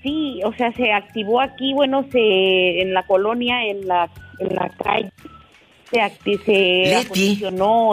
Sí, 0.02 0.40
o 0.44 0.52
sea, 0.54 0.72
se 0.72 0.92
activó 0.92 1.40
aquí, 1.40 1.72
bueno, 1.74 2.06
se 2.10 2.80
en 2.82 2.94
la 2.94 3.02
colonia, 3.06 3.64
en 3.66 3.86
la, 3.86 4.10
en 4.38 4.54
la 4.54 4.68
calle. 4.82 5.12
Se, 5.90 5.96
acti- 5.98 6.40
se 6.44 6.94
Leti, 6.94 7.36
se 7.36 7.50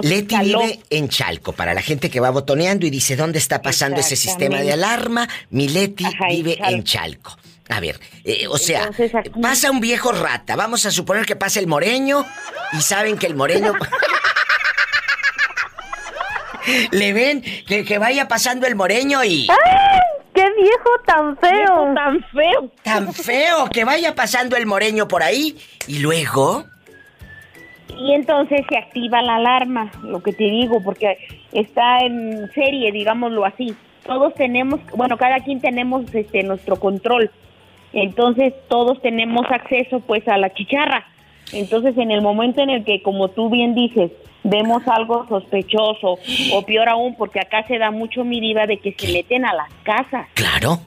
Leti 0.07 0.37
vive 0.39 0.79
en 0.91 1.09
Chalco. 1.09 1.53
Para 1.53 1.73
la 1.73 1.81
gente 1.81 2.09
que 2.11 2.19
va 2.19 2.29
botoneando 2.29 2.85
y 2.85 2.91
dice 2.91 3.15
dónde 3.15 3.39
está 3.39 3.61
pasando 3.61 3.99
ese 3.99 4.15
sistema 4.15 4.61
de 4.61 4.73
alarma, 4.73 5.27
mi 5.49 5.67
Leti 5.67 6.05
Ajá, 6.05 6.27
vive 6.29 6.57
en 6.63 6.83
Chalco. 6.83 7.35
A 7.69 7.79
ver, 7.81 7.99
eh, 8.23 8.45
o 8.47 8.57
sea, 8.57 8.81
Entonces, 8.81 9.13
aquí- 9.15 9.31
pasa 9.41 9.71
un 9.71 9.81
viejo 9.81 10.11
rata. 10.11 10.55
Vamos 10.55 10.85
a 10.85 10.91
suponer 10.91 11.25
que 11.25 11.35
pasa 11.35 11.59
el 11.59 11.67
moreño 11.67 12.23
y 12.73 12.81
saben 12.81 13.17
que 13.17 13.25
el 13.25 13.35
moreño. 13.35 13.73
Le 16.91 17.13
ven 17.13 17.41
que, 17.65 17.85
que 17.85 17.97
vaya 17.97 18.27
pasando 18.27 18.67
el 18.67 18.75
moreño 18.75 19.23
y. 19.23 19.47
¡Qué 20.37 20.45
viejo 20.53 20.89
tan 21.03 21.35
feo! 21.37 21.95
tan 21.95 22.23
feo! 22.25 22.71
Tan 22.83 23.11
feo 23.11 23.69
que 23.73 23.83
vaya 23.83 24.13
pasando 24.13 24.55
el 24.55 24.67
moreño 24.67 25.07
por 25.07 25.23
ahí 25.23 25.57
y 25.87 25.97
luego. 25.97 26.63
Y 27.97 28.13
entonces 28.13 28.61
se 28.69 28.77
activa 28.77 29.23
la 29.23 29.37
alarma, 29.37 29.91
lo 30.03 30.21
que 30.21 30.33
te 30.33 30.43
digo, 30.43 30.83
porque 30.83 31.17
está 31.53 32.01
en 32.01 32.51
serie, 32.53 32.91
digámoslo 32.91 33.45
así. 33.45 33.75
Todos 34.05 34.35
tenemos, 34.35 34.79
bueno, 34.95 35.17
cada 35.17 35.39
quien 35.39 35.59
tenemos 35.59 36.03
este 36.13 36.43
nuestro 36.43 36.75
control. 36.75 37.31
Entonces 37.91 38.53
todos 38.67 39.01
tenemos 39.01 39.47
acceso 39.49 40.01
pues 40.01 40.27
a 40.27 40.37
la 40.37 40.53
chicharra. 40.53 41.07
Entonces 41.51 41.97
en 41.97 42.11
el 42.11 42.21
momento 42.21 42.61
en 42.61 42.69
el 42.69 42.85
que, 42.85 43.01
como 43.01 43.29
tú 43.29 43.49
bien 43.49 43.73
dices, 43.73 44.11
vemos 44.49 44.83
algo 44.87 45.25
sospechoso 45.27 46.17
o 46.53 46.61
peor 46.65 46.89
aún, 46.89 47.15
porque 47.15 47.39
acá 47.39 47.65
se 47.67 47.77
da 47.77 47.91
mucho 47.91 48.23
mi 48.23 48.39
diva 48.39 48.65
de 48.65 48.77
que 48.79 48.95
se 48.97 49.11
meten 49.11 49.45
a 49.45 49.53
las 49.53 49.71
casas. 49.83 50.27
Claro. 50.33 50.79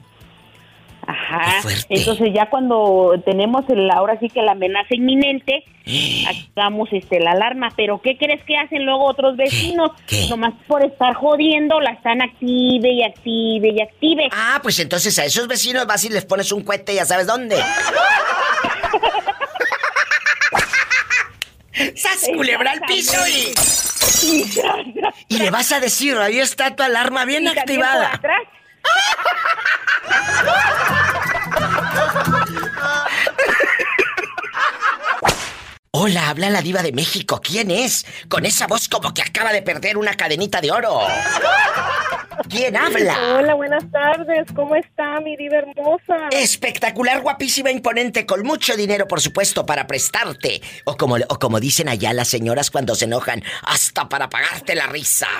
Ajá. 1.07 1.67
Entonces 1.89 2.29
ya 2.33 2.49
cuando 2.49 3.13
tenemos 3.25 3.67
el, 3.69 3.89
ahora 3.89 4.19
sí 4.19 4.29
que 4.29 4.41
la 4.41 4.51
amenaza 4.51 4.93
inminente, 4.93 5.63
activamos 6.29 6.89
este 6.91 7.19
la 7.19 7.31
alarma. 7.31 7.69
Pero 7.75 8.01
¿qué 8.01 8.17
crees 8.17 8.43
que 8.43 8.57
hacen 8.57 8.85
luego 8.85 9.05
otros 9.05 9.35
vecinos? 9.35 9.91
Nomás 10.29 10.53
por 10.67 10.85
estar 10.85 11.13
jodiendo 11.15 11.79
la 11.79 11.91
están 11.91 12.21
active 12.21 12.91
y 12.91 13.03
active 13.03 13.69
y 13.69 13.81
active. 13.81 14.29
Ah, 14.31 14.59
pues 14.61 14.79
entonces 14.79 15.17
a 15.19 15.25
esos 15.25 15.47
vecinos 15.47 15.87
vas 15.87 16.05
y 16.05 16.09
les 16.09 16.25
pones 16.25 16.51
un 16.51 16.63
cohete, 16.63 16.93
ya 16.93 17.05
sabes 17.05 17.27
dónde. 17.27 17.57
¡Sas, 21.95 22.29
culebra 22.33 22.71
al 22.71 22.81
piso 22.81 23.17
y... 23.27 23.53
Y 25.29 25.37
le 25.37 25.49
vas 25.49 25.71
a 25.71 25.79
decir, 25.79 26.17
ahí 26.17 26.39
está 26.39 26.75
tu 26.75 26.83
alarma 26.83 27.25
bien 27.25 27.47
activada. 27.47 28.13
atrás. 28.13 28.41
Hola, 35.91 36.29
habla 36.29 36.49
la 36.49 36.61
diva 36.61 36.81
de 36.81 36.91
México. 36.91 37.41
¿Quién 37.43 37.69
es? 37.69 38.05
Con 38.27 38.45
esa 38.45 38.65
voz 38.65 38.87
como 38.89 39.13
que 39.13 39.21
acaba 39.21 39.53
de 39.53 39.61
perder 39.61 39.97
una 39.97 40.15
cadenita 40.15 40.61
de 40.61 40.71
oro. 40.71 41.01
¿Quién 42.49 42.75
habla? 42.75 43.37
Hola, 43.39 43.53
buenas 43.53 43.89
tardes. 43.91 44.47
¿Cómo 44.55 44.75
está 44.75 45.19
mi 45.21 45.35
diva 45.37 45.57
hermosa? 45.57 46.29
Espectacular, 46.31 47.21
guapísima, 47.21 47.71
imponente, 47.71 48.25
con 48.25 48.43
mucho 48.43 48.75
dinero, 48.75 49.07
por 49.07 49.21
supuesto, 49.21 49.65
para 49.65 49.87
prestarte. 49.87 50.61
O 50.85 50.97
como, 50.97 51.15
o 51.15 51.39
como 51.39 51.59
dicen 51.59 51.89
allá 51.89 52.13
las 52.13 52.27
señoras 52.27 52.71
cuando 52.71 52.95
se 52.95 53.05
enojan, 53.05 53.43
hasta 53.63 54.09
para 54.09 54.29
pagarte 54.29 54.75
la 54.75 54.87
risa. 54.87 55.27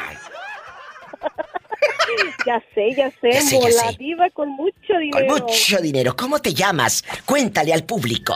Ya 2.45 2.61
sé, 2.75 2.93
ya 2.95 3.09
sé. 3.21 3.31
Ya 3.31 3.41
sé, 3.41 3.59
ya 3.59 3.69
la 3.69 3.91
sé. 3.91 3.97
diva 3.97 4.29
con 4.31 4.49
mucho 4.49 4.97
dinero. 4.99 5.27
Con 5.27 5.43
mucho 5.43 5.77
dinero. 5.77 6.15
¿Cómo 6.15 6.39
te 6.39 6.53
llamas? 6.53 7.03
Cuéntale 7.25 7.73
al 7.73 7.85
público. 7.85 8.35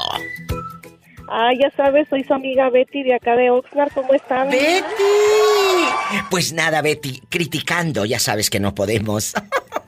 Ah, 1.30 1.52
ya 1.60 1.72
sabes, 1.76 2.07
soy 2.10 2.23
su 2.23 2.34
amiga 2.34 2.69
Betty 2.69 3.03
de 3.03 3.15
acá 3.15 3.35
de 3.35 3.49
Oxnard. 3.49 3.91
¿Cómo 3.93 4.14
están? 4.14 4.49
¡Betty! 4.49 4.84
Pues 6.30 6.53
nada, 6.53 6.81
Betty, 6.81 7.22
criticando, 7.30 8.06
ya 8.06 8.19
sabes 8.19 8.49
que 8.49 8.60
no 8.60 8.76
podemos. 8.76 9.34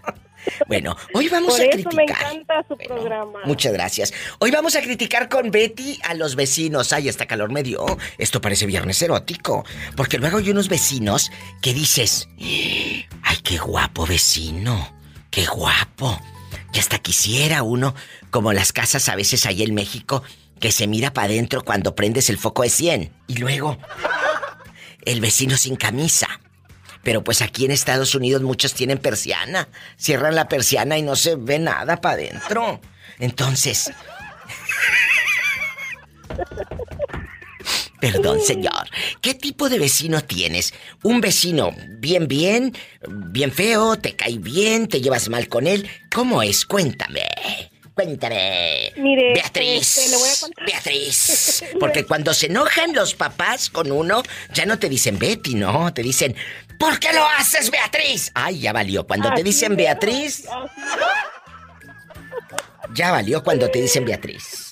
bueno, 0.68 0.96
hoy 1.14 1.30
vamos 1.30 1.56
Por 1.56 1.62
a 1.62 1.66
eso 1.66 1.90
me 1.96 2.04
encanta 2.04 2.66
su 2.68 2.76
programa. 2.78 3.40
Muchas 3.46 3.74
gracias. 3.74 4.14
Hoy 4.40 4.52
vamos 4.52 4.76
a 4.76 4.82
criticar 4.82 5.30
con 5.30 5.52
Betty 5.52 6.00
a 6.04 6.14
los 6.16 6.36
vecinos. 6.36 6.92
Ay, 6.94 7.10
esta 7.10 7.28
calor 7.28 7.52
me 7.52 7.64
dio. 7.64 7.86
Esto 8.18 8.42
parece 8.42 8.66
viernes 8.66 9.02
erótico. 9.02 9.64
Porque 9.96 10.18
luego 10.18 10.38
hay 10.38 10.50
unos 10.50 10.70
vecinos 10.70 11.32
que 11.62 11.74
dices, 11.74 12.30
ay, 12.40 13.38
qué 13.44 13.58
guapo 13.58 14.06
vecino. 14.06 14.96
Qué 15.30 15.46
guapo. 15.46 16.20
Y 16.74 16.80
hasta 16.80 17.00
quisiera 17.00 17.64
uno, 17.64 17.96
como 18.32 18.54
las 18.54 18.72
casas 18.72 19.10
a 19.10 19.16
veces 19.16 19.46
ahí 19.46 19.64
en 19.64 19.74
México, 19.74 20.24
que 20.60 20.72
se 20.72 20.88
mira 20.88 21.14
para 21.14 21.28
adentro 21.28 21.64
cuando 21.64 21.96
prendes 21.96 22.30
el 22.30 22.38
foco 22.38 22.64
de 22.64 22.70
100. 22.70 23.12
Y 23.28 23.38
luego, 23.38 23.78
el 25.06 25.22
vecino 25.22 25.58
sin 25.58 25.76
camisa. 25.76 26.28
Pero 27.04 27.24
pues 27.24 27.42
aquí 27.42 27.66
en 27.66 27.72
Estados 27.72 28.16
Unidos 28.16 28.42
muchos 28.42 28.74
tienen 28.74 28.98
persiana. 28.98 29.70
Cierran 29.98 30.36
la 30.36 30.50
persiana 30.50 30.98
y 30.98 31.02
no 31.02 31.16
se 31.16 31.36
ve 31.36 31.60
nada 31.60 32.02
para 32.02 32.16
adentro. 32.16 32.82
Entonces... 33.20 33.92
Perdón, 38.00 38.40
señor. 38.42 38.90
¿Qué 39.22 39.34
tipo 39.34 39.70
de 39.70 39.80
vecino 39.80 40.22
tienes? 40.24 40.74
¿Un 41.02 41.20
vecino 41.20 41.72
bien, 41.98 42.28
bien, 42.28 42.76
bien 43.08 43.52
feo, 43.52 43.98
te 43.98 44.16
cae 44.16 44.38
bien, 44.38 44.88
te 44.88 45.02
llevas 45.02 45.30
mal 45.30 45.48
con 45.48 45.66
él? 45.66 45.90
¿Cómo 46.14 46.44
es? 46.44 46.66
Cuéntame. 46.66 47.24
Cuéntame. 47.98 48.94
Mire, 48.98 49.34
Beatriz. 49.34 49.98
este, 49.98 50.12
le 50.12 50.18
voy 50.18 50.30
a 50.30 50.40
contar. 50.40 50.66
Beatriz. 50.68 51.64
Porque 51.80 52.06
cuando 52.06 52.32
se 52.32 52.46
enojan 52.46 52.94
los 52.94 53.16
papás 53.16 53.72
con 53.72 53.92
uno, 53.92 54.22
ya 54.54 54.68
no 54.68 54.78
te 54.78 54.88
dicen 54.88 55.18
Betty, 55.18 55.56
no, 55.56 55.92
te 55.92 56.04
dicen, 56.04 56.36
¿por 56.78 57.00
qué 57.00 57.12
lo 57.12 57.26
haces, 57.26 57.72
Beatriz? 57.72 58.30
Ay, 58.36 58.60
ya 58.60 58.72
valió. 58.72 59.08
Cuando 59.08 59.34
te 59.34 59.42
dicen 59.42 59.76
Beatriz, 59.76 60.44
ya 62.94 63.10
valió 63.10 63.44
cuando 63.44 63.68
te 63.72 63.82
dicen 63.82 64.06
Beatriz. 64.06 64.67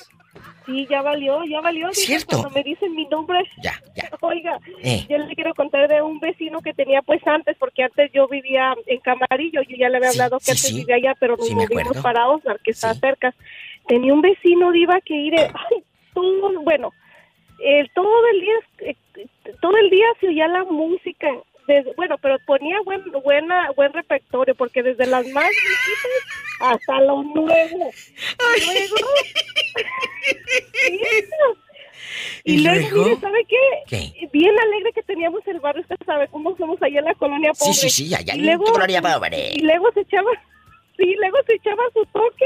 Sí, 0.65 0.87
ya 0.89 1.01
valió, 1.01 1.43
ya 1.45 1.61
valió. 1.61 1.91
Cierto. 1.93 2.37
Cuando 2.39 2.49
me 2.49 2.63
dicen 2.63 2.93
mi 2.95 3.05
nombre. 3.07 3.39
Ya, 3.61 3.73
ya. 3.95 4.09
Oiga, 4.21 4.59
Eh. 4.83 5.05
yo 5.09 5.17
le 5.17 5.35
quiero 5.35 5.53
contar 5.53 5.87
de 5.87 6.01
un 6.01 6.19
vecino 6.19 6.61
que 6.61 6.73
tenía 6.73 7.01
pues 7.01 7.25
antes, 7.27 7.55
porque 7.59 7.83
antes 7.83 8.11
yo 8.13 8.27
vivía 8.27 8.73
en 8.87 8.99
Camarillo, 8.99 9.61
yo 9.61 9.75
ya 9.77 9.89
le 9.89 9.97
había 9.97 10.09
hablado 10.09 10.39
que 10.39 10.45
sí, 10.45 10.51
antes 10.51 10.67
sí. 10.69 10.75
vivía 10.77 10.95
allá, 10.95 11.15
pero 11.19 11.37
nos 11.37 11.49
movimos 11.51 11.97
para 12.01 12.27
Osnar, 12.27 12.59
que 12.63 12.71
está 12.71 12.93
cerca. 12.95 13.33
Tenía 13.87 14.13
un 14.13 14.21
vecino, 14.21 14.71
Diva, 14.71 14.99
que 15.01 15.13
ir, 15.15 15.35
ay, 15.39 15.83
todo, 16.13 16.61
bueno, 16.61 16.91
el, 17.59 17.89
todo 17.91 18.27
el 18.33 18.41
día, 18.41 18.55
eh, 18.79 18.95
todo 19.61 19.77
el 19.77 19.89
día 19.89 20.07
se 20.19 20.27
oía 20.27 20.47
la 20.47 20.63
música. 20.63 21.27
desde- 21.67 21.93
bueno, 21.95 22.17
pero 22.21 22.37
ponía 22.45 22.79
buen, 22.85 23.01
buena, 23.23 23.71
buen 23.75 23.91
repertorio, 23.93 24.53
porque 24.55 24.83
desde 24.83 25.05
las 25.07 25.25
más 25.29 25.49
viejitas 25.49 26.44
hasta 26.59 27.01
los 27.01 27.25
nuevos. 27.25 27.95
Y 32.43 32.57
luego, 32.59 32.79
¿Y 32.79 32.87
y 32.87 32.89
luego, 32.91 33.03
mire, 33.05 33.19
¿sabe 33.19 33.45
qué? 33.47 33.57
¿Qué? 33.87 34.29
Bien 34.31 34.57
alegre 34.59 34.91
que 34.93 35.03
teníamos 35.03 35.41
el 35.47 35.59
barrio, 35.59 35.81
usted 35.81 35.95
sabe 36.05 36.27
cómo 36.29 36.55
somos 36.57 36.81
allá 36.81 36.99
en 36.99 37.05
la 37.05 37.13
colonia 37.15 37.51
Sí, 37.53 37.59
pobre. 37.59 37.73
sí, 37.73 37.89
sí, 37.89 38.13
allá 38.15 38.35
Y 38.35 38.39
en 38.39 38.45
luego- 38.45 38.65
tu 38.65 38.71
colonia 38.73 39.01
pobre. 39.01 39.51
Y 39.55 39.59
luego 39.61 39.91
se 39.93 40.01
echaba, 40.01 40.29
sí, 40.97 41.15
luego 41.19 41.37
se 41.47 41.55
echaba 41.55 41.83
su 41.93 42.05
toque 42.07 42.45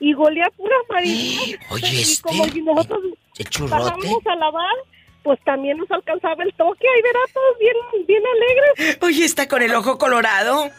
y 0.00 0.12
golea 0.14 0.50
pura 0.56 0.74
marihuana. 0.90 1.58
Oye, 1.70 1.88
y 1.92 2.00
este, 2.00 2.22
como 2.22 2.44
si 2.46 2.62
nosotros 2.62 3.00
el 3.38 3.48
churrote. 3.50 3.74
bajábamos 3.82 4.26
a 4.26 4.36
lavar, 4.36 4.74
pues 5.26 5.40
también 5.40 5.76
nos 5.76 5.90
alcanzaba 5.90 6.44
el 6.44 6.54
toque. 6.54 6.86
Ahí 6.94 7.02
verá 7.02 7.18
todos 7.34 7.58
bien, 7.58 8.06
bien 8.06 8.22
alegres. 8.24 8.98
Oye, 9.02 9.24
está 9.24 9.48
con 9.48 9.60
el 9.60 9.74
ojo 9.74 9.98
colorado. 9.98 10.70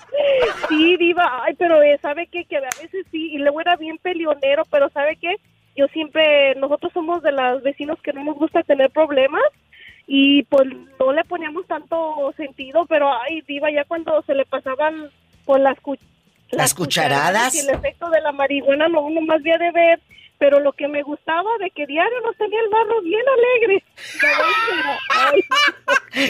Sí, 0.70 0.96
diva, 0.96 1.44
ay, 1.44 1.54
pero 1.56 1.82
eh, 1.84 2.00
¿sabe 2.02 2.28
qué? 2.28 2.46
Que 2.46 2.56
a 2.56 2.62
veces 2.82 3.06
sí, 3.12 3.32
y 3.34 3.40
luego 3.40 3.60
era 3.60 3.76
bien 3.76 3.98
peleonero, 3.98 4.64
pero 4.72 4.90
¿sabe 4.92 5.18
qué? 5.18 5.36
Yo 5.76 5.88
siempre, 5.88 6.56
nosotros 6.56 6.94
somos 6.94 7.22
de 7.24 7.34
los 7.34 7.62
vecinos 7.62 8.00
que 8.02 8.14
no 8.14 8.24
nos 8.24 8.36
gusta 8.38 8.64
tener 8.64 8.90
problemas 8.90 9.44
y 10.08 10.44
pues 10.44 10.66
no 10.98 11.12
le 11.12 11.26
poníamos 11.26 11.68
tanto 11.68 12.34
sentido, 12.38 12.86
pero 12.86 13.12
ay, 13.24 13.42
diva, 13.42 13.70
ya 13.70 13.84
cuando 13.84 14.22
se 14.22 14.34
le 14.34 14.46
pasaban 14.46 15.12
por 15.44 15.60
las, 15.60 15.78
cu- 15.82 15.98
Las 16.52 16.74
cucharadas. 16.74 17.54
y 17.54 17.60
el 17.60 17.70
efecto 17.76 18.10
de 18.10 18.22
la 18.22 18.32
marihuana, 18.32 18.88
no, 18.88 19.02
uno 19.02 19.20
más 19.20 19.44
bien 19.44 19.60
de 19.60 19.72
ver, 19.72 20.00
pero 20.38 20.60
lo 20.60 20.74
que 20.74 20.88
me 20.88 21.04
gustaba 21.04 21.50
de 21.60 21.70
que 21.72 21.86
diario 21.86 22.22
nos 22.22 22.36
tenía 22.38 22.60
el 22.60 22.70
barro 22.70 23.02
bien 23.02 23.22
alegre. 23.38 23.84
Ay, 25.10 25.42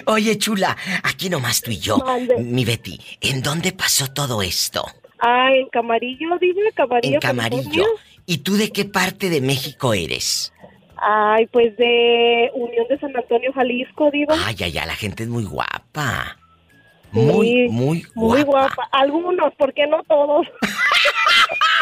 Oye, 0.06 0.38
chula, 0.38 0.76
aquí 1.04 1.30
nomás 1.30 1.62
tú 1.62 1.72
y 1.72 1.80
yo. 1.80 1.98
Mande. 1.98 2.38
Mi 2.38 2.66
Betty, 2.66 3.00
¿en 3.22 3.42
dónde 3.42 3.72
pasó 3.72 4.08
todo 4.08 4.42
esto? 4.42 4.86
Ah, 5.20 5.50
en 5.54 5.68
Camarillo, 5.70 6.38
diva, 6.40 6.62
Camarillo. 6.76 7.16
En 7.16 7.20
Camarillo. 7.20 7.86
¿Y 8.26 8.40
tú 8.40 8.56
de 8.56 8.72
qué 8.72 8.86
parte 8.86 9.30
de 9.30 9.42
México 9.42 9.94
eres? 9.94 10.54
Ay, 10.98 11.46
pues 11.48 11.76
de 11.78 12.52
Unión 12.56 12.86
de 12.90 13.00
San 13.00 13.16
Antonio, 13.16 13.52
Jalisco, 13.54 14.10
diva. 14.12 14.36
Ay, 14.46 14.56
ay, 14.60 14.78
ay, 14.78 14.88
la 14.88 14.96
gente 14.96 15.24
es 15.24 15.30
muy 15.30 15.46
guapa. 15.46 16.38
Muy, 17.12 17.48
Sí, 17.48 17.68
muy 17.70 18.02
guapa. 18.16 18.36
Muy 18.36 18.44
guapa. 18.44 18.90
Algunos, 18.92 19.54
porque 19.58 19.88
no 19.88 20.04
todos. 20.04 20.48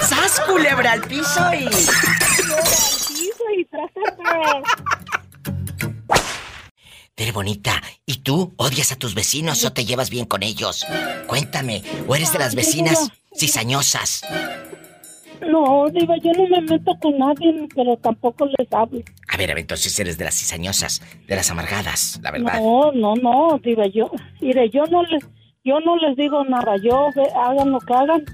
¡Sas, 0.00 0.40
culebra 0.46 0.92
al 0.92 1.00
piso 1.02 1.40
y... 1.54 1.68
Tere 7.14 7.32
bonita, 7.32 7.82
¿y 8.06 8.18
tú 8.18 8.54
odias 8.56 8.90
a 8.92 8.96
tus 8.96 9.14
vecinos 9.14 9.64
o 9.64 9.72
te 9.72 9.84
llevas 9.84 10.08
bien 10.10 10.24
con 10.24 10.42
ellos? 10.42 10.84
Cuéntame, 11.26 11.82
¿o 12.08 12.16
eres 12.16 12.32
de 12.32 12.38
las 12.38 12.54
vecinas 12.54 13.10
cizañosas? 13.36 14.22
No, 15.46 15.86
diva, 15.92 16.14
yo 16.22 16.30
no 16.32 16.48
me 16.48 16.60
meto 16.62 16.92
con 17.02 17.18
nadie, 17.18 17.68
pero 17.74 17.96
tampoco 17.98 18.46
les 18.46 18.72
hablo. 18.72 19.00
A 19.28 19.36
ver, 19.36 19.50
a 19.50 19.54
ver, 19.54 19.62
entonces 19.62 19.98
eres 19.98 20.16
de 20.16 20.24
las 20.24 20.34
cizañosas, 20.38 21.02
de 21.26 21.36
las 21.36 21.50
amargadas, 21.50 22.18
la 22.22 22.30
verdad. 22.30 22.60
No, 22.60 22.92
no, 22.92 23.14
no, 23.16 23.58
diva, 23.62 23.86
yo, 23.88 24.10
mire, 24.40 24.70
yo 24.70 24.84
no 24.86 25.02
les, 25.02 25.22
yo 25.64 25.80
no 25.80 25.96
les 25.96 26.16
digo 26.16 26.44
nada, 26.44 26.76
yo 26.82 27.08
ve- 27.14 27.28
hagan 27.34 27.72
lo 27.72 27.80
que 27.80 27.92
hagan, 27.92 28.24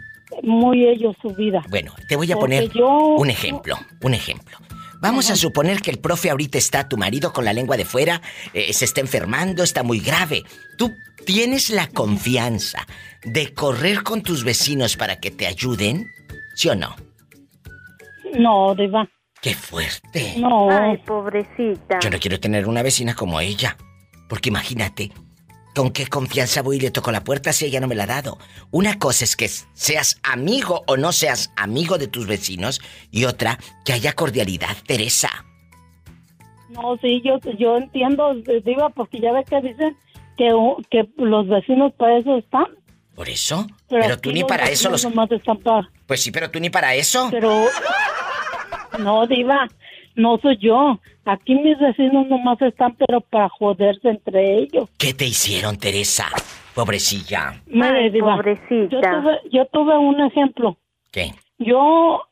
muy 0.42 0.86
ellos 0.86 1.14
su 1.22 1.28
vida. 1.34 1.62
Bueno, 1.68 1.92
te 2.08 2.16
voy 2.16 2.30
a 2.32 2.36
Porque 2.36 2.56
poner 2.58 2.72
yo- 2.72 3.16
un 3.16 3.30
ejemplo, 3.30 3.76
un 4.02 4.14
ejemplo. 4.14 4.58
Vamos 5.00 5.30
a 5.30 5.36
suponer 5.36 5.80
que 5.80 5.92
el 5.92 5.98
profe 6.00 6.28
ahorita 6.30 6.58
está 6.58 6.88
tu 6.88 6.96
marido 6.96 7.32
con 7.32 7.44
la 7.44 7.52
lengua 7.52 7.76
de 7.76 7.84
fuera, 7.84 8.20
eh, 8.52 8.72
se 8.72 8.84
está 8.84 9.00
enfermando, 9.00 9.62
está 9.62 9.82
muy 9.84 10.00
grave. 10.00 10.42
Tú 10.76 10.90
tienes 11.24 11.70
la 11.70 11.86
confianza 11.88 12.84
de 13.24 13.54
correr 13.54 14.02
con 14.02 14.22
tus 14.22 14.42
vecinos 14.42 14.96
para 14.96 15.20
que 15.20 15.30
te 15.30 15.46
ayuden, 15.46 16.08
¿sí 16.56 16.68
o 16.68 16.74
no? 16.74 16.96
No, 18.38 18.74
diva, 18.74 19.08
¡Qué 19.40 19.54
fuerte! 19.54 20.34
no. 20.38 20.68
Ay, 20.68 20.98
pobrecita. 20.98 22.00
Yo 22.00 22.10
no 22.10 22.18
quiero 22.18 22.40
tener 22.40 22.66
una 22.66 22.82
vecina 22.82 23.14
como 23.14 23.40
ella. 23.40 23.76
Porque 24.28 24.48
imagínate, 24.50 25.10
¿con 25.74 25.90
qué 25.90 26.06
confianza 26.06 26.62
voy 26.62 26.76
y 26.76 26.80
le 26.80 26.90
toco 26.90 27.12
la 27.12 27.24
puerta 27.24 27.52
si 27.52 27.66
ella 27.66 27.80
no 27.80 27.88
me 27.88 27.94
la 27.94 28.04
ha 28.04 28.06
dado? 28.06 28.38
Una 28.70 28.98
cosa 28.98 29.24
es 29.24 29.36
que 29.36 29.48
seas 29.48 30.20
amigo 30.22 30.84
o 30.86 30.96
no 30.96 31.12
seas 31.12 31.52
amigo 31.56 31.98
de 31.98 32.08
tus 32.08 32.26
vecinos 32.26 32.80
y 33.10 33.24
otra, 33.24 33.58
que 33.84 33.92
haya 33.92 34.12
cordialidad, 34.14 34.76
Teresa. 34.86 35.44
No, 36.70 36.96
sí, 37.00 37.22
yo, 37.24 37.38
yo 37.58 37.76
entiendo, 37.76 38.34
diva, 38.64 38.90
porque 38.90 39.20
ya 39.20 39.32
ve 39.32 39.44
que 39.44 39.60
dicen 39.60 39.96
que, 40.36 40.52
que 40.90 41.08
los 41.16 41.48
vecinos 41.48 41.92
para 41.96 42.18
eso 42.18 42.36
están. 42.36 42.66
¿Por 43.14 43.28
eso? 43.28 43.66
Pero, 43.88 44.02
Pero, 44.02 44.18
tú 44.18 44.32
ni 44.32 44.44
para 44.44 44.66
eso 44.66 44.90
los... 44.90 45.02
nomás 45.02 45.30
están 45.32 45.58
para... 45.58 45.90
Pues 46.06 46.22
sí, 46.22 46.30
pero 46.30 46.50
tú 46.50 46.60
ni 46.60 46.70
para 46.70 46.94
eso. 46.94 47.28
Pero, 47.30 47.64
no, 49.00 49.26
diva, 49.26 49.66
no 50.18 50.36
soy 50.38 50.58
yo. 50.58 51.00
Aquí 51.24 51.54
mis 51.54 51.78
vecinos 51.78 52.26
nomás 52.26 52.60
están, 52.60 52.94
pero 52.96 53.20
para 53.20 53.48
joderse 53.48 54.08
entre 54.08 54.56
ellos. 54.58 54.88
¿Qué 54.98 55.14
te 55.14 55.24
hicieron, 55.24 55.78
Teresa? 55.78 56.26
Pobrecilla. 56.74 57.60
Mire, 57.66 58.10
diva, 58.10 58.36
Yo 58.68 59.00
tuve, 59.00 59.40
yo 59.50 59.66
tuve 59.66 59.96
un 59.96 60.20
ejemplo. 60.20 60.76
¿Qué? 61.12 61.32
Yo, 61.58 62.22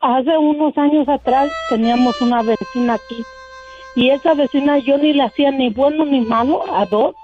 hace 0.00 0.36
unos 0.36 0.76
años 0.76 1.08
atrás, 1.08 1.50
teníamos 1.68 2.20
una 2.20 2.42
vecina 2.42 2.94
aquí. 2.94 3.22
Y 3.94 4.10
esa 4.10 4.34
vecina 4.34 4.78
yo 4.78 4.98
ni 4.98 5.12
le 5.12 5.22
hacía 5.22 5.50
ni 5.50 5.70
bueno 5.70 6.04
ni 6.04 6.20
malo 6.20 6.62
a 6.74 6.84
dos. 6.86 7.14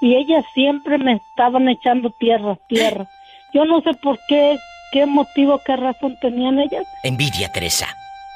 Y 0.00 0.14
ellas 0.16 0.44
siempre 0.52 0.98
me 0.98 1.14
estaban 1.14 1.68
echando 1.68 2.10
tierra, 2.18 2.58
tierra. 2.68 3.08
Yo 3.54 3.64
no 3.64 3.80
sé 3.80 3.94
por 4.02 4.18
qué, 4.28 4.58
qué 4.92 5.06
motivo, 5.06 5.58
qué 5.64 5.76
razón 5.76 6.18
tenían 6.20 6.58
ellas. 6.58 6.84
Envidia, 7.02 7.50
Teresa. 7.50 7.86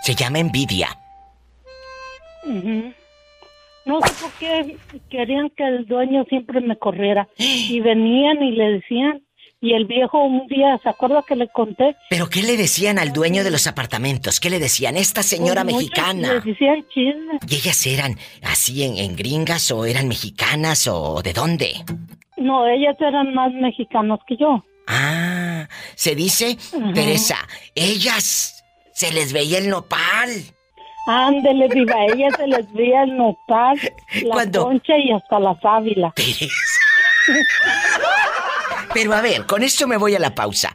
Se 0.01 0.15
llama 0.15 0.39
envidia. 0.39 1.00
No 2.45 4.01
sé 4.03 4.13
por 4.21 4.33
qué 4.39 4.77
querían 5.11 5.51
que 5.51 5.65
el 5.65 5.87
dueño 5.87 6.25
siempre 6.29 6.61
me 6.61 6.77
corriera. 6.77 7.29
Y 7.39 7.81
venían 7.81 8.43
y 8.43 8.53
le 8.53 8.73
decían. 8.73 9.23
Y 9.63 9.75
el 9.75 9.85
viejo 9.85 10.25
un 10.25 10.47
día, 10.47 10.79
¿se 10.83 10.89
acuerda 10.89 11.23
que 11.27 11.37
le 11.37 11.47
conté? 11.49 11.95
¿Pero 12.09 12.31
qué 12.31 12.43
le 12.43 12.57
decían 12.57 12.99
al 12.99 13.13
dueño 13.13 13.45
de 13.45 13.51
los 13.51 13.67
apartamentos? 13.67 14.41
¿Qué 14.41 14.49
le 14.49 14.59
decían? 14.59 14.97
Esta 14.97 15.23
señora 15.23 15.65
Pues 15.65 15.75
mexicana. 15.77 16.33
Le 16.33 16.41
decían 16.41 16.87
chismes. 16.89 17.41
¿Y 17.47 17.57
ellas 17.57 17.87
eran 17.87 18.17
así 18.43 18.85
en, 18.85 18.97
en 18.97 19.17
gringas 19.17 19.71
o 19.71 19.85
eran 19.85 20.09
mexicanas 20.09 20.89
o 20.89 21.21
de 21.21 21.35
dónde? 21.35 21.75
No, 22.39 22.67
ellas 22.67 22.97
eran 23.01 23.35
más 23.35 23.53
mexicanos 23.53 24.21
que 24.27 24.39
yo. 24.39 24.65
Ah, 24.87 25.69
se 25.95 26.15
dice, 26.15 26.57
Teresa, 26.95 27.37
ellas 27.75 28.65
se 28.95 29.13
les 29.13 29.35
veía 29.35 29.59
el 29.59 29.69
nopal. 29.69 30.31
Ándele, 31.13 31.67
viva, 31.69 31.95
a 31.95 32.05
ellas 32.07 32.33
se 32.37 32.47
les 32.47 32.73
veía 32.73 33.03
el 33.03 33.17
nopal, 33.17 33.79
la 34.23 34.31
¿Cuándo? 34.35 34.65
concha 34.65 34.97
y 34.97 35.11
hasta 35.11 35.41
la 35.41 35.59
sábila. 35.61 36.13
Pero 38.95 39.15
a 39.15 39.21
ver, 39.21 39.47
con 39.47 39.63
esto 39.63 39.87
me 39.87 39.97
voy 39.97 40.15
a 40.15 40.19
la 40.19 40.35
pausa. 40.35 40.73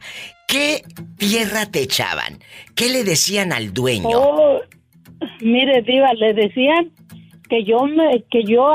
¿Qué 0.48 0.82
tierra 1.18 1.66
te 1.66 1.80
echaban? 1.82 2.38
¿Qué 2.74 2.88
le 2.88 3.04
decían 3.04 3.52
al 3.52 3.72
dueño? 3.74 4.08
Oh, 4.18 4.60
mire, 5.40 5.82
diva, 5.82 6.12
le 6.14 6.32
decían 6.34 6.90
que 7.48 7.64
yo 7.64 7.84
me, 7.84 8.22
que 8.30 8.44
yo, 8.44 8.74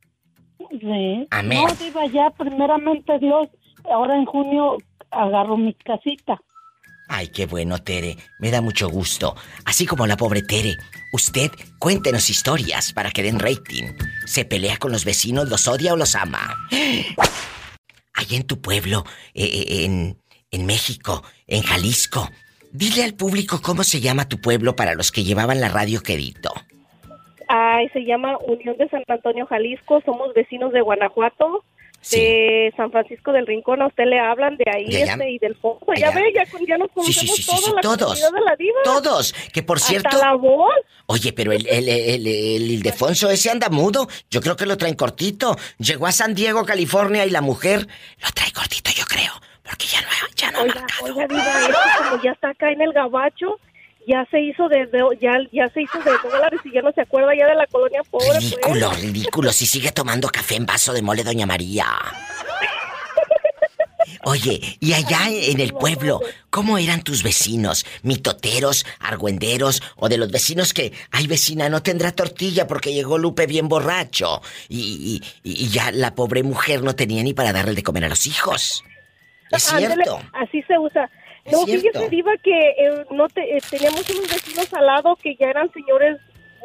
Amén. 1.31 1.65
No, 1.67 1.75
Diva, 1.75 2.07
ya 2.07 2.31
primeramente 2.31 3.19
Dios, 3.19 3.49
ahora 3.91 4.17
en 4.17 4.27
junio 4.27 4.79
agarro 5.11 5.57
mi 5.57 5.75
casita. 5.75 6.41
Ay, 7.09 7.29
qué 7.29 7.47
bueno, 7.47 7.79
Tere. 7.79 8.17
Me 8.41 8.51
da 8.51 8.61
mucho 8.61 8.89
gusto. 8.89 9.37
Así 9.65 9.87
como 9.87 10.07
la 10.07 10.17
pobre 10.17 10.43
Tere. 10.43 10.77
Usted, 11.13 11.51
cuéntenos 11.79 12.29
historias 12.31 12.93
para 12.93 13.11
que 13.11 13.23
den 13.23 13.39
rating. 13.39 13.93
¿Se 14.27 14.45
pelea 14.45 14.77
con 14.79 14.91
los 14.93 15.05
vecinos, 15.05 15.49
los 15.49 15.69
odia 15.69 15.93
o 15.93 15.97
los 15.97 16.15
ama? 16.17 16.69
Allá 18.15 18.37
en 18.37 18.47
tu 18.47 18.61
pueblo, 18.61 19.05
eh, 19.35 19.45
eh, 19.45 19.85
en, 19.85 20.19
en 20.51 20.67
México, 20.67 21.23
en 21.47 21.63
Jalisco. 21.63 22.31
Dile 22.73 23.05
al 23.05 23.15
público 23.15 23.63
cómo 23.63 23.85
se 23.85 24.01
llama 24.01 24.29
tu 24.29 24.41
pueblo 24.41 24.75
para 24.75 24.95
los 24.95 25.13
que 25.13 25.23
llevaban 25.23 25.61
la 25.61 25.69
radio 25.69 26.03
quedito. 26.03 26.53
Ay, 27.49 27.89
se 27.91 28.05
llama 28.05 28.39
Unión 28.47 28.77
de 28.77 28.89
San 28.89 29.03
Antonio, 29.09 29.47
Jalisco. 29.47 30.01
Somos 30.05 30.35
vecinos 30.35 30.73
de 30.73 30.81
Guanajuato, 30.81 31.65
de 32.11 32.73
San 32.77 32.91
Francisco 32.91 33.33
del 33.33 33.47
Rincón. 33.47 33.83
A 33.83 33.87
usted 33.89 34.05
le 34.07 34.19
hablan 34.19 34.57
de 34.57 34.65
ahí 34.73 34.87
De 34.91 35.03
allá. 35.05 35.13
este, 35.13 35.31
y 35.31 35.39
del 35.39 35.55
fondo. 35.57 35.87
Ya 35.97 36.11
ve, 36.11 36.33
ya, 36.35 36.45
ya 36.67 36.79
nos 36.79 36.91
conocemos 36.91 37.37
sí, 37.37 37.43
sí, 37.43 37.51
todos, 37.51 37.75
la 37.75 37.81
todos. 37.83 37.99
comunidad 38.01 38.33
de 38.33 38.41
la 38.41 38.57
diva. 38.57 38.79
Todos. 38.85 39.33
Que 39.53 39.63
por 39.63 39.77
Hasta 39.77 39.89
cierto. 39.89 40.19
la 40.19 40.35
voz. 40.35 40.75
Oye, 41.07 41.33
pero 41.33 41.53
el, 41.53 41.67
el, 41.69 41.89
el, 41.89 42.27
el 42.27 42.71
Ildefonso 42.71 43.31
ese 43.31 43.51
anda 43.51 43.69
mudo. 43.69 44.09
Yo 44.31 44.41
creo 44.41 44.57
que 44.57 44.67
lo 44.67 44.77
traen 44.77 44.95
cortito. 44.97 45.57
Llegó 45.79 46.07
a 46.07 46.13
San 46.13 46.35
Diego, 46.35 46.65
California, 46.65 47.25
y 47.27 47.31
la 47.31 47.41
mujer 47.43 47.87
lo 48.23 48.29
trae 48.35 48.51
cortito, 48.53 48.91
yo 48.97 49.05
creo. 49.05 49.33
Porque 49.63 49.87
ya 49.87 50.01
no, 50.01 50.09
ya 50.37 50.51
no. 50.53 50.63
Oiga, 50.63 50.87
oiga, 51.03 51.27
diva, 51.27 51.61
es 51.61 51.67
que 51.69 52.09
como 52.11 52.23
ya 52.23 52.31
está 52.33 52.51
acá 52.51 52.71
en 52.71 52.81
el 52.83 52.93
gabacho, 52.93 53.59
ya 54.07 54.27
se 54.31 54.41
hizo 54.41 54.69
de, 54.69 54.87
de- 54.87 55.19
ya, 55.21 55.33
ya 55.53 55.69
se 55.71 55.83
hizo 55.83 55.99
de 55.99 56.13
dólares 56.31 56.61
y 56.65 56.73
ya 56.73 56.83
no 56.83 56.93
se 56.93 57.01
acuerda 57.03 57.35
ya 57.37 57.47
de 57.47 57.55
la 57.55 57.67
colonia 57.67 58.03
pobre, 58.11 58.27
pues. 58.29 58.43
Ridículo, 58.51 58.91
ridículo. 58.93 59.53
Si 59.53 59.67
sigue 59.67 59.91
tomando 59.93 60.29
café 60.29 60.57
en 60.57 60.67
vaso 60.67 60.93
de 60.93 61.03
mole, 61.03 61.25
Doña 61.25 61.47
María. 61.47 61.87
Oye, 64.25 64.61
y 64.81 64.93
allá 64.93 65.29
en 65.31 65.61
el 65.61 65.73
pueblo, 65.73 66.21
¿cómo 66.51 66.79
eran 66.79 67.03
tus 67.03 67.23
vecinos? 67.23 67.85
¿Mitoteros, 68.03 68.87
argüenderos 69.01 69.83
o 69.97 70.09
de 70.09 70.17
los 70.19 70.31
vecinos 70.31 70.73
que, 70.75 70.93
ay 71.11 71.27
vecina, 71.27 71.69
no 71.69 71.83
tendrá 71.83 72.13
tortilla 72.13 72.67
porque 72.67 72.93
llegó 72.93 73.19
Lupe 73.19 73.47
bien 73.47 73.69
borracho? 73.69 74.43
Y, 74.69 75.21
y- 75.43 75.51
y 75.65 75.69
ya 75.69 75.91
la 75.93 76.15
pobre 76.15 76.43
mujer 76.43 76.83
no 76.83 76.95
tenía 76.95 77.23
ni 77.23 77.35
para 77.35 77.53
darle 77.53 77.75
de 77.75 77.83
comer 77.83 78.05
a 78.05 78.09
los 78.09 78.27
hijos. 78.27 78.85
Es 79.51 79.63
cierto. 79.65 80.21
así 80.33 80.63
se 80.63 80.79
usa. 80.79 81.09
No, 81.53 81.65
fíjese, 81.67 82.09
Diva, 82.09 82.33
que 82.43 82.71
eh, 82.71 83.05
no 83.11 83.29
te, 83.29 83.57
eh, 83.57 83.61
teníamos 83.71 84.09
unos 84.11 84.29
vecinos 84.29 84.73
al 84.75 84.87
lado 84.87 85.17
que 85.17 85.37
ya 85.37 85.47
eran 85.47 85.73
señores 85.73 86.19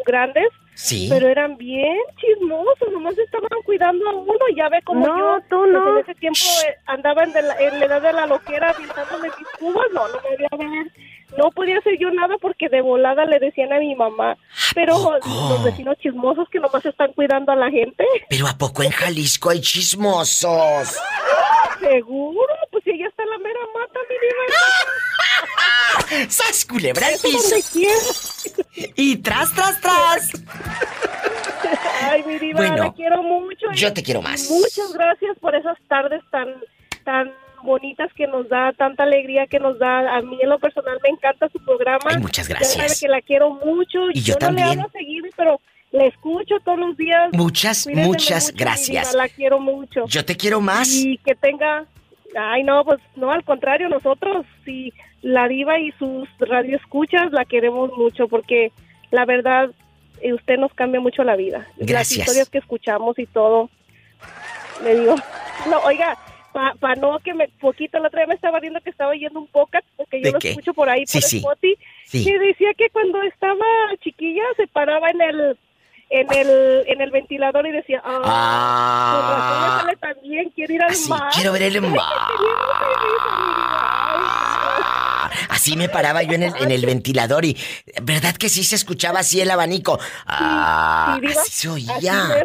grandes, 0.06 0.48
Sí. 0.74 1.08
pero 1.12 1.28
eran 1.28 1.58
bien 1.58 1.96
chismosos, 2.20 2.92
nomás 2.92 3.16
estaban 3.18 3.50
cuidando 3.66 4.10
a 4.10 4.14
uno. 4.16 4.34
Ya 4.56 4.70
ve 4.70 4.82
como 4.84 5.06
No, 5.06 5.18
yo, 5.40 5.44
tú 5.50 5.58
pues, 5.60 5.72
no. 5.72 5.92
en 5.92 5.98
ese 6.04 6.16
tiempo 6.16 6.40
eh, 6.68 6.76
andaba 6.88 7.24
en, 7.24 7.34
de 7.34 7.42
la, 7.44 7.56
en 7.60 7.80
la 7.80 7.86
edad 7.86 8.02
de 8.02 8.14
la 8.14 8.26
loquera 8.26 8.74
pintándome 8.74 9.28
mis 9.38 9.48
cubas. 9.60 9.86
No, 9.94 10.08
no 10.08 10.16
me 10.16 10.30
podía 10.36 10.50
ver. 10.70 10.88
No 11.38 11.50
podía 11.52 11.78
hacer 11.78 11.98
yo 11.98 12.10
nada 12.12 12.36
porque 12.42 12.68
de 12.68 12.82
volada 12.82 13.24
le 13.26 13.40
decían 13.40 13.72
a 13.72 13.80
mi 13.80 13.96
mamá. 13.96 14.36
Pero 14.76 14.98
los 14.98 15.64
vecinos 15.64 15.98
chismosos 16.00 16.50
que 16.50 16.60
nomás 16.60 16.86
están 16.86 17.14
cuidando 17.14 17.52
a 17.52 17.56
la 17.56 17.70
gente. 17.70 18.04
Pero 18.30 18.48
¿a 18.48 18.58
poco 18.58 18.84
en 18.84 18.90
Jalisco 18.92 19.50
hay 19.50 19.62
chismosos? 19.62 20.98
Seguro, 21.80 22.54
si 22.92 22.98
ella 22.98 23.08
está 23.08 23.24
en 23.24 23.30
la 23.30 23.38
mera 23.40 23.60
mata, 23.74 24.00
mi 24.10 24.16
diva. 26.16 26.28
¡Sas, 26.30 26.66
culebra 26.66 27.08
al 27.08 27.14
piso! 27.22 27.56
Y 28.96 29.18
tras, 29.18 29.54
tras, 29.54 29.80
tras. 29.82 30.30
Ay, 32.02 32.24
mi 32.26 32.38
diva, 32.40 32.58
Bueno, 32.60 32.76
la 32.84 32.94
quiero 32.94 33.24
mucho. 33.24 33.68
yo 33.74 33.94
te 33.94 34.04
quiero 34.04 34.22
más. 34.22 34.50
Muchas 34.50 34.94
gracias 34.94 35.38
por 35.40 35.56
esas 35.56 35.78
tardes 35.88 36.22
tan, 36.32 36.48
tan 37.06 37.32
bonitas 37.64 38.10
que 38.16 38.28
nos 38.28 38.50
da, 38.50 38.74
tanta 38.74 39.04
alegría 39.04 39.48
que 39.48 39.60
nos 39.60 39.78
da. 39.80 40.18
A 40.18 40.22
mí 40.22 40.38
en 40.42 40.50
lo 40.50 40.60
personal 40.60 40.98
me 41.04 41.10
encanta 41.10 41.48
su 41.50 41.64
programa. 41.64 42.02
Ay, 42.06 42.18
muchas 42.20 42.48
Ya 42.48 42.56
gracias. 42.56 42.74
sabe 42.88 43.00
que 43.00 43.08
la 43.08 43.22
quiero 43.22 43.52
mucho. 43.52 44.10
Y 44.14 44.22
yo 44.22 44.34
no 44.34 44.40
también. 44.40 44.68
le 44.68 44.74
hablo 44.74 44.90
seguido, 44.92 45.28
pero 45.38 45.62
le 45.92 46.08
escucho 46.08 46.56
todos 46.66 46.80
los 46.80 46.98
días. 46.98 47.30
Muchas, 47.34 47.88
muchas 47.88 48.46
mucho, 48.52 48.56
gracias. 48.58 49.14
la 49.14 49.30
quiero 49.30 49.60
mucho. 49.60 50.06
Yo 50.08 50.26
te 50.26 50.36
quiero 50.36 50.60
más. 50.62 50.90
Y 50.94 51.18
que 51.20 51.36
tenga... 51.36 51.86
Ay, 52.38 52.64
no, 52.64 52.84
pues 52.86 53.00
no, 53.16 53.32
al 53.32 53.44
contrario, 53.44 53.90
nosotros, 53.90 54.46
sí, 54.66 54.94
la 55.22 55.48
diva 55.48 55.80
y 55.80 55.92
sus 55.94 56.28
radioescuchas 56.40 57.32
la 57.32 57.46
queremos 57.46 57.92
mucho 57.98 58.28
porque 58.28 58.72
la 59.12 59.26
verdad, 59.26 59.70
eh, 60.22 60.34
usted 60.34 60.58
nos 60.58 60.74
cambia 60.74 61.02
mucho 61.02 61.24
la 61.24 61.36
vida. 61.36 61.68
Las 61.78 61.88
Gracias. 61.88 62.20
historias 62.20 62.50
que 62.50 62.60
escuchamos 62.60 63.20
y 63.20 63.26
todo. 63.26 63.70
Le 64.84 65.00
digo, 65.00 65.16
no, 65.70 65.80
oiga, 65.80 66.18
para 66.80 66.96
no 66.96 67.20
que 67.20 67.34
me, 67.34 67.48
poquito, 67.60 68.00
la 68.00 68.08
otra 68.08 68.22
vez 68.22 68.30
me 68.30 68.36
estaba 68.36 68.60
viendo 68.60 68.82
que 68.82 68.90
estaba 68.90 69.12
oyendo 69.12 69.40
un 69.40 69.48
podcast, 69.48 69.86
porque 69.98 70.20
yo 70.20 70.26
¿De 70.28 70.32
lo 70.34 70.40
qué? 70.40 70.50
escucho 70.50 70.74
por 70.74 70.90
ahí, 70.90 71.04
Sí, 71.06 71.20
por 71.20 71.30
sí. 71.30 71.38
Spotify, 71.38 71.78
Sí. 72.06 72.30
y 72.30 72.34
decía 72.38 72.74
que 72.78 72.90
cuando 72.90 73.22
estaba 73.24 73.66
chiquilla 74.02 74.44
se 74.58 74.68
paraba 74.68 75.10
en 75.10 75.22
el 75.22 75.58
en 76.12 76.28
el 76.34 76.84
en 76.88 77.02
el 77.02 77.10
ventilador 77.12 77.66
y 77.68 77.72
decía, 77.72 78.02
ah, 78.04 78.12
con 78.14 79.30
razón 79.32 79.62
me 79.62 79.68
Ah, 79.68 79.78
sale 79.82 79.96
tan 79.98 80.22
bien, 80.22 80.50
quiero 80.54 80.74
ir 80.74 80.84
al 80.84 80.92
así, 80.92 81.10
mar. 81.10 81.30
quiero 81.34 81.52
ver 81.54 81.64
el 81.64 81.82
mar. 81.82 82.04
Así 85.50 85.76
me 85.78 85.90
paraba 85.90 86.24
yo 86.24 86.34
en 86.34 86.44
el, 86.44 86.54
en 86.58 86.72
el 86.72 86.86
ventilador 86.86 87.46
y... 87.46 87.56
¿Verdad 88.02 88.36
que 88.36 88.50
sí 88.50 88.64
se 88.64 88.76
escuchaba 88.76 89.20
así 89.20 89.42
el 89.42 89.52
abanico? 89.52 90.00
Ah, 90.26 91.14
sí, 91.16 91.22
diva, 91.28 91.42
así 91.42 91.52
se 91.52 91.68
así 91.70 91.90
oía. 92.00 92.42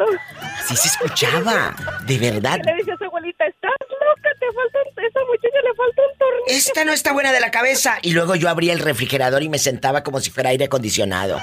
Así 0.61 0.77
se 0.77 0.89
escuchaba. 0.89 1.75
De 2.07 2.19
verdad. 2.19 2.59
Y 2.63 2.67
le 2.67 2.75
decía 2.75 2.95
a 2.95 2.99
su 2.99 3.05
abuelita, 3.05 3.47
estás 3.47 3.71
loca, 3.91 4.29
te 4.39 4.47
falta, 4.47 4.79
un- 4.85 5.05
esa 5.05 5.21
muchacha 5.27 5.59
le 5.65 5.75
falta 5.75 6.03
un 6.03 6.19
tornillo. 6.19 6.45
Esta 6.59 6.85
no 6.85 6.93
está 6.93 7.13
buena 7.13 7.33
de 7.33 7.41
la 7.41 7.51
cabeza. 7.51 7.99
Y 8.03 8.13
luego 8.13 8.35
yo 8.35 8.49
abría 8.51 8.73
el 8.75 8.81
refrigerador 8.81 9.43
y 9.43 9.49
me 9.49 9.59
sentaba 9.59 10.03
como 10.03 10.21
si 10.21 10.31
fuera 10.31 10.51
aire 10.51 10.67
acondicionado. 10.67 11.41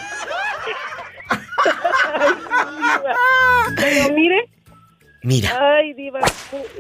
Pero 3.76 4.14
mire, 4.14 4.50
Mira, 5.24 5.76
ay, 5.78 5.94
diva, 5.94 6.20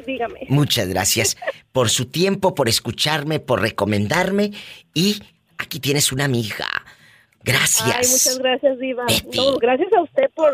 dígame. 0.05 0.41
muchas 0.49 0.87
gracias 0.89 1.37
por 1.71 1.89
su 1.89 2.05
tiempo, 2.07 2.53
por 2.55 2.67
escucharme, 2.67 3.39
por 3.39 3.61
recomendarme. 3.61 4.51
Y 4.93 5.21
aquí 5.57 5.79
tienes 5.79 6.11
una 6.11 6.25
amiga. 6.25 6.67
Gracias. 7.45 7.87
Ay, 7.87 8.05
muchas 8.07 8.37
gracias, 8.39 8.79
Diva. 8.79 9.05
Betty. 9.05 9.37
No, 9.37 9.57
gracias 9.57 9.91
a 9.93 10.01
usted 10.01 10.29
por, 10.35 10.51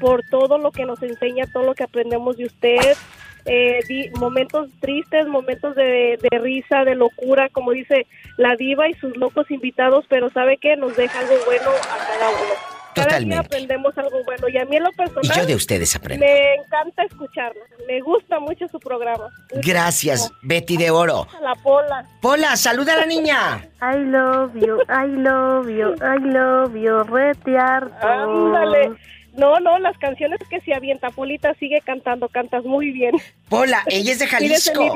por 0.00 0.22
todo 0.30 0.58
lo 0.58 0.70
que 0.72 0.84
nos 0.84 1.02
enseña, 1.02 1.44
todo 1.52 1.64
lo 1.64 1.74
que 1.74 1.82
aprendemos 1.84 2.36
de 2.36 2.46
usted. 2.46 2.96
eh, 3.44 3.80
di- 3.88 4.08
momentos 4.20 4.68
tristes, 4.80 5.26
momentos 5.26 5.74
de, 5.74 6.16
de 6.22 6.38
risa, 6.38 6.84
de 6.84 6.94
locura, 6.94 7.48
como 7.48 7.72
dice 7.72 8.06
la 8.36 8.54
diva 8.54 8.88
y 8.88 8.94
sus 8.94 9.16
locos 9.16 9.50
invitados, 9.50 10.04
pero 10.08 10.30
¿sabe 10.30 10.58
qué? 10.58 10.76
Nos 10.76 10.96
deja 10.96 11.18
algo 11.18 11.34
bueno 11.44 11.70
a 11.70 11.98
cada 12.06 12.30
uno. 12.30 12.81
Cada 12.94 13.06
día 13.06 13.18
Totalmente. 13.18 13.46
aprendemos 13.46 13.98
algo 13.98 14.22
bueno 14.24 14.48
y 14.48 14.58
a 14.58 14.64
mí 14.64 14.76
en 14.76 14.82
lo 14.84 14.92
personal 14.92 15.24
Y 15.24 15.40
yo 15.40 15.46
de 15.46 15.54
ustedes 15.54 15.94
aprendo. 15.96 16.24
me 16.26 16.54
encanta 16.54 17.02
escucharla, 17.04 17.62
me 17.86 18.00
gusta 18.00 18.38
mucho 18.40 18.66
su 18.68 18.78
programa. 18.78 19.28
Gracias, 19.50 20.30
Betty 20.42 20.76
de 20.76 20.90
Oro. 20.90 21.26
A 21.36 21.40
la 21.40 21.54
pola. 21.56 22.06
Pola, 22.20 22.56
saluda 22.56 22.94
a 22.94 22.96
la 22.98 23.06
niña. 23.06 23.68
I 23.80 23.98
love 23.98 24.52
you, 24.54 24.78
I 24.88 25.06
love 25.08 25.68
you, 25.68 25.94
I 26.02 26.18
love 26.20 26.74
you, 26.74 27.02
retearto. 27.04 28.06
Ándale. 28.06 28.92
No, 29.34 29.58
no, 29.60 29.78
las 29.78 29.96
canciones 29.96 30.38
que 30.50 30.60
se 30.60 30.74
avienta 30.74 31.08
Polita 31.08 31.54
sigue 31.54 31.80
cantando, 31.80 32.28
cantas 32.28 32.64
muy 32.64 32.90
bien. 32.92 33.14
Pola, 33.48 33.82
ella 33.86 34.12
es 34.12 34.18
de 34.18 34.26
Jalisco. 34.26 34.94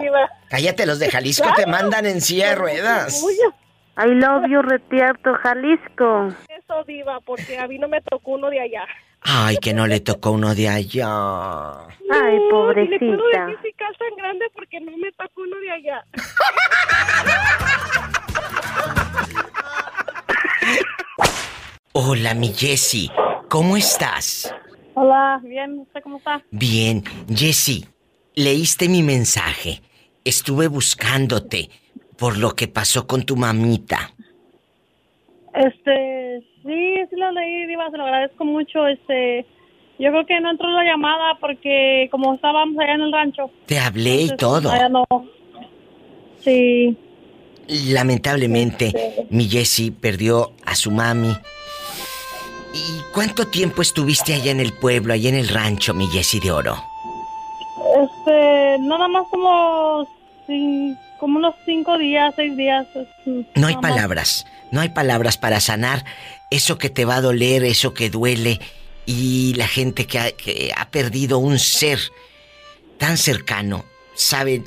Cállate, 0.51 0.85
los 0.85 0.99
de 0.99 1.11
Jalisco 1.11 1.49
te 1.57 1.65
mandan 1.67 2.05
en 2.05 2.21
silla 2.21 2.51
de 2.51 2.55
ruedas. 2.57 3.25
I 3.99 4.07
love 4.09 4.45
you, 4.49 4.61
retearto, 4.63 5.35
Jalisco. 5.43 6.29
Eso, 6.49 6.85
diva, 6.87 7.21
porque 7.21 7.59
a 7.59 7.67
mí 7.67 7.79
no 7.79 7.89
me 7.89 8.01
tocó 8.03 8.33
uno 8.33 8.51
de 8.51 8.61
allá. 8.61 8.85
Ay, 9.23 9.57
que 9.57 9.73
no 9.73 9.87
le 9.87 10.01
tocó 10.01 10.33
uno 10.33 10.55
de 10.55 10.69
allá. 10.69 11.09
Ay, 11.09 11.89
No, 12.09 12.23
ni 12.29 12.33
le 12.35 12.51
puedo 12.51 12.67
pobrecita. 12.67 13.47
decir 13.47 13.59
si 13.63 13.73
tan 13.73 14.17
grande 14.17 14.45
porque 14.55 14.81
no 14.81 14.93
me 14.99 15.11
tocó 15.13 15.41
uno 15.43 15.57
de 15.57 15.71
allá. 15.71 16.05
Hola, 21.93 22.35
mi 22.35 22.53
Jessie. 22.53 23.11
¿Cómo 23.49 23.77
estás? 23.77 24.53
Hola, 24.95 25.41
bien, 25.43 25.81
¿usted 25.81 26.01
cómo 26.03 26.19
está? 26.19 26.43
Bien, 26.51 27.05
Jessie, 27.29 27.87
leíste 28.35 28.89
mi 28.89 29.03
mensaje. 29.03 29.83
Estuve 30.25 30.69
buscándote 30.69 31.71
por 32.19 32.39
lo 32.39 32.55
que 32.55 32.69
pasó 32.69 33.07
con 33.07 33.25
tu 33.25 33.37
mamita. 33.37 34.13
Este, 35.55 36.41
sí, 36.63 36.95
sí 37.11 37.17
lo 37.17 37.33
leí, 37.33 37.67
Diva, 37.67 37.91
se 37.91 37.97
lo 37.97 38.05
agradezco 38.05 38.45
mucho. 38.45 38.87
Este, 38.87 39.47
yo 39.99 40.11
creo 40.11 40.27
que 40.27 40.41
no 40.41 40.51
entró 40.51 40.69
la 40.71 40.85
llamada 40.85 41.39
porque 41.41 42.09
como 42.11 42.35
estábamos 42.35 42.79
allá 42.79 42.95
en 42.95 43.01
el 43.01 43.13
rancho. 43.13 43.51
Te 43.67 43.79
hablé 43.79 44.23
y 44.23 44.37
todo. 44.37 44.71
allá 44.71 44.89
no. 44.89 45.05
Sí, 46.41 46.97
Lamentablemente, 47.69 49.27
mi 49.31 49.49
Jessie 49.49 49.91
perdió 49.91 50.53
a 50.65 50.77
su 50.77 50.93
mami. 50.93 51.33
¿Y 52.73 53.13
cuánto 53.13 53.47
tiempo 53.47 53.83
estuviste 53.83 54.35
allá 54.35 54.53
en 54.53 54.61
el 54.61 54.73
pueblo, 54.73 55.13
allá 55.15 55.31
en 55.31 55.35
el 55.35 55.49
rancho, 55.49 55.93
mi 55.95 56.07
Jessie 56.07 56.41
de 56.41 56.53
Oro? 56.53 56.77
este, 58.05 58.79
nada 58.81 59.09
más 59.09 59.27
como, 59.31 60.07
como 61.19 61.39
unos 61.39 61.55
cinco 61.65 61.99
días, 61.99 62.35
seis 62.37 62.57
días. 62.57 62.87
No 63.55 63.67
hay 63.67 63.77
palabras, 63.77 64.47
no 64.71 64.81
hay 64.81 64.91
palabras 64.91 65.37
para 65.39 65.61
sanar 65.61 66.05
eso 66.51 66.79
que 66.79 66.91
te 66.91 67.05
va 67.05 67.17
a 67.17 67.21
doler, 67.21 67.65
eso 67.65 67.95
que 67.95 68.11
duele 68.11 68.61
y 69.07 69.55
la 69.55 69.69
gente 69.69 70.07
que 70.07 70.19
ha, 70.19 70.33
que 70.33 70.73
ha 70.77 70.91
perdido 70.91 71.39
un 71.39 71.59
ser 71.59 71.99
tan 72.99 73.17
cercano 73.17 73.85
sabe 74.15 74.63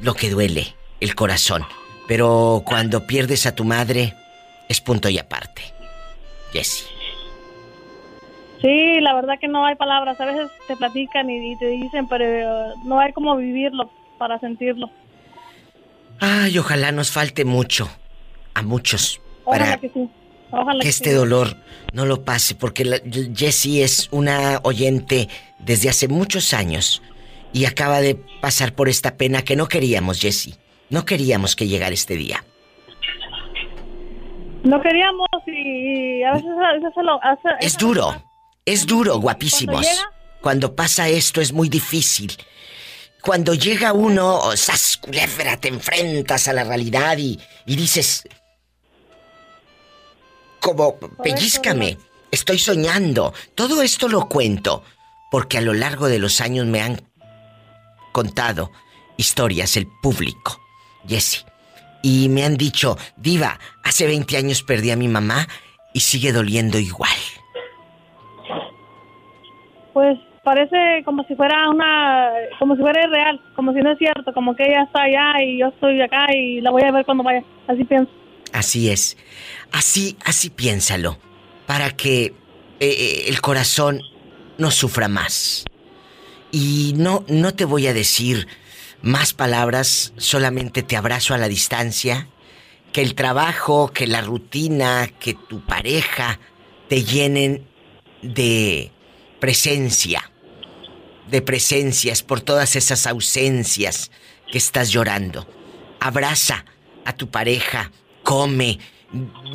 lo 0.00 0.14
que 0.14 0.30
duele, 0.30 0.74
el 1.00 1.14
corazón. 1.14 1.64
Pero 2.08 2.62
cuando 2.64 3.06
pierdes 3.06 3.46
a 3.46 3.54
tu 3.54 3.64
madre 3.64 4.14
es 4.68 4.80
punto 4.80 5.08
y 5.08 5.18
aparte. 5.18 5.62
Jessie. 6.52 6.86
Sí, 8.60 9.00
la 9.00 9.14
verdad 9.14 9.38
que 9.40 9.48
no 9.48 9.66
hay 9.66 9.74
palabras. 9.74 10.20
A 10.20 10.24
veces 10.24 10.48
te 10.68 10.76
platican 10.76 11.28
y, 11.30 11.52
y 11.52 11.56
te 11.56 11.66
dicen, 11.66 12.06
pero 12.08 12.74
no 12.84 13.00
hay 13.00 13.12
como 13.12 13.36
vivirlo 13.36 13.90
para 14.18 14.38
sentirlo. 14.38 14.90
Ay, 16.24 16.56
ojalá 16.56 16.92
nos 16.92 17.10
falte 17.10 17.44
mucho 17.44 17.90
a 18.54 18.62
muchos 18.62 19.20
Ojalá 19.44 19.64
para 19.64 19.76
que 19.78 19.88
sí. 19.88 20.08
Ojalá 20.52 20.74
que 20.78 20.84
que 20.84 20.88
este 20.88 21.10
sí. 21.10 21.16
dolor 21.16 21.56
no 21.92 22.06
lo 22.06 22.22
pase, 22.24 22.54
porque 22.54 22.84
Jessie 23.34 23.82
es 23.82 24.06
una 24.12 24.60
oyente 24.62 25.28
desde 25.58 25.88
hace 25.88 26.06
muchos 26.06 26.54
años 26.54 27.02
y 27.52 27.64
acaba 27.64 28.00
de 28.00 28.14
pasar 28.40 28.72
por 28.74 28.88
esta 28.88 29.16
pena 29.16 29.42
que 29.42 29.56
no 29.56 29.66
queríamos, 29.66 30.20
Jessie. 30.20 30.54
No 30.90 31.04
queríamos 31.04 31.56
que 31.56 31.66
llegara 31.66 31.92
este 31.92 32.14
día. 32.16 32.44
No 34.62 34.80
queríamos 34.80 35.26
y, 35.48 36.20
y 36.20 36.22
a 36.22 36.34
veces, 36.34 36.50
a 36.64 36.72
veces 36.74 36.90
se 36.94 37.02
lo 37.02 37.20
hace. 37.24 37.48
Es 37.60 37.76
duro, 37.76 38.22
es 38.64 38.86
duro, 38.86 39.18
guapísimos. 39.18 39.74
Cuando 39.84 39.90
llega- 39.90 40.12
Cuando 40.40 40.76
pasa 40.76 41.08
esto 41.08 41.40
es 41.40 41.52
muy 41.52 41.68
difícil. 41.68 42.32
Cuando 43.22 43.54
llega 43.54 43.92
uno, 43.92 44.36
oh, 44.36 44.56
sas 44.56 44.96
culebra, 44.96 45.56
te 45.56 45.68
enfrentas 45.68 46.48
a 46.48 46.52
la 46.52 46.64
realidad 46.64 47.16
y, 47.18 47.38
y 47.66 47.76
dices, 47.76 48.24
como, 50.60 50.98
pellízcame, 50.98 51.98
estoy 52.30 52.58
soñando. 52.58 53.32
Todo 53.54 53.82
esto 53.82 54.08
lo 54.08 54.28
cuento 54.28 54.82
porque 55.30 55.58
a 55.58 55.60
lo 55.60 55.72
largo 55.72 56.08
de 56.08 56.18
los 56.18 56.40
años 56.40 56.66
me 56.66 56.82
han 56.82 57.00
contado 58.12 58.70
historias 59.16 59.76
el 59.76 59.86
público, 60.02 60.60
Jesse. 61.06 61.46
Y 62.02 62.28
me 62.28 62.44
han 62.44 62.56
dicho, 62.56 62.98
diva, 63.16 63.58
hace 63.84 64.06
20 64.06 64.36
años 64.36 64.62
perdí 64.62 64.90
a 64.90 64.96
mi 64.96 65.08
mamá 65.08 65.46
y 65.94 66.00
sigue 66.00 66.32
doliendo 66.32 66.78
igual. 66.78 67.10
Pues 69.92 70.18
parece 70.42 71.02
como 71.04 71.24
si 71.24 71.34
fuera 71.34 71.70
una, 71.70 72.30
como 72.58 72.74
si 72.76 72.82
fuera 72.82 73.06
real, 73.06 73.40
como 73.54 73.72
si 73.72 73.80
no 73.80 73.92
es 73.92 73.98
cierto, 73.98 74.32
como 74.32 74.54
que 74.54 74.64
ella 74.64 74.82
está 74.82 75.02
allá 75.02 75.42
y 75.42 75.60
yo 75.60 75.68
estoy 75.68 76.00
acá 76.00 76.26
y 76.34 76.60
la 76.60 76.70
voy 76.70 76.82
a 76.82 76.92
ver 76.92 77.04
cuando 77.04 77.24
vaya. 77.24 77.42
Así 77.68 77.84
pienso. 77.84 78.10
Así 78.52 78.90
es. 78.90 79.16
Así, 79.72 80.16
así 80.24 80.50
piénsalo. 80.50 81.18
Para 81.66 81.90
que 81.90 82.24
eh, 82.24 82.34
eh, 82.80 83.24
el 83.28 83.40
corazón 83.40 84.02
no 84.58 84.70
sufra 84.70 85.08
más. 85.08 85.64
Y 86.50 86.94
no, 86.96 87.24
no 87.28 87.54
te 87.54 87.64
voy 87.64 87.86
a 87.86 87.94
decir 87.94 88.46
más 89.00 89.32
palabras, 89.32 90.12
solamente 90.16 90.82
te 90.82 90.96
abrazo 90.96 91.34
a 91.34 91.38
la 91.38 91.48
distancia. 91.48 92.28
Que 92.92 93.00
el 93.00 93.14
trabajo, 93.14 93.88
que 93.88 94.06
la 94.06 94.20
rutina, 94.20 95.08
que 95.18 95.32
tu 95.32 95.60
pareja 95.60 96.38
te 96.88 97.04
llenen 97.04 97.66
de 98.20 98.90
presencia. 99.40 100.31
De 101.32 101.40
presencias 101.40 102.22
por 102.22 102.40
todas 102.40 102.76
esas 102.76 103.06
ausencias 103.06 104.10
que 104.50 104.58
estás 104.58 104.90
llorando. 104.92 105.46
Abraza 105.98 106.64
a 107.06 107.12
tu 107.14 107.26
pareja, 107.30 107.90
come, 108.22 108.78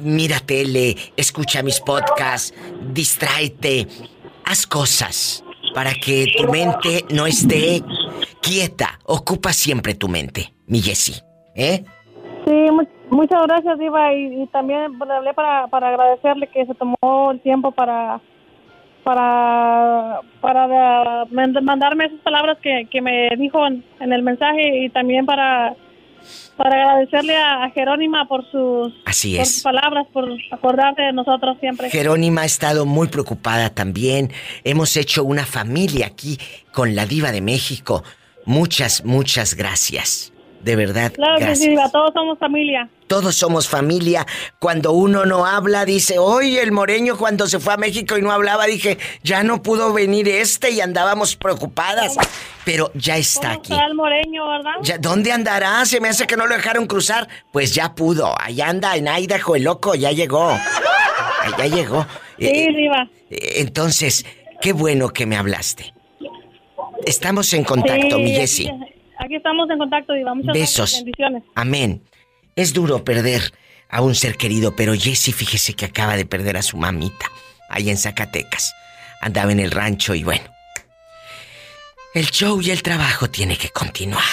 mira 0.02 0.40
tele, 0.40 0.96
escucha 1.16 1.62
mis 1.62 1.80
podcasts, 1.80 2.54
distráete, 2.92 3.88
haz 4.44 4.66
cosas 4.66 5.44
para 5.76 5.94
que 5.94 6.34
tu 6.36 6.52
mente 6.52 7.06
no 7.12 7.28
esté 7.28 7.84
quieta. 8.42 9.00
Ocupa 9.06 9.54
siempre 9.54 9.94
tu 9.94 10.08
mente, 10.08 10.54
mi 10.66 10.82
Jessie, 10.82 11.22
¿eh? 11.56 11.84
Sí, 12.46 12.54
mu- 12.72 12.88
muchas 13.12 13.40
gracias, 13.48 13.78
Diva. 13.78 14.14
Y, 14.16 14.42
y 14.44 14.48
también 14.48 14.98
le 14.98 15.14
hablé 15.14 15.34
para, 15.36 15.68
para 15.68 15.90
agradecerle 15.90 16.48
que 16.48 16.66
se 16.66 16.74
tomó 16.74 17.32
el 17.32 17.40
tiempo 17.42 17.72
para 17.72 18.20
para 19.08 20.20
para 20.42 20.68
da- 20.68 21.26
mand- 21.32 21.62
mandarme 21.62 22.06
esas 22.06 22.20
palabras 22.22 22.58
que, 22.62 22.88
que 22.92 23.02
me 23.02 23.30
dijo 23.38 23.66
en, 23.66 23.84
en 24.00 24.12
el 24.14 24.22
mensaje 24.22 24.84
y 24.86 24.90
también 24.90 25.26
para 25.26 25.76
para 26.58 26.82
agradecerle 26.84 27.38
a, 27.38 27.64
a 27.66 27.70
Jerónima 27.70 28.28
por 28.28 28.44
sus, 28.52 28.92
Así 29.06 29.38
por 29.38 29.46
sus 29.46 29.64
palabras, 29.64 30.08
por 30.12 30.28
acordarte 30.52 31.04
de 31.04 31.14
nosotros 31.14 31.56
siempre. 31.62 31.90
Jerónima 31.90 32.42
ha 32.42 32.46
estado 32.46 32.86
muy 32.86 33.08
preocupada 33.08 33.70
también. 33.70 34.32
Hemos 34.64 34.98
hecho 34.98 35.24
una 35.24 35.46
familia 35.46 36.08
aquí 36.08 36.38
con 36.74 36.96
la 36.96 37.06
diva 37.06 37.32
de 37.32 37.42
México. 37.42 38.04
Muchas, 38.46 39.06
muchas 39.06 39.56
gracias. 39.56 40.34
De 40.64 40.76
verdad, 40.76 41.12
Claro 41.14 41.38
que 41.38 41.44
gracias. 41.46 41.60
sí, 41.66 41.70
Diva, 41.70 41.90
todos 41.92 42.12
somos 42.14 42.40
familia. 42.40 42.90
Todos 43.08 43.36
somos 43.36 43.68
familia. 43.68 44.26
Cuando 44.60 44.92
uno 44.92 45.26
no 45.26 45.46
habla, 45.46 45.86
dice, 45.86 46.20
oye, 46.20 46.62
el 46.62 46.72
moreño 46.72 47.18
cuando 47.18 47.48
se 47.48 47.60
fue 47.60 47.74
a 47.74 47.78
México 47.78 48.18
y 48.18 48.22
no 48.22 48.32
hablaba, 48.32 48.66
dije, 48.66 48.98
ya 49.24 49.44
no 49.44 49.62
pudo 49.64 49.94
venir 49.94 50.28
este 50.28 50.72
y 50.72 50.82
andábamos 50.82 51.36
preocupadas. 51.36 52.16
Pero 52.66 52.92
ya 52.94 53.16
está 53.18 53.52
aquí. 53.54 53.72
Está 53.74 53.86
el 53.86 53.96
moreño, 53.96 54.46
¿verdad? 54.48 54.72
Ya, 54.82 54.98
¿Dónde 54.98 55.32
andará? 55.32 55.86
Se 55.86 56.02
me 56.02 56.10
hace 56.10 56.28
que 56.28 56.36
no 56.36 56.46
lo 56.48 56.56
dejaron 56.56 56.86
cruzar. 56.86 57.28
Pues 57.54 57.74
ya 57.74 57.96
pudo. 57.96 58.36
Allá 58.40 58.68
anda 58.70 58.96
en 58.98 59.08
Idaho, 59.08 59.56
el 59.56 59.64
loco, 59.64 59.96
ya 59.96 60.12
llegó. 60.12 60.50
Allá 61.44 61.66
llegó. 61.68 62.06
Sí, 62.38 62.46
Eh, 62.46 62.90
eh, 63.30 63.52
entonces, 63.62 64.26
qué 64.62 64.74
bueno 64.74 65.10
que 65.10 65.26
me 65.26 65.38
hablaste. 65.38 65.94
Estamos 67.06 67.54
en 67.54 67.64
contacto, 67.64 68.18
Sí, 68.18 68.22
mi 68.22 68.32
aquí- 68.32 68.36
Jessie. 68.36 68.72
Aquí 69.20 69.36
estamos 69.36 69.70
en 69.70 69.78
contacto, 69.78 70.14
Diva. 70.14 70.36
Muchas 70.36 70.54
Besos. 70.54 70.78
gracias. 70.78 71.04
Bendiciones. 71.04 71.44
Amén. 71.56 72.04
Es 72.58 72.74
duro 72.74 73.06
perder 73.06 73.54
a 73.88 74.02
un 74.02 74.16
ser 74.16 74.36
querido, 74.36 74.76
pero 74.76 74.96
Jessie, 74.96 75.32
fíjese 75.32 75.76
que 75.76 75.86
acaba 75.86 76.18
de 76.18 76.26
perder 76.26 76.58
a 76.58 76.64
su 76.64 76.76
mamita, 76.76 77.32
allá 77.70 77.92
en 77.92 78.00
Zacatecas. 78.00 78.74
Andaba 79.22 79.52
en 79.52 79.60
el 79.60 79.70
rancho 79.70 80.16
y 80.16 80.24
bueno. 80.24 80.44
El 82.16 82.32
show 82.32 82.60
y 82.60 82.72
el 82.72 82.82
trabajo 82.82 83.30
tiene 83.30 83.60
que 83.60 83.70
continuar. 83.70 84.24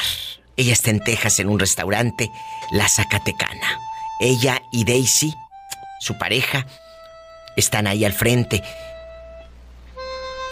Ella 0.56 0.72
está 0.72 0.88
en 0.88 1.00
Texas 1.00 1.38
en 1.38 1.50
un 1.50 1.58
restaurante, 1.58 2.30
La 2.72 2.88
Zacatecana. 2.88 3.78
Ella 4.18 4.62
y 4.72 4.84
Daisy, 4.86 5.34
su 6.00 6.16
pareja, 6.16 6.66
están 7.56 7.86
ahí 7.86 8.06
al 8.06 8.14
frente. 8.14 8.62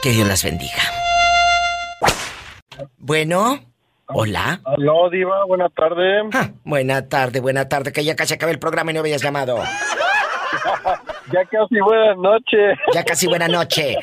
Que 0.02 0.10
Dios 0.10 0.28
las 0.28 0.44
bendiga. 0.44 0.92
Bueno, 2.98 3.71
hola. 4.14 4.60
Aló, 4.64 5.10
Diva, 5.10 5.44
buena 5.46 5.68
tarde. 5.68 6.22
Buena 6.64 7.08
tarde, 7.08 7.40
buena 7.40 7.68
tarde, 7.68 7.92
que 7.92 8.04
ya 8.04 8.16
casi 8.16 8.34
acabé 8.34 8.52
el 8.52 8.58
programa 8.58 8.90
y 8.90 8.94
no 8.94 9.00
habías 9.00 9.22
llamado. 9.22 9.62
Ya 11.32 11.44
casi 11.46 11.80
buena 11.80 12.14
noche. 12.14 12.74
Ya 12.92 13.04
casi 13.04 13.26
buena 13.26 13.48
noche. 13.48 13.96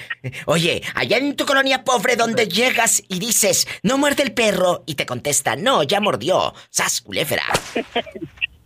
Oye, 0.46 0.82
allá 0.96 1.18
en 1.18 1.36
tu 1.36 1.46
colonia 1.46 1.84
pobre 1.84 2.16
donde 2.16 2.48
llegas 2.48 3.04
y 3.08 3.20
dices, 3.20 3.68
no 3.84 3.98
muerde 3.98 4.24
el 4.24 4.34
perro, 4.34 4.84
y 4.88 4.96
te 4.96 5.06
contesta, 5.06 5.56
no, 5.56 5.84
ya 5.84 6.00
mordió. 6.00 6.54
Sas, 6.70 7.02
culefra. 7.02 7.44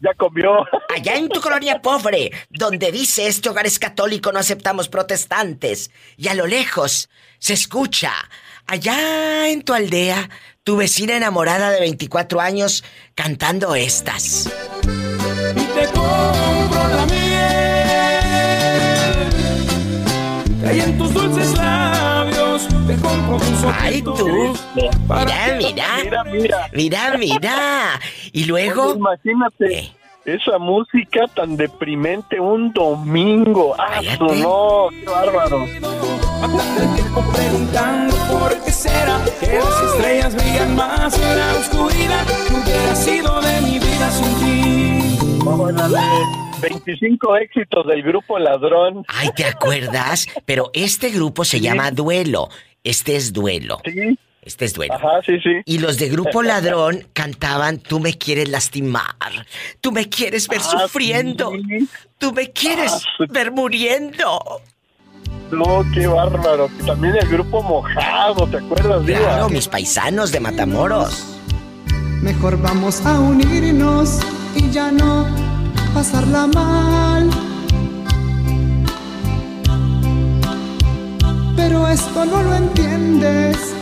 Ya 0.03 0.14
comió. 0.15 0.65
Allá 0.94 1.15
en 1.15 1.30
tu 1.30 1.40
colonia 1.40 1.82
pobre, 1.82 2.30
donde 2.49 2.91
dice 2.91 3.26
este 3.26 3.48
hogar 3.48 3.65
es 3.65 3.80
católico, 3.80 4.34
no 4.34 4.40
aceptamos 4.40 4.90
protestantes. 4.90 5.91
Y 6.18 6.28
a 6.28 6.34
lo 6.34 6.45
lejos 6.45 7.10
se 7.40 7.53
escucha, 7.53 8.11
allá 8.74 9.50
en 9.50 9.62
tu 9.62 9.74
aldea, 9.74 10.30
tu 10.64 10.78
vecina 10.78 11.16
enamorada 11.16 11.70
de 11.70 11.80
24 11.80 12.41
años 12.41 12.84
cantando 13.14 13.76
estas. 13.76 14.52
Y 15.56 15.64
te 15.76 15.86
compro 15.94 16.88
la 16.90 17.06
miel. 17.06 17.20
Que 20.60 20.68
hay 20.68 20.80
en 20.82 20.98
tus 20.98 21.14
dulces 21.14 21.56
labios. 21.56 22.68
Te 22.88 22.95
compro 22.95 23.38
tus 23.38 23.64
Ay, 23.80 24.02
tú. 24.02 24.56
Mira, 24.76 25.56
mira. 25.60 25.88
Mira, 26.04 26.24
mira. 26.24 26.70
Mira, 26.74 27.18
mira. 27.18 28.00
Y 28.32 28.45
luego. 28.45 28.95
Imagínate. 28.95 29.94
Esa 30.26 30.58
música 30.58 31.28
tan 31.36 31.58
deprimente 31.58 32.40
un 32.40 32.72
domingo. 32.72 33.76
Ah, 33.78 34.02
su 34.18 34.24
no, 34.24 34.88
qué 34.90 35.06
bárbaro. 35.06 35.66
preguntando 37.36 38.16
por 38.32 38.64
qué 38.64 38.72
será 38.72 39.20
que 39.41 39.48
las 39.48 39.82
estrellas 39.82 40.36
brillan 40.36 40.76
más 40.78 41.20
en 41.20 41.38
la 41.38 41.54
oscuridad. 41.56 42.26
¿Qué 42.48 42.54
hubiera 42.54 42.95
sido 42.95 43.41
de 43.41 43.62
mi 43.62 43.80
vida 43.80 44.10
sin 44.12 44.40
ti? 44.40 45.18
Vamos 45.44 45.72
a 45.72 45.74
darle 45.74 46.00
25 46.62 47.36
éxitos 47.36 47.86
del 47.86 48.02
grupo 48.02 48.40
Ladrón. 48.40 49.04
Ay, 49.10 49.30
¿te 49.36 49.44
acuerdas? 49.44 50.28
Pero 50.45 50.72
este 50.74 51.10
grupo 51.10 51.44
se 51.44 51.60
llama 51.60 51.91
Duelo. 51.91 52.48
Este 52.82 53.18
es 53.18 53.34
Duelo. 53.34 53.80
Sí. 53.84 54.18
Este 54.45 54.65
es 54.65 54.74
Duelo. 54.74 54.94
Ajá, 54.95 55.22
sí, 55.26 55.40
sí. 55.41 55.61
Y 55.65 55.80
los 55.80 55.98
de 55.98 56.10
Grupo 56.10 56.44
Ladrón 56.44 57.07
cantaban 57.14 57.78
Tú 57.80 57.99
me 57.99 58.14
quieres 58.18 58.49
lastimar. 58.49 59.15
Tú 59.82 59.91
me 59.91 60.10
quieres 60.10 60.48
ver 60.48 60.60
Ah, 60.64 60.80
sufriendo. 60.84 61.52
Tú 62.18 62.34
me 62.34 62.52
quieres 62.52 63.03
ver 63.30 63.52
muriendo. 63.52 64.61
No, 65.52 65.86
qué 65.94 66.07
bárbaro. 66.07 66.68
También 66.86 67.15
el 67.22 67.28
grupo 67.30 67.61
Mojado, 67.61 68.48
¿te 68.48 68.57
acuerdas, 68.57 69.06
Diva? 69.06 69.20
Claro, 69.20 69.49
mis 69.49 69.68
paisanos 69.68 70.32
de 70.32 70.40
Matamoros. 70.40 71.26
Mejor 72.22 72.60
vamos 72.61 73.06
a 73.06 73.20
unirnos 73.20 74.20
y 74.56 74.70
ya 74.72 74.91
no 74.91 75.28
pasarla 75.94 76.48
mal. 76.48 77.30
Pero 81.56 81.88
esto 81.88 82.26
no 82.26 82.41
lo 82.41 82.56
entiendes. 82.56 83.76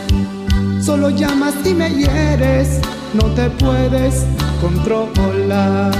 Solo 0.82 1.10
llamas 1.10 1.54
y 1.64 1.74
me 1.74 1.90
hieres. 1.90 2.80
No 3.14 3.26
te 3.34 3.48
puedes 3.50 4.26
controlar. 4.60 5.92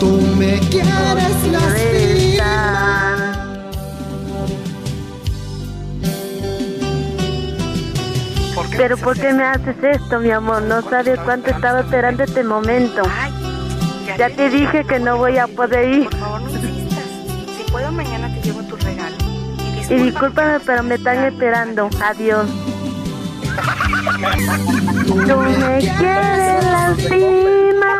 Tú 0.00 0.18
me 0.38 0.58
quieres 0.70 1.52
lastimar. 1.52 2.04
Pero 8.76 8.96
¿por 8.96 9.18
qué 9.18 9.32
me 9.34 9.44
haces 9.44 9.76
esto, 9.82 10.20
mi 10.20 10.30
amor? 10.30 10.62
No 10.62 10.80
sabes 10.88 11.20
cuánto 11.20 11.50
estaba 11.50 11.80
esperando 11.80 12.24
este 12.24 12.42
momento. 12.42 13.02
Ya 14.18 14.30
te 14.30 14.48
dije 14.48 14.84
que 14.84 14.98
no 14.98 15.18
voy 15.18 15.36
a 15.36 15.46
poder 15.46 15.88
ir. 15.88 16.08
Si 17.56 17.70
puedo, 17.70 17.92
mañana 17.92 18.34
te 18.34 18.40
llevo 18.40 18.62
tu. 18.62 18.83
Y 19.90 19.94
discúlpame, 19.94 20.60
pero 20.60 20.82
me 20.82 20.94
están 20.96 21.24
esperando. 21.24 21.88
Adiós. 22.02 22.48
Tú 25.06 25.14
me 25.14 25.78
quieres 25.78 26.64
lastimar. 26.64 27.98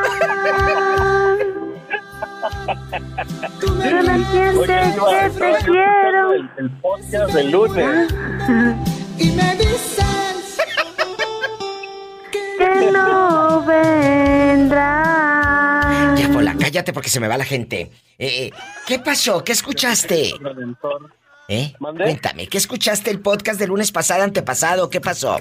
Tú 3.60 3.66
Oye, 3.74 4.52
Diva, 4.52 5.10
que 5.10 5.30
te 5.30 5.50
quiero. 5.64 6.32
el 6.32 6.70
podcast 6.80 7.32
del 7.34 7.50
lunes. 7.50 8.14
Y 9.18 9.30
me 9.32 9.56
dices 9.56 10.58
Que 12.58 12.90
no 12.92 13.62
vendrá. 13.64 15.00
Ya, 16.16 16.28
Pola, 16.32 16.54
cállate 16.58 16.92
porque 16.92 17.08
se 17.08 17.20
me 17.20 17.28
va 17.28 17.36
la 17.38 17.44
gente. 17.44 17.90
Eh, 18.18 18.46
eh, 18.46 18.50
¿Qué 18.86 18.98
pasó? 18.98 19.42
¿Qué 19.44 19.52
escuchaste? 19.52 20.32
¿Eh? 21.48 21.74
Cuéntame, 21.78 22.46
¿qué 22.46 22.56
escuchaste 22.56 23.10
el 23.10 23.20
podcast 23.20 23.58
del 23.60 23.68
lunes 23.68 23.92
pasado, 23.92 24.22
antepasado? 24.22 24.88
¿Qué 24.88 25.00
pasó? 25.00 25.38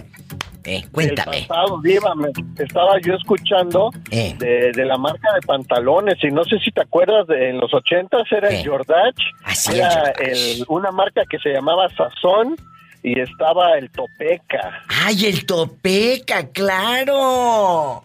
Eh, 0.65 0.83
cuéntame. 0.91 1.39
El 1.39 1.47
pasado, 1.47 1.81
Diva, 1.81 2.13
me- 2.15 2.31
estaba 2.61 2.99
yo 3.01 3.13
escuchando 3.15 3.89
Eh. 4.11 4.35
de, 4.37 4.71
de 4.73 4.85
la 4.85 4.97
marca 4.97 5.29
de 5.33 5.41
pantalones 5.47 6.15
y 6.21 6.27
no 6.27 6.43
sé 6.43 6.59
si 6.59 6.71
te 6.71 6.81
acuerdas, 6.81 7.25
de, 7.27 7.49
en 7.51 7.57
los 7.57 7.73
ochentas 7.73 8.23
era 8.31 8.49
el 8.49 8.67
Jordach, 8.67 9.15
Así, 9.45 9.75
era 9.77 10.13
el 10.19 10.29
el- 10.59 10.65
una 10.67 10.91
marca 10.91 11.23
que 11.29 11.37
se 11.39 11.49
llamaba 11.53 11.87
Sazón 11.89 12.55
y 13.01 13.19
estaba 13.19 13.77
el 13.77 13.89
Topeca. 13.89 14.83
¡Ay, 15.05 15.25
el 15.25 15.45
Topeca, 15.45 16.49
claro! 16.49 18.03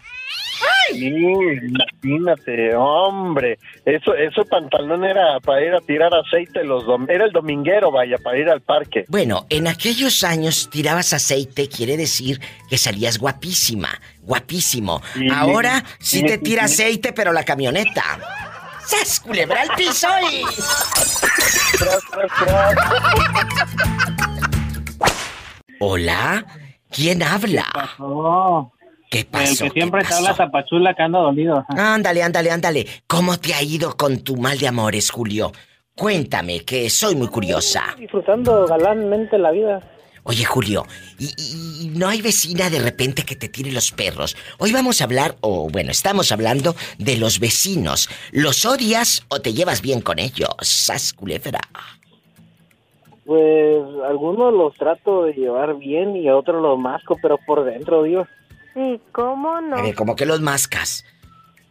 Sí, 0.90 1.06
imagínate, 2.02 2.74
hombre, 2.74 3.58
eso, 3.84 4.14
ese 4.14 4.44
pantalón 4.46 5.04
era 5.04 5.38
para 5.40 5.62
ir 5.64 5.74
a 5.74 5.80
tirar 5.80 6.10
aceite 6.14 6.64
los 6.64 6.84
dom- 6.84 7.08
era 7.10 7.26
el 7.26 7.32
dominguero, 7.32 7.90
vaya, 7.90 8.16
para 8.18 8.38
ir 8.38 8.48
al 8.48 8.60
parque. 8.62 9.04
Bueno, 9.08 9.46
en 9.50 9.68
aquellos 9.68 10.24
años 10.24 10.68
tirabas 10.70 11.12
aceite, 11.12 11.68
quiere 11.68 11.96
decir 11.96 12.40
que 12.70 12.78
salías 12.78 13.18
guapísima, 13.18 13.90
guapísimo. 14.22 15.02
Sí. 15.14 15.28
Ahora 15.30 15.84
sí 16.00 16.20
Sí, 16.20 16.26
te 16.26 16.38
tira 16.38 16.64
aceite, 16.64 17.12
pero 17.12 17.32
la 17.32 17.44
camioneta. 17.44 18.02
¡Sas, 18.86 19.20
culebra 19.20 19.60
al 19.62 19.68
piso 19.76 20.08
y... 20.32 20.42
Hola, 25.80 26.44
¿quién 26.90 27.22
habla? 27.22 27.64
¿Qué 27.72 27.80
pasó? 27.80 28.72
El 29.10 29.26
que 29.26 29.70
siempre 29.70 30.02
¿Qué 30.02 30.08
te 30.08 30.14
habla 30.14 30.28
pasó? 30.30 30.44
tapachula 30.44 30.94
que 30.94 31.02
anda 31.02 31.18
dolido. 31.20 31.64
Ándale, 31.68 32.22
ándale, 32.22 32.50
ándale. 32.50 32.86
¿Cómo 33.06 33.38
te 33.38 33.54
ha 33.54 33.62
ido 33.62 33.96
con 33.96 34.18
tu 34.22 34.36
mal 34.36 34.58
de 34.58 34.68
amores, 34.68 35.10
Julio? 35.10 35.52
Cuéntame, 35.96 36.60
que 36.64 36.90
soy 36.90 37.16
muy 37.16 37.28
curiosa. 37.28 37.82
Disfrutando 37.98 38.66
galánmente 38.66 39.38
la 39.38 39.50
vida. 39.50 39.80
Oye, 40.24 40.44
Julio, 40.44 40.84
¿y, 41.18 41.24
y- 41.38 41.86
y 41.86 41.88
no 41.96 42.06
hay 42.06 42.20
vecina 42.20 42.68
de 42.68 42.80
repente 42.80 43.24
que 43.24 43.34
te 43.34 43.48
tire 43.48 43.72
los 43.72 43.92
perros? 43.92 44.36
Hoy 44.58 44.72
vamos 44.72 45.00
a 45.00 45.04
hablar, 45.04 45.36
o 45.40 45.70
bueno, 45.70 45.90
estamos 45.90 46.30
hablando 46.30 46.76
de 46.98 47.16
los 47.16 47.40
vecinos. 47.40 48.10
¿Los 48.30 48.66
odias 48.66 49.24
o 49.28 49.40
te 49.40 49.54
llevas 49.54 49.80
bien 49.80 50.02
con 50.02 50.18
ellos? 50.18 50.50
¡Sas, 50.60 51.14
culebra! 51.14 51.60
Pues 53.24 53.82
algunos 54.08 54.52
los 54.54 54.74
trato 54.74 55.24
de 55.24 55.32
llevar 55.34 55.76
bien 55.78 56.16
y 56.16 56.28
a 56.28 56.36
otros 56.36 56.62
los 56.62 56.78
masco, 56.78 57.16
pero 57.20 57.38
por 57.46 57.64
dentro, 57.64 58.02
digo. 58.02 58.26
Sí, 58.78 59.00
¿cómo 59.10 59.60
no? 59.60 59.76
A 59.76 59.82
ver, 59.82 59.96
como 59.96 60.14
que 60.14 60.24
los 60.24 60.40
mascas. 60.40 61.04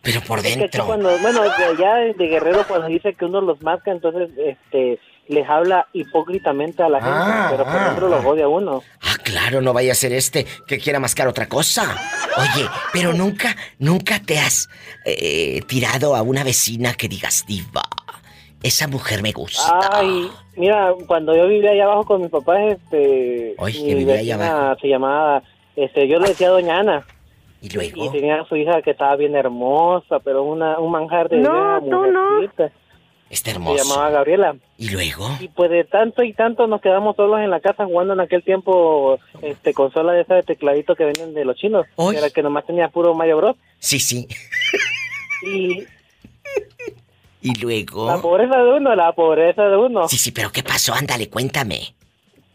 Pero 0.02 0.20
por 0.22 0.42
dentro. 0.42 0.86
cuando, 0.86 1.18
bueno, 1.20 1.42
de 1.42 1.64
allá 1.64 1.96
de 1.96 2.28
Guerrero 2.28 2.66
cuando 2.68 2.88
dice 2.88 3.14
que 3.14 3.24
uno 3.24 3.40
los 3.40 3.62
masca, 3.62 3.92
entonces 3.92 4.30
este 4.38 5.00
les 5.28 5.48
habla 5.48 5.88
hipócritamente 5.94 6.84
a 6.84 6.90
la 6.90 7.00
gente, 7.00 7.18
Ah, 7.18 7.48
pero 7.50 7.64
por 7.64 7.76
ah, 7.76 7.86
dentro 7.88 8.10
los 8.10 8.26
odia 8.26 8.46
a 8.46 8.48
uno. 8.48 8.84
Ah, 9.02 9.16
claro, 9.24 9.62
no 9.62 9.74
vaya 9.74 9.94
a 9.94 9.96
ser 9.96 10.12
este 10.14 10.46
que 10.66 10.80
quiera 10.80 11.00
mascar 11.00 11.28
otra 11.28 11.48
cosa. 11.48 11.96
Oye, 12.38 12.68
pero 12.92 13.14
nunca, 13.14 13.56
nunca 13.80 14.22
te 14.22 14.40
has 14.40 14.70
eh, 15.06 15.62
tirado 15.68 16.16
a 16.16 16.22
una 16.22 16.44
vecina 16.44 16.94
que 16.94 17.08
digas, 17.08 17.46
diva, 17.48 17.84
esa 18.64 18.88
mujer 18.88 19.22
me 19.22 19.32
gusta. 19.32 19.80
Ay, 19.92 20.30
mira, 20.56 20.94
cuando 21.08 21.36
yo 21.36 21.48
vivía 21.48 21.72
allá 21.72 21.86
abajo 21.86 22.06
con 22.06 22.22
mis 22.22 22.32
papás, 22.32 22.60
este, 22.72 23.56
Oye, 23.58 23.82
mi 23.84 23.94
vivía 23.96 24.16
allá 24.16 24.38
vecina 24.38 24.78
se 24.82 24.88
llamaba, 24.88 25.44
este, 25.78 26.08
yo 26.10 26.20
le 26.20 26.28
decía 26.28 26.50
Doña 26.50 26.80
Ana. 26.80 27.06
Y 27.62 27.70
luego. 27.70 28.06
Y 28.06 28.10
tenía 28.12 28.42
a 28.42 28.46
su 28.46 28.56
hija 28.58 28.82
que 28.82 28.92
estaba 28.92 29.16
bien 29.16 29.36
hermosa, 29.36 30.20
pero 30.20 30.44
una, 30.44 30.78
un 30.80 30.92
manjar 30.92 31.30
de 31.30 31.38
No, 31.38 31.80
tú 31.82 31.90
no. 31.90 32.32
mujercita. 32.36 32.72
Está 33.30 33.50
Se 33.52 33.56
hermoso. 33.58 33.84
llamaba 33.84 34.10
Gabriela. 34.12 34.56
¿Y 34.78 34.90
luego? 34.90 35.28
Y 35.42 35.48
pues 35.50 35.70
de 35.70 35.84
tanto 35.84 36.24
y 36.24 36.34
tanto 36.34 36.66
nos 36.68 36.80
quedamos 36.82 37.16
solos 37.16 37.40
en 37.42 37.50
la 37.50 37.60
casa 37.60 37.84
jugando 37.86 38.14
en 38.14 38.20
aquel 38.22 38.42
tiempo 38.44 39.20
este 39.42 39.74
consola 39.74 40.14
de 40.14 40.22
esa 40.22 40.36
de 40.36 40.44
tecladito 40.44 40.96
que 40.96 41.04
venden 41.06 41.34
de 41.34 41.44
los 41.46 41.58
chinos. 41.58 41.86
Uy. 41.98 42.14
Que 42.14 42.20
era 42.20 42.30
que 42.30 42.42
nomás 42.44 42.66
tenía 42.66 42.88
puro 42.90 43.14
Mario 43.16 43.38
Bros. 43.38 43.56
Sí, 43.80 44.00
sí. 44.00 44.28
Y 45.44 45.84
¿Y 47.42 47.54
luego? 47.60 48.08
la 48.08 48.18
pobreza 48.22 48.58
de 48.58 48.74
uno, 48.78 48.96
la 48.96 49.12
pobreza 49.14 49.64
de 49.64 49.78
uno. 49.78 50.08
Sí, 50.08 50.18
sí, 50.18 50.32
pero 50.32 50.52
¿qué 50.52 50.64
pasó? 50.64 50.94
Ándale, 50.94 51.30
cuéntame. 51.30 51.96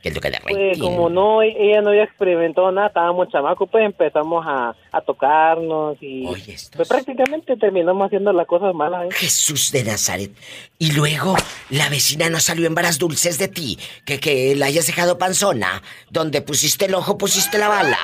¿Qué 0.03 0.09
es 0.09 0.15
lo 0.17 0.21
que 0.21 0.33
Pues 0.49 0.79
como 0.81 1.09
no, 1.09 1.43
ella 1.43 1.81
no 1.81 1.91
había 1.91 2.03
experimentado 2.03 2.73
nada, 2.73 2.89
estábamos 2.89 3.29
chamacos, 3.29 3.69
pues 3.71 3.85
empezamos 3.85 4.45
a, 4.45 4.75
a 4.91 5.01
tocarnos 5.01 5.97
y 6.01 6.27
pues 6.27 6.89
prácticamente 6.89 7.57
terminamos 7.57 8.07
haciendo 8.07 8.33
las 8.33 8.49
cosas 8.49 8.75
malas. 8.75 9.05
¿eh? 9.05 9.09
Jesús 9.13 9.71
de 9.71 9.85
Nazaret. 9.85 10.33
Y 10.81 10.91
luego, 10.91 11.37
la 11.71 11.89
vecina 11.89 12.29
no 12.31 12.41
salió 12.41 12.67
en 12.67 12.75
varas 12.75 12.99
dulces 12.99 13.39
de 13.39 13.47
ti. 13.47 13.79
Que, 14.05 14.19
que 14.19 14.57
la 14.57 14.67
hayas 14.67 14.89
dejado 14.89 15.19
panzona. 15.19 15.81
Donde 16.11 16.43
pusiste 16.43 16.87
el 16.87 16.95
ojo, 16.97 17.17
pusiste 17.17 17.59
la 17.59 17.69
bala. 17.69 17.99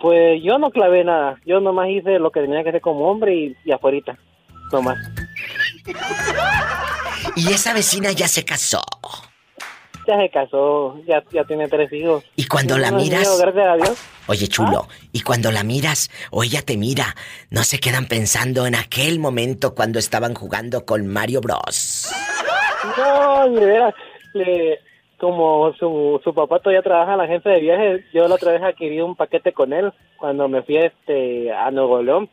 Pues 0.00 0.42
yo 0.42 0.58
no 0.58 0.70
clavé 0.72 1.04
nada, 1.04 1.38
yo 1.46 1.60
nomás 1.60 1.90
hice 1.90 2.18
lo 2.18 2.32
que 2.32 2.40
tenía 2.40 2.64
que 2.64 2.70
hacer 2.70 2.80
como 2.80 3.08
hombre 3.08 3.36
y, 3.36 3.56
y 3.64 3.70
afuerita, 3.70 4.18
nomás. 4.72 4.98
Y 7.36 7.52
esa 7.52 7.72
vecina 7.72 8.10
ya 8.10 8.26
se 8.26 8.44
casó. 8.44 8.82
Ya 10.10 10.16
se 10.18 10.28
casó, 10.28 10.96
ya, 11.06 11.22
ya 11.30 11.44
tiene 11.44 11.68
tres 11.68 11.92
hijos. 11.92 12.24
Y 12.34 12.46
cuando 12.48 12.76
la 12.76 12.90
miras- 12.90 13.20
mío, 13.28 13.38
gracias 13.38 13.66
a 13.68 13.76
Dios. 13.76 14.08
Oye, 14.26 14.48
chulo, 14.48 14.88
y 15.12 15.20
cuando 15.20 15.52
la 15.52 15.62
miras 15.62 16.10
o 16.32 16.42
ella 16.42 16.62
te 16.62 16.76
mira, 16.76 17.14
no 17.50 17.62
se 17.62 17.78
quedan 17.78 18.06
pensando 18.06 18.66
en 18.66 18.74
aquel 18.74 19.20
momento 19.20 19.72
cuando 19.72 20.00
estaban 20.00 20.34
jugando 20.34 20.84
con 20.84 21.06
Mario 21.06 21.40
Bros. 21.40 22.10
No, 22.98 23.48
de 23.50 23.64
veras, 23.66 23.94
le, 24.34 24.80
como 25.18 25.72
su, 25.78 26.20
su 26.24 26.34
papá 26.34 26.58
todavía 26.58 26.82
trabaja 26.82 27.12
en 27.12 27.18
la 27.18 27.24
agencia 27.24 27.52
de 27.52 27.60
viajes, 27.60 28.04
yo 28.12 28.26
la 28.26 28.34
otra 28.34 28.50
vez 28.50 28.62
adquirí 28.64 29.00
un 29.00 29.14
paquete 29.14 29.52
con 29.52 29.72
él 29.72 29.92
cuando 30.18 30.48
me 30.48 30.62
fui 30.62 30.76
este, 30.78 31.52
a 31.52 31.70
Nuevo 31.70 32.02
León 32.02 32.28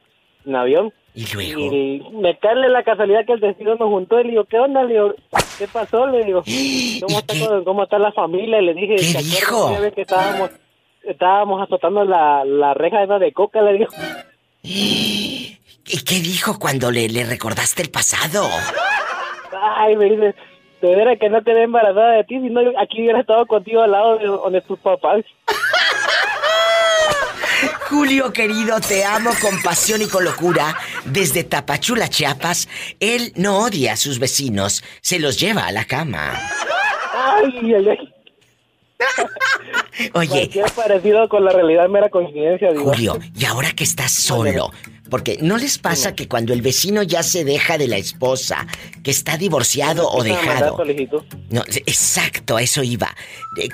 en 0.47 0.55
avión. 0.55 0.91
Y 1.18 1.26
luego. 1.34 1.73
Y 1.73 2.06
me 2.11 2.38
cae 2.38 2.53
la 2.69 2.84
casualidad 2.84 3.26
que 3.26 3.34
el 3.34 3.39
destino 3.39 3.73
nos 3.73 3.89
juntó 3.89 4.19
y 4.19 4.26
le 4.26 4.30
digo, 4.30 4.45
¿qué 4.45 4.60
onda? 4.60 4.84
Le 4.84 4.94
digo, 4.94 5.15
¿qué 5.57 5.68
pasó? 5.68 6.06
Le 6.06 6.23
digo, 6.23 6.44
¿cómo 7.02 7.18
está, 7.18 7.34
cómo 7.65 7.84
está 7.84 7.98
la 7.98 8.11
familia? 8.11 8.61
Y 8.61 8.65
le 8.65 8.73
dije, 8.76 8.95
¿te 8.98 9.18
acuerdas 9.18 9.26
dijo? 9.26 9.95
que 9.95 10.02
estábamos, 10.02 10.52
estábamos 11.02 11.64
azotando 11.64 12.06
la, 12.06 12.45
la 12.45 12.76
reja 12.76 13.02
esa 13.02 13.18
de 13.18 13.34
coca? 13.34 13.64
Le 13.64 13.73
digo, 13.73 13.88
¿Y 15.89 16.03
qué 16.06 16.19
dijo 16.19 16.60
cuando 16.60 16.91
le, 16.91 17.10
le 17.10 17.23
recordaste 17.23 17.81
el 17.81 17.89
pasado? 17.89 18.48
ay, 19.60 19.95
me 19.95 20.06
dice, 20.06 20.35
de 20.81 20.95
veras 20.95 21.18
que 21.19 21.30
no 21.30 21.41
te 21.41 21.64
embarazada 21.64 22.11
de 22.11 22.26
ti, 22.26 22.39
si 22.39 22.52
no, 22.52 22.61
aquí 22.77 23.02
hubiera 23.02 23.22
estado 23.22 23.48
contigo 23.48 23.81
al 23.81 23.89
lado 23.89 24.19
de 24.19 24.27
donde 24.27 24.61
tus 24.61 24.77
papás. 24.77 25.26
Julio 27.89 28.31
querido, 28.34 28.79
te 28.79 29.03
amo 29.03 29.31
con 29.41 29.61
pasión 29.61 30.01
y 30.01 30.07
con 30.07 30.23
locura. 30.23 30.77
Desde 31.05 31.43
Tapachula, 31.43 32.09
Chiapas, 32.09 32.67
él 32.99 33.31
no 33.35 33.59
odia 33.59 33.93
a 33.93 33.97
sus 33.97 34.19
vecinos, 34.19 34.84
se 35.01 35.19
los 35.19 35.39
lleva 35.39 35.67
a 35.67 35.71
la 35.71 35.85
cama. 35.85 36.34
Ay, 37.13 37.73
ay, 37.75 37.89
ay. 37.89 38.13
Oye. 40.13 40.29
Cualquier 40.29 40.71
parecido 40.71 41.29
con 41.29 41.43
la 41.45 41.51
realidad 41.51 41.88
mera 41.89 42.09
coincidencia, 42.09 42.71
digo. 42.71 42.91
Julio, 42.91 43.19
y 43.35 43.45
ahora 43.45 43.71
que 43.73 43.84
estás 43.84 44.11
solo, 44.11 44.71
porque 45.09 45.38
¿no 45.41 45.57
les 45.57 45.77
pasa 45.77 46.15
que 46.15 46.27
cuando 46.27 46.53
el 46.53 46.61
vecino 46.61 47.03
ya 47.03 47.23
se 47.23 47.43
deja 47.43 47.77
de 47.77 47.88
la 47.88 47.97
esposa, 47.97 48.67
que 49.03 49.11
está 49.11 49.38
divorciado 49.38 50.09
o 50.09 50.23
dejado? 50.23 50.77
solicitud. 50.77 51.23
No, 51.49 51.61
exacto, 51.67 52.57
a 52.57 52.61
eso 52.61 52.84
iba. 52.84 53.15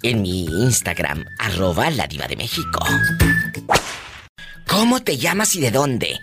en 0.04 0.22
mi 0.22 0.46
Instagram, 0.46 1.26
arroba 1.40 1.90
La 1.90 2.08
Diva 2.08 2.28
de 2.28 2.36
México. 2.36 2.80
¿Cómo 4.68 5.02
te 5.02 5.18
llamas 5.18 5.56
y 5.56 5.62
de 5.62 5.72
dónde? 5.72 6.20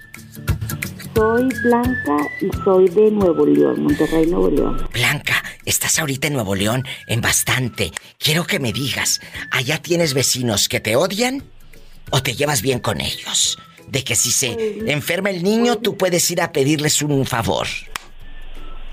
Soy 1.17 1.49
Blanca 1.65 2.19
y 2.43 2.51
soy 2.63 2.91
de 2.91 3.11
Nuevo 3.11 3.47
León, 3.47 3.85
Monterrey, 3.85 4.27
Nuevo 4.27 4.51
León. 4.51 4.77
Blanca, 4.93 5.43
estás 5.65 5.99
ahorita 5.99 6.27
en 6.27 6.35
Nuevo 6.35 6.55
León 6.55 6.85
en 7.07 7.23
bastante. 7.23 7.91
Quiero 8.19 8.45
que 8.45 8.59
me 8.61 8.71
digas, 8.71 9.23
¿allá 9.51 9.81
tienes 9.81 10.13
vecinos 10.13 10.69
que 10.69 10.79
te 10.79 10.95
odian 10.95 11.43
o 12.11 12.23
te 12.23 12.35
llevas 12.35 12.61
bien 12.61 12.81
con 12.81 13.01
ellos? 13.01 13.57
De 13.89 14.05
que 14.05 14.15
si 14.15 14.31
se 14.31 14.93
enferma 14.93 15.31
el 15.31 15.43
niño, 15.43 15.77
tú 15.77 15.97
puedes 15.97 16.31
ir 16.31 16.43
a 16.43 16.53
pedirles 16.53 17.01
un 17.01 17.25
favor. 17.25 17.67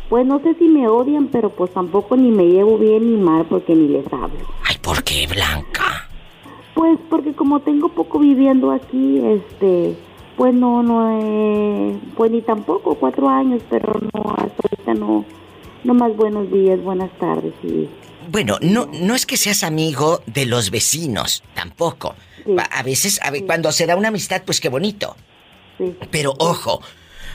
Pues 0.07 0.25
no 0.25 0.39
sé 0.39 0.55
si 0.57 0.69
me 0.69 0.87
odian, 0.87 1.27
pero 1.27 1.49
pues 1.49 1.73
tampoco 1.73 2.15
ni 2.15 2.31
me 2.31 2.45
llevo 2.45 2.77
bien 2.77 3.05
ni 3.05 3.21
mal 3.21 3.45
porque 3.49 3.75
ni 3.75 3.89
les 3.89 4.05
hablo. 4.13 4.47
Ay, 4.63 4.77
¿por 4.81 5.03
qué, 5.03 5.27
Blanca? 5.27 6.07
Pues 6.73 6.97
porque 7.09 7.33
como 7.33 7.59
tengo 7.59 7.89
poco 7.89 8.17
viviendo 8.17 8.71
aquí, 8.71 9.19
este, 9.25 9.97
pues 10.37 10.53
no, 10.53 10.83
no, 10.83 11.19
eh, 11.21 11.99
pues 12.15 12.31
ni 12.31 12.41
tampoco, 12.41 12.95
cuatro 12.95 13.29
años, 13.29 13.61
pero 13.69 13.93
no, 14.13 14.35
hasta 14.37 14.67
ahorita 14.69 14.93
no, 14.93 15.25
no 15.83 15.93
más 15.93 16.15
buenos 16.15 16.51
días, 16.51 16.81
buenas 16.81 17.11
tardes 17.19 17.53
y... 17.63 17.89
Bueno, 18.29 18.57
no, 18.61 18.87
no 18.87 19.15
es 19.15 19.25
que 19.25 19.35
seas 19.35 19.63
amigo 19.63 20.21
de 20.25 20.45
los 20.45 20.71
vecinos, 20.71 21.43
tampoco. 21.53 22.15
A 22.57 22.79
a 22.79 22.83
veces, 22.83 23.19
a 23.21 23.31
cuando 23.45 23.71
se 23.71 23.85
da 23.85 23.97
una 23.97 24.07
amistad, 24.07 24.43
pues 24.45 24.61
qué 24.61 24.69
bonito. 24.69 25.15
Pero 26.09 26.33
ojo, 26.39 26.81